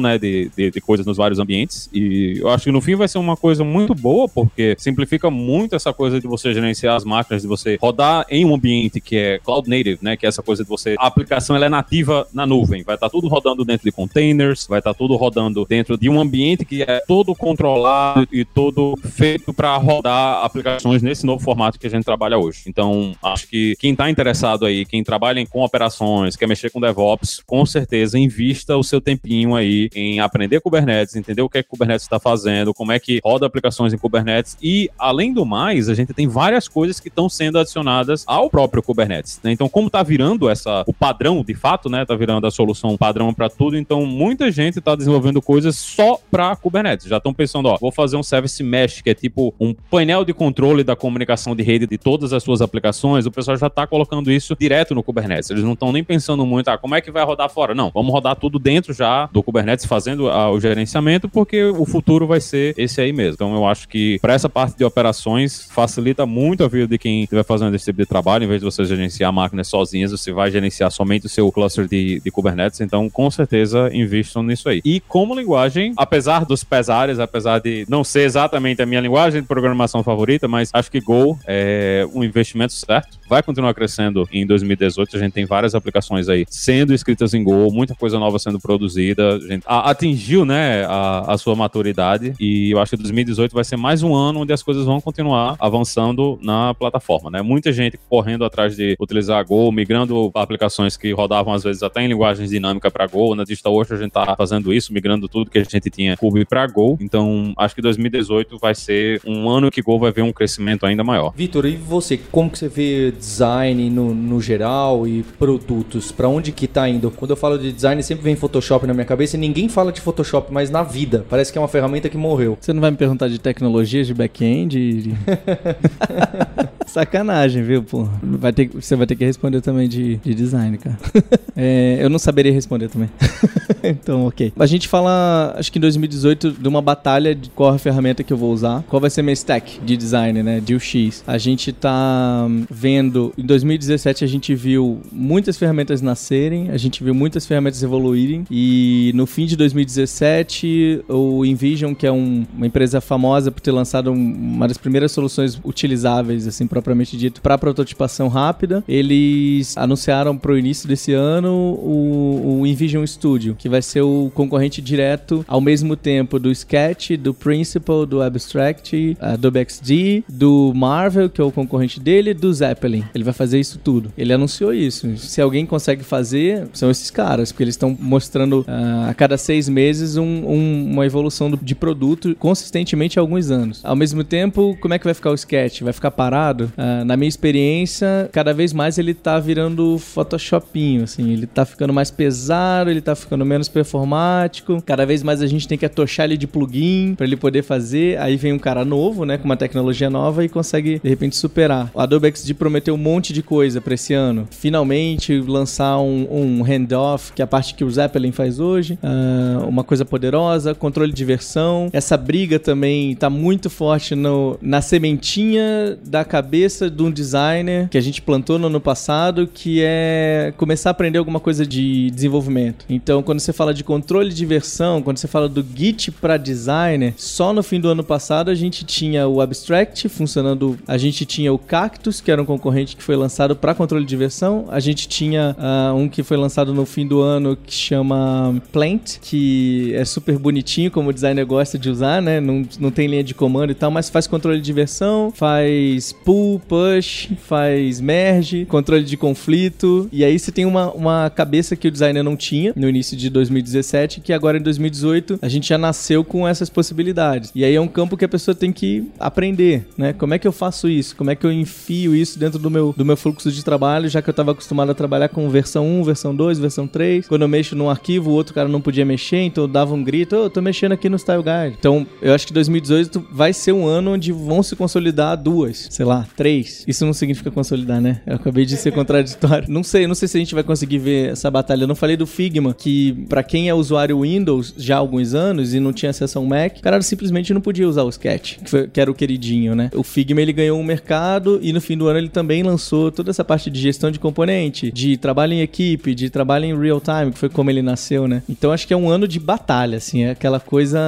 né, 0.00 0.18
de, 0.18 0.50
de, 0.56 0.70
de 0.70 0.80
coisas 0.80 1.06
nos 1.06 1.16
vários 1.16 1.38
ambientes. 1.38 1.88
E 1.92 2.38
eu 2.38 2.48
acho 2.48 2.64
que 2.64 2.72
no 2.72 2.80
fim 2.80 2.94
vai 2.94 3.08
ser 3.08 3.18
uma 3.18 3.36
coisa 3.36 3.64
muito 3.64 3.94
boa, 3.94 4.28
porque 4.28 4.74
simplifica 4.78 5.30
muito 5.30 5.74
essa 5.74 5.92
coisa 5.92 6.20
de 6.20 6.26
você 6.26 6.52
gerenciar 6.52 6.96
as 6.96 7.04
máquinas, 7.04 7.42
de 7.42 7.48
você 7.48 7.78
rodar 7.80 8.24
em 8.28 8.44
um 8.44 8.54
ambiente 8.54 9.00
que 9.00 9.16
é 9.16 9.38
cloud 9.38 9.68
native, 9.68 9.98
né? 10.02 10.16
Que 10.16 10.26
é 10.26 10.28
essa 10.28 10.42
coisa 10.42 10.62
de 10.62 10.68
você. 10.68 10.94
A 10.98 11.06
aplicação 11.06 11.54
ela 11.56 11.66
é 11.66 11.68
nativa 11.68 12.26
na 12.32 12.46
nuvem. 12.46 12.82
Vai 12.82 12.96
estar 12.96 13.08
tá 13.08 13.10
tudo 13.10 13.28
rodando 13.28 13.64
dentro 13.64 13.84
de 13.84 13.92
containers, 13.92 14.66
vai 14.66 14.78
estar 14.78 14.92
tá 14.92 14.98
tudo 14.98 15.16
rodando 15.16 15.64
dentro 15.64 15.96
de 15.96 16.08
um 16.08 16.20
ambiente 16.20 16.64
que 16.64 16.82
é 16.82 17.00
todo 17.06 17.34
controlado 17.34 18.26
e 18.32 18.44
todo 18.44 18.96
feito 19.02 19.52
para 19.52 19.76
rodar 19.76 20.44
aplicações 20.44 21.02
nesse 21.02 21.26
novo 21.26 21.42
formato 21.42 21.78
que 21.78 21.86
a 21.86 21.90
gente 21.90 22.04
trabalha 22.04 22.38
hoje. 22.38 22.62
Então, 22.66 23.14
acho 23.22 23.48
que 23.48 23.74
quem 23.78 23.92
está 23.92 24.10
interessado 24.10 24.64
aí, 24.64 24.84
quem 24.84 25.02
trabalha 25.02 25.44
com 25.46 25.62
operações, 25.62 26.36
quer 26.36 26.46
mexer 26.46 26.70
com 26.70 26.80
DevOps, 26.80 27.42
com 27.46 27.64
certeza 27.66 28.18
invista 28.18 28.76
o 28.76 28.82
seu 28.82 29.00
tempinho 29.00 29.31
aí 29.56 29.88
em 29.94 30.20
aprender 30.20 30.60
Kubernetes, 30.60 31.16
entender 31.16 31.42
o 31.42 31.48
que 31.48 31.58
é 31.58 31.62
que 31.62 31.68
Kubernetes 31.68 32.04
está 32.04 32.18
fazendo, 32.18 32.74
como 32.74 32.92
é 32.92 32.98
que 32.98 33.20
roda 33.24 33.46
aplicações 33.46 33.92
em 33.92 33.98
Kubernetes 33.98 34.56
e, 34.62 34.90
além 34.98 35.32
do 35.32 35.44
mais, 35.44 35.88
a 35.88 35.94
gente 35.94 36.12
tem 36.12 36.28
várias 36.28 36.68
coisas 36.68 37.00
que 37.00 37.08
estão 37.08 37.28
sendo 37.28 37.58
adicionadas 37.58 38.24
ao 38.26 38.50
próprio 38.50 38.82
Kubernetes. 38.82 39.40
Né? 39.42 39.52
Então, 39.52 39.68
como 39.68 39.86
está 39.88 40.02
virando 40.02 40.48
essa 40.48 40.84
o 40.86 40.92
padrão 40.92 41.42
de 41.42 41.54
fato, 41.54 41.88
né? 41.88 42.04
Tá 42.04 42.14
virando 42.14 42.46
a 42.46 42.50
solução 42.50 42.96
padrão 42.96 43.32
para 43.32 43.48
tudo. 43.48 43.76
Então, 43.76 44.04
muita 44.06 44.50
gente 44.50 44.78
está 44.78 44.94
desenvolvendo 44.94 45.40
coisas 45.40 45.76
só 45.76 46.18
para 46.30 46.54
Kubernetes. 46.56 47.06
Já 47.06 47.16
estão 47.16 47.32
pensando, 47.32 47.66
ó, 47.66 47.76
vou 47.78 47.90
fazer 47.90 48.16
um 48.16 48.22
service 48.22 48.62
mesh, 48.62 49.00
que 49.00 49.10
é 49.10 49.14
tipo 49.14 49.54
um 49.58 49.74
painel 49.90 50.24
de 50.24 50.32
controle 50.32 50.84
da 50.84 50.94
comunicação 50.94 51.54
de 51.54 51.62
rede 51.62 51.86
de 51.86 51.98
todas 51.98 52.32
as 52.32 52.42
suas 52.42 52.60
aplicações. 52.60 53.26
O 53.26 53.30
pessoal 53.30 53.56
já 53.56 53.66
está 53.66 53.86
colocando 53.86 54.30
isso 54.30 54.56
direto 54.58 54.94
no 54.94 55.02
Kubernetes. 55.02 55.50
Eles 55.50 55.64
não 55.64 55.72
estão 55.72 55.92
nem 55.92 56.04
pensando 56.04 56.44
muito, 56.46 56.68
ah, 56.68 56.78
como 56.78 56.94
é 56.94 57.00
que 57.00 57.10
vai 57.10 57.24
rodar 57.24 57.50
fora? 57.50 57.74
Não, 57.74 57.90
vamos 57.92 58.12
rodar 58.12 58.36
tudo 58.36 58.58
dentro 58.58 58.92
já 58.92 59.21
do 59.32 59.42
Kubernetes, 59.42 59.84
fazendo 59.84 60.28
ah, 60.28 60.50
o 60.50 60.60
gerenciamento, 60.60 61.28
porque 61.28 61.64
o 61.64 61.84
futuro 61.84 62.26
vai 62.26 62.40
ser 62.40 62.74
esse 62.76 63.00
aí 63.00 63.12
mesmo. 63.12 63.34
Então, 63.34 63.54
eu 63.54 63.66
acho 63.66 63.88
que 63.88 64.18
para 64.20 64.34
essa 64.34 64.48
parte 64.48 64.76
de 64.76 64.84
operações 64.84 65.68
facilita 65.70 66.26
muito 66.26 66.64
a 66.64 66.68
vida 66.68 66.86
de 66.86 66.98
quem 66.98 67.22
estiver 67.22 67.44
fazendo 67.44 67.74
esse 67.74 67.84
tipo 67.84 67.98
de 67.98 68.06
trabalho, 68.06 68.44
em 68.44 68.48
vez 68.48 68.60
de 68.60 68.64
você 68.64 68.84
gerenciar 68.84 69.32
máquinas 69.32 69.68
sozinhas, 69.68 70.10
você 70.10 70.32
vai 70.32 70.50
gerenciar 70.50 70.90
somente 70.90 71.26
o 71.26 71.28
seu 71.28 71.50
cluster 71.50 71.86
de, 71.86 72.20
de 72.20 72.30
Kubernetes. 72.30 72.80
Então, 72.80 73.08
com 73.10 73.30
certeza, 73.30 73.90
investam 73.92 74.42
nisso 74.42 74.68
aí. 74.68 74.80
E 74.84 75.00
como 75.00 75.34
linguagem, 75.34 75.92
apesar 75.96 76.44
dos 76.44 76.64
pesares, 76.64 77.18
apesar 77.18 77.58
de 77.60 77.84
não 77.88 78.04
ser 78.04 78.22
exatamente 78.22 78.82
a 78.82 78.86
minha 78.86 79.00
linguagem 79.00 79.42
de 79.42 79.46
programação 79.46 80.02
favorita, 80.02 80.48
mas 80.48 80.70
acho 80.72 80.90
que 80.90 81.00
Go 81.00 81.38
é 81.46 82.06
um 82.14 82.24
investimento 82.24 82.72
certo. 82.72 83.18
Vai 83.28 83.42
continuar 83.42 83.74
crescendo 83.74 84.28
em 84.32 84.46
2018. 84.46 85.16
A 85.16 85.20
gente 85.20 85.32
tem 85.32 85.44
várias 85.44 85.74
aplicações 85.74 86.28
aí 86.28 86.44
sendo 86.48 86.94
escritas 86.94 87.34
em 87.34 87.42
Go, 87.42 87.70
muita 87.72 87.94
coisa 87.94 88.18
nova 88.18 88.38
sendo 88.38 88.60
produzida 88.60 89.11
reduzida, 89.14 89.44
a 89.46 89.48
gente 89.52 89.62
a- 89.66 89.90
atingiu, 89.90 90.44
né, 90.44 90.84
a, 90.86 91.32
a 91.32 91.38
sua 91.38 91.54
maturidade 91.54 92.34
e 92.40 92.70
eu 92.72 92.80
acho 92.80 92.90
que 92.96 93.02
2018 93.02 93.52
vai 93.52 93.64
ser 93.64 93.76
mais 93.76 94.02
um 94.02 94.14
ano 94.14 94.40
onde 94.40 94.52
as 94.52 94.62
coisas 94.62 94.84
vão 94.84 95.00
continuar 95.00 95.56
avançando 95.58 96.38
na 96.42 96.74
plataforma, 96.74 97.30
né? 97.30 97.42
Muita 97.42 97.72
gente 97.72 97.98
correndo 98.08 98.44
atrás 98.44 98.76
de 98.76 98.96
utilizar 99.00 99.44
Go, 99.46 99.70
migrando 99.72 100.30
para 100.32 100.42
aplicações 100.42 100.96
que 100.96 101.12
rodavam 101.12 101.52
às 101.52 101.62
vezes 101.62 101.82
até 101.82 102.02
em 102.02 102.08
linguagens 102.08 102.50
dinâmicas 102.50 102.92
para 102.92 103.06
Go. 103.06 103.34
Na 103.34 103.44
DigitalOcean 103.44 103.96
a 103.96 104.00
gente 104.00 104.12
tá 104.12 104.34
fazendo 104.36 104.72
isso, 104.72 104.92
migrando 104.92 105.28
tudo 105.28 105.50
que 105.50 105.58
a 105.58 105.64
gente 105.64 105.90
tinha 105.90 106.16
Cube 106.16 106.44
para 106.44 106.66
Go. 106.66 106.96
Então, 107.00 107.52
acho 107.56 107.74
que 107.74 107.82
2018 107.82 108.58
vai 108.58 108.74
ser 108.74 109.20
um 109.26 109.48
ano 109.48 109.70
que 109.70 109.82
Go 109.82 109.98
vai 109.98 110.12
ver 110.12 110.22
um 110.22 110.32
crescimento 110.32 110.86
ainda 110.86 111.02
maior. 111.04 111.32
Vitor, 111.36 111.66
e 111.66 111.76
você? 111.76 112.16
Como 112.16 112.50
que 112.50 112.58
você 112.58 112.68
vê 112.68 113.10
design 113.12 113.90
no, 113.90 114.14
no 114.14 114.40
geral 114.40 115.06
e 115.06 115.22
produtos? 115.38 116.12
Pra 116.12 116.28
onde 116.28 116.52
que 116.52 116.66
tá 116.66 116.88
indo? 116.88 117.10
Quando 117.10 117.30
eu 117.32 117.36
falo 117.36 117.58
de 117.58 117.72
design, 117.72 118.02
sempre 118.02 118.24
vem 118.24 118.36
Photoshop 118.36 118.86
na 118.86 118.94
minha 118.94 119.01
cabeça 119.04 119.36
e 119.36 119.38
ninguém 119.38 119.68
fala 119.68 119.92
de 119.92 120.00
Photoshop, 120.00 120.52
mas 120.52 120.70
na 120.70 120.82
vida. 120.82 121.24
Parece 121.28 121.52
que 121.52 121.58
é 121.58 121.60
uma 121.60 121.68
ferramenta 121.68 122.08
que 122.08 122.16
morreu. 122.16 122.56
Você 122.60 122.72
não 122.72 122.80
vai 122.80 122.90
me 122.90 122.96
perguntar 122.96 123.28
de 123.28 123.38
tecnologias 123.38 124.06
de 124.06 124.14
back-end? 124.14 125.14
Sacanagem, 126.86 127.62
viu, 127.62 127.82
pô? 127.82 128.06
Vai 128.22 128.52
ter, 128.52 128.68
você 128.68 128.94
vai 128.96 129.06
ter 129.06 129.16
que 129.16 129.24
responder 129.24 129.60
também 129.60 129.88
de, 129.88 130.16
de 130.16 130.34
design, 130.34 130.76
cara. 130.78 130.98
É, 131.54 131.98
eu 132.00 132.08
não 132.08 132.18
saberia 132.18 132.50
responder 132.50 132.88
também. 132.88 133.10
então, 133.84 134.26
ok. 134.26 134.54
A 134.58 134.64
gente 134.64 134.88
fala, 134.88 135.54
acho 135.58 135.70
que 135.70 135.78
em 135.78 135.82
2018, 135.82 136.52
de 136.52 136.66
uma 136.66 136.80
batalha 136.80 137.34
de 137.34 137.50
qual 137.50 137.74
a 137.74 137.78
ferramenta 137.78 138.24
que 138.24 138.32
eu 138.32 138.38
vou 138.38 138.50
usar. 138.54 138.82
Qual 138.88 138.98
vai 138.98 139.10
ser 139.10 139.20
minha 139.20 139.34
stack 139.34 139.78
de 139.84 139.94
design, 139.94 140.42
né? 140.42 140.60
De 140.60 140.74
UX. 140.74 141.22
A 141.26 141.36
gente 141.36 141.70
tá 141.70 142.46
hum, 142.48 142.64
vendo... 142.70 143.34
Em 143.36 143.44
2017 143.44 144.24
a 144.24 144.26
gente 144.26 144.54
viu 144.54 145.02
muitas 145.12 145.58
ferramentas 145.58 146.00
nascerem, 146.00 146.70
a 146.70 146.78
gente 146.78 147.04
viu 147.04 147.14
muitas 147.14 147.44
ferramentas 147.44 147.82
evoluírem. 147.82 148.46
E 148.50 149.12
no 149.14 149.26
fim 149.26 149.44
de 149.44 149.54
2017, 149.54 151.04
o 151.06 151.44
Envision, 151.44 151.94
que 151.94 152.06
é 152.06 152.12
um- 152.12 152.46
uma 152.56 152.66
empresa 152.66 152.98
famosa 152.98 153.50
por 153.52 153.60
ter 153.60 153.72
lançado 153.72 154.10
um- 154.10 154.14
uma 154.14 154.66
das 154.66 154.78
primeiras 154.78 155.12
soluções 155.12 155.60
utilizáveis, 155.62 156.46
assim, 156.46 156.66
propriamente 156.76 157.18
dito, 157.18 157.42
para 157.42 157.58
prototipação 157.58 158.28
rápida, 158.28 158.82
eles 158.88 159.76
anunciaram 159.76 160.38
para 160.38 160.52
o 160.52 160.58
início 160.58 160.88
desse 160.88 161.12
ano 161.12 161.50
o, 161.52 162.60
o 162.62 162.66
Envision 162.66 163.04
Studio, 163.06 163.54
que 163.58 163.68
vai 163.68 163.82
ser 163.82 164.00
o 164.00 164.32
concorrente 164.34 164.80
direto 164.80 165.44
ao 165.46 165.60
mesmo 165.60 165.94
tempo 165.96 166.38
do 166.38 166.50
Sketch, 166.50 167.10
do 167.18 167.34
Principal, 167.34 168.06
do 168.06 168.22
Abstract, 168.22 169.18
Adobe 169.20 169.60
XD, 169.68 170.24
do 170.26 170.72
Marvel, 170.74 171.28
que 171.28 171.42
é 171.42 171.44
o 171.44 171.52
concorrente 171.52 172.00
dele, 172.00 172.32
do 172.32 172.50
Zeppelin. 172.54 173.04
Ele 173.14 173.22
vai 173.24 173.34
fazer 173.34 173.60
isso 173.60 173.78
tudo. 173.78 174.10
Ele 174.16 174.32
anunciou 174.32 174.72
isso. 174.72 175.14
Se 175.18 175.42
alguém 175.42 175.66
consegue 175.66 176.02
fazer, 176.02 176.68
são 176.72 176.90
esses 176.90 177.10
caras, 177.10 177.52
porque 177.52 177.64
eles 177.64 177.74
estão 177.74 177.94
mostrando 178.00 178.64
ah, 178.66 179.08
a 179.10 179.14
cada 179.14 179.36
seis 179.36 179.68
meses 179.68 180.16
um- 180.16 180.24
um- 180.24 180.88
uma 180.92 181.04
evolução 181.04 181.50
do- 181.50 181.58
de 181.62 181.74
produto 181.74 182.34
consistentemente 182.38 183.18
há 183.18 183.22
alguns 183.22 183.50
anos. 183.50 183.80
Ao 183.84 183.94
mesmo 183.94 184.24
tempo, 184.24 184.74
como 184.80 184.94
é 184.94 184.98
que 184.98 185.04
vai 185.04 185.12
ficar 185.14 185.30
o 185.30 185.34
Sketch? 185.34 185.82
Vai 185.82 185.92
ficar 185.92 186.10
parado? 186.10 186.61
Ah, 186.76 187.04
na 187.04 187.16
minha 187.16 187.28
experiência, 187.28 188.28
cada 188.32 188.52
vez 188.52 188.72
mais 188.72 188.98
ele 188.98 189.14
tá 189.14 189.38
virando 189.38 189.98
Photoshopinho, 189.98 191.04
assim. 191.04 191.32
Ele 191.32 191.46
tá 191.46 191.64
ficando 191.64 191.92
mais 191.92 192.10
pesado, 192.10 192.90
ele 192.90 193.00
tá 193.00 193.14
ficando 193.14 193.44
menos 193.44 193.68
performático. 193.68 194.82
Cada 194.84 195.04
vez 195.06 195.22
mais 195.22 195.42
a 195.42 195.46
gente 195.46 195.66
tem 195.68 195.78
que 195.78 195.86
atochar 195.86 196.24
ele 196.24 196.36
de 196.36 196.46
plugin 196.46 197.14
para 197.16 197.26
ele 197.26 197.36
poder 197.36 197.62
fazer. 197.62 198.18
Aí 198.18 198.36
vem 198.36 198.52
um 198.52 198.58
cara 198.58 198.84
novo, 198.84 199.24
né, 199.24 199.38
com 199.38 199.44
uma 199.44 199.56
tecnologia 199.56 200.10
nova 200.10 200.44
e 200.44 200.48
consegue 200.48 201.00
de 201.02 201.08
repente 201.08 201.36
superar. 201.36 201.90
O 201.94 202.00
Adobe 202.00 202.32
XD 202.34 202.54
prometeu 202.54 202.94
um 202.94 202.98
monte 202.98 203.32
de 203.32 203.42
coisa 203.42 203.80
para 203.80 203.94
esse 203.94 204.14
ano. 204.14 204.46
Finalmente 204.50 205.40
lançar 205.40 205.98
um, 205.98 206.26
um 206.30 206.62
handoff, 206.62 207.32
que 207.32 207.42
é 207.42 207.44
a 207.44 207.48
parte 207.48 207.74
que 207.74 207.84
o 207.84 207.90
Zeppelin 207.90 208.32
faz 208.32 208.58
hoje, 208.58 208.98
Ah, 209.02 209.64
uma 209.66 209.84
coisa 209.84 210.04
poderosa, 210.04 210.74
controle 210.74 211.12
de 211.12 211.24
versão. 211.24 211.88
Essa 211.92 212.16
briga 212.16 212.58
também 212.58 213.14
tá 213.14 213.28
muito 213.30 213.68
forte 213.70 214.14
no, 214.14 214.58
na 214.60 214.80
sementinha 214.80 215.98
da 216.06 216.24
cabeça 216.24 216.51
de 216.90 217.02
um 217.02 217.10
designer 217.10 217.88
que 217.88 217.96
a 217.96 218.00
gente 218.00 218.20
plantou 218.20 218.58
no 218.58 218.66
ano 218.66 218.80
passado, 218.80 219.48
que 219.52 219.80
é 219.82 220.52
começar 220.58 220.90
a 220.90 220.92
aprender 220.92 221.16
alguma 221.16 221.40
coisa 221.40 221.64
de 221.64 222.10
desenvolvimento. 222.10 222.84
Então, 222.90 223.22
quando 223.22 223.40
você 223.40 223.54
fala 223.54 223.72
de 223.72 223.82
controle 223.82 224.32
de 224.32 224.44
versão, 224.44 225.00
quando 225.00 225.16
você 225.16 225.26
fala 225.26 225.48
do 225.48 225.64
Git 225.74 226.10
para 226.12 226.36
designer, 226.36 227.14
só 227.16 227.54
no 227.54 227.62
fim 227.62 227.80
do 227.80 227.88
ano 227.88 228.04
passado 228.04 228.50
a 228.50 228.54
gente 228.54 228.84
tinha 228.84 229.26
o 229.26 229.40
Abstract 229.40 230.10
funcionando, 230.10 230.78
a 230.86 230.98
gente 230.98 231.24
tinha 231.24 231.50
o 231.50 231.58
Cactus, 231.58 232.20
que 232.20 232.30
era 232.30 232.42
um 232.42 232.44
concorrente 232.44 232.96
que 232.96 233.02
foi 233.02 233.16
lançado 233.16 233.56
para 233.56 233.74
controle 233.74 234.04
de 234.04 234.16
versão, 234.16 234.66
a 234.68 234.78
gente 234.78 235.08
tinha 235.08 235.56
ah, 235.58 235.94
um 235.96 236.06
que 236.06 236.22
foi 236.22 236.36
lançado 236.36 236.74
no 236.74 236.84
fim 236.84 237.06
do 237.06 237.22
ano 237.22 237.56
que 237.56 237.74
chama 237.74 238.60
Plant, 238.70 239.20
que 239.22 239.94
é 239.94 240.04
super 240.04 240.38
bonitinho, 240.38 240.90
como 240.90 241.08
o 241.08 241.12
designer 241.14 241.46
gosta 241.46 241.78
de 241.78 241.88
usar, 241.88 242.20
né? 242.20 242.40
Não, 242.40 242.62
não 242.78 242.90
tem 242.90 243.06
linha 243.06 243.24
de 243.24 243.34
comando 243.34 243.70
e 243.70 243.74
tal, 243.74 243.90
mas 243.90 244.10
faz 244.10 244.26
controle 244.26 244.60
de 244.60 244.72
versão, 244.72 245.32
faz 245.34 246.12
pull, 246.12 246.41
push, 246.66 247.28
faz 247.42 248.00
merge, 248.00 248.64
controle 248.64 249.04
de 249.04 249.16
conflito. 249.16 250.08
E 250.12 250.24
aí 250.24 250.38
você 250.38 250.50
tem 250.52 250.64
uma, 250.64 250.90
uma 250.92 251.30
cabeça 251.30 251.76
que 251.76 251.88
o 251.88 251.90
designer 251.90 252.22
não 252.22 252.36
tinha 252.36 252.72
no 252.76 252.88
início 252.88 253.16
de 253.16 253.28
2017, 253.30 254.20
que 254.20 254.32
agora 254.32 254.58
em 254.58 254.62
2018 254.62 255.38
a 255.40 255.48
gente 255.48 255.68
já 255.68 255.78
nasceu 255.78 256.24
com 256.24 256.46
essas 256.46 256.68
possibilidades. 256.68 257.50
E 257.54 257.64
aí 257.64 257.74
é 257.74 257.80
um 257.80 257.88
campo 257.88 258.16
que 258.16 258.24
a 258.24 258.28
pessoa 258.28 258.54
tem 258.54 258.72
que 258.72 259.08
aprender, 259.18 259.86
né? 259.96 260.12
Como 260.12 260.34
é 260.34 260.38
que 260.38 260.46
eu 260.46 260.52
faço 260.52 260.88
isso? 260.88 261.16
Como 261.16 261.30
é 261.30 261.34
que 261.34 261.44
eu 261.44 261.52
enfio 261.52 262.14
isso 262.14 262.38
dentro 262.38 262.58
do 262.58 262.70
meu, 262.70 262.94
do 262.96 263.04
meu 263.04 263.16
fluxo 263.16 263.50
de 263.50 263.64
trabalho, 263.64 264.08
já 264.08 264.22
que 264.22 264.28
eu 264.28 264.32
estava 264.32 264.52
acostumado 264.52 264.90
a 264.90 264.94
trabalhar 264.94 265.28
com 265.28 265.48
versão 265.48 265.86
1, 265.86 266.04
versão 266.04 266.34
2, 266.34 266.58
versão 266.58 266.86
3. 266.86 267.26
Quando 267.26 267.42
eu 267.42 267.48
mexo 267.48 267.76
num 267.76 267.90
arquivo, 267.90 268.30
o 268.30 268.34
outro 268.34 268.54
cara 268.54 268.68
não 268.68 268.80
podia 268.80 269.04
mexer, 269.04 269.38
então 269.38 269.64
eu 269.64 269.68
dava 269.68 269.94
um 269.94 270.02
grito, 270.02 270.36
ô, 270.36 270.44
eu 270.44 270.50
tô 270.50 270.60
mexendo 270.60 270.92
aqui 270.92 271.08
no 271.08 271.18
Style 271.18 271.42
Guide. 271.42 271.76
Então, 271.78 272.06
eu 272.20 272.34
acho 272.34 272.46
que 272.46 272.52
2018 272.52 273.26
vai 273.30 273.52
ser 273.52 273.72
um 273.72 273.86
ano 273.86 274.12
onde 274.12 274.32
vão 274.32 274.62
se 274.62 274.76
consolidar 274.76 275.36
duas, 275.36 275.88
sei 275.90 276.04
lá, 276.04 276.26
três. 276.36 276.84
Isso 276.86 277.04
não 277.04 277.12
significa 277.12 277.50
consolidar, 277.50 278.00
né? 278.00 278.20
Eu 278.26 278.36
acabei 278.36 278.64
de 278.64 278.76
ser 278.76 278.92
contraditório. 278.92 279.68
Não 279.68 279.82
sei, 279.82 280.06
não 280.06 280.14
sei 280.14 280.28
se 280.28 280.36
a 280.36 280.40
gente 280.40 280.54
vai 280.54 280.62
conseguir 280.64 280.98
ver 280.98 281.30
essa 281.32 281.50
batalha. 281.50 281.84
Eu 281.84 281.88
não 281.88 281.94
falei 281.94 282.16
do 282.16 282.26
Figma, 282.26 282.74
que 282.74 283.12
pra 283.28 283.42
quem 283.42 283.68
é 283.68 283.74
usuário 283.74 284.20
Windows 284.20 284.74
já 284.76 284.96
há 284.96 284.98
alguns 284.98 285.34
anos 285.34 285.74
e 285.74 285.80
não 285.80 285.92
tinha 285.92 286.10
acesso 286.10 286.38
ao 286.38 286.44
Mac, 286.44 286.78
o 286.78 286.82
cara 286.82 287.00
simplesmente 287.02 287.52
não 287.52 287.60
podia 287.60 287.88
usar 287.88 288.02
o 288.02 288.08
Sketch, 288.08 288.58
que, 288.58 288.70
foi- 288.70 288.88
que 288.88 289.00
era 289.00 289.10
o 289.10 289.14
queridinho, 289.14 289.74
né? 289.74 289.90
O 289.94 290.02
Figma 290.02 290.40
ele 290.40 290.52
ganhou 290.52 290.78
um 290.78 290.84
mercado 290.84 291.58
e 291.62 291.72
no 291.72 291.80
fim 291.80 291.96
do 291.96 292.06
ano 292.08 292.18
ele 292.18 292.28
também 292.28 292.62
lançou 292.62 293.10
toda 293.10 293.30
essa 293.30 293.44
parte 293.44 293.70
de 293.70 293.80
gestão 293.80 294.10
de 294.10 294.18
componente, 294.18 294.90
de 294.92 295.16
trabalho 295.16 295.52
em 295.54 295.60
equipe, 295.60 296.14
de 296.14 296.30
trabalho 296.30 296.64
em 296.64 296.78
real 296.78 297.00
time, 297.00 297.32
que 297.32 297.38
foi 297.38 297.48
como 297.48 297.70
ele 297.70 297.82
nasceu, 297.82 298.26
né? 298.28 298.42
Então 298.48 298.72
acho 298.72 298.86
que 298.86 298.94
é 298.94 298.96
um 298.96 299.08
ano 299.08 299.26
de 299.26 299.38
batalha, 299.38 299.96
assim, 299.98 300.24
é 300.24 300.30
aquela 300.30 300.60
coisa 300.60 300.98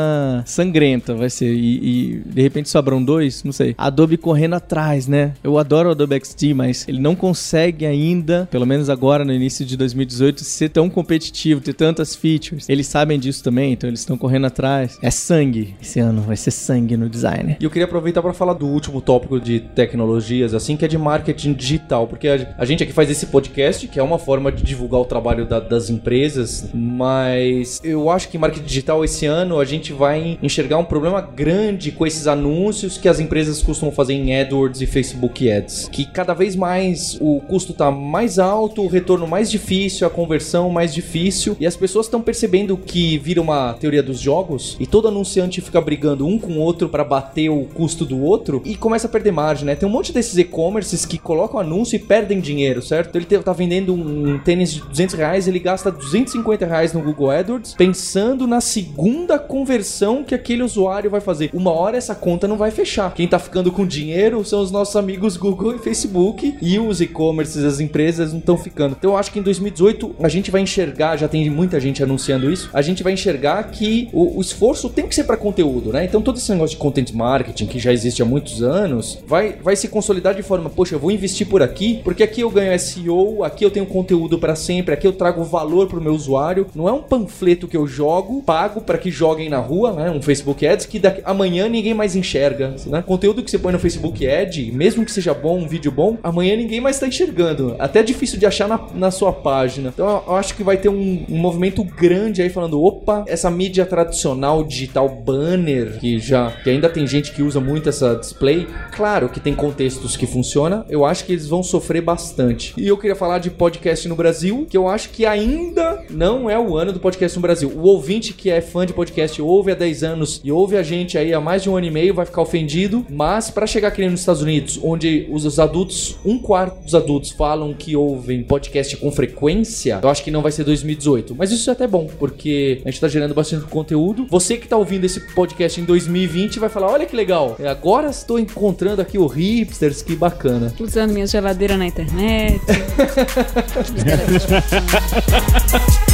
sangrenta, 0.44 1.14
vai 1.14 1.30
ser. 1.30 1.52
E, 1.54 1.74
e, 2.14 2.22
de 2.26 2.42
repente 2.42 2.68
sobram 2.68 3.02
dois, 3.02 3.42
não 3.44 3.52
sei. 3.52 3.74
Adobe 3.78 4.16
correndo 4.16 4.54
atrás, 4.54 5.06
né? 5.06 5.13
Eu 5.42 5.58
adoro 5.58 5.88
o 5.88 5.92
Adobe 5.92 6.16
XD, 6.24 6.54
mas 6.54 6.86
ele 6.88 7.00
não 7.00 7.14
consegue 7.14 7.84
ainda, 7.86 8.48
pelo 8.50 8.66
menos 8.66 8.88
agora 8.90 9.24
no 9.24 9.32
início 9.32 9.64
de 9.64 9.76
2018, 9.76 10.42
ser 10.44 10.68
tão 10.70 10.88
competitivo, 10.90 11.60
ter 11.60 11.74
tantas 11.74 12.14
features. 12.14 12.68
Eles 12.68 12.86
sabem 12.86 13.18
disso 13.18 13.42
também, 13.42 13.72
então 13.72 13.88
eles 13.88 14.00
estão 14.00 14.16
correndo 14.16 14.46
atrás. 14.46 14.98
É 15.02 15.10
sangue 15.10 15.74
esse 15.80 16.00
ano, 16.00 16.22
vai 16.22 16.36
ser 16.36 16.50
sangue 16.50 16.96
no 16.96 17.08
design. 17.08 17.56
E 17.60 17.64
eu 17.64 17.70
queria 17.70 17.84
aproveitar 17.84 18.22
para 18.22 18.32
falar 18.32 18.54
do 18.54 18.66
último 18.66 19.00
tópico 19.00 19.40
de 19.40 19.60
tecnologias, 19.60 20.54
assim, 20.54 20.76
que 20.76 20.84
é 20.84 20.88
de 20.88 20.98
marketing 20.98 21.52
digital, 21.54 22.06
porque 22.06 22.28
a, 22.28 22.64
gente 22.64 22.82
aqui 22.82 22.92
faz 22.92 23.10
esse 23.10 23.26
podcast, 23.26 23.86
que 23.88 23.98
é 23.98 24.02
uma 24.02 24.18
forma 24.18 24.50
de 24.50 24.62
divulgar 24.62 25.00
o 25.00 25.04
trabalho 25.04 25.46
da- 25.46 25.60
das 25.60 25.90
empresas, 25.90 26.68
mas 26.72 27.80
eu 27.84 28.10
acho 28.10 28.28
que 28.28 28.38
marketing 28.38 28.64
digital 28.66 29.04
esse 29.04 29.26
ano 29.26 29.58
a 29.60 29.64
gente 29.64 29.92
vai 29.92 30.38
enxergar 30.42 30.78
um 30.78 30.84
problema 30.84 31.20
grande 31.20 31.90
com 31.92 32.06
esses 32.06 32.26
anúncios 32.26 32.98
que 32.98 33.08
as 33.08 33.20
empresas 33.20 33.62
costumam 33.62 33.94
fazer 33.94 34.14
em 34.14 34.38
AdWords 34.40 34.80
e 34.80 34.86
Facebook 34.86 35.03
Ads, 35.12 35.88
que 35.90 36.04
cada 36.04 36.34
vez 36.34 36.56
mais 36.56 37.18
o 37.20 37.40
custo 37.40 37.72
tá 37.72 37.90
mais 37.90 38.38
alto, 38.38 38.82
o 38.82 38.88
retorno 38.88 39.26
mais 39.26 39.50
difícil, 39.50 40.06
a 40.06 40.10
conversão 40.10 40.70
mais 40.70 40.94
difícil, 40.94 41.56
e 41.60 41.66
as 41.66 41.76
pessoas 41.76 42.06
estão 42.06 42.22
percebendo 42.22 42.76
que 42.76 43.18
vira 43.18 43.40
uma 43.40 43.74
teoria 43.74 44.02
dos 44.02 44.18
jogos 44.18 44.76
e 44.80 44.86
todo 44.86 45.08
anunciante 45.08 45.60
fica 45.60 45.80
brigando 45.80 46.26
um 46.26 46.38
com 46.38 46.52
o 46.52 46.60
outro 46.60 46.88
para 46.88 47.04
bater 47.04 47.48
o 47.48 47.64
custo 47.64 48.04
do 48.04 48.22
outro 48.22 48.62
e 48.64 48.76
começa 48.76 49.06
a 49.06 49.10
perder 49.10 49.32
margem, 49.32 49.66
né? 49.66 49.74
Tem 49.74 49.88
um 49.88 49.92
monte 49.92 50.12
desses 50.12 50.36
e-commerces 50.38 51.04
que 51.04 51.18
colocam 51.18 51.60
anúncio 51.60 51.96
e 51.96 51.98
perdem 51.98 52.40
dinheiro, 52.40 52.82
certo? 52.82 53.16
Ele 53.16 53.24
tá 53.24 53.52
vendendo 53.52 53.94
um 53.94 54.38
tênis 54.38 54.72
de 54.72 54.80
200 54.80 55.14
reais, 55.14 55.48
ele 55.48 55.58
gasta 55.58 55.90
250 55.90 56.66
reais 56.66 56.92
no 56.92 57.02
Google 57.02 57.30
AdWords, 57.30 57.74
pensando 57.74 58.46
na 58.46 58.60
segunda 58.60 59.38
conversão 59.38 60.24
que 60.24 60.34
aquele 60.34 60.62
usuário 60.62 61.10
vai 61.10 61.20
fazer. 61.20 61.50
Uma 61.52 61.72
hora 61.72 61.96
essa 61.96 62.14
conta 62.14 62.46
não 62.46 62.56
vai 62.56 62.70
fechar. 62.70 63.12
Quem 63.14 63.28
tá 63.28 63.38
ficando 63.38 63.72
com 63.72 63.86
dinheiro 63.86 64.44
são 64.44 64.60
os 64.60 64.70
nossos 64.70 64.93
amigos 64.96 65.36
Google 65.36 65.74
e 65.76 65.78
Facebook 65.78 66.56
e 66.60 66.78
os 66.78 67.00
e-commerces, 67.00 67.64
as 67.64 67.80
empresas 67.80 68.32
não 68.32 68.38
estão 68.38 68.56
ficando. 68.56 68.96
Então 68.98 69.12
eu 69.12 69.16
acho 69.16 69.32
que 69.32 69.38
em 69.38 69.42
2018 69.42 70.16
a 70.20 70.28
gente 70.28 70.50
vai 70.50 70.60
enxergar, 70.60 71.16
já 71.16 71.28
tem 71.28 71.48
muita 71.50 71.80
gente 71.80 72.02
anunciando 72.02 72.50
isso, 72.50 72.70
a 72.72 72.82
gente 72.82 73.02
vai 73.02 73.12
enxergar 73.12 73.62
que 73.64 74.08
o, 74.12 74.38
o 74.38 74.40
esforço 74.40 74.88
tem 74.88 75.06
que 75.06 75.14
ser 75.14 75.24
para 75.24 75.36
conteúdo, 75.36 75.92
né? 75.92 76.04
Então 76.04 76.22
todo 76.22 76.36
esse 76.36 76.50
negócio 76.52 76.76
de 76.76 76.82
content 76.82 77.12
marketing 77.12 77.66
que 77.66 77.78
já 77.78 77.92
existe 77.92 78.22
há 78.22 78.24
muitos 78.24 78.62
anos 78.62 79.18
vai, 79.26 79.56
vai 79.62 79.76
se 79.76 79.88
consolidar 79.88 80.34
de 80.34 80.42
forma, 80.42 80.70
poxa, 80.70 80.94
eu 80.94 80.98
vou 80.98 81.10
investir 81.10 81.46
por 81.46 81.62
aqui, 81.62 82.00
porque 82.04 82.22
aqui 82.22 82.40
eu 82.40 82.50
ganho 82.50 82.78
SEO, 82.78 83.44
aqui 83.44 83.64
eu 83.64 83.70
tenho 83.70 83.86
conteúdo 83.86 84.38
para 84.38 84.54
sempre, 84.54 84.94
aqui 84.94 85.06
eu 85.06 85.12
trago 85.12 85.44
valor 85.44 85.88
pro 85.88 86.00
meu 86.00 86.12
usuário. 86.12 86.66
Não 86.74 86.88
é 86.88 86.92
um 86.92 87.02
panfleto 87.02 87.68
que 87.68 87.76
eu 87.76 87.86
jogo, 87.86 88.42
pago 88.42 88.80
para 88.80 88.98
que 88.98 89.10
joguem 89.10 89.48
na 89.48 89.58
rua, 89.58 89.92
né? 89.92 90.10
Um 90.10 90.22
Facebook 90.22 90.66
Ads 90.66 90.86
que 90.86 90.98
daqui, 90.98 91.22
amanhã 91.24 91.68
ninguém 91.68 91.94
mais 91.94 92.16
enxerga, 92.16 92.74
né? 92.86 93.02
Conteúdo 93.02 93.42
que 93.42 93.50
você 93.50 93.58
põe 93.58 93.72
no 93.72 93.78
Facebook 93.78 94.26
Ad, 94.26 94.72
mesmo 94.74 95.04
que 95.04 95.12
seja 95.12 95.32
bom, 95.32 95.58
um 95.58 95.68
vídeo 95.68 95.90
bom, 95.90 96.18
amanhã 96.22 96.56
ninguém 96.56 96.80
mais 96.80 96.98
tá 96.98 97.06
enxergando. 97.06 97.76
Até 97.78 98.00
é 98.00 98.02
difícil 98.02 98.38
de 98.38 98.46
achar 98.46 98.68
na, 98.68 98.80
na 98.94 99.10
sua 99.10 99.32
página. 99.32 99.90
Então 99.94 100.22
eu 100.26 100.36
acho 100.36 100.54
que 100.54 100.62
vai 100.62 100.76
ter 100.76 100.88
um, 100.88 101.24
um 101.28 101.38
movimento 101.38 101.82
grande 101.84 102.42
aí 102.42 102.50
falando, 102.50 102.82
opa, 102.82 103.24
essa 103.26 103.50
mídia 103.50 103.86
tradicional 103.86 104.64
digital 104.64 105.08
banner, 105.08 105.98
que 105.98 106.18
já 106.18 106.50
que 106.50 106.70
ainda 106.70 106.88
tem 106.88 107.06
gente 107.06 107.32
que 107.32 107.42
usa 107.42 107.60
muito 107.60 107.88
essa 107.88 108.14
display, 108.14 108.66
claro 108.92 109.28
que 109.28 109.40
tem 109.40 109.54
contextos 109.54 110.16
que 110.16 110.26
funciona, 110.26 110.84
eu 110.88 111.04
acho 111.04 111.24
que 111.24 111.32
eles 111.32 111.46
vão 111.46 111.62
sofrer 111.62 112.02
bastante. 112.02 112.74
E 112.76 112.86
eu 112.86 112.96
queria 112.96 113.16
falar 113.16 113.38
de 113.38 113.50
podcast 113.50 114.08
no 114.08 114.16
Brasil, 114.16 114.66
que 114.68 114.76
eu 114.76 114.88
acho 114.88 115.10
que 115.10 115.26
ainda 115.26 116.02
não 116.10 116.48
é 116.48 116.58
o 116.58 116.76
ano 116.76 116.92
do 116.92 117.00
podcast 117.00 117.36
no 117.36 117.42
Brasil. 117.42 117.72
O 117.74 117.82
ouvinte 117.82 118.32
que 118.32 118.50
é 118.50 118.60
fã 118.60 118.86
de 118.86 118.92
podcast 118.92 119.40
ouve 119.40 119.72
há 119.72 119.74
10 119.74 120.02
anos 120.02 120.40
e 120.42 120.50
ouve 120.50 120.76
a 120.76 120.82
gente 120.82 121.16
aí 121.16 121.32
há 121.32 121.40
mais 121.40 121.62
de 121.62 121.70
um 121.70 121.76
ano 121.76 121.86
e 121.86 121.90
meio 121.90 122.14
vai 122.14 122.26
ficar 122.26 122.42
ofendido, 122.42 123.04
mas 123.10 123.50
para 123.50 123.66
chegar 123.66 123.88
aqui 123.88 124.06
nos 124.06 124.20
Estados 124.20 124.42
Unidos, 124.42 124.63
onde 124.82 125.26
os 125.30 125.58
adultos, 125.58 126.16
um 126.24 126.38
quarto 126.38 126.82
dos 126.82 126.94
adultos 126.94 127.30
falam 127.30 127.74
que 127.74 127.96
ouvem 127.96 128.42
podcast 128.42 128.96
com 128.96 129.10
frequência, 129.10 130.00
eu 130.02 130.08
acho 130.08 130.22
que 130.22 130.30
não 130.30 130.42
vai 130.42 130.52
ser 130.52 130.64
2018. 130.64 131.34
Mas 131.36 131.50
isso 131.50 131.68
é 131.70 131.72
até 131.72 131.86
bom, 131.86 132.08
porque 132.18 132.80
a 132.84 132.90
gente 132.90 133.00
tá 133.00 133.08
gerando 133.08 133.34
bastante 133.34 133.64
conteúdo. 133.66 134.26
Você 134.30 134.56
que 134.56 134.68
tá 134.68 134.76
ouvindo 134.76 135.04
esse 135.04 135.20
podcast 135.34 135.80
em 135.80 135.84
2020 135.84 136.58
vai 136.58 136.68
falar: 136.68 136.90
olha 136.90 137.06
que 137.06 137.16
legal, 137.16 137.56
agora 137.68 138.08
estou 138.08 138.38
encontrando 138.38 139.00
aqui 139.00 139.18
o 139.18 139.26
hipsters, 139.26 140.02
que 140.02 140.14
bacana. 140.14 140.72
Usando 140.78 141.12
minha 141.12 141.26
geladeira 141.26 141.76
na 141.76 141.86
internet. 141.86 142.60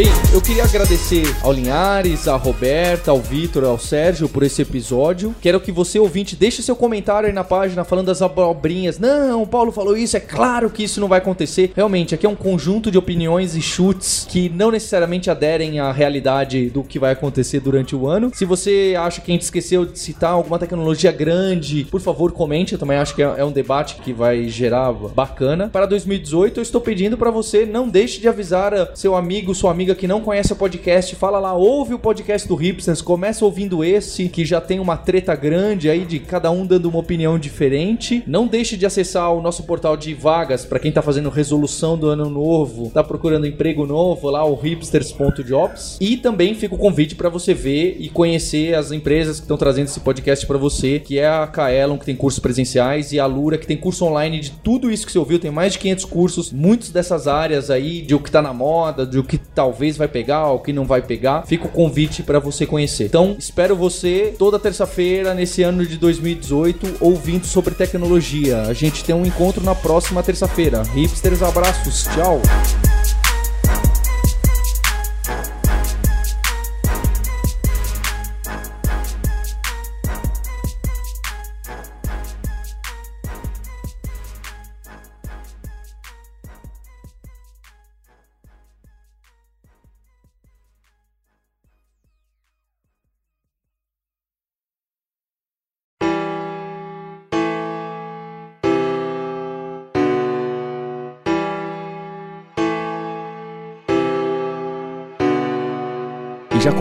Bem, 0.00 0.08
eu 0.32 0.40
queria 0.40 0.64
agradecer 0.64 1.24
ao 1.42 1.52
Linhares, 1.52 2.26
à 2.26 2.34
Roberta, 2.34 3.10
ao 3.10 3.20
Vitor, 3.20 3.64
ao 3.64 3.78
Sérgio 3.78 4.30
por 4.30 4.42
esse 4.42 4.62
episódio. 4.62 5.34
Quero 5.42 5.60
que 5.60 5.70
você, 5.70 5.98
ouvinte, 5.98 6.34
deixe 6.34 6.62
seu 6.62 6.74
comentário 6.74 7.26
aí 7.26 7.34
na 7.34 7.44
página 7.44 7.84
falando 7.84 8.06
das 8.06 8.22
abobrinhas. 8.22 8.98
Não, 8.98 9.42
o 9.42 9.46
Paulo 9.46 9.70
falou 9.70 9.94
isso, 9.94 10.16
é 10.16 10.20
claro 10.20 10.70
que 10.70 10.84
isso 10.84 11.02
não 11.02 11.08
vai 11.08 11.18
acontecer. 11.18 11.72
Realmente, 11.76 12.14
aqui 12.14 12.24
é 12.24 12.28
um 12.30 12.34
conjunto 12.34 12.90
de 12.90 12.96
opiniões 12.96 13.54
e 13.54 13.60
chutes 13.60 14.26
que 14.26 14.48
não 14.48 14.70
necessariamente 14.70 15.30
aderem 15.30 15.80
à 15.80 15.92
realidade 15.92 16.70
do 16.70 16.82
que 16.82 16.98
vai 16.98 17.12
acontecer 17.12 17.60
durante 17.60 17.94
o 17.94 18.08
ano. 18.08 18.30
Se 18.32 18.46
você 18.46 18.94
acha 18.98 19.20
que 19.20 19.30
a 19.30 19.34
gente 19.34 19.42
esqueceu 19.42 19.84
de 19.84 19.98
citar 19.98 20.32
alguma 20.32 20.58
tecnologia 20.58 21.12
grande, 21.12 21.86
por 21.90 22.00
favor, 22.00 22.32
comente. 22.32 22.72
Eu 22.72 22.78
também 22.78 22.96
acho 22.96 23.14
que 23.14 23.22
é 23.22 23.34
é 23.36 23.44
um 23.44 23.52
debate 23.52 23.96
que 23.96 24.14
vai 24.14 24.48
gerar 24.48 24.90
bacana. 24.92 25.68
Para 25.68 25.84
2018, 25.84 26.58
eu 26.58 26.62
estou 26.62 26.80
pedindo 26.80 27.18
para 27.18 27.30
você 27.30 27.66
não 27.66 27.86
deixe 27.86 28.18
de 28.18 28.28
avisar 28.28 28.72
a 28.72 28.96
seu 28.96 29.14
amigo, 29.14 29.54
sua 29.54 29.70
amiga 29.70 29.89
que 29.94 30.06
não 30.06 30.20
conhece 30.20 30.52
o 30.52 30.56
podcast, 30.56 31.14
fala 31.16 31.38
lá, 31.38 31.54
ouve 31.54 31.94
o 31.94 31.98
podcast 31.98 32.46
do 32.46 32.54
Hipsters, 32.54 33.02
começa 33.02 33.44
ouvindo 33.44 33.84
esse, 33.84 34.28
que 34.28 34.44
já 34.44 34.60
tem 34.60 34.80
uma 34.80 34.96
treta 34.96 35.34
grande 35.34 35.88
aí 35.88 36.04
de 36.04 36.18
cada 36.18 36.50
um 36.50 36.66
dando 36.66 36.88
uma 36.88 36.98
opinião 36.98 37.38
diferente. 37.38 38.22
Não 38.26 38.46
deixe 38.46 38.76
de 38.76 38.86
acessar 38.86 39.32
o 39.32 39.42
nosso 39.42 39.64
portal 39.64 39.96
de 39.96 40.14
vagas 40.14 40.64
para 40.64 40.78
quem 40.78 40.92
tá 40.92 41.02
fazendo 41.02 41.28
resolução 41.28 41.96
do 41.96 42.08
ano 42.08 42.28
novo, 42.28 42.90
tá 42.90 43.02
procurando 43.02 43.46
emprego 43.46 43.86
novo 43.86 44.30
lá, 44.30 44.44
o 44.44 44.54
hipsters.jobs. 44.54 45.98
E 46.00 46.16
também 46.16 46.54
fica 46.54 46.74
o 46.74 46.78
convite 46.78 47.14
para 47.14 47.28
você 47.28 47.54
ver 47.54 47.96
e 47.98 48.08
conhecer 48.08 48.74
as 48.74 48.92
empresas 48.92 49.36
que 49.38 49.44
estão 49.44 49.56
trazendo 49.56 49.86
esse 49.86 50.00
podcast 50.00 50.46
para 50.46 50.58
você, 50.58 50.98
que 50.98 51.18
é 51.18 51.28
a 51.28 51.46
Kaelon, 51.46 51.98
que 51.98 52.06
tem 52.06 52.16
cursos 52.16 52.40
presenciais, 52.40 53.12
e 53.12 53.20
a 53.20 53.26
Lura, 53.26 53.58
que 53.58 53.66
tem 53.66 53.76
curso 53.76 54.04
online 54.04 54.40
de 54.40 54.50
tudo 54.50 54.90
isso 54.90 55.06
que 55.06 55.12
você 55.12 55.18
ouviu, 55.18 55.38
tem 55.38 55.50
mais 55.50 55.72
de 55.72 55.78
500 55.78 56.04
cursos, 56.04 56.52
muitos 56.52 56.90
dessas 56.90 57.26
áreas 57.26 57.70
aí, 57.70 58.02
de 58.02 58.14
o 58.14 58.20
que 58.20 58.30
tá 58.30 58.42
na 58.42 58.52
moda, 58.52 59.06
de 59.06 59.18
o 59.18 59.24
que 59.24 59.38
talvez 59.70 59.96
vai 59.96 60.08
pegar, 60.08 60.48
o 60.48 60.58
que 60.58 60.72
não 60.72 60.84
vai 60.84 61.00
pegar. 61.00 61.46
Fica 61.46 61.66
o 61.66 61.68
convite 61.68 62.24
para 62.24 62.40
você 62.40 62.66
conhecer. 62.66 63.04
Então, 63.04 63.36
espero 63.38 63.76
você 63.76 64.34
toda 64.36 64.58
terça-feira 64.58 65.32
nesse 65.32 65.62
ano 65.62 65.86
de 65.86 65.96
2018 65.96 66.96
ouvindo 67.00 67.46
sobre 67.46 67.74
tecnologia. 67.74 68.62
A 68.62 68.72
gente 68.72 69.04
tem 69.04 69.14
um 69.14 69.24
encontro 69.24 69.62
na 69.62 69.74
próxima 69.74 70.22
terça-feira. 70.22 70.82
Hipsters, 70.82 71.42
abraços. 71.42 72.08
Tchau. 72.14 72.40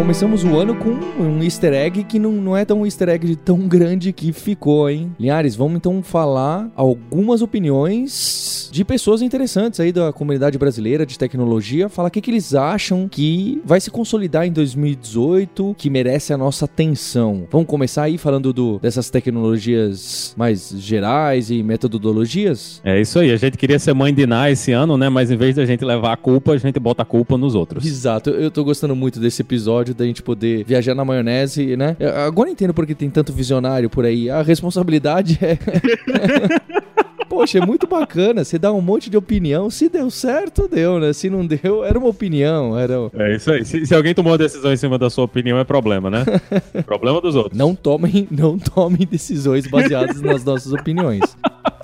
Começamos 0.10 0.44
o 0.44 0.58
ano 0.58 0.76
com 0.76 0.90
um 1.22 1.44
easter 1.44 1.72
egg 1.72 2.04
que 2.04 2.18
não, 2.18 2.32
não 2.32 2.58
é 2.58 2.66
tão 2.66 2.84
easter 2.84 3.10
egg 3.10 3.36
tão 3.36 3.68
grande 3.68 4.12
que 4.12 4.34
ficou, 4.34 4.90
hein? 4.90 5.12
Linhares, 5.20 5.56
vamos 5.56 5.76
então 5.76 6.02
falar 6.02 6.68
algumas 6.76 7.44
opiniões 7.44 8.70
de 8.72 8.84
pessoas 8.84 9.22
interessantes 9.22 9.80
aí 9.80 9.92
da 9.92 10.12
comunidade 10.12 10.58
brasileira 10.58 11.06
de 11.06 11.18
tecnologia, 11.18 11.90
falar 11.90 12.08
o 12.08 12.12
que, 12.12 12.22
que 12.22 12.32
eles 12.32 12.56
acham 12.56 13.08
que 13.08 13.62
vai 13.64 13.80
se 13.80 13.92
consolidar 13.92 14.48
em 14.48 14.52
2018, 14.52 15.76
que 15.78 15.92
merece 15.92 16.34
a 16.34 16.38
nossa 16.38 16.66
atenção. 16.66 17.48
Vamos 17.52 17.68
começar 17.68 18.04
aí 18.04 18.18
falando 18.18 18.52
do, 18.52 18.80
dessas 18.80 19.12
tecnologias 19.12 20.34
mais 20.36 20.74
gerais 20.78 21.52
e 21.52 21.62
metodologias? 21.62 22.82
É 22.84 23.00
isso 23.00 23.20
aí. 23.20 23.32
A 23.32 23.38
gente 23.38 23.58
queria 23.58 23.78
ser 23.78 23.94
mãe 23.94 24.12
de 24.12 24.26
Ná 24.26 24.50
esse 24.50 24.72
ano, 24.72 24.98
né? 24.98 25.08
Mas 25.08 25.30
em 25.30 25.38
vez 25.38 25.56
da 25.56 25.66
gente 25.66 25.86
levar 25.86 26.14
a 26.14 26.18
culpa, 26.18 26.54
a 26.54 26.58
gente 26.58 26.80
bota 26.80 27.04
a 27.04 27.06
culpa 27.06 27.38
nos 27.38 27.54
outros. 27.54 27.86
Exato, 27.86 28.32
eu 28.32 28.50
tô 28.50 28.64
gostando 28.64 28.96
muito 28.96 29.20
desse 29.20 29.44
episódio 29.44 29.99
da 30.00 30.06
gente 30.06 30.24
poder 30.24 30.64
viajar 30.64 30.96
na 30.96 31.06
maionese, 31.06 31.76
né? 31.78 31.96
Eu- 32.00 32.16
Agora 32.22 32.50
entendo 32.50 32.74
porque 32.74 32.96
tem 32.96 33.10
tanto 33.10 33.32
visionário 33.32 33.90
por 33.90 34.06
aí. 34.06 34.30
A 34.30 34.42
responsabilidade 34.42 35.38
é. 35.42 35.58
Poxa, 37.30 37.60
é 37.60 37.66
muito 37.66 37.86
bacana. 37.86 38.44
Você 38.44 38.58
dá 38.58 38.74
um 38.74 38.82
monte 38.82 39.08
de 39.10 39.16
opinião. 39.16 39.70
Se 39.70 39.88
deu 39.88 40.10
certo, 40.10 40.68
deu, 40.68 41.00
né? 41.00 41.14
Se 41.14 41.30
não 41.30 41.46
deu, 41.46 41.84
era 41.86 41.98
uma 42.00 42.08
opinião. 42.08 42.78
Era. 42.78 42.96
É 43.14 43.36
isso 43.36 43.52
aí. 43.52 43.64
Se, 43.64 43.86
se 43.86 43.94
alguém 43.94 44.16
tomou 44.16 44.32
uma 44.32 44.38
decisão 44.38 44.74
em 44.74 44.78
cima 44.78 44.98
da 44.98 45.10
sua 45.12 45.26
opinião, 45.26 45.60
é 45.60 45.64
problema, 45.64 46.10
né? 46.10 46.26
problema 46.88 47.22
dos 47.22 47.36
outros. 47.36 47.56
Não 47.58 47.76
tomem, 47.76 48.28
não 48.32 48.58
tomem 48.58 49.06
decisões 49.10 49.68
baseadas 49.68 50.20
nas 50.22 50.44
nossas 50.44 50.74
opiniões. 50.74 51.22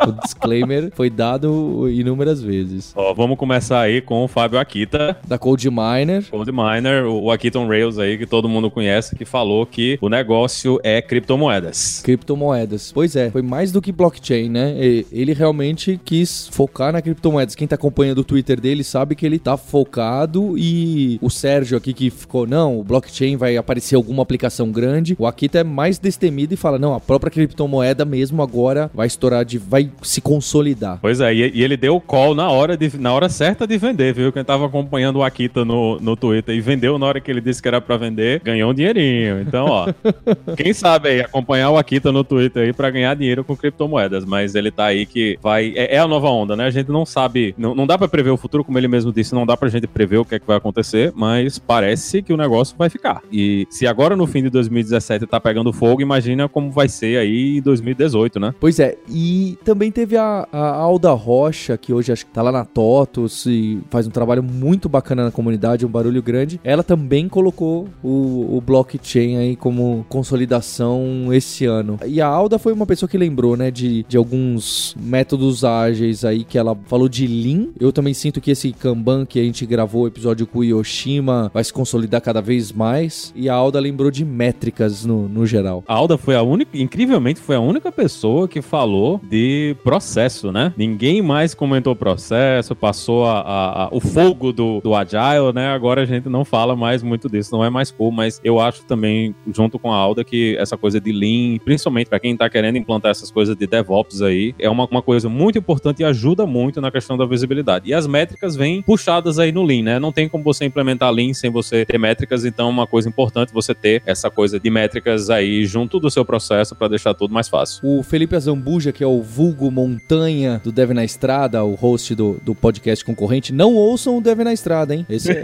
O 0.01 0.11
disclaimer 0.11 0.91
foi 0.93 1.09
dado 1.09 1.89
inúmeras 1.89 2.41
vezes. 2.41 2.93
Ó, 2.95 3.13
vamos 3.13 3.37
começar 3.37 3.81
aí 3.81 4.01
com 4.01 4.23
o 4.23 4.27
Fábio 4.27 4.59
Akita, 4.59 5.17
Da 5.27 5.37
Cold 5.37 5.69
Miner. 5.69 6.25
Gold 6.29 6.51
Miner, 6.51 7.05
o 7.05 7.31
Akita 7.31 7.59
on 7.59 7.67
Rails 7.67 7.97
aí, 7.97 8.17
que 8.17 8.25
todo 8.25 8.49
mundo 8.49 8.69
conhece, 8.69 9.15
que 9.15 9.25
falou 9.25 9.65
que 9.65 9.97
o 10.01 10.09
negócio 10.09 10.79
é 10.83 11.01
criptomoedas. 11.01 12.01
Criptomoedas. 12.03 12.91
Pois 12.91 13.15
é, 13.15 13.29
foi 13.29 13.41
mais 13.41 13.71
do 13.71 13.81
que 13.81 13.91
blockchain, 13.91 14.49
né? 14.49 14.75
Ele 15.11 15.33
realmente 15.33 15.99
quis 16.03 16.47
focar 16.51 16.91
na 16.91 17.01
criptomoedas. 17.01 17.55
Quem 17.55 17.67
tá 17.67 17.75
acompanhando 17.75 18.19
o 18.19 18.23
Twitter 18.23 18.59
dele 18.59 18.83
sabe 18.83 19.15
que 19.15 19.25
ele 19.25 19.39
tá 19.39 19.57
focado 19.57 20.57
e 20.57 21.17
o 21.21 21.29
Sérgio 21.29 21.77
aqui 21.77 21.93
que 21.93 22.09
ficou, 22.09 22.45
não, 22.45 22.79
o 22.79 22.83
blockchain 22.83 23.37
vai 23.37 23.57
aparecer 23.57 23.95
alguma 23.95 24.23
aplicação 24.23 24.71
grande. 24.71 25.15
O 25.17 25.25
Akita 25.25 25.59
é 25.59 25.63
mais 25.63 25.97
destemido 25.97 26.53
e 26.53 26.57
fala, 26.57 26.77
não, 26.77 26.93
a 26.93 26.99
própria 26.99 27.31
criptomoeda 27.31 28.05
mesmo 28.05 28.41
agora 28.41 28.89
vai 28.93 29.07
estourar 29.07 29.45
de 29.45 29.57
vai 29.57 29.84
se 30.01 30.21
consolidar. 30.21 30.99
Pois 31.01 31.19
é, 31.19 31.33
e, 31.33 31.51
e 31.55 31.63
ele 31.63 31.77
deu 31.77 31.95
o 31.95 32.01
call 32.01 32.35
na 32.35 32.49
hora, 32.49 32.77
de, 32.77 32.97
na 32.99 33.13
hora 33.13 33.29
certa 33.29 33.67
de 33.67 33.77
vender, 33.77 34.13
viu? 34.13 34.31
Quem 34.31 34.43
tava 34.43 34.65
acompanhando 34.65 35.17
o 35.17 35.23
Akita 35.23 35.63
no, 35.65 35.99
no 35.99 36.15
Twitter 36.15 36.55
e 36.55 36.61
vendeu 36.61 36.97
na 36.97 37.05
hora 37.05 37.19
que 37.19 37.29
ele 37.31 37.41
disse 37.41 37.61
que 37.61 37.67
era 37.67 37.81
pra 37.81 37.97
vender, 37.97 38.41
ganhou 38.43 38.71
um 38.71 38.73
dinheirinho. 38.73 39.41
Então, 39.41 39.65
ó, 39.65 39.87
quem 40.55 40.73
sabe 40.73 41.09
aí 41.09 41.21
acompanhar 41.21 41.69
o 41.69 41.77
Akita 41.77 42.11
no 42.11 42.23
Twitter 42.23 42.63
aí 42.63 42.73
pra 42.73 42.89
ganhar 42.89 43.15
dinheiro 43.15 43.43
com 43.43 43.55
criptomoedas, 43.55 44.25
mas 44.25 44.55
ele 44.55 44.71
tá 44.71 44.85
aí 44.85 45.05
que 45.05 45.37
vai. 45.41 45.73
É, 45.75 45.95
é 45.95 45.99
a 45.99 46.07
nova 46.07 46.29
onda, 46.29 46.55
né? 46.55 46.65
A 46.65 46.71
gente 46.71 46.91
não 46.91 47.05
sabe, 47.05 47.53
não, 47.57 47.75
não 47.75 47.87
dá 47.87 47.97
pra 47.97 48.07
prever 48.07 48.31
o 48.31 48.37
futuro, 48.37 48.63
como 48.63 48.77
ele 48.77 48.87
mesmo 48.87 49.11
disse, 49.11 49.33
não 49.33 49.45
dá 49.45 49.55
pra 49.55 49.69
gente 49.69 49.87
prever 49.87 50.17
o 50.17 50.25
que 50.25 50.35
é 50.35 50.39
que 50.39 50.47
vai 50.47 50.57
acontecer, 50.57 51.11
mas 51.15 51.59
parece 51.59 52.21
que 52.21 52.33
o 52.33 52.37
negócio 52.37 52.75
vai 52.77 52.89
ficar. 52.89 53.21
E 53.31 53.67
se 53.69 53.87
agora 53.87 54.15
no 54.15 54.27
fim 54.27 54.43
de 54.43 54.49
2017 54.49 55.25
tá 55.25 55.39
pegando 55.39 55.71
fogo, 55.71 56.01
imagina 56.01 56.47
como 56.47 56.71
vai 56.71 56.87
ser 56.87 57.17
aí 57.17 57.57
em 57.57 57.61
2018, 57.61 58.39
né? 58.39 58.53
Pois 58.59 58.79
é, 58.79 58.97
e 59.09 59.57
também 59.63 59.74
teve 59.91 60.17
a, 60.17 60.47
a 60.51 60.69
Alda 60.75 61.11
Rocha, 61.11 61.77
que 61.77 61.93
hoje 61.93 62.11
acho 62.11 62.25
que 62.25 62.31
tá 62.31 62.41
lá 62.41 62.51
na 62.51 62.65
TOTOS 62.65 63.45
e 63.45 63.79
faz 63.89 64.07
um 64.07 64.11
trabalho 64.11 64.43
muito 64.43 64.87
bacana 64.87 65.25
na 65.25 65.31
comunidade, 65.31 65.85
um 65.85 65.89
barulho 65.89 66.21
grande. 66.21 66.59
Ela 66.63 66.83
também 66.83 67.27
colocou 67.27 67.87
o, 68.03 68.57
o 68.57 68.61
blockchain 68.61 69.37
aí 69.37 69.55
como 69.55 70.05
consolidação 70.09 71.33
esse 71.33 71.65
ano. 71.65 71.99
E 72.05 72.21
a 72.21 72.27
Alda 72.27 72.59
foi 72.59 72.73
uma 72.73 72.85
pessoa 72.85 73.09
que 73.09 73.17
lembrou, 73.17 73.55
né, 73.57 73.71
de, 73.71 74.03
de 74.07 74.17
alguns 74.17 74.95
métodos 74.99 75.63
ágeis 75.63 76.25
aí 76.25 76.43
que 76.43 76.57
ela 76.57 76.77
falou 76.87 77.09
de 77.09 77.27
Lean. 77.27 77.67
Eu 77.79 77.91
também 77.91 78.13
sinto 78.13 78.41
que 78.41 78.51
esse 78.51 78.71
Kanban 78.71 79.25
que 79.25 79.39
a 79.39 79.43
gente 79.43 79.65
gravou 79.65 80.03
o 80.03 80.07
episódio 80.07 80.45
com 80.45 80.59
o 80.59 80.63
Yoshima 80.63 81.49
vai 81.53 81.63
se 81.63 81.73
consolidar 81.73 82.21
cada 82.21 82.41
vez 82.41 82.71
mais. 82.71 83.33
E 83.35 83.49
a 83.49 83.53
Alda 83.53 83.79
lembrou 83.79 84.11
de 84.11 84.25
métricas 84.25 85.05
no, 85.05 85.27
no 85.27 85.45
geral. 85.45 85.83
A 85.87 85.93
Alda 85.93 86.17
foi 86.17 86.35
a 86.35 86.41
única, 86.41 86.77
incrivelmente, 86.77 87.39
foi 87.39 87.55
a 87.55 87.59
única 87.59 87.91
pessoa 87.91 88.47
que 88.47 88.61
falou 88.61 89.19
de 89.29 89.64
processo, 89.73 90.51
né? 90.51 90.73
Ninguém 90.77 91.21
mais 91.21 91.53
comentou 91.53 91.95
processo, 91.95 92.75
passou 92.75 93.25
a, 93.25 93.39
a, 93.39 93.83
a, 93.83 93.89
o 93.91 93.99
fogo 93.99 94.51
do, 94.51 94.81
do 94.81 94.93
Agile, 94.93 95.53
né? 95.53 95.67
Agora 95.67 96.01
a 96.01 96.05
gente 96.05 96.29
não 96.29 96.45
fala 96.45 96.75
mais 96.75 97.01
muito 97.01 97.29
disso, 97.29 97.51
não 97.51 97.63
é 97.63 97.69
mais 97.69 97.91
cool, 97.91 98.11
mas 98.11 98.39
eu 98.43 98.59
acho 98.59 98.85
também, 98.85 99.33
junto 99.53 99.79
com 99.79 99.91
a 99.91 99.95
Alda, 99.95 100.23
que 100.23 100.55
essa 100.57 100.77
coisa 100.77 100.99
de 100.99 101.11
Lean, 101.11 101.57
principalmente 101.63 102.07
para 102.07 102.19
quem 102.19 102.35
tá 102.35 102.49
querendo 102.49 102.77
implantar 102.77 103.11
essas 103.11 103.31
coisas 103.31 103.55
de 103.55 103.65
DevOps 103.65 104.21
aí, 104.21 104.53
é 104.59 104.69
uma, 104.69 104.85
uma 104.85 105.01
coisa 105.01 105.29
muito 105.29 105.57
importante 105.57 106.01
e 106.01 106.05
ajuda 106.05 106.45
muito 106.45 106.81
na 106.81 106.91
questão 106.91 107.17
da 107.17 107.25
visibilidade. 107.25 107.89
E 107.89 107.93
as 107.93 108.05
métricas 108.05 108.55
vêm 108.55 108.81
puxadas 108.81 109.39
aí 109.39 109.51
no 109.51 109.63
Lean, 109.63 109.83
né? 109.83 109.99
Não 109.99 110.11
tem 110.11 110.27
como 110.27 110.43
você 110.43 110.65
implementar 110.65 111.11
Lean 111.11 111.33
sem 111.33 111.49
você 111.49 111.85
ter 111.85 111.97
métricas, 111.97 112.45
então 112.45 112.67
é 112.67 112.69
uma 112.69 112.87
coisa 112.87 113.07
importante 113.07 113.53
você 113.53 113.73
ter 113.73 114.03
essa 114.05 114.29
coisa 114.29 114.59
de 114.59 114.69
métricas 114.69 115.29
aí 115.29 115.65
junto 115.65 115.99
do 115.99 116.09
seu 116.09 116.25
processo 116.25 116.75
para 116.75 116.89
deixar 116.89 117.13
tudo 117.13 117.33
mais 117.33 117.47
fácil. 117.47 117.79
O 117.83 118.03
Felipe 118.03 118.35
Azambuja, 118.35 118.91
que 118.91 119.03
é 119.03 119.07
o 119.07 119.21
vulgo 119.21 119.54
montanha 119.71 120.61
do 120.63 120.71
Deve 120.71 120.93
na 120.93 121.03
Estrada, 121.03 121.63
o 121.63 121.75
host 121.75 122.13
do, 122.15 122.37
do 122.43 122.53
podcast 122.53 123.03
concorrente, 123.03 123.53
não 123.53 123.75
ouçam 123.75 124.17
o 124.17 124.21
Deve 124.21 124.43
na 124.43 124.53
Estrada, 124.53 124.93
hein? 124.93 125.05
Esse 125.09 125.31
é 125.31 125.43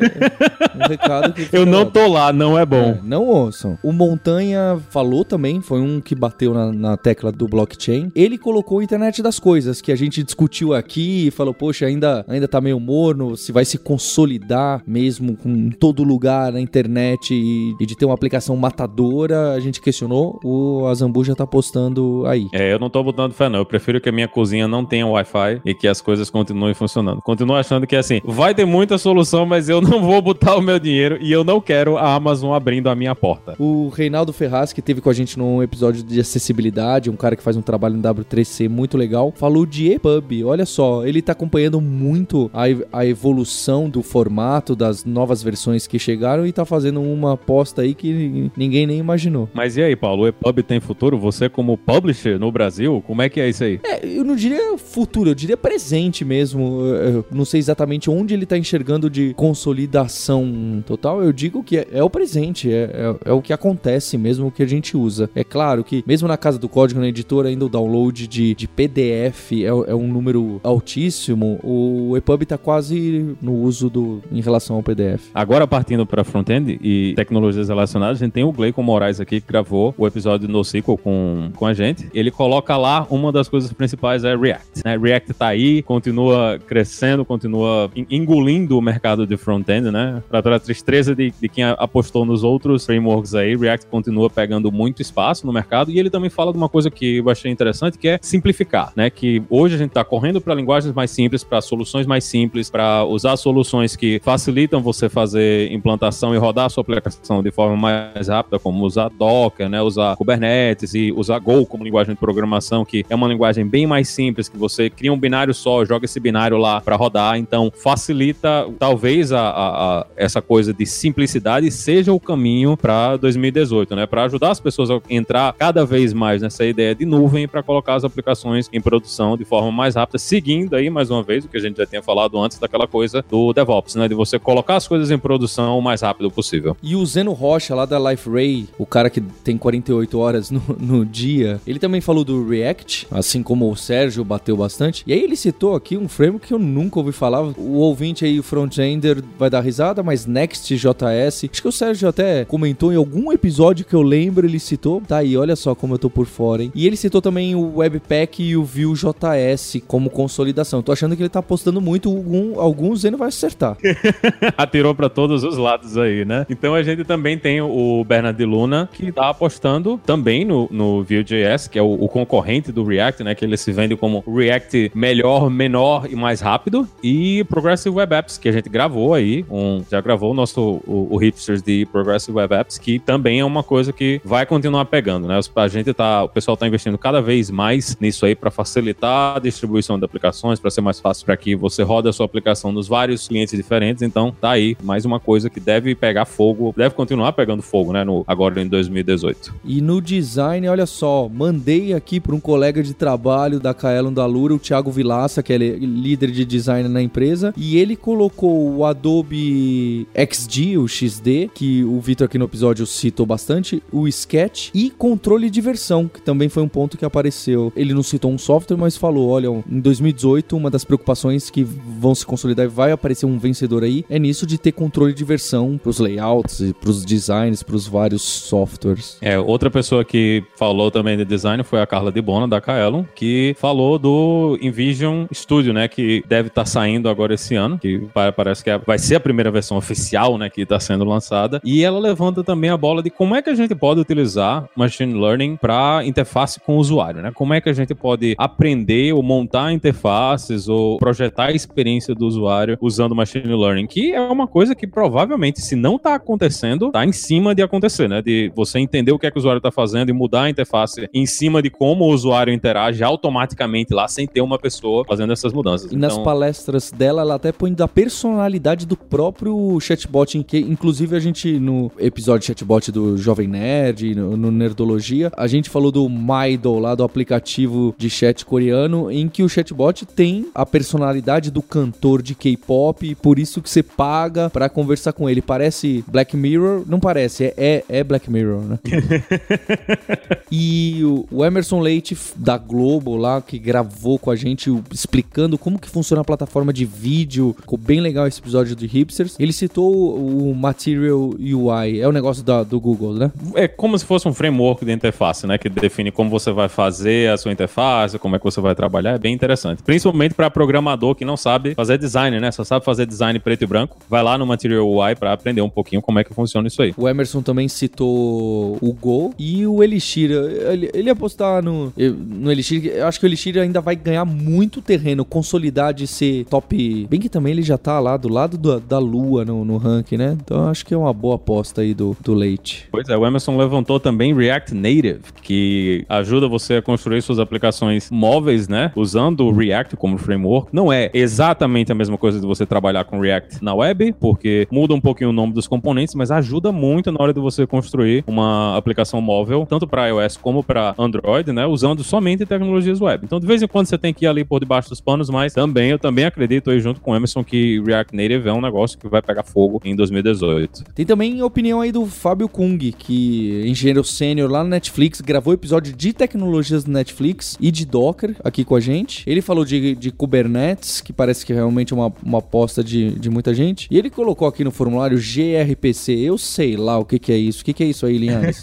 um 0.76 0.88
recado 0.88 1.34
que. 1.34 1.48
Eu 1.52 1.66
não 1.66 1.86
tô 1.86 2.08
lá, 2.08 2.32
não 2.34 2.58
é 2.58 2.66
bom. 2.66 2.92
É, 2.92 3.00
não 3.04 3.26
ouçam. 3.26 3.78
O 3.84 3.92
Montanha 3.92 4.80
falou 4.90 5.24
também, 5.24 5.62
foi 5.62 5.80
um 5.80 6.02
que 6.02 6.16
bateu 6.16 6.54
na, 6.54 6.72
na 6.72 6.98
tecla 6.98 7.32
do 7.32 7.48
blockchain. 7.48 8.12
Ele 8.16 8.38
colocou 8.38 8.80
a 8.80 8.84
internet 8.84 9.22
das 9.22 9.40
coisas, 9.40 9.82
que 9.82 9.92
a 9.92 9.96
gente 9.96 10.24
discutiu 10.24 10.74
aqui 10.74 11.28
e 11.28 11.32
falou, 11.32 11.54
poxa, 11.54 11.86
ainda, 11.86 12.26
ainda 12.28 12.48
tá 12.48 12.60
meio 12.60 12.80
morno, 12.80 13.38
se 13.38 13.52
vai 13.52 13.66
se 13.66 13.78
consolidar 13.78 14.82
mesmo 14.86 15.36
com 15.38 15.70
todo 15.70 16.04
lugar 16.04 16.52
na 16.52 16.60
internet 16.60 17.34
e, 17.34 17.76
e 17.80 17.86
de 17.86 17.96
ter 17.96 18.06
uma 18.06 18.14
aplicação 18.14 18.56
matadora, 18.56 19.54
a 19.54 19.60
gente 19.60 19.82
questionou. 19.82 20.40
O 20.44 20.86
Azambu 20.88 21.24
já 21.24 21.36
tá 21.36 21.46
postando 21.46 22.24
aí. 22.26 22.48
É, 22.54 22.74
eu 22.74 22.80
não 22.80 22.90
tô 22.90 23.04
botando 23.04 23.34
fé, 23.34 23.48
não. 23.50 23.60
Eu 23.60 23.66
prefiro 23.66 24.01
que 24.02 24.10
a 24.10 24.12
minha 24.12 24.28
cozinha 24.28 24.68
não 24.68 24.84
tenha 24.84 25.08
Wi-Fi 25.08 25.62
e 25.66 25.74
que 25.74 25.88
as 25.88 26.02
coisas 26.02 26.30
continuem 26.30 26.74
funcionando. 26.74 27.22
Continuo 27.22 27.56
achando 27.56 27.88
que 27.88 27.96
assim, 27.96 28.22
vai 28.26 28.54
ter 28.54 28.66
muita 28.66 28.98
solução, 28.98 29.46
mas 29.46 29.70
eu 29.70 29.80
não 29.82 30.02
vou 30.02 30.22
botar 30.22 30.56
o 30.56 30.62
meu 30.62 30.80
dinheiro 30.80 31.18
e 31.22 31.32
eu 31.32 31.44
não 31.44 31.62
quero 31.62 31.98
a 31.98 32.14
Amazon 32.14 32.54
abrindo 32.54 32.90
a 32.90 32.96
minha 32.96 33.16
porta. 33.16 33.56
O 33.60 33.90
Reinaldo 33.90 34.34
Ferraz, 34.34 34.74
que 34.74 34.82
teve 34.82 35.02
com 35.02 35.10
a 35.10 35.14
gente 35.14 35.38
num 35.38 35.62
episódio 35.62 36.04
de 36.04 36.20
acessibilidade, 36.20 37.10
um 37.10 37.16
cara 37.16 37.36
que 37.36 37.44
faz 37.44 37.56
um 37.56 37.62
trabalho 37.62 37.96
no 37.96 38.02
W3C 38.02 38.68
muito 38.68 38.98
legal, 38.98 39.34
falou 39.36 39.66
de 39.66 39.92
EPUB. 39.92 40.44
Olha 40.44 40.66
só, 40.66 41.06
ele 41.06 41.22
tá 41.22 41.32
acompanhando 41.34 41.80
muito 41.80 42.50
a, 42.54 42.64
a 43.00 43.06
evolução 43.06 43.90
do 43.90 44.02
formato, 44.02 44.76
das 44.76 45.06
novas 45.06 45.44
versões 45.44 45.88
que 45.88 46.00
chegaram 46.00 46.46
e 46.46 46.52
tá 46.52 46.66
fazendo 46.66 47.02
uma 47.02 47.34
aposta 47.34 47.82
aí 47.82 47.94
que 47.94 48.52
ninguém 48.56 48.88
nem 48.88 48.98
imaginou. 48.98 49.50
Mas 49.54 49.78
e 49.78 49.84
aí, 49.84 49.96
Paulo, 49.96 50.24
o 50.24 50.28
EPUB 50.28 50.64
tem 50.64 50.80
futuro? 50.80 51.18
Você 51.20 51.50
como 51.50 51.78
publisher 51.78 52.40
no 52.40 52.52
Brasil, 52.52 53.04
como 53.06 53.22
é 53.22 53.30
que 53.30 53.40
é 53.40 53.50
isso 53.50 53.64
aí? 53.64 53.80
É, 53.84 53.91
eu 54.04 54.24
não 54.24 54.36
diria 54.36 54.78
futuro, 54.78 55.30
eu 55.30 55.36
diria 55.36 55.58
presente 55.58 56.24
mesmo. 56.24 56.82
Eu 56.86 57.26
não 57.32 57.46
sei 57.46 57.60
exatamente 57.60 58.10
onde 58.10 58.34
ele 58.34 58.46
tá 58.46 58.58
enxergando 58.58 59.10
de 59.10 59.34
consolidação 59.34 60.84
total. 60.86 61.22
Eu 61.22 61.32
digo 61.32 61.64
que 61.64 61.78
é, 61.78 61.88
é 61.92 62.04
o 62.04 62.10
presente, 62.10 62.72
é, 62.72 62.90
é, 62.94 63.30
é, 63.30 63.32
o 63.32 63.42
que 63.42 63.54
acontece 63.54 64.18
mesmo, 64.18 64.48
o 64.48 64.52
que 64.52 64.64
a 64.64 64.68
gente 64.68 64.96
usa. 64.96 65.30
É 65.36 65.44
claro 65.44 65.84
que 65.84 66.04
mesmo 66.06 66.28
na 66.28 66.38
casa 66.38 66.58
do 66.58 66.70
código, 66.70 67.00
na 67.00 67.08
editora, 67.08 67.50
ainda 67.50 67.66
o 67.66 67.70
download 67.70 68.28
de, 68.28 68.54
de 68.54 68.68
PDF 68.68 69.52
é, 69.54 69.66
é 69.66 69.96
um 69.96 70.08
número 70.08 70.60
altíssimo. 70.64 71.60
O 71.64 72.16
EPUB 72.18 72.46
tá 72.46 72.58
quase 72.58 73.36
no 73.42 73.54
uso 73.54 73.90
do 73.90 74.22
em 74.32 74.42
relação 74.42 74.76
ao 74.76 74.84
PDF. 74.84 75.30
Agora 75.34 75.68
partindo 75.68 76.06
para 76.06 76.24
front-end 76.24 76.80
e 76.82 77.14
tecnologias 77.16 77.70
relacionadas, 77.70 78.22
a 78.22 78.26
gente 78.26 78.34
tem 78.34 78.44
o 78.44 78.52
Gleicon 78.52 78.84
Moraes 78.84 79.20
aqui 79.20 79.42
que 79.42 79.48
gravou 79.48 79.94
o 79.98 80.06
episódio 80.06 80.48
do 80.48 80.52
NoSQL 80.52 80.98
com, 80.98 81.52
com 81.56 81.66
a 81.66 81.74
gente. 81.74 82.10
Ele 82.14 82.32
coloca 82.32 82.76
lá 82.78 83.06
uma 83.10 83.32
das 83.32 83.48
coisas 83.48 83.72
principais 83.82 84.24
é 84.24 84.36
React. 84.36 84.84
Né? 84.86 84.96
React 84.96 85.34
tá 85.34 85.48
aí, 85.48 85.82
continua 85.82 86.60
crescendo, 86.68 87.26
continua 87.26 87.90
engolindo 88.12 88.78
o 88.78 88.82
mercado 88.82 89.26
de 89.26 89.36
front-end, 89.36 89.90
né? 89.90 90.22
Para 90.30 90.56
a 90.56 90.60
tristeza 90.60 91.16
de, 91.16 91.34
de 91.42 91.50
quem 91.50 91.64
apostou 91.64 92.24
nos 92.24 92.44
outros 92.44 92.86
frameworks 92.86 93.34
aí, 93.34 93.56
React 93.56 93.88
continua 93.88 94.30
pegando 94.30 94.72
muito 94.72 95.02
espaço 95.02 95.48
no 95.48 95.54
mercado 95.54 95.90
e 95.90 95.98
ele 95.98 96.12
também 96.12 96.30
fala 96.30 96.52
de 96.52 96.60
uma 96.60 96.70
coisa 96.70 96.92
que 96.92 97.18
eu 97.18 97.30
achei 97.30 97.52
interessante, 97.52 97.98
que 97.98 98.08
é 98.08 98.20
simplificar, 98.22 98.94
né? 98.96 99.10
Que 99.10 99.42
hoje 99.50 99.74
a 99.74 99.78
gente 99.80 99.90
está 99.90 100.04
correndo 100.04 100.40
para 100.40 100.54
linguagens 100.54 100.94
mais 100.94 101.10
simples, 101.10 101.44
para 101.44 101.60
soluções 101.60 102.06
mais 102.06 102.24
simples, 102.24 102.70
para 102.70 103.04
usar 103.04 103.36
soluções 103.38 103.96
que 103.96 104.22
facilitam 104.24 104.80
você 104.80 105.10
fazer 105.10 105.72
implantação 105.72 106.36
e 106.36 106.38
rodar 106.38 106.66
a 106.66 106.70
sua 106.70 106.82
aplicação 106.82 107.42
de 107.42 107.50
forma 107.50 107.76
mais 107.76 108.28
rápida, 108.28 108.60
como 108.60 108.86
usar 108.86 109.10
Docker, 109.10 109.68
né? 109.68 109.82
Usar 109.82 110.16
Kubernetes 110.18 110.94
e 110.94 111.12
usar 111.12 111.40
Go 111.40 111.66
como 111.66 111.84
linguagem 111.84 112.14
de 112.14 112.20
programação, 112.20 112.86
que 112.86 113.04
é 113.10 113.16
uma 113.16 113.28
linguagem 113.28 113.71
bem 113.72 113.88
mais 113.88 114.10
simples, 114.10 114.50
que 114.50 114.58
você 114.58 114.90
cria 114.90 115.14
um 115.14 115.18
binário 115.18 115.54
só, 115.54 115.86
joga 115.86 116.04
esse 116.04 116.20
binário 116.20 116.58
lá 116.58 116.82
para 116.82 116.98
rodar, 116.98 117.38
então 117.38 117.72
facilita 117.74 118.68
talvez 118.78 119.32
a, 119.32 119.40
a, 119.40 120.00
a, 120.00 120.08
essa 120.18 120.42
coisa 120.42 120.74
de 120.74 120.86
simplicidade 120.86 121.72
seja 121.72 122.12
o 122.12 122.20
caminho 122.20 122.76
para 122.76 123.16
2018, 123.16 123.96
né? 123.96 124.06
Para 124.06 124.26
ajudar 124.26 124.52
as 124.52 124.60
pessoas 124.60 124.92
a 124.92 125.00
entrar 125.10 125.54
cada 125.54 125.86
vez 125.86 126.12
mais 126.12 126.42
nessa 126.42 126.66
ideia 126.66 126.94
de 126.94 127.06
nuvem 127.06 127.48
para 127.48 127.64
colocar 127.64 127.96
as 127.96 128.04
aplicações 128.04 128.70
em 128.74 128.82
produção 128.82 129.38
de 129.38 129.46
forma 129.46 129.72
mais 129.72 129.96
rápida, 129.96 130.20
seguindo 130.20 130.76
aí 130.76 130.90
mais 130.90 131.10
uma 131.10 131.24
vez 131.24 131.46
o 131.46 131.48
que 131.48 131.58
a 131.58 131.62
gente 131.62 131.78
já 131.78 131.86
tinha 131.86 132.04
falado 132.04 132.38
antes 132.38 132.60
daquela 132.60 132.88
coisa 132.88 133.24
do 133.30 133.54
DevOps, 133.54 133.96
né? 133.96 134.10
De 134.10 134.14
você 134.14 134.38
colocar 134.38 134.76
as 134.76 134.88
coisas 134.88 135.10
em 135.12 135.18
produção 135.18 135.80
o 135.80 135.82
mais 135.82 136.02
rápido 136.02 136.30
possível. 136.30 136.76
E 136.84 136.94
o 136.94 137.06
Zeno 137.06 137.32
Rocha 137.32 137.74
lá 137.74 137.86
da 137.86 137.98
Life 137.98 138.30
Ray, 138.30 138.68
o 138.78 138.86
cara 138.86 139.10
que 139.10 139.22
tem 139.22 139.58
48 139.58 140.20
horas 140.20 140.52
no, 140.52 140.62
no 140.78 141.06
dia, 141.06 141.62
ele 141.66 141.80
também 141.80 142.02
falou 142.02 142.26
do 142.26 142.46
React, 142.48 143.08
assim 143.12 143.42
como 143.42 143.61
o 143.70 143.76
Sérgio 143.76 144.24
bateu 144.24 144.56
bastante. 144.56 145.04
E 145.06 145.14
aí 145.14 145.24
ele 145.24 145.36
citou 145.36 145.76
aqui 145.76 145.98
um 145.98 146.08
framework 146.08 146.48
que 146.48 146.54
eu 146.54 146.60
nunca 146.60 147.00
ouvi 147.00 147.12
falar. 147.12 147.42
O 147.42 147.78
ouvinte 147.78 148.26
aí, 148.26 148.40
o 148.40 148.44
front-ender, 148.44 149.24
vai 149.38 149.50
dar 149.50 149.62
risada, 149.62 150.02
mas 150.04 150.26
Next.js, 150.26 151.46
acho 151.52 151.62
que 151.62 151.68
o 151.68 151.72
Sérgio 151.72 152.10
até 152.10 152.46
comentou 152.46 152.92
em 152.92 152.96
algum 152.96 153.32
episódio 153.32 153.86
que 153.86 153.94
eu 153.94 154.02
lembro, 154.02 154.46
ele 154.46 154.60
citou. 154.60 155.02
Tá 155.08 155.18
aí, 155.18 155.36
olha 155.38 155.56
só 155.56 155.76
como 155.76 155.94
eu 155.96 156.00
tô 156.00 156.10
por 156.10 156.26
fora, 156.26 156.64
hein? 156.64 156.72
E 156.74 156.88
ele 156.88 156.96
citou 156.96 157.22
também 157.22 157.56
o 157.56 157.78
Webpack 157.78 158.44
e 158.44 158.56
o 158.56 158.64
Vue.js 158.64 159.82
como 159.88 160.10
consolidação. 160.10 160.82
Tô 160.82 160.92
achando 160.92 161.16
que 161.16 161.22
ele 161.22 161.30
tá 161.30 161.40
apostando 161.40 161.82
muito, 161.82 162.10
algum, 162.10 162.60
alguns 162.60 163.04
ele 163.04 163.16
vai 163.16 163.30
acertar. 163.30 163.78
Atirou 164.58 164.94
para 164.96 165.10
todos 165.10 165.44
os 165.44 165.58
lados 165.58 165.98
aí, 165.98 166.26
né? 166.26 166.46
Então 166.50 166.74
a 166.74 166.84
gente 166.84 167.04
também 167.04 167.38
tem 167.38 167.62
o 167.62 168.04
Bernard 168.04 168.44
Luna, 168.44 168.90
que 168.92 169.12
tá 169.12 169.30
apostando 169.30 170.00
também 170.06 170.46
no, 170.46 170.68
no 170.72 171.04
Vue.js, 171.04 171.68
que 171.68 171.78
é 171.78 171.82
o, 171.82 171.94
o, 171.94 172.08
concorrente 172.08 172.72
do 172.72 172.84
React, 172.84 173.24
né? 173.24 173.36
Que 173.42 173.46
ele 173.46 173.58
se 173.58 173.72
vende 173.72 173.96
como 173.96 174.24
React 174.28 174.92
melhor, 174.94 175.50
menor 175.50 176.06
e 176.08 176.16
mais 176.16 176.42
rápido. 176.42 176.88
E 177.04 177.44
Progressive 177.46 177.96
Web 177.96 178.14
Apps, 178.14 178.38
que 178.38 178.48
a 178.48 178.52
gente 178.52 178.70
gravou 178.70 179.16
aí, 179.16 179.44
um, 179.50 179.84
já 179.90 180.00
gravou 180.00 180.30
o 180.30 180.34
nosso 180.36 180.80
o, 180.86 181.08
o 181.10 181.18
Hipsters 181.18 181.64
de 181.64 181.88
Progressive 181.88 182.38
Web 182.38 182.54
Apps, 182.54 182.78
que 182.78 183.00
também 183.00 183.40
é 183.40 183.44
uma 183.44 183.64
coisa 183.64 183.92
que 183.92 184.22
vai 184.24 184.46
continuar 184.46 184.86
pegando, 184.86 185.28
né? 185.28 185.40
A 185.56 185.68
gente 185.68 185.92
tá, 185.92 186.24
o 186.24 186.30
pessoal 186.30 186.56
tá 186.56 186.68
investindo 186.68 187.00
cada 187.00 187.20
vez 187.20 187.50
mais 187.50 187.98
nisso 188.00 188.28
aí 188.28 188.36
para 188.36 188.52
facilitar 188.52 189.38
a 189.38 189.40
distribuição 189.40 189.98
de 189.98 190.06
aplicações, 190.06 190.60
para 190.60 190.70
ser 190.70 190.82
mais 190.82 191.00
fácil 191.00 191.26
para 191.26 191.36
que 191.36 191.56
você 191.56 191.82
roda 191.82 192.12
a 192.12 192.14
sua 192.14 192.28
aplicação 192.28 192.72
nos 192.72 192.88
vários 192.88 193.28
clientes 193.28 193.58
diferentes. 193.58 194.04
Então, 194.04 194.36
tá 194.40 194.52
aí 194.52 194.78
mais 194.84 195.04
uma 195.04 195.20
coisa 195.20 195.50
que 195.50 195.60
deve 195.60 195.96
pegar 195.96 196.26
fogo, 196.26 196.76
deve 196.78 196.94
continuar 196.94 197.34
pegando 197.34 197.64
fogo, 197.64 197.92
né? 197.92 198.04
No, 198.04 198.24
agora 198.28 198.62
em 198.62 198.68
2018. 198.68 199.56
E 199.66 199.82
no 199.82 200.00
design, 200.00 200.70
olha 200.70 200.86
só, 200.86 201.28
mandei 201.28 201.96
aqui 201.96 202.20
para 202.20 202.36
um 202.36 202.40
colega 202.40 202.84
de 202.84 202.94
trabalho 202.94 203.31
da 203.60 203.74
Kaelon 203.74 204.14
da 204.14 204.26
Lura, 204.26 204.54
o 204.54 204.60
Thiago 204.60 204.92
Vilaça, 204.92 205.44
que 205.44 205.54
é 205.54 205.58
líder 205.58 206.32
de 206.32 206.46
design 206.46 206.88
na 206.90 207.02
empresa, 207.02 207.54
e 207.58 207.78
ele 207.78 207.96
colocou 207.96 208.76
o 208.76 208.86
Adobe 208.86 210.08
XD, 210.16 210.78
o 210.78 210.88
XD, 210.88 211.50
que 211.54 211.84
o 211.84 212.00
Vitor 212.00 212.26
aqui 212.26 212.38
no 212.38 212.46
episódio 212.46 212.86
citou 212.86 213.26
bastante, 213.26 213.82
o 213.92 214.08
Sketch 214.08 214.70
e 214.74 214.90
controle 214.90 215.50
de 215.50 215.62
versão, 215.62 216.08
que 216.08 216.22
também 216.22 216.50
foi 216.50 216.64
um 216.64 216.68
ponto 216.68 216.98
que 216.98 217.06
apareceu. 217.06 217.72
Ele 217.76 217.94
não 217.94 218.04
citou 218.04 218.32
um 218.32 218.38
software, 218.38 218.78
mas 218.78 218.98
falou: 218.98 219.30
olha, 219.30 219.48
em 219.48 219.80
2018, 219.80 220.56
uma 220.56 220.70
das 220.70 220.84
preocupações 220.84 221.50
que 221.50 221.64
vão 221.64 222.16
se 222.16 222.26
consolidar 222.26 222.66
e 222.66 222.70
vai 222.70 222.92
aparecer 222.92 223.26
um 223.26 223.38
vencedor 223.38 223.84
aí 223.84 224.06
é 224.10 224.20
nisso 224.20 224.46
de 224.46 224.58
ter 224.58 224.72
controle 224.72 225.14
de 225.14 225.24
versão 225.24 225.78
para 225.78 225.90
os 225.90 226.00
layouts 226.00 226.62
para 226.80 226.90
os 226.90 227.06
designs, 227.06 227.64
para 227.64 227.76
os 227.76 227.88
vários 227.88 228.22
softwares. 228.22 229.18
É, 229.22 229.40
outra 229.40 229.70
pessoa 229.70 230.04
que 230.04 230.44
falou 230.56 230.92
também 230.92 231.18
de 231.18 231.26
design 231.26 231.64
foi 231.64 231.82
a 231.82 231.88
Carla 231.88 232.12
de 232.12 232.22
Bona, 232.22 232.48
da 232.48 232.62
Kaelon, 232.62 233.04
que 233.22 233.56
falou 233.60 234.00
do 234.00 234.58
InVision 234.64 235.26
Studio, 235.32 235.72
né? 235.74 235.88
Que 235.88 236.24
deve 236.28 236.48
estar 236.48 236.66
saindo 236.66 237.08
agora 237.08 237.36
esse 237.36 237.54
ano, 237.54 237.78
que 237.78 238.00
pa- 238.12 238.32
parece 238.32 238.64
que 238.64 238.70
é- 238.72 238.80
vai 238.80 238.98
ser 238.98 239.14
a 239.14 239.20
primeira 239.20 239.52
versão 239.52 239.78
oficial, 239.78 240.40
né? 240.40 240.50
Que 240.50 240.62
está 240.62 240.80
sendo 240.80 241.06
lançada. 241.06 241.62
E 241.64 241.84
ela 241.84 242.00
levanta 242.00 242.44
também 242.44 242.72
a 242.72 242.78
bola 242.78 243.04
de 243.04 243.12
como 243.12 243.36
é 243.36 243.42
que 243.44 243.52
a 243.52 243.54
gente 243.54 243.76
pode 243.76 244.00
utilizar 244.00 244.68
machine 244.76 245.14
learning 245.14 245.56
para 245.56 246.02
interface 246.04 246.60
com 246.60 246.78
o 246.78 246.80
usuário, 246.80 247.22
né? 247.22 247.32
Como 247.32 247.54
é 247.54 247.62
que 247.62 247.70
a 247.70 247.74
gente 247.74 247.94
pode 247.94 248.34
aprender 248.40 249.14
ou 249.14 249.22
montar 249.22 249.72
interfaces 249.72 250.68
ou 250.68 250.98
projetar 250.98 251.46
a 251.50 251.52
experiência 251.52 252.16
do 252.16 252.26
usuário 252.26 252.76
usando 252.82 253.14
machine 253.14 253.54
learning, 253.54 253.86
que 253.86 254.14
é 254.14 254.20
uma 254.20 254.48
coisa 254.48 254.74
que 254.74 254.88
provavelmente, 254.88 255.62
se 255.62 255.76
não 255.76 255.98
está 255.98 256.16
acontecendo, 256.16 256.88
está 256.88 257.06
em 257.06 257.12
cima 257.12 257.54
de 257.54 257.62
acontecer, 257.62 258.10
né? 258.10 258.20
De 258.20 258.52
você 258.56 258.80
entender 258.80 259.12
o 259.12 259.20
que 259.20 259.28
é 259.28 259.32
que 259.32 259.38
o 259.38 259.42
usuário 259.42 259.60
está 259.60 259.70
fazendo 259.72 260.10
e 260.10 260.14
mudar 260.14 260.44
a 260.46 260.50
interface 260.50 261.08
em 261.14 261.28
cima 261.28 261.62
de 261.62 261.70
como 261.70 262.06
o 262.06 262.08
usuário 262.12 262.52
interage 262.52 263.04
automaticamente 263.12 263.94
lá, 263.94 264.08
sem 264.08 264.28
ter 264.28 264.42
uma 264.42 264.58
pessoa 264.58 265.04
fazendo 265.06 265.32
essas 265.34 265.54
mudanças. 265.54 265.92
E 265.92 265.96
nas 265.96 266.14
Então, 266.14 266.24
palestras 266.24 266.92
dela, 266.92 267.22
ela 267.22 267.36
até 267.36 267.52
põe 267.52 267.74
da 267.74 267.88
personalidade 267.88 268.86
do 268.86 268.96
próprio 268.98 269.80
chatbot, 269.80 270.38
em 270.38 270.44
que, 270.44 270.58
inclusive, 270.58 271.16
a 271.16 271.20
gente, 271.20 271.60
no 271.60 271.92
episódio 272.00 272.48
chatbot 272.48 272.92
do 272.92 273.18
Jovem 273.18 273.48
Nerd, 273.48 274.16
no, 274.16 274.36
no 274.38 274.52
Nerdologia, 274.52 275.32
a 275.36 275.48
gente 275.48 275.70
falou 275.70 275.92
do 275.92 276.08
Maido, 276.10 276.80
lá 276.80 276.96
do 276.96 277.04
aplicativo 277.04 277.94
de 277.98 278.10
chat 278.10 278.46
coreano, 278.46 279.12
em 279.12 279.28
que 279.28 279.44
o 279.44 279.50
chatbot 279.50 280.06
tem 280.06 280.48
a 280.54 280.66
personalidade 280.66 281.52
do 281.52 281.62
cantor 281.62 282.22
de 282.22 282.34
K-pop, 282.36 283.06
e 283.06 283.16
por 283.16 283.38
isso 283.38 283.62
que 283.62 283.70
você 283.70 283.84
paga 283.84 284.50
pra 284.50 284.70
conversar 284.70 285.14
com 285.14 285.30
ele. 285.30 285.42
Parece 285.42 286.04
Black 286.08 286.36
Mirror? 286.36 286.84
Não 286.88 287.00
parece, 287.00 287.46
é, 287.46 287.54
é, 287.58 287.84
é 287.90 288.04
Black 288.04 288.30
Mirror, 288.32 288.62
né? 288.62 288.80
E 290.52 291.02
o, 291.32 291.46
Emerson 291.46 291.80
Leite 291.80 292.18
da 292.36 292.58
Globo 292.58 293.01
lá, 293.10 293.42
que 293.42 293.58
gravou 293.58 294.18
com 294.20 294.30
a 294.32 294.36
gente 294.36 294.70
explicando 294.92 295.58
como 295.58 295.80
que 295.80 295.90
funciona 295.90 296.22
a 296.22 296.26
plataforma 296.26 296.72
de 296.74 296.86
vídeo. 296.86 297.56
Ficou 297.60 297.78
bem 297.78 298.00
legal 298.02 298.28
esse 298.28 298.40
episódio 298.40 298.76
de 298.76 298.86
Hipsters. 298.88 299.36
Ele 299.40 299.54
citou 299.54 299.92
o, 299.94 300.52
o 300.52 300.56
Material 300.56 301.32
UI, 301.40 302.00
é 302.00 302.08
o 302.08 302.12
negócio 302.12 302.44
da- 302.44 302.64
do 302.64 302.80
Google, 302.80 303.14
né? 303.14 303.32
é 303.56 303.68
como 303.68 303.98
se 303.98 304.06
fosse 304.06 304.28
um 304.28 304.34
framework 304.34 304.84
de 304.86 304.92
interface, 304.92 305.46
né? 305.48 305.58
Que 305.58 305.70
define 305.70 306.12
como 306.12 306.30
você 306.30 306.52
vai 306.52 306.70
fazer 306.70 307.30
a 307.32 307.38
sua 307.38 307.52
interface, 307.52 308.18
como 308.20 308.36
é 308.36 308.40
que 308.40 308.46
você 308.46 308.62
vai 308.62 308.76
trabalhar. 308.76 309.12
É 309.16 309.20
bem 309.20 309.34
interessante. 309.34 309.82
Principalmente 309.84 310.34
para 310.36 310.50
programador 310.50 311.16
que 311.16 311.26
não 311.26 311.38
sabe 311.38 311.74
fazer 311.76 311.98
design, 311.98 312.40
né? 312.40 312.52
Só 312.52 312.64
sabe 312.64 312.86
fazer 312.86 313.06
design 313.06 313.40
preto 313.40 313.64
e 313.64 313.68
branco. 313.68 313.98
Vai 314.10 314.24
lá 314.24 314.38
no 314.38 314.46
Material 314.46 314.88
UI 314.88 315.16
para 315.16 315.34
aprender 315.34 315.62
um 315.62 315.70
pouquinho 315.70 316.02
como 316.02 316.20
é 316.20 316.24
que 316.24 316.34
funciona 316.34 316.68
isso 316.68 316.82
aí. 316.82 316.94
O 316.98 317.08
Emerson 317.08 317.42
também 317.42 317.68
citou 317.68 318.78
o 318.82 318.94
Go 318.94 319.34
e 319.38 319.66
o 319.66 319.84
Elixir. 319.84 320.32
Ele, 320.32 320.90
ele 320.94 321.08
ia 321.08 321.16
postar 321.16 321.62
no, 321.64 321.92
no 321.98 322.52
Elixir. 322.52 322.91
Eu 322.94 323.08
acho 323.08 323.20
que 323.20 323.26
o 323.26 323.28
Elixir 323.28 323.58
ainda 323.58 323.82
vai 323.82 323.96
ganhar 323.96 324.26
muito 324.26 324.82
terreno, 324.82 325.24
consolidar 325.24 325.94
de 325.94 326.08
ser 326.08 326.46
top. 326.46 327.08
Bem 327.10 327.20
que 327.20 327.30
também 327.30 327.54
ele 327.54 327.62
já 327.62 327.78
tá 327.78 328.00
lá 328.00 328.18
do 328.18 328.30
lado 328.30 328.58
da, 328.80 329.00
lua 329.00 329.46
no, 329.46 329.66
no 329.66 329.78
ranking, 329.78 330.18
né? 330.18 330.38
Então 330.40 330.70
acho 330.70 330.86
que 330.86 330.94
é 330.94 330.98
uma 330.98 331.14
boa 331.14 331.36
aposta 331.36 331.82
aí 331.82 331.94
do, 331.94 332.16
do 332.22 332.34
Leite. 332.34 332.88
Pois 332.92 333.08
é, 333.10 333.18
o 333.18 333.26
Emerson 333.26 333.58
levantou 333.58 334.00
também 334.00 334.36
React 334.36 334.74
Native, 334.74 335.22
que 335.42 336.06
ajuda 336.08 336.48
você 336.48 336.76
a 336.76 336.82
construir 336.82 337.22
suas 337.22 337.40
aplicações 337.40 338.10
móveis, 338.12 338.68
né? 338.68 338.92
Usando 338.96 339.46
o 339.46 339.52
React 339.52 339.96
como 339.96 340.18
framework. 340.18 340.70
Não 340.72 340.92
é 340.92 341.10
exatamente 341.14 341.92
a 341.92 341.96
mesma 341.96 342.18
coisa 342.18 342.40
de 342.40 342.46
você 342.46 342.66
trabalhar 342.66 343.06
com 343.06 343.20
React 343.20 343.64
na 343.64 343.74
web, 343.74 344.14
porque 344.20 344.68
muda 344.72 344.94
um 344.94 345.02
pouquinho 345.02 345.30
o 345.30 345.34
nome 345.34 345.54
dos 345.54 345.68
componentes, 345.68 346.16
mas 346.16 346.32
ajuda 346.32 346.72
muito 346.72 347.12
na 347.12 347.22
hora 347.22 347.34
de 347.34 347.40
você 347.40 347.66
construir 347.66 348.24
uma 348.28 348.78
aplicação 348.78 349.22
móvel, 349.22 349.66
tanto 349.68 349.88
para 349.88 350.08
iOS 350.08 350.38
como 350.38 350.64
para 350.64 350.94
Android, 350.98 351.52
né? 351.52 351.66
Usando 351.66 352.04
somente 352.04 352.46
tecnologias 352.82 353.02
web. 353.02 353.26
Então, 353.26 353.40
de 353.40 353.48
vez 353.48 353.62
em 353.62 353.68
quando 353.68 353.86
você 353.86 353.98
tem 353.98 354.14
que 354.14 354.26
ir 354.26 354.28
ali 354.28 354.44
por 354.44 354.60
debaixo 354.60 354.90
dos 354.90 355.00
panos, 355.00 355.30
mas 355.30 355.54
também 355.54 355.92
eu 355.92 356.00
também 356.00 356.26
acredito 356.26 356.70
aí 356.70 356.80
junto 356.80 357.00
com 357.00 357.12
o 357.12 357.16
Emerson 357.16 357.44
que 357.44 357.82
React 357.82 358.16
Native 358.16 358.50
é 358.50 358.54
um 358.54 358.62
negócio 358.62 358.98
que 358.98 359.08
vai 359.08 359.22
pegar 359.22 359.44
fogo 359.44 359.80
em 359.86 359.96
2018. 359.96 360.84
Tem 360.96 361.06
também 361.06 361.40
a 361.40 361.46
opinião 361.46 361.82
aí 361.82 361.92
do 361.92 362.06
Fábio 362.06 362.50
Kung, 362.50 362.78
que 362.92 363.64
é 363.64 363.68
engenheiro 363.68 364.04
sênior 364.04 364.50
lá 364.50 364.64
no 364.64 364.70
Netflix, 364.70 365.22
gravou 365.22 365.54
episódio 365.54 365.94
de 365.94 366.14
tecnologias 366.14 366.84
do 366.84 366.92
Netflix 366.92 367.58
e 367.60 367.72
de 367.72 367.86
Docker 367.86 368.36
aqui 368.44 368.66
com 368.66 368.76
a 368.76 368.80
gente. 368.80 369.24
Ele 369.28 369.42
falou 369.42 369.64
de, 369.64 369.96
de 369.96 370.12
Kubernetes, 370.12 371.02
que 371.02 371.14
parece 371.14 371.46
que 371.46 371.54
é 371.54 371.56
realmente 371.56 371.94
uma, 371.94 372.12
uma 372.24 372.40
aposta 372.40 372.84
de, 372.84 373.12
de 373.12 373.30
muita 373.30 373.54
gente. 373.54 373.88
E 373.92 373.98
ele 373.98 374.10
colocou 374.10 374.48
aqui 374.48 374.64
no 374.64 374.72
formulário 374.72 375.18
gRPC. 375.18 376.14
Eu 376.14 376.38
sei 376.38 376.76
lá 376.76 376.98
o 376.98 377.06
que, 377.06 377.20
que 377.20 377.32
é 377.32 377.38
isso. 377.38 377.62
O 377.62 377.66
que, 377.66 377.74
que 377.74 377.84
é 377.84 377.88
isso 377.88 378.06
aí, 378.06 378.18
Linhares? 378.18 378.62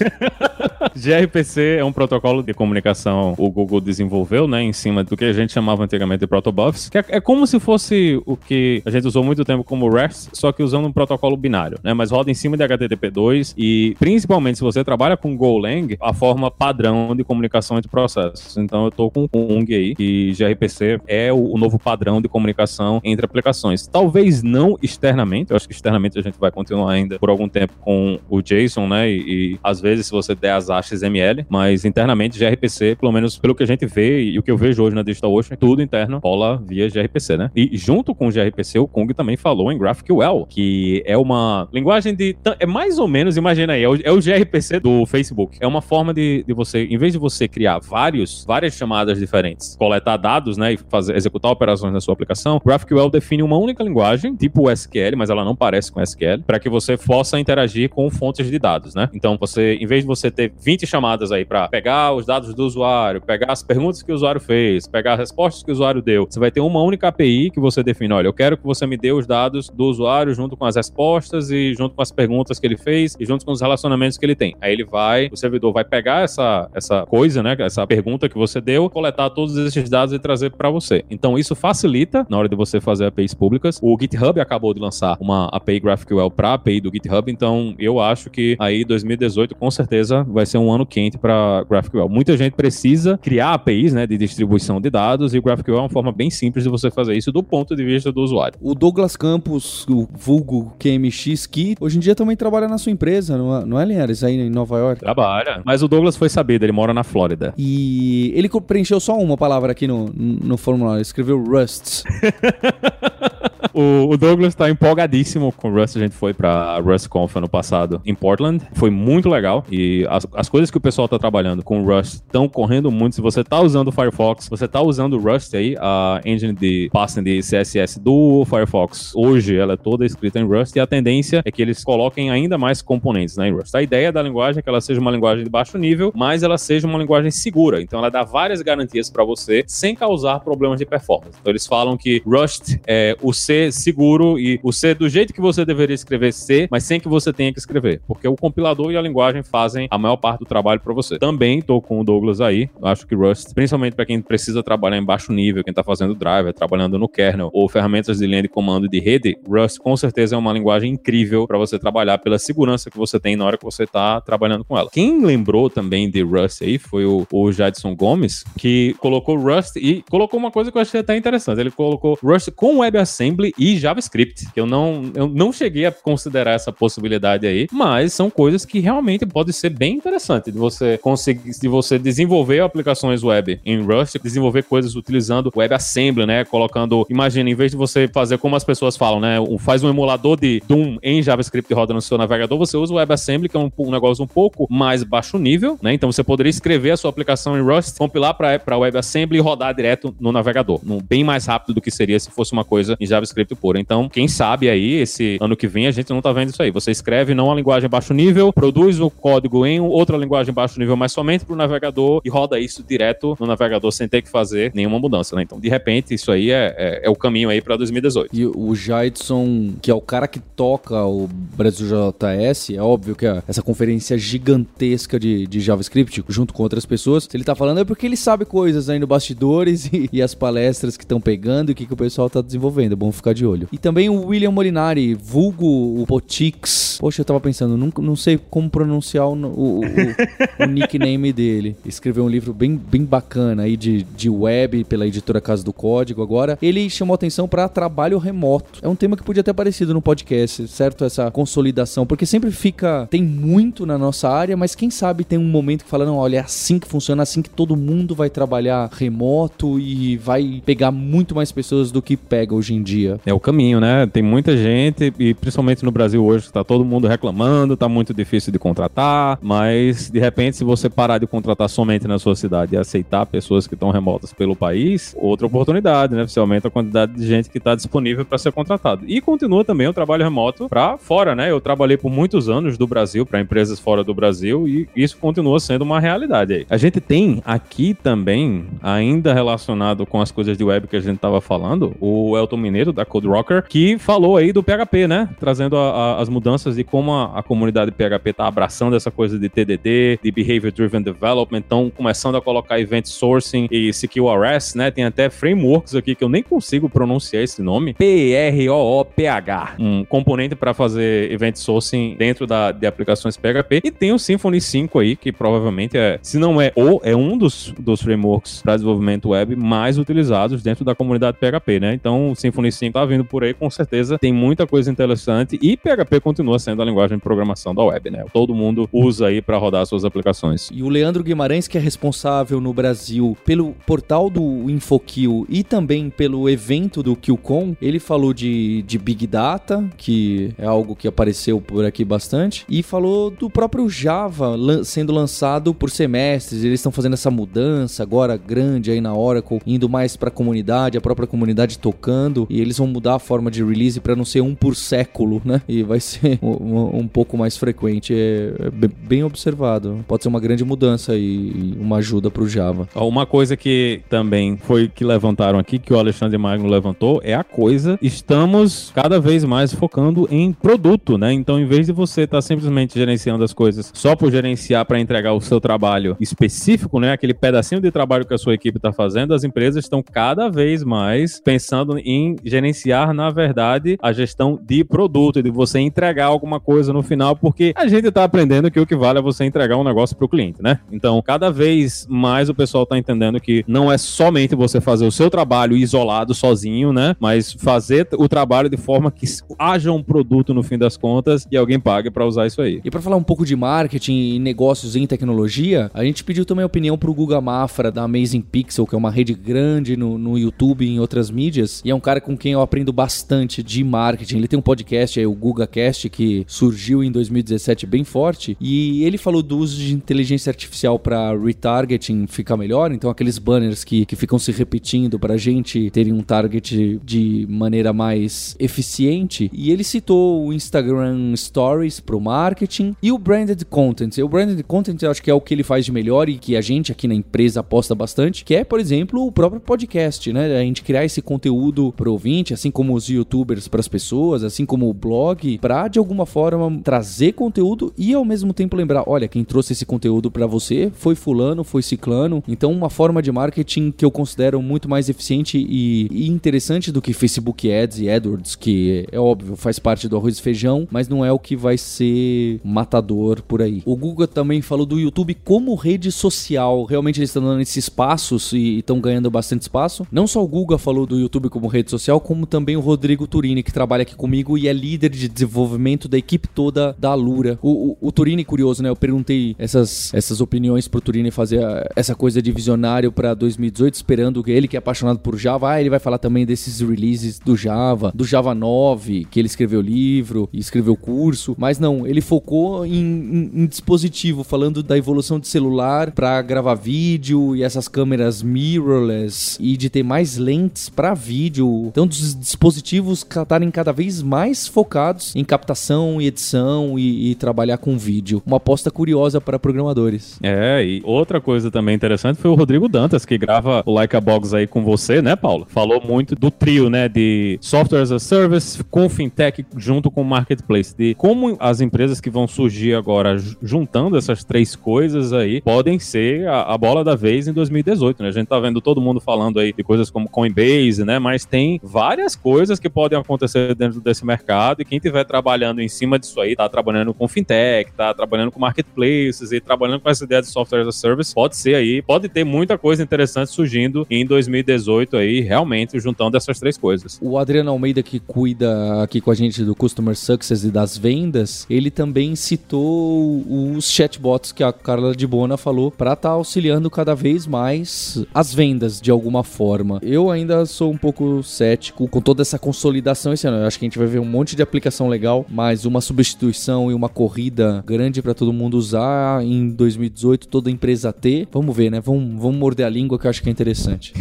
gRPC 0.96 1.76
é 1.78 1.84
um 1.84 1.92
protocolo 1.92 2.42
de 2.42 2.54
comunicação 2.54 3.34
o 3.36 3.50
Google 3.50 3.80
desenvolveu, 3.80 4.07
né, 4.48 4.62
em 4.62 4.72
cima 4.72 5.04
do 5.04 5.16
que 5.16 5.24
a 5.24 5.32
gente 5.32 5.52
chamava 5.52 5.84
antigamente 5.84 6.20
de 6.20 6.26
protobufs, 6.26 6.88
que 6.88 6.98
é, 6.98 7.04
é 7.08 7.20
como 7.20 7.46
se 7.46 7.58
fosse 7.58 8.20
o 8.26 8.36
que 8.36 8.82
a 8.84 8.90
gente 8.90 9.06
usou 9.06 9.22
muito 9.22 9.44
tempo 9.44 9.64
como 9.64 9.88
REST, 9.88 10.30
só 10.32 10.52
que 10.52 10.62
usando 10.62 10.86
um 10.86 10.92
protocolo 10.92 11.36
binário, 11.36 11.78
né, 11.82 11.94
mas 11.94 12.10
roda 12.10 12.30
em 12.30 12.34
cima 12.34 12.56
de 12.56 12.64
HTTP2 12.64 13.54
e 13.56 13.96
principalmente 13.98 14.58
se 14.58 14.64
você 14.64 14.84
trabalha 14.84 15.16
com 15.16 15.36
Golang, 15.36 15.96
a 16.00 16.12
forma 16.12 16.50
padrão 16.50 17.14
de 17.14 17.24
comunicação 17.24 17.78
entre 17.78 17.90
processos. 17.90 18.56
Então 18.56 18.84
eu 18.84 18.90
tô 18.90 19.10
com 19.10 19.24
o 19.24 19.28
Kung 19.28 19.64
aí, 19.74 19.94
que 19.94 20.32
gRPC 20.36 21.00
é 21.06 21.32
o, 21.32 21.54
o 21.54 21.58
novo 21.58 21.78
padrão 21.78 22.20
de 22.20 22.28
comunicação 22.28 23.00
entre 23.04 23.24
aplicações. 23.24 23.86
Talvez 23.86 24.42
não 24.42 24.76
externamente, 24.82 25.50
eu 25.50 25.56
acho 25.56 25.66
que 25.66 25.74
externamente 25.74 26.18
a 26.18 26.22
gente 26.22 26.38
vai 26.38 26.50
continuar 26.50 26.92
ainda 26.92 27.18
por 27.18 27.30
algum 27.30 27.48
tempo 27.48 27.74
com 27.80 28.18
o 28.28 28.40
JSON, 28.42 28.88
né, 28.88 29.10
e, 29.10 29.52
e 29.54 29.58
às 29.62 29.80
vezes 29.80 30.06
se 30.06 30.12
você 30.12 30.34
der 30.34 30.52
as 30.52 30.68
XML, 30.86 31.46
mas 31.48 31.84
internamente 31.84 32.38
gRPC, 32.38 32.96
pelo 32.96 33.12
menos 33.12 33.38
pelo 33.38 33.54
que 33.54 33.62
a 33.62 33.66
gente 33.66 33.87
vê 33.88 34.22
e 34.22 34.38
o 34.38 34.42
que 34.42 34.50
eu 34.50 34.56
vejo 34.56 34.82
hoje 34.82 34.94
na 34.94 35.02
DigitalOcean, 35.02 35.56
tudo 35.56 35.82
interno 35.82 36.20
rola 36.22 36.62
via 36.64 36.88
gRPC, 36.88 37.36
né? 37.36 37.50
E 37.54 37.76
junto 37.76 38.14
com 38.14 38.28
o 38.28 38.32
gRPC, 38.32 38.78
o 38.78 38.86
Kung 38.86 39.08
também 39.08 39.36
falou 39.36 39.72
em 39.72 39.78
GraphQL, 39.78 40.46
que 40.48 41.02
é 41.06 41.16
uma 41.16 41.68
linguagem 41.72 42.14
de... 42.14 42.36
É 42.60 42.66
mais 42.66 42.98
ou 42.98 43.08
menos, 43.08 43.36
imagina 43.36 43.72
aí, 43.72 43.82
é 43.82 43.88
o, 43.88 43.96
é 44.02 44.12
o 44.12 44.20
gRPC 44.20 44.80
do 44.80 45.06
Facebook. 45.06 45.58
É 45.60 45.66
uma 45.66 45.82
forma 45.82 46.12
de, 46.12 46.44
de 46.46 46.52
você, 46.52 46.84
em 46.84 46.98
vez 46.98 47.12
de 47.12 47.18
você 47.18 47.48
criar 47.48 47.78
vários, 47.78 48.44
várias 48.44 48.74
chamadas 48.74 49.18
diferentes, 49.18 49.76
coletar 49.76 50.16
dados, 50.16 50.56
né, 50.56 50.74
e 50.74 50.76
fazer, 50.76 51.16
executar 51.16 51.50
operações 51.50 51.92
na 51.92 52.00
sua 52.00 52.14
aplicação, 52.14 52.60
GraphQL 52.64 53.10
define 53.10 53.42
uma 53.42 53.56
única 53.56 53.82
linguagem, 53.82 54.34
tipo 54.34 54.70
SQL, 54.70 55.16
mas 55.16 55.30
ela 55.30 55.44
não 55.44 55.56
parece 55.56 55.90
com 55.90 56.00
SQL, 56.00 56.42
para 56.46 56.58
que 56.58 56.68
você 56.68 56.96
possa 56.96 57.38
interagir 57.38 57.88
com 57.88 58.10
fontes 58.10 58.50
de 58.50 58.58
dados, 58.58 58.94
né? 58.94 59.08
Então, 59.12 59.36
você, 59.38 59.74
em 59.74 59.86
vez 59.86 60.02
de 60.02 60.06
você 60.06 60.30
ter 60.30 60.52
20 60.60 60.86
chamadas 60.86 61.32
aí 61.32 61.44
para 61.44 61.68
pegar 61.68 62.12
os 62.12 62.26
dados 62.26 62.54
do 62.54 62.64
usuário, 62.64 63.20
pegar 63.20 63.52
as 63.52 63.62
perguntas 63.62 63.77
que 64.04 64.12
o 64.12 64.14
usuário 64.14 64.40
fez, 64.40 64.86
pegar 64.86 65.14
as 65.14 65.18
respostas 65.18 65.62
que 65.62 65.70
o 65.70 65.72
usuário 65.72 66.02
deu. 66.02 66.26
Você 66.28 66.38
vai 66.38 66.50
ter 66.50 66.60
uma 66.60 66.82
única 66.82 67.08
API 67.08 67.50
que 67.50 67.60
você 67.60 67.82
define, 67.82 68.12
olha, 68.12 68.26
eu 68.26 68.32
quero 68.32 68.56
que 68.56 68.64
você 68.64 68.86
me 68.86 68.96
dê 68.96 69.12
os 69.12 69.26
dados 69.26 69.68
do 69.68 69.84
usuário 69.84 70.34
junto 70.34 70.56
com 70.56 70.64
as 70.64 70.76
respostas 70.76 71.50
e 71.50 71.74
junto 71.74 71.94
com 71.94 72.02
as 72.02 72.10
perguntas 72.10 72.58
que 72.58 72.66
ele 72.66 72.76
fez 72.76 73.16
e 73.18 73.24
junto 73.24 73.44
com 73.44 73.52
os 73.52 73.60
relacionamentos 73.60 74.18
que 74.18 74.26
ele 74.26 74.34
tem. 74.34 74.54
Aí 74.60 74.72
ele 74.72 74.84
vai, 74.84 75.28
o 75.32 75.36
servidor 75.36 75.72
vai 75.72 75.84
pegar 75.84 76.22
essa, 76.22 76.68
essa 76.74 77.06
coisa, 77.06 77.42
né, 77.42 77.56
essa 77.60 77.86
pergunta 77.86 78.28
que 78.28 78.36
você 78.36 78.60
deu, 78.60 78.90
coletar 78.90 79.30
todos 79.30 79.56
esses 79.56 79.88
dados 79.88 80.14
e 80.14 80.18
trazer 80.18 80.50
para 80.50 80.70
você. 80.70 81.04
Então 81.10 81.38
isso 81.38 81.54
facilita 81.54 82.26
na 82.28 82.38
hora 82.38 82.48
de 82.48 82.56
você 82.56 82.80
fazer 82.80 83.06
APIs 83.06 83.34
públicas. 83.34 83.78
O 83.82 83.96
GitHub 84.00 84.40
acabou 84.40 84.74
de 84.74 84.80
lançar 84.80 85.16
uma 85.20 85.46
API 85.52 85.80
GraphQL 85.80 86.30
para 86.30 86.54
API 86.54 86.80
do 86.80 86.90
GitHub, 86.92 87.30
então 87.30 87.74
eu 87.78 88.00
acho 88.00 88.30
que 88.30 88.56
aí 88.58 88.84
2018 88.84 89.54
com 89.54 89.70
certeza 89.70 90.24
vai 90.24 90.46
ser 90.46 90.58
um 90.58 90.72
ano 90.72 90.86
quente 90.86 91.18
para 91.18 91.64
GraphQL. 91.68 92.08
Muita 92.08 92.36
gente 92.36 92.54
precisa 92.54 93.18
criar 93.18 93.54
APIs, 93.68 93.92
né, 93.92 94.06
de 94.06 94.16
distribuição 94.16 94.80
de 94.80 94.90
dados 94.90 95.34
e 95.34 95.38
o 95.38 95.42
GraphQL 95.42 95.76
é 95.76 95.80
uma 95.80 95.88
forma 95.88 96.10
bem 96.10 96.30
simples 96.30 96.64
de 96.64 96.70
você 96.70 96.90
fazer 96.90 97.14
isso 97.14 97.30
do 97.30 97.42
ponto 97.42 97.76
de 97.76 97.84
vista 97.84 98.10
do 98.10 98.20
usuário. 98.22 98.58
o 98.60 98.74
Douglas 98.74 99.16
Campos, 99.16 99.86
o 99.88 100.08
vulgo 100.12 100.74
QMX, 100.78 101.46
que 101.46 101.74
hoje 101.80 101.98
em 101.98 102.00
dia 102.00 102.14
também 102.14 102.36
trabalha 102.36 102.66
na 102.66 102.78
sua 102.78 102.92
empresa, 102.92 103.36
não 103.36 103.56
é, 103.56 103.64
não 103.64 103.80
é 103.80 103.84
Linhares, 103.84 104.24
aí 104.24 104.34
em 104.34 104.50
Nova 104.50 104.78
York? 104.78 105.00
Trabalha. 105.00 105.62
Mas 105.64 105.82
o 105.82 105.88
Douglas 105.88 106.16
foi 106.16 106.28
sabido, 106.28 106.64
ele 106.64 106.72
mora 106.72 106.94
na 106.94 107.04
Flórida. 107.04 107.54
E 107.56 108.32
ele 108.34 108.48
preencheu 108.48 109.00
só 109.00 109.16
uma 109.16 109.36
palavra 109.36 109.72
aqui 109.72 109.86
no, 109.86 110.06
no 110.14 110.56
formulário, 110.56 111.02
escreveu 111.02 111.42
Rust. 111.42 112.04
O, 113.78 114.10
o 114.10 114.16
Douglas 114.16 114.56
tá 114.56 114.68
empolgadíssimo 114.68 115.52
com 115.52 115.70
o 115.70 115.72
Rust. 115.72 115.94
A 115.94 116.00
gente 116.00 116.16
foi 116.16 116.34
pra 116.34 116.80
RustConf 116.80 117.36
ano 117.36 117.48
passado 117.48 118.02
em 118.04 118.12
Portland. 118.12 118.60
Foi 118.72 118.90
muito 118.90 119.28
legal. 119.28 119.64
E 119.70 120.04
as, 120.10 120.26
as 120.34 120.48
coisas 120.48 120.68
que 120.68 120.76
o 120.76 120.80
pessoal 120.80 121.06
tá 121.06 121.16
trabalhando 121.16 121.62
com 121.62 121.80
o 121.80 121.84
Rust 121.84 122.14
estão 122.14 122.48
correndo 122.48 122.90
muito. 122.90 123.14
Se 123.14 123.20
você 123.20 123.44
tá 123.44 123.60
usando 123.60 123.86
o 123.86 123.92
Firefox, 123.92 124.48
você 124.48 124.66
tá 124.66 124.82
usando 124.82 125.12
o 125.12 125.20
Rust 125.20 125.54
aí, 125.54 125.76
a 125.78 126.20
engine 126.24 126.52
de 126.54 126.90
passing 126.92 127.22
de 127.22 127.38
CSS 127.38 128.00
do 128.00 128.44
Firefox. 128.46 129.12
Hoje 129.14 129.56
ela 129.56 129.74
é 129.74 129.76
toda 129.76 130.04
escrita 130.04 130.40
em 130.40 130.44
Rust 130.44 130.74
e 130.74 130.80
a 130.80 130.86
tendência 130.86 131.40
é 131.44 131.52
que 131.52 131.62
eles 131.62 131.84
coloquem 131.84 132.30
ainda 132.30 132.58
mais 132.58 132.82
componentes 132.82 133.36
né, 133.36 133.46
em 133.46 133.52
Rust. 133.52 133.72
A 133.76 133.80
ideia 133.80 134.10
da 134.10 134.20
linguagem 134.20 134.58
é 134.58 134.62
que 134.62 134.68
ela 134.68 134.80
seja 134.80 135.00
uma 135.00 135.12
linguagem 135.12 135.44
de 135.44 135.50
baixo 135.50 135.78
nível, 135.78 136.12
mas 136.16 136.42
ela 136.42 136.58
seja 136.58 136.84
uma 136.84 136.98
linguagem 136.98 137.30
segura. 137.30 137.80
Então 137.80 138.00
ela 138.00 138.10
dá 138.10 138.24
várias 138.24 138.60
garantias 138.60 139.08
para 139.08 139.22
você 139.22 139.62
sem 139.68 139.94
causar 139.94 140.40
problemas 140.40 140.80
de 140.80 140.84
performance. 140.84 141.38
Então 141.40 141.52
eles 141.52 141.64
falam 141.64 141.96
que 141.96 142.20
Rust 142.26 142.74
é 142.84 143.16
o 143.22 143.32
C 143.32 143.67
seguro 143.72 144.38
e 144.38 144.58
o 144.62 144.72
ser 144.72 144.94
do 144.94 145.08
jeito 145.08 145.32
que 145.32 145.40
você 145.40 145.64
deveria 145.64 145.94
escrever 145.94 146.32
ser, 146.32 146.68
mas 146.70 146.84
sem 146.84 147.00
que 147.00 147.08
você 147.08 147.32
tenha 147.32 147.52
que 147.52 147.58
escrever. 147.58 148.00
Porque 148.06 148.26
o 148.26 148.36
compilador 148.36 148.90
e 148.92 148.96
a 148.96 149.02
linguagem 149.02 149.42
fazem 149.42 149.88
a 149.90 149.98
maior 149.98 150.16
parte 150.16 150.40
do 150.40 150.46
trabalho 150.46 150.80
para 150.80 150.92
você. 150.92 151.18
Também 151.18 151.60
tô 151.60 151.80
com 151.80 152.00
o 152.00 152.04
Douglas 152.04 152.40
aí. 152.40 152.68
Acho 152.82 153.06
que 153.06 153.14
Rust, 153.14 153.52
principalmente 153.54 153.94
para 153.94 154.06
quem 154.06 154.20
precisa 154.20 154.62
trabalhar 154.62 154.98
em 154.98 155.04
baixo 155.04 155.32
nível, 155.32 155.64
quem 155.64 155.74
tá 155.74 155.82
fazendo 155.82 156.14
driver, 156.14 156.52
trabalhando 156.52 156.98
no 156.98 157.08
kernel 157.08 157.50
ou 157.52 157.68
ferramentas 157.68 158.18
de 158.18 158.26
linha 158.26 158.42
de 158.42 158.48
comando 158.48 158.88
de 158.88 159.00
rede, 159.00 159.36
Rust 159.46 159.78
com 159.78 159.96
certeza 159.96 160.34
é 160.34 160.38
uma 160.38 160.52
linguagem 160.52 160.92
incrível 160.92 161.46
para 161.46 161.58
você 161.58 161.78
trabalhar 161.78 162.18
pela 162.18 162.38
segurança 162.38 162.90
que 162.90 162.96
você 162.96 163.18
tem 163.18 163.36
na 163.36 163.44
hora 163.44 163.58
que 163.58 163.64
você 163.64 163.86
tá 163.86 164.20
trabalhando 164.20 164.64
com 164.64 164.76
ela. 164.76 164.88
Quem 164.90 165.24
lembrou 165.24 165.68
também 165.70 166.10
de 166.10 166.22
Rust 166.22 166.62
aí 166.62 166.78
foi 166.78 167.04
o, 167.04 167.26
o 167.32 167.52
Jadson 167.52 167.94
Gomes, 167.94 168.44
que 168.56 168.94
colocou 168.98 169.36
Rust 169.36 169.76
e 169.76 170.02
colocou 170.08 170.38
uma 170.38 170.50
coisa 170.50 170.70
que 170.70 170.78
eu 170.78 170.82
achei 170.82 171.00
até 171.00 171.16
interessante. 171.16 171.60
Ele 171.60 171.70
colocou 171.70 172.18
Rust 172.22 172.50
com 172.52 172.78
WebAssembly 172.78 173.52
e 173.58 173.76
JavaScript, 173.76 174.52
que 174.52 174.60
eu 174.60 174.66
não, 174.66 175.10
eu 175.14 175.28
não 175.28 175.52
cheguei 175.52 175.86
a 175.86 175.92
considerar 175.92 176.52
essa 176.52 176.72
possibilidade 176.72 177.46
aí, 177.46 177.66
mas 177.72 178.12
são 178.12 178.30
coisas 178.30 178.64
que 178.64 178.78
realmente 178.78 179.26
pode 179.26 179.52
ser 179.52 179.70
bem 179.70 179.96
interessante 179.96 180.52
de 180.52 180.58
você 180.58 180.96
conseguir, 180.98 181.50
de 181.50 181.68
você 181.68 181.98
desenvolver 181.98 182.60
aplicações 182.60 183.22
web 183.22 183.60
em 183.64 183.82
Rust, 183.82 184.16
desenvolver 184.22 184.62
coisas 184.62 184.94
utilizando 184.94 185.52
WebAssembly, 185.54 186.26
né? 186.26 186.44
Colocando, 186.44 187.06
imagina, 187.10 187.50
em 187.50 187.54
vez 187.54 187.70
de 187.72 187.76
você 187.76 188.08
fazer 188.08 188.38
como 188.38 188.54
as 188.54 188.64
pessoas 188.64 188.96
falam, 188.96 189.20
né? 189.20 189.36
Faz 189.58 189.82
um 189.82 189.88
emulador 189.88 190.38
de 190.38 190.62
Doom 190.68 190.98
em 191.02 191.22
JavaScript 191.22 191.72
roda 191.74 191.92
no 191.92 192.00
seu 192.00 192.16
navegador, 192.16 192.58
você 192.58 192.76
usa 192.76 192.92
o 192.92 192.96
WebAssembly, 192.96 193.48
que 193.48 193.56
é 193.56 193.60
um, 193.60 193.70
um 193.78 193.90
negócio 193.90 194.22
um 194.22 194.28
pouco 194.28 194.66
mais 194.70 195.02
baixo 195.02 195.38
nível, 195.38 195.78
né? 195.82 195.92
Então 195.92 196.10
você 196.10 196.22
poderia 196.22 196.50
escrever 196.50 196.92
a 196.92 196.96
sua 196.96 197.10
aplicação 197.10 197.58
em 197.58 197.62
Rust, 197.62 197.96
compilar 197.96 198.34
para 198.34 198.78
WebAssembly 198.78 199.38
e 199.38 199.40
rodar 199.40 199.74
direto 199.74 200.14
no 200.20 200.30
navegador, 200.30 200.80
no, 200.82 201.02
bem 201.02 201.24
mais 201.24 201.46
rápido 201.46 201.74
do 201.74 201.80
que 201.80 201.90
seria 201.90 202.18
se 202.20 202.30
fosse 202.30 202.52
uma 202.52 202.64
coisa 202.64 202.96
em 203.00 203.06
JavaScript 203.06 203.37
puro. 203.44 203.78
Então, 203.78 204.08
quem 204.08 204.28
sabe 204.28 204.68
aí, 204.68 204.94
esse 204.94 205.38
ano 205.40 205.56
que 205.56 205.66
vem, 205.66 205.86
a 205.86 205.90
gente 205.90 206.10
não 206.10 206.20
tá 206.20 206.32
vendo 206.32 206.50
isso 206.50 206.62
aí. 206.62 206.70
Você 206.70 206.90
escreve 206.90 207.34
não 207.34 207.50
a 207.50 207.54
linguagem 207.54 207.88
baixo 207.88 208.14
nível, 208.14 208.52
produz 208.52 209.00
o 209.00 209.10
código 209.10 209.66
em 209.66 209.80
outra 209.80 210.16
linguagem 210.16 210.52
baixo 210.52 210.78
nível, 210.78 210.96
mas 210.96 211.12
somente 211.12 211.44
para 211.44 211.54
o 211.54 211.56
navegador 211.56 212.20
e 212.24 212.28
roda 212.28 212.58
isso 212.58 212.82
direto 212.82 213.36
no 213.38 213.46
navegador 213.46 213.90
sem 213.92 214.08
ter 214.08 214.22
que 214.22 214.30
fazer 214.30 214.72
nenhuma 214.74 214.98
mudança, 214.98 215.36
né? 215.36 215.42
Então, 215.42 215.58
de 215.58 215.68
repente, 215.68 216.14
isso 216.14 216.30
aí 216.30 216.50
é, 216.50 216.74
é, 216.76 217.00
é 217.04 217.10
o 217.10 217.16
caminho 217.16 217.48
aí 217.48 217.60
para 217.60 217.76
2018. 217.76 218.30
E 218.32 218.46
o 218.46 218.74
Jaidson, 218.74 219.74
que 219.80 219.90
é 219.90 219.94
o 219.94 220.00
cara 220.00 220.26
que 220.26 220.40
toca 220.40 221.04
o 221.04 221.28
Brasil 221.28 221.86
JS, 221.86 222.70
é 222.70 222.82
óbvio 222.82 223.14
que 223.14 223.26
é 223.26 223.42
essa 223.46 223.62
conferência 223.62 224.16
gigantesca 224.18 225.18
de, 225.18 225.46
de 225.46 225.60
JavaScript, 225.60 226.24
junto 226.28 226.54
com 226.54 226.62
outras 226.62 226.86
pessoas, 226.86 227.24
se 227.24 227.36
ele 227.36 227.44
tá 227.44 227.54
falando 227.54 227.80
é 227.80 227.84
porque 227.84 228.06
ele 228.06 228.16
sabe 228.16 228.44
coisas 228.44 228.88
aí 228.88 228.98
no 228.98 229.06
bastidores 229.06 229.86
e, 229.92 230.08
e 230.12 230.22
as 230.22 230.34
palestras 230.34 230.96
que 230.96 231.04
estão 231.04 231.20
pegando 231.20 231.70
e 231.70 231.72
o 231.72 231.74
que, 231.74 231.86
que 231.86 231.92
o 231.92 231.96
pessoal 231.96 232.28
tá 232.30 232.40
desenvolvendo. 232.40 232.92
É 232.92 232.96
bom 232.96 233.12
ficar 233.12 233.27
de 233.32 233.46
olho. 233.46 233.68
E 233.72 233.78
também 233.78 234.08
o 234.08 234.26
William 234.26 234.50
Molinari, 234.50 235.14
vulgo 235.14 235.66
o 236.00 236.04
Potix. 236.06 236.98
Poxa, 237.00 237.20
eu 237.20 237.24
tava 237.24 237.40
pensando, 237.40 237.76
não, 237.76 237.92
não 237.98 238.16
sei 238.16 238.38
como 238.38 238.68
pronunciar 238.68 239.28
o, 239.28 239.32
o, 239.32 239.80
o, 239.80 240.62
o 240.62 240.66
nickname 240.66 241.32
dele. 241.32 241.76
Escreveu 241.84 242.24
um 242.24 242.28
livro 242.28 242.52
bem, 242.52 242.76
bem 242.76 243.04
bacana 243.04 243.62
aí 243.62 243.76
de, 243.76 244.02
de 244.02 244.28
web 244.28 244.84
pela 244.84 245.06
editora 245.06 245.40
Casa 245.40 245.64
do 245.64 245.72
Código 245.72 246.22
agora. 246.22 246.58
Ele 246.60 246.88
chamou 246.90 247.14
atenção 247.14 247.48
para 247.48 247.68
trabalho 247.68 248.18
remoto. 248.18 248.80
É 248.82 248.88
um 248.88 248.96
tema 248.96 249.16
que 249.16 249.22
podia 249.22 249.42
ter 249.42 249.50
aparecido 249.50 249.94
no 249.94 250.02
podcast, 250.02 250.66
certo? 250.68 251.04
Essa 251.04 251.30
consolidação, 251.30 252.06
porque 252.06 252.26
sempre 252.26 252.50
fica. 252.50 253.06
Tem 253.10 253.22
muito 253.22 253.86
na 253.86 253.96
nossa 253.96 254.28
área, 254.28 254.56
mas 254.56 254.74
quem 254.74 254.90
sabe 254.90 255.24
tem 255.24 255.38
um 255.38 255.44
momento 255.44 255.84
que 255.84 255.90
fala: 255.90 256.04
não, 256.04 256.16
olha, 256.16 256.38
é 256.38 256.40
assim 256.40 256.78
que 256.78 256.88
funciona, 256.88 257.22
é 257.22 257.24
assim 257.24 257.42
que 257.42 257.50
todo 257.50 257.76
mundo 257.76 258.14
vai 258.14 258.30
trabalhar 258.30 258.88
remoto 258.92 259.78
e 259.78 260.16
vai 260.16 260.62
pegar 260.64 260.90
muito 260.90 261.34
mais 261.34 261.52
pessoas 261.52 261.90
do 261.90 262.02
que 262.02 262.16
pega 262.16 262.54
hoje 262.54 262.74
em 262.74 262.82
dia. 262.82 263.17
É 263.24 263.32
o 263.32 263.40
caminho, 263.40 263.80
né? 263.80 264.06
Tem 264.06 264.22
muita 264.22 264.56
gente, 264.56 265.12
e 265.18 265.34
principalmente 265.34 265.84
no 265.84 265.90
Brasil 265.90 266.24
hoje, 266.24 266.52
tá 266.52 266.64
todo 266.64 266.84
mundo 266.84 267.06
reclamando, 267.06 267.76
tá 267.76 267.88
muito 267.88 268.12
difícil 268.14 268.52
de 268.52 268.58
contratar, 268.58 269.38
mas 269.42 270.10
de 270.10 270.18
repente, 270.18 270.56
se 270.56 270.64
você 270.64 270.88
parar 270.88 271.18
de 271.18 271.26
contratar 271.26 271.68
somente 271.68 272.06
na 272.06 272.18
sua 272.18 272.34
cidade 272.34 272.74
e 272.74 272.78
aceitar 272.78 273.26
pessoas 273.26 273.66
que 273.66 273.74
estão 273.74 273.90
remotas 273.90 274.32
pelo 274.32 274.56
país, 274.56 275.14
outra 275.18 275.46
oportunidade, 275.46 276.14
né? 276.14 276.26
Você 276.26 276.38
aumenta 276.38 276.68
a 276.68 276.70
quantidade 276.70 277.12
de 277.12 277.26
gente 277.26 277.50
que 277.50 277.58
está 277.58 277.74
disponível 277.74 278.24
para 278.24 278.38
ser 278.38 278.52
contratado. 278.52 279.04
E 279.06 279.20
continua 279.20 279.64
também 279.64 279.86
o 279.86 279.92
trabalho 279.92 280.24
remoto 280.24 280.68
para 280.68 280.96
fora, 280.98 281.34
né? 281.34 281.50
Eu 281.50 281.60
trabalhei 281.60 281.96
por 281.96 282.10
muitos 282.10 282.48
anos 282.48 282.76
do 282.76 282.86
Brasil 282.86 283.24
para 283.24 283.40
empresas 283.40 283.78
fora 283.78 284.02
do 284.02 284.14
Brasil 284.14 284.66
e 284.68 284.88
isso 284.96 285.16
continua 285.18 285.60
sendo 285.60 285.82
uma 285.82 286.00
realidade 286.00 286.52
aí. 286.52 286.66
A 286.68 286.76
gente 286.76 287.00
tem 287.00 287.42
aqui 287.44 287.94
também, 287.94 288.66
ainda 288.82 289.32
relacionado 289.32 290.06
com 290.06 290.20
as 290.20 290.30
coisas 290.30 290.56
de 290.56 290.64
web 290.64 290.86
que 290.86 290.96
a 290.96 291.00
gente 291.00 291.16
estava 291.16 291.40
falando, 291.40 291.94
o 292.00 292.36
Elton 292.36 292.56
Mineiro 292.56 292.92
da 292.92 293.04
Code 293.08 293.26
Rocker, 293.26 293.64
que 293.68 293.98
falou 293.98 294.36
aí 294.36 294.52
do 294.52 294.62
PHP, 294.62 295.08
né? 295.08 295.28
Trazendo 295.38 295.76
a, 295.76 295.90
a, 295.90 296.20
as 296.20 296.28
mudanças 296.28 296.76
de 296.76 296.84
como 296.84 297.12
a, 297.12 297.38
a 297.38 297.42
comunidade 297.42 297.90
PHP 297.90 298.30
está 298.30 298.46
abraçando 298.46 298.94
essa 298.96 299.10
coisa 299.10 299.38
de 299.38 299.48
TDD, 299.48 300.20
de 300.22 300.30
Behavior 300.30 300.72
Driven 300.72 301.02
Development, 301.02 301.60
estão 301.60 301.90
começando 301.90 302.36
a 302.36 302.40
colocar 302.40 302.78
Event 302.78 303.06
Sourcing 303.06 303.68
e 303.70 303.90
CQRS, 303.90 304.76
né? 304.76 304.90
Tem 304.90 305.04
até 305.04 305.30
frameworks 305.30 305.94
aqui 305.94 306.14
que 306.14 306.22
eu 306.22 306.28
nem 306.28 306.42
consigo 306.42 306.88
pronunciar 306.88 307.42
esse 307.42 307.62
nome. 307.62 307.94
P-R-O-O-P-H. 307.94 309.74
Um 309.78 310.04
componente 310.04 310.54
para 310.54 310.74
fazer 310.74 311.30
Event 311.32 311.56
Sourcing 311.56 312.16
dentro 312.18 312.46
da, 312.46 312.72
de 312.72 312.86
aplicações 312.86 313.36
PHP. 313.36 313.80
E 313.84 313.90
tem 313.90 314.12
o 314.12 314.18
Symfony 314.18 314.60
5 314.60 314.98
aí, 314.98 315.16
que 315.16 315.32
provavelmente 315.32 315.96
é, 315.96 316.18
se 316.22 316.38
não 316.38 316.60
é 316.60 316.72
o, 316.76 317.00
é 317.02 317.16
um 317.16 317.36
dos, 317.36 317.72
dos 317.78 318.02
frameworks 318.02 318.62
para 318.62 318.74
desenvolvimento 318.74 319.30
web 319.30 319.56
mais 319.56 319.98
utilizados 319.98 320.62
dentro 320.62 320.84
da 320.84 320.94
comunidade 320.94 321.38
PHP, 321.38 321.80
né? 321.80 321.94
Então 321.94 322.30
o 322.30 322.36
Symfony 322.36 322.72
5 322.72 322.97
tá 322.98 323.06
vindo 323.06 323.24
por 323.24 323.44
aí, 323.44 323.54
com 323.54 323.70
certeza 323.70 324.18
tem 324.18 324.32
muita 324.32 324.66
coisa 324.66 324.90
interessante 324.90 325.58
e 325.62 325.76
PHP 325.76 326.20
continua 326.20 326.58
sendo 326.58 326.82
a 326.82 326.84
linguagem 326.84 327.16
de 327.16 327.22
programação 327.22 327.74
da 327.74 327.82
web, 327.82 328.10
né? 328.10 328.24
Todo 328.32 328.54
mundo 328.54 328.88
usa 328.92 329.26
aí 329.26 329.40
para 329.40 329.56
rodar 329.56 329.86
suas 329.86 330.04
aplicações. 330.04 330.68
E 330.72 330.82
o 330.82 330.88
Leandro 330.88 331.22
Guimarães, 331.22 331.68
que 331.68 331.78
é 331.78 331.80
responsável 331.80 332.60
no 332.60 332.72
Brasil 332.72 333.36
pelo 333.44 333.74
portal 333.86 334.28
do 334.28 334.68
InfoKill 334.68 335.46
e 335.48 335.62
também 335.62 336.10
pelo 336.10 336.48
evento 336.48 337.02
do 337.02 337.14
QCon, 337.14 337.76
ele 337.80 337.98
falou 337.98 338.32
de, 338.32 338.82
de 338.82 338.98
Big 338.98 339.26
Data, 339.26 339.88
que 339.96 340.52
é 340.58 340.66
algo 340.66 340.96
que 340.96 341.06
apareceu 341.06 341.60
por 341.60 341.84
aqui 341.84 342.04
bastante, 342.04 342.64
e 342.68 342.82
falou 342.82 343.30
do 343.30 343.48
próprio 343.48 343.88
Java 343.88 344.56
lan 344.56 344.82
sendo 344.82 345.12
lançado 345.12 345.72
por 345.72 345.90
semestres. 345.90 346.64
Eles 346.64 346.80
estão 346.80 346.90
fazendo 346.90 347.14
essa 347.14 347.30
mudança 347.30 348.02
agora 348.02 348.36
grande 348.36 348.90
aí 348.90 349.00
na 349.00 349.14
Oracle, 349.14 349.60
indo 349.66 349.88
mais 349.88 350.16
para 350.16 350.28
a 350.28 350.32
comunidade, 350.32 350.98
a 350.98 351.00
própria 351.00 351.26
comunidade 351.26 351.78
tocando, 351.78 352.46
e 352.50 352.60
eles 352.60 352.78
vão 352.78 352.87
mudar 352.88 353.16
a 353.16 353.18
forma 353.18 353.50
de 353.50 353.62
release 353.62 354.00
para 354.00 354.16
não 354.16 354.24
ser 354.24 354.40
um 354.40 354.54
por 354.54 354.74
século, 354.74 355.40
né? 355.44 355.62
E 355.68 355.82
vai 355.82 356.00
ser 356.00 356.38
um, 356.42 356.98
um 356.98 357.08
pouco 357.08 357.36
mais 357.36 357.56
frequente. 357.56 358.14
É, 358.14 358.52
é 358.66 358.88
bem 359.06 359.22
observado. 359.22 360.04
Pode 360.06 360.22
ser 360.22 360.28
uma 360.28 360.40
grande 360.40 360.64
mudança 360.64 361.16
e 361.16 361.74
uma 361.78 361.96
ajuda 361.96 362.30
para 362.30 362.42
o 362.42 362.48
Java. 362.48 362.88
Uma 362.94 363.26
coisa 363.26 363.56
que 363.56 364.00
também 364.08 364.56
foi 364.56 364.88
que 364.88 365.04
levantaram 365.04 365.58
aqui, 365.58 365.78
que 365.78 365.92
o 365.92 365.98
Alexandre 365.98 366.38
Magno 366.38 366.68
levantou, 366.68 367.20
é 367.22 367.34
a 367.34 367.44
coisa. 367.44 367.98
Estamos 368.00 368.90
cada 368.94 369.20
vez 369.20 369.44
mais 369.44 369.72
focando 369.72 370.28
em 370.30 370.52
produto, 370.52 371.18
né? 371.18 371.32
Então, 371.32 371.58
em 371.60 371.66
vez 371.66 371.86
de 371.86 371.92
você 371.92 372.22
estar 372.22 372.38
tá 372.38 372.42
simplesmente 372.42 372.94
gerenciando 372.94 373.44
as 373.44 373.52
coisas 373.52 373.90
só 373.94 374.14
por 374.14 374.30
gerenciar 374.30 374.84
para 374.86 375.00
entregar 375.00 375.32
o 375.32 375.40
seu 375.40 375.60
trabalho 375.60 376.16
específico, 376.20 377.00
né? 377.00 377.12
Aquele 377.12 377.34
pedacinho 377.34 377.80
de 377.80 377.90
trabalho 377.90 378.26
que 378.26 378.34
a 378.34 378.38
sua 378.38 378.54
equipe 378.54 378.78
está 378.78 378.92
fazendo, 378.92 379.34
as 379.34 379.44
empresas 379.44 379.84
estão 379.84 380.02
cada 380.02 380.48
vez 380.48 380.82
mais 380.82 381.40
pensando 381.40 381.98
em 381.98 382.36
gerenciar, 382.44 382.77
na 383.14 383.30
verdade, 383.30 383.98
a 384.00 384.12
gestão 384.12 384.58
de 384.62 384.84
produto, 384.84 385.42
de 385.42 385.50
você 385.50 385.78
entregar 385.78 386.26
alguma 386.26 386.60
coisa 386.60 386.92
no 386.92 387.02
final, 387.02 387.36
porque 387.36 387.72
a 387.76 387.86
gente 387.86 388.08
está 388.08 388.24
aprendendo 388.24 388.70
que 388.70 388.80
o 388.80 388.86
que 388.86 388.96
vale 388.96 389.18
é 389.18 389.22
você 389.22 389.44
entregar 389.44 389.76
um 389.76 389.84
negócio 389.84 390.16
para 390.16 390.24
o 390.24 390.28
cliente, 390.28 390.62
né? 390.62 390.80
Então, 390.90 391.20
cada 391.22 391.50
vez 391.50 392.06
mais 392.08 392.48
o 392.48 392.54
pessoal 392.54 392.84
está 392.84 392.98
entendendo 392.98 393.40
que 393.40 393.64
não 393.66 393.90
é 393.90 393.98
somente 393.98 394.54
você 394.54 394.80
fazer 394.80 395.06
o 395.06 395.12
seu 395.12 395.30
trabalho 395.30 395.76
isolado, 395.76 396.34
sozinho, 396.34 396.92
né? 396.92 397.16
Mas 397.18 397.52
fazer 397.52 398.08
o 398.14 398.28
trabalho 398.28 398.68
de 398.68 398.76
forma 398.76 399.10
que 399.10 399.26
haja 399.58 399.92
um 399.92 400.02
produto 400.02 400.54
no 400.54 400.62
fim 400.62 400.78
das 400.78 400.96
contas 400.96 401.46
e 401.50 401.56
alguém 401.56 401.78
pague 401.78 402.10
para 402.10 402.26
usar 402.26 402.46
isso 402.46 402.60
aí. 402.62 402.80
E 402.84 402.90
para 402.90 403.00
falar 403.00 403.16
um 403.16 403.22
pouco 403.22 403.44
de 403.44 403.56
marketing 403.56 404.34
e 404.34 404.38
negócios 404.38 404.96
em 404.96 405.06
tecnologia, 405.06 405.90
a 405.94 406.04
gente 406.04 406.24
pediu 406.24 406.44
também 406.44 406.62
a 406.62 406.66
opinião 406.66 406.98
pro 406.98 407.14
Guga 407.14 407.40
Mafra 407.40 407.90
da 407.90 408.02
Amazing 408.02 408.42
Pixel, 408.42 408.86
que 408.86 408.94
é 408.94 408.98
uma 408.98 409.10
rede 409.10 409.34
grande 409.34 409.96
no, 409.96 410.18
no 410.18 410.38
YouTube 410.38 410.84
e 410.84 410.94
em 410.94 411.00
outras 411.00 411.30
mídias, 411.30 411.82
e 411.84 411.90
é 411.90 411.94
um 411.94 412.00
cara 412.00 412.20
com 412.20 412.36
quem 412.36 412.52
eu 412.52 412.60
aprendo 412.68 412.92
bastante 412.92 413.62
de 413.62 413.82
marketing. 413.82 414.36
Ele 414.36 414.48
tem 414.48 414.58
um 414.58 414.62
podcast 414.62 415.18
aí, 415.18 415.26
o 415.26 415.32
GugaCast, 415.32 416.10
que 416.10 416.44
surgiu 416.46 417.02
em 417.02 417.10
2017 417.10 417.86
bem 417.86 418.04
forte, 418.04 418.56
e 418.60 419.02
ele 419.04 419.16
falou 419.16 419.42
do 419.42 419.58
uso 419.58 419.76
de 419.78 419.94
inteligência 419.94 420.50
artificial 420.50 420.98
para 420.98 421.36
retargeting 421.36 422.26
ficar 422.26 422.56
melhor, 422.56 422.92
então 422.92 423.10
aqueles 423.10 423.38
banners 423.38 423.84
que, 423.84 424.04
que 424.04 424.14
ficam 424.14 424.38
se 424.38 424.52
repetindo 424.52 425.18
para 425.18 425.34
a 425.34 425.36
gente 425.38 425.90
terem 425.90 426.12
um 426.12 426.20
target 426.20 427.00
de 427.02 427.46
maneira 427.48 427.92
mais 427.92 428.54
eficiente. 428.58 429.50
E 429.52 429.70
ele 429.70 429.82
citou 429.82 430.46
o 430.46 430.52
Instagram 430.52 431.34
Stories 431.36 432.00
para 432.00 432.16
o 432.16 432.20
marketing 432.20 432.94
e 433.02 433.10
o 433.10 433.18
branded 433.18 433.64
content. 433.64 434.18
O 434.18 434.28
branded 434.28 434.62
content 434.64 435.02
eu 435.02 435.10
acho 435.10 435.22
que 435.22 435.30
é 435.30 435.34
o 435.34 435.40
que 435.40 435.54
ele 435.54 435.62
faz 435.62 435.84
de 435.84 435.92
melhor 435.92 436.28
e 436.28 436.38
que 436.38 436.56
a 436.56 436.60
gente 436.60 436.92
aqui 436.92 437.08
na 437.08 437.14
empresa 437.14 437.60
aposta 437.60 437.94
bastante, 437.94 438.44
que 438.44 438.54
é, 438.54 438.62
por 438.62 438.78
exemplo, 438.78 439.26
o 439.26 439.32
próprio 439.32 439.60
podcast, 439.60 440.30
né? 440.32 440.58
A 440.58 440.62
gente 440.62 440.82
criar 440.82 441.04
esse 441.04 441.22
conteúdo 441.22 441.92
pro 441.96 442.12
ouvinte, 442.12 442.52
assim 442.58 442.70
como 442.70 442.94
os 442.94 443.08
youtubers 443.08 443.68
para 443.68 443.80
as 443.80 443.88
pessoas, 443.88 444.42
assim 444.42 444.66
como 444.66 444.88
o 444.88 444.94
blog, 444.94 445.58
para 445.58 445.88
de 445.88 445.98
alguma 445.98 446.26
forma 446.26 446.80
trazer 446.82 447.32
conteúdo 447.32 447.92
e 447.96 448.12
ao 448.12 448.24
mesmo 448.24 448.52
tempo 448.52 448.76
lembrar, 448.76 449.04
olha, 449.06 449.28
quem 449.28 449.44
trouxe 449.44 449.72
esse 449.72 449.86
conteúdo 449.86 450.30
para 450.30 450.46
você 450.46 450.90
foi 450.94 451.14
fulano, 451.14 451.64
foi 451.64 451.82
ciclano. 451.82 452.42
Então 452.46 452.72
uma 452.72 452.90
forma 452.90 453.22
de 453.22 453.30
marketing 453.30 453.92
que 453.92 454.04
eu 454.04 454.10
considero 454.10 454.60
muito 454.60 454.88
mais 454.88 455.08
eficiente 455.08 455.58
e, 455.58 456.28
interessante 456.28 456.92
do 456.92 457.00
que 457.00 457.12
Facebook 457.12 457.70
Ads 457.70 458.00
e 458.00 458.10
AdWords, 458.10 458.56
que 458.56 459.06
é 459.10 459.18
óbvio, 459.18 459.56
faz 459.56 459.78
parte 459.78 460.08
do 460.08 460.16
arroz 460.16 460.38
e 460.38 460.42
feijão, 460.42 460.86
mas 460.90 461.08
não 461.08 461.24
é 461.24 461.32
o 461.32 461.38
que 461.38 461.56
vai 461.56 461.78
ser 461.78 462.60
matador 462.64 463.42
por 463.42 463.62
aí. 463.62 463.82
O 463.84 463.96
Google 463.96 464.26
também 464.26 464.60
falou 464.60 464.84
do 464.84 464.98
YouTube 464.98 465.34
como 465.44 465.74
rede 465.74 466.10
social. 466.10 466.84
Realmente 466.84 467.20
eles 467.20 467.30
estão 467.30 467.42
dando 467.42 467.60
esses 467.60 467.88
passos 467.88 468.52
e 468.52 468.78
estão 468.78 469.00
ganhando 469.00 469.30
bastante 469.30 469.62
espaço. 469.62 470.06
Não 470.10 470.26
só 470.26 470.42
o 470.42 470.48
Google 470.48 470.78
falou 470.78 471.06
do 471.06 471.18
YouTube 471.18 471.48
como 471.48 471.68
rede 471.68 471.90
social, 471.90 472.20
como 472.20 472.37
também 472.46 472.76
o 472.76 472.80
Rodrigo 472.80 473.26
Turini, 473.26 473.62
que 473.62 473.72
trabalha 473.72 474.02
aqui 474.02 474.14
comigo 474.14 474.56
e 474.56 474.68
é 474.68 474.72
líder 474.72 475.10
de 475.10 475.28
desenvolvimento 475.28 476.08
da 476.08 476.18
equipe 476.18 476.48
toda 476.48 476.94
da 476.98 477.14
Lura. 477.14 477.58
O, 477.62 477.90
o, 477.90 478.08
o 478.08 478.12
Turini, 478.12 478.44
curioso, 478.44 478.82
né? 478.82 478.88
Eu 478.88 478.96
perguntei 478.96 479.54
essas, 479.58 480.12
essas 480.14 480.40
opiniões 480.40 480.88
pro 480.88 481.00
Turini 481.00 481.30
fazer 481.30 481.62
a, 481.64 481.88
essa 481.96 482.14
coisa 482.14 482.40
de 482.40 482.50
visionário 482.52 483.12
para 483.12 483.34
2018, 483.34 483.94
esperando 483.94 484.42
que 484.42 484.50
ele, 484.50 484.68
que 484.68 484.76
é 484.76 484.78
apaixonado 484.78 485.18
por 485.18 485.36
Java, 485.36 485.70
ah, 485.70 485.80
ele 485.80 485.90
vai 485.90 485.98
falar 485.98 486.18
também 486.18 486.44
desses 486.44 486.80
releases 486.80 487.38
do 487.38 487.56
Java, 487.56 488.12
do 488.14 488.24
Java 488.24 488.54
9, 488.54 489.26
que 489.30 489.38
ele 489.38 489.46
escreveu 489.46 489.80
livro 489.80 490.48
e 490.52 490.58
escreveu 490.58 490.96
curso. 490.96 491.54
Mas 491.58 491.78
não, 491.78 492.06
ele 492.06 492.20
focou 492.20 492.84
em, 492.84 492.92
em, 492.92 493.50
em 493.54 493.66
dispositivo, 493.66 494.44
falando 494.44 494.82
da 494.82 494.96
evolução 494.96 495.38
de 495.38 495.48
celular 495.48 496.12
para 496.12 496.40
gravar 496.42 496.74
vídeo 496.74 497.54
e 497.54 497.62
essas 497.62 497.88
câmeras 497.88 498.42
mirrorless 498.42 499.56
e 499.60 499.76
de 499.76 499.90
ter 499.90 500.02
mais 500.02 500.36
lentes 500.36 500.88
para 500.88 501.14
vídeo. 501.14 501.86
Então, 501.86 502.06
dos 502.06 502.27
dispositivos 502.34 503.20
estarem 503.20 503.70
cada 503.70 503.92
vez 503.92 504.22
mais 504.22 504.66
focados 504.66 505.34
em 505.34 505.44
captação 505.44 506.20
e 506.20 506.26
edição 506.26 506.98
e, 506.98 507.30
e 507.30 507.34
trabalhar 507.34 507.78
com 507.78 507.96
vídeo. 507.96 508.42
Uma 508.46 508.56
aposta 508.56 508.90
curiosa 508.90 509.40
para 509.40 509.58
programadores. 509.58 510.38
É, 510.42 510.84
e 510.84 511.02
outra 511.04 511.40
coisa 511.40 511.70
também 511.70 511.94
interessante 511.94 512.38
foi 512.38 512.50
o 512.50 512.54
Rodrigo 512.54 512.88
Dantas, 512.88 513.24
que 513.24 513.38
grava 513.38 513.82
o 513.86 513.92
Like 513.92 514.16
a 514.16 514.20
Box 514.20 514.54
aí 514.54 514.66
com 514.66 514.82
você, 514.82 515.22
né, 515.22 515.36
Paulo? 515.36 515.66
Falou 515.68 516.02
muito 516.04 516.34
do 516.34 516.50
trio, 516.50 516.90
né, 516.90 517.08
de 517.08 517.58
Software 517.60 518.02
as 518.02 518.12
a 518.12 518.18
Service 518.18 518.82
com 518.84 519.08
Fintech 519.08 519.64
junto 519.76 520.10
com 520.10 520.22
Marketplace, 520.24 520.94
de 520.96 521.14
como 521.14 521.56
as 521.58 521.80
empresas 521.80 522.20
que 522.20 522.30
vão 522.30 522.46
surgir 522.46 522.94
agora 522.94 523.36
juntando 523.62 524.16
essas 524.16 524.44
três 524.44 524.74
coisas 524.74 525.32
aí 525.32 525.60
podem 525.60 525.98
ser 525.98 526.48
a, 526.48 526.74
a 526.74 526.78
bola 526.78 527.04
da 527.04 527.14
vez 527.14 527.48
em 527.48 527.52
2018, 527.52 528.22
né? 528.22 528.28
A 528.28 528.32
gente 528.32 528.48
tá 528.48 528.58
vendo 528.58 528.80
todo 528.80 529.00
mundo 529.00 529.20
falando 529.20 529.58
aí 529.58 529.72
de 529.72 529.82
coisas 529.82 530.10
como 530.10 530.28
Coinbase, 530.28 531.04
né? 531.04 531.18
Mas 531.18 531.44
tem 531.44 531.80
várias 531.82 532.17
coisas 532.36 532.78
que 532.78 532.88
podem 532.88 533.18
acontecer 533.18 533.74
dentro 533.74 534.00
desse 534.00 534.24
mercado 534.24 534.82
e 534.82 534.84
quem 534.84 534.98
estiver 534.98 535.24
trabalhando 535.24 535.80
em 535.80 535.88
cima 535.88 536.18
disso 536.18 536.40
aí, 536.40 536.54
tá 536.56 536.68
trabalhando 536.68 537.12
com 537.14 537.28
fintech, 537.28 537.92
tá 537.92 538.12
trabalhando 538.14 538.50
com 538.50 538.60
marketplaces 538.60 539.52
e 539.52 539.60
trabalhando 539.60 540.00
com 540.00 540.10
essa 540.10 540.24
ideia 540.24 540.40
de 540.40 540.48
software 540.48 540.80
as 540.80 540.88
a 540.88 540.92
service, 540.92 541.34
pode 541.34 541.56
ser 541.56 541.74
aí, 541.74 542.02
pode 542.02 542.28
ter 542.28 542.44
muita 542.44 542.78
coisa 542.78 543.02
interessante 543.02 543.50
surgindo 543.50 544.06
em 544.10 544.24
2018 544.24 545.16
aí, 545.16 545.40
realmente 545.40 545.98
juntando 545.98 546.36
essas 546.36 546.58
três 546.58 546.76
coisas. 546.76 547.18
O 547.20 547.38
Adriano 547.38 547.70
Almeida 547.70 548.02
que 548.02 548.18
cuida 548.18 549.02
aqui 549.02 549.20
com 549.20 549.30
a 549.30 549.34
gente 549.34 549.64
do 549.64 549.74
Customer 549.74 550.16
Success 550.16 550.64
e 550.64 550.70
das 550.70 550.96
vendas, 550.96 551.66
ele 551.68 551.90
também 551.90 552.34
citou 552.36 553.44
os 553.48 553.90
chatbots 553.90 554.52
que 554.52 554.62
a 554.62 554.72
Carla 554.72 555.14
de 555.14 555.26
Bona 555.26 555.56
falou 555.56 555.90
para 555.90 556.12
estar 556.12 556.30
tá 556.30 556.34
auxiliando 556.34 556.90
cada 556.90 557.14
vez 557.14 557.46
mais 557.46 558.24
as 558.34 558.52
vendas 558.52 559.00
de 559.00 559.10
alguma 559.10 559.44
forma. 559.44 559.98
Eu 560.02 560.30
ainda 560.30 560.64
sou 560.66 560.90
um 560.90 560.96
pouco 560.96 561.42
cético 561.42 562.07
com 562.08 562.20
toda 562.20 562.42
essa 562.42 562.58
consolidação 562.58 563.32
esse 563.32 563.46
ano. 563.46 563.58
Eu 563.58 563.66
acho 563.66 563.78
que 563.78 563.84
a 563.84 563.88
gente 563.88 563.98
vai 563.98 564.06
ver 564.06 564.18
um 564.18 564.24
monte 564.24 564.56
de 564.56 564.62
aplicação 564.62 565.08
legal, 565.08 565.46
mas 565.48 565.84
uma 565.84 566.00
substituição 566.00 566.90
e 566.90 566.94
uma 566.94 567.08
corrida 567.08 567.82
grande 567.86 568.22
para 568.22 568.34
todo 568.34 568.52
mundo 568.52 568.76
usar 568.76 569.42
em 569.44 569.70
2018, 569.70 570.48
toda 570.48 570.70
empresa 570.70 571.12
ter. 571.12 571.48
Vamos 571.52 571.76
ver, 571.76 571.90
né? 571.90 572.00
Vamos, 572.00 572.40
vamos 572.40 572.56
morder 572.56 572.86
a 572.86 572.88
língua 572.88 573.18
que 573.18 573.26
eu 573.26 573.30
acho 573.30 573.42
que 573.42 573.48
é 573.48 573.52
interessante. 573.52 574.12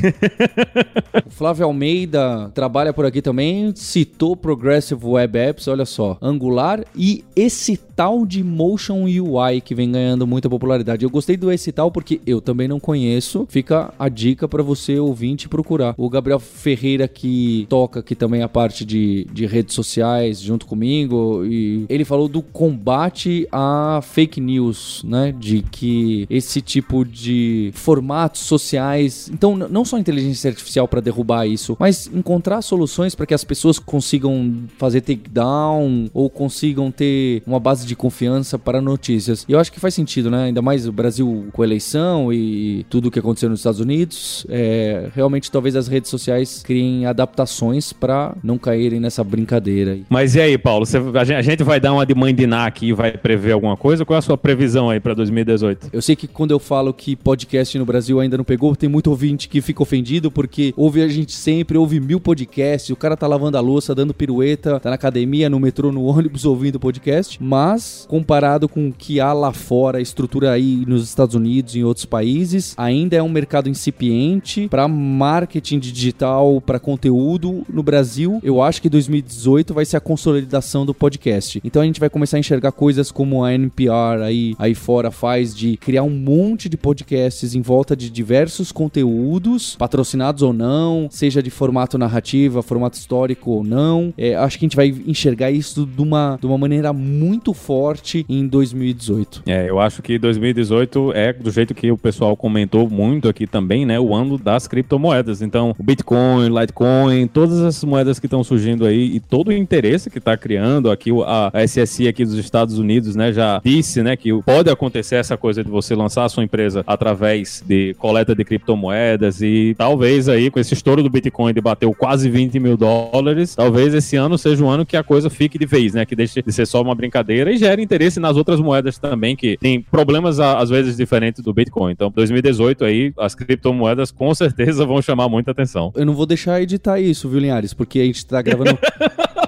o 1.25 1.29
Flávio 1.29 1.65
Almeida 1.65 2.51
trabalha 2.53 2.93
por 2.93 3.05
aqui 3.05 3.21
também, 3.21 3.73
citou 3.75 4.35
Progressive 4.35 5.05
Web 5.05 5.37
Apps, 5.37 5.67
olha 5.67 5.85
só, 5.85 6.17
Angular 6.21 6.83
e 6.95 7.23
esse 7.35 7.77
tal 7.77 8.25
de 8.25 8.43
Motion 8.43 9.05
UI 9.05 9.61
que 9.61 9.73
vem 9.73 9.91
ganhando 9.91 10.27
muita 10.27 10.49
popularidade. 10.49 11.03
Eu 11.03 11.09
gostei 11.09 11.35
do 11.35 11.51
esse 11.51 11.71
tal 11.71 11.91
porque 11.91 12.21
eu 12.25 12.39
também 12.39 12.67
não 12.67 12.79
conheço. 12.79 13.45
Fica 13.49 13.93
a 13.97 14.07
dica 14.07 14.47
para 14.47 14.61
você 14.61 14.99
ouvinte 14.99 15.49
procurar. 15.49 15.95
O 15.97 16.09
Gabriel 16.09 16.39
Ferreira 16.39 17.07
que 17.07 17.65
toca 17.77 17.99
aqui 17.99 18.15
também 18.15 18.41
a 18.41 18.49
parte 18.49 18.83
de, 18.83 19.27
de 19.31 19.45
redes 19.45 19.75
sociais 19.75 20.39
junto 20.39 20.65
comigo 20.65 21.45
e 21.45 21.85
ele 21.87 22.03
falou 22.03 22.27
do 22.27 22.41
combate 22.41 23.47
a 23.51 23.99
fake 24.01 24.41
news, 24.41 25.03
né? 25.05 25.31
De 25.37 25.61
que 25.61 26.25
esse 26.27 26.59
tipo 26.59 27.05
de 27.05 27.69
formatos 27.75 28.41
sociais, 28.41 29.29
então 29.31 29.55
não 29.55 29.85
só 29.85 29.99
inteligência 29.99 30.49
artificial 30.49 30.87
para 30.87 30.99
derrubar 30.99 31.45
isso, 31.45 31.77
mas 31.79 32.09
encontrar 32.11 32.63
soluções 32.63 33.13
para 33.13 33.27
que 33.27 33.33
as 33.35 33.43
pessoas 33.43 33.77
consigam 33.77 34.55
fazer 34.79 35.01
takedown 35.01 36.09
ou 36.15 36.31
consigam 36.31 36.89
ter 36.89 37.43
uma 37.45 37.59
base 37.59 37.85
de 37.85 37.95
confiança 37.95 38.57
para 38.57 38.81
notícias. 38.81 39.45
E 39.47 39.51
eu 39.51 39.59
acho 39.59 39.71
que 39.71 39.79
faz 39.79 39.93
sentido, 39.93 40.31
né? 40.31 40.45
Ainda 40.45 40.63
mais 40.63 40.87
o 40.87 40.91
Brasil 40.91 41.45
com 41.53 41.63
eleição 41.63 42.33
e 42.33 42.87
tudo 42.89 43.09
o 43.09 43.11
que 43.11 43.19
aconteceu 43.19 43.51
nos 43.51 43.59
Estados 43.59 43.79
Unidos. 43.79 44.47
É, 44.49 45.11
realmente, 45.13 45.51
talvez 45.51 45.75
as 45.75 45.87
redes 45.87 46.09
sociais 46.09 46.63
criem 46.63 47.05
adaptações 47.05 47.66
para 47.93 48.35
não 48.43 48.57
caírem 48.57 48.99
nessa 48.99 49.23
brincadeira. 49.23 49.91
Aí. 49.91 50.05
Mas 50.09 50.35
e 50.35 50.41
aí, 50.41 50.57
Paulo? 50.57 50.85
Você, 50.85 50.97
a 50.97 51.41
gente 51.41 51.63
vai 51.63 51.79
dar 51.79 51.93
uma 51.93 52.05
de 52.05 52.15
mãe 52.15 52.33
de 52.33 52.47
Ná 52.47 52.65
aqui 52.65 52.87
e 52.87 52.93
vai 52.93 53.11
prever 53.11 53.51
alguma 53.51 53.77
coisa? 53.77 54.05
Qual 54.05 54.15
é 54.15 54.19
a 54.19 54.21
sua 54.21 54.37
previsão 54.37 54.89
aí 54.89 54.99
para 54.99 55.13
2018? 55.13 55.89
Eu 55.91 56.01
sei 56.01 56.15
que 56.15 56.27
quando 56.27 56.51
eu 56.51 56.59
falo 56.59 56.93
que 56.93 57.15
podcast 57.15 57.77
no 57.77 57.85
Brasil 57.85 58.19
ainda 58.19 58.37
não 58.37 58.43
pegou, 58.43 58.75
tem 58.75 58.89
muito 58.89 59.09
ouvinte 59.09 59.49
que 59.49 59.61
fica 59.61 59.81
ofendido 59.81 60.31
porque 60.31 60.73
ouve 60.75 61.01
a 61.01 61.07
gente 61.07 61.33
sempre, 61.33 61.77
ouve 61.77 61.99
mil 61.99 62.19
podcasts, 62.19 62.89
o 62.89 62.95
cara 62.95 63.17
tá 63.17 63.27
lavando 63.27 63.57
a 63.57 63.61
louça, 63.61 63.95
dando 63.95 64.13
pirueta, 64.13 64.79
tá 64.79 64.89
na 64.89 64.95
academia, 64.95 65.49
no 65.49 65.59
metrô, 65.59 65.91
no 65.91 66.05
ônibus 66.07 66.45
ouvindo 66.45 66.79
podcast, 66.79 67.41
mas 67.41 68.05
comparado 68.09 68.67
com 68.69 68.89
o 68.89 68.93
que 68.93 69.19
há 69.19 69.33
lá 69.33 69.51
fora, 69.51 69.97
a 69.97 70.01
estrutura 70.01 70.51
aí 70.51 70.83
nos 70.87 71.03
Estados 71.03 71.35
Unidos 71.35 71.75
e 71.75 71.79
em 71.79 71.83
outros 71.83 72.05
países, 72.05 72.73
ainda 72.77 73.15
é 73.15 73.23
um 73.23 73.29
mercado 73.29 73.69
incipiente 73.69 74.67
para 74.67 74.87
marketing 74.87 75.79
digital, 75.79 76.61
para 76.61 76.79
conteúdo 76.79 77.56
no 77.69 77.83
Brasil. 77.83 78.39
Eu 78.43 78.61
acho 78.61 78.81
que 78.81 78.89
2018 78.89 79.73
vai 79.73 79.85
ser 79.85 79.97
a 79.97 80.01
consolidação 80.01 80.85
do 80.85 80.93
podcast. 80.93 81.61
Então 81.63 81.81
a 81.81 81.85
gente 81.85 81.99
vai 81.99 82.09
começar 82.09 82.37
a 82.37 82.39
enxergar 82.39 82.71
coisas 82.71 83.11
como 83.11 83.43
a 83.43 83.53
NPR 83.53 84.23
aí, 84.23 84.55
aí 84.57 84.75
fora 84.75 85.11
faz 85.11 85.55
de 85.55 85.77
criar 85.77 86.03
um 86.03 86.09
monte 86.09 86.69
de 86.69 86.77
podcasts 86.77 87.55
em 87.55 87.61
volta 87.61 87.95
de 87.95 88.09
diversos 88.09 88.71
conteúdos, 88.71 89.75
patrocinados 89.75 90.41
ou 90.41 90.53
não, 90.53 91.07
seja 91.09 91.41
de 91.41 91.49
formato 91.49 91.97
narrativa, 91.97 92.61
formato 92.61 92.97
histórico 92.97 93.51
ou 93.51 93.63
não. 93.63 94.13
É, 94.17 94.35
acho 94.35 94.57
que 94.57 94.65
a 94.65 94.67
gente 94.67 94.75
vai 94.75 94.93
enxergar 95.05 95.51
isso 95.51 95.85
de 95.85 96.01
uma, 96.01 96.37
de 96.39 96.45
uma 96.45 96.57
maneira 96.57 96.93
muito 96.93 97.53
forte 97.53 98.25
em 98.29 98.47
2018. 98.47 99.43
É, 99.45 99.69
eu 99.69 99.79
acho 99.79 100.01
que 100.01 100.17
2018 100.17 101.13
é 101.13 101.33
do 101.33 101.51
jeito 101.51 101.73
que 101.73 101.91
o 101.91 101.97
pessoal 101.97 102.35
comentou 102.35 102.89
muito 102.89 103.27
aqui 103.27 103.47
também, 103.47 103.85
né? 103.85 103.99
O 103.99 104.13
ano 104.13 104.37
das 104.37 104.67
criptomoedas. 104.67 105.41
Então, 105.41 105.75
o 105.77 105.83
Bitcoin, 105.83 106.49
Litecoin, 106.49 107.27
todas 107.47 107.63
essas 107.63 107.83
moedas 107.83 108.19
que 108.19 108.25
estão 108.25 108.43
surgindo 108.43 108.85
aí 108.85 109.15
e 109.15 109.19
todo 109.19 109.47
o 109.47 109.53
interesse 109.53 110.09
que 110.09 110.17
está 110.17 110.35
criando 110.35 110.91
aqui 110.91 111.11
a, 111.25 111.51
SSI 111.65 112.07
aqui 112.07 112.25
dos 112.25 112.35
Estados 112.35 112.77
Unidos, 112.77 113.15
né? 113.15 113.31
Já 113.31 113.61
disse, 113.63 114.03
né, 114.03 114.15
que 114.17 114.31
pode 114.43 114.69
acontecer 114.69 115.15
essa 115.15 115.37
coisa 115.37 115.63
de 115.63 115.69
você 115.69 115.95
lançar 115.95 116.25
a 116.25 116.29
sua 116.29 116.43
empresa 116.43 116.83
através 116.85 117.63
de 117.65 117.93
coleta 117.97 118.35
de 118.35 118.43
criptomoedas 118.43 119.41
e 119.41 119.73
talvez 119.77 120.27
aí 120.27 120.51
com 120.51 120.59
esse 120.59 120.73
estouro 120.73 121.01
do 121.01 121.09
Bitcoin 121.09 121.53
de 121.53 121.61
bateu 121.61 121.93
quase 121.93 122.29
20 122.29 122.59
mil 122.59 122.75
dólares, 122.75 123.55
talvez 123.55 123.93
esse 123.93 124.17
ano 124.17 124.37
seja 124.37 124.63
um 124.63 124.69
ano 124.69 124.85
que 124.85 124.97
a 124.97 125.03
coisa 125.03 125.29
fique 125.29 125.57
de 125.57 125.65
vez, 125.65 125.93
né? 125.93 126.05
Que 126.05 126.15
deixe 126.15 126.41
de 126.41 126.51
ser 126.51 126.65
só 126.65 126.81
uma 126.81 126.93
brincadeira 126.93 127.51
e 127.51 127.57
gere 127.57 127.81
interesse 127.81 128.19
nas 128.19 128.35
outras 128.35 128.59
moedas 128.59 128.97
também, 128.97 129.35
que 129.35 129.57
tem 129.57 129.81
problemas 129.81 130.39
às 130.39 130.69
vezes 130.69 130.97
diferentes 130.97 131.41
do 131.41 131.53
Bitcoin. 131.53 131.93
Então, 131.93 132.11
2018 132.13 132.83
aí, 132.83 133.13
as 133.17 133.33
criptomoedas 133.33 134.11
com 134.11 134.33
certeza 134.35 134.85
vão 134.85 135.01
chamar 135.01 135.29
muita 135.29 135.51
atenção. 135.51 135.93
Eu 135.95 136.05
não 136.05 136.13
vou 136.13 136.25
deixar 136.25 136.61
editar 136.61 136.99
isso, 137.27 137.29
viu, 137.29 137.39
Linhares? 137.39 137.73
Porque 137.73 137.99
a 137.99 138.05
gente 138.05 138.25
tá 138.25 138.41
gravando. 138.41 138.77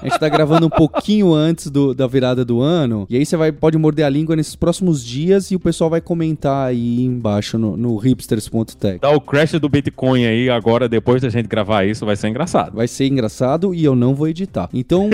A 0.01 0.07
gente 0.07 0.17
tá 0.17 0.29
gravando 0.29 0.65
um 0.65 0.69
pouquinho 0.69 1.33
antes 1.33 1.69
do, 1.69 1.93
da 1.93 2.07
virada 2.07 2.45
do 2.45 2.61
ano. 2.61 3.05
E 3.09 3.17
aí 3.17 3.25
você 3.25 3.35
vai, 3.35 3.51
pode 3.51 3.77
morder 3.77 4.05
a 4.05 4.09
língua 4.09 4.33
nesses 4.33 4.55
próximos 4.55 5.03
dias 5.03 5.51
e 5.51 5.57
o 5.57 5.59
pessoal 5.59 5.89
vai 5.89 5.99
comentar 5.99 6.67
aí 6.67 7.03
embaixo 7.03 7.57
no, 7.57 7.75
no 7.75 7.97
hipsters.tech. 7.97 8.99
Dá 9.01 9.09
o 9.09 9.19
crash 9.19 9.59
do 9.59 9.67
Bitcoin 9.67 10.25
aí 10.25 10.49
agora, 10.49 10.87
depois 10.87 11.21
da 11.21 11.27
gente 11.27 11.47
gravar 11.47 11.83
isso, 11.83 12.05
vai 12.05 12.15
ser 12.15 12.29
engraçado. 12.29 12.77
Vai 12.77 12.87
ser 12.87 13.07
engraçado 13.07 13.75
e 13.75 13.83
eu 13.83 13.93
não 13.93 14.15
vou 14.15 14.29
editar. 14.29 14.69
Então, 14.73 15.09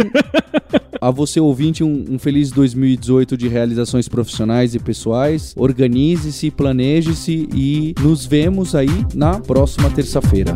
a 1.01 1.09
você 1.09 1.39
ouvinte, 1.39 1.83
um, 1.83 2.05
um 2.11 2.19
feliz 2.19 2.51
2018 2.51 3.35
de 3.35 3.47
realizações 3.47 4.07
profissionais 4.07 4.75
e 4.75 4.79
pessoais. 4.79 5.55
Organize-se, 5.57 6.51
planeje-se 6.51 7.49
e 7.55 7.95
nos 7.99 8.23
vemos 8.23 8.75
aí 8.75 9.05
na 9.15 9.39
próxima 9.39 9.89
terça-feira. 9.89 10.55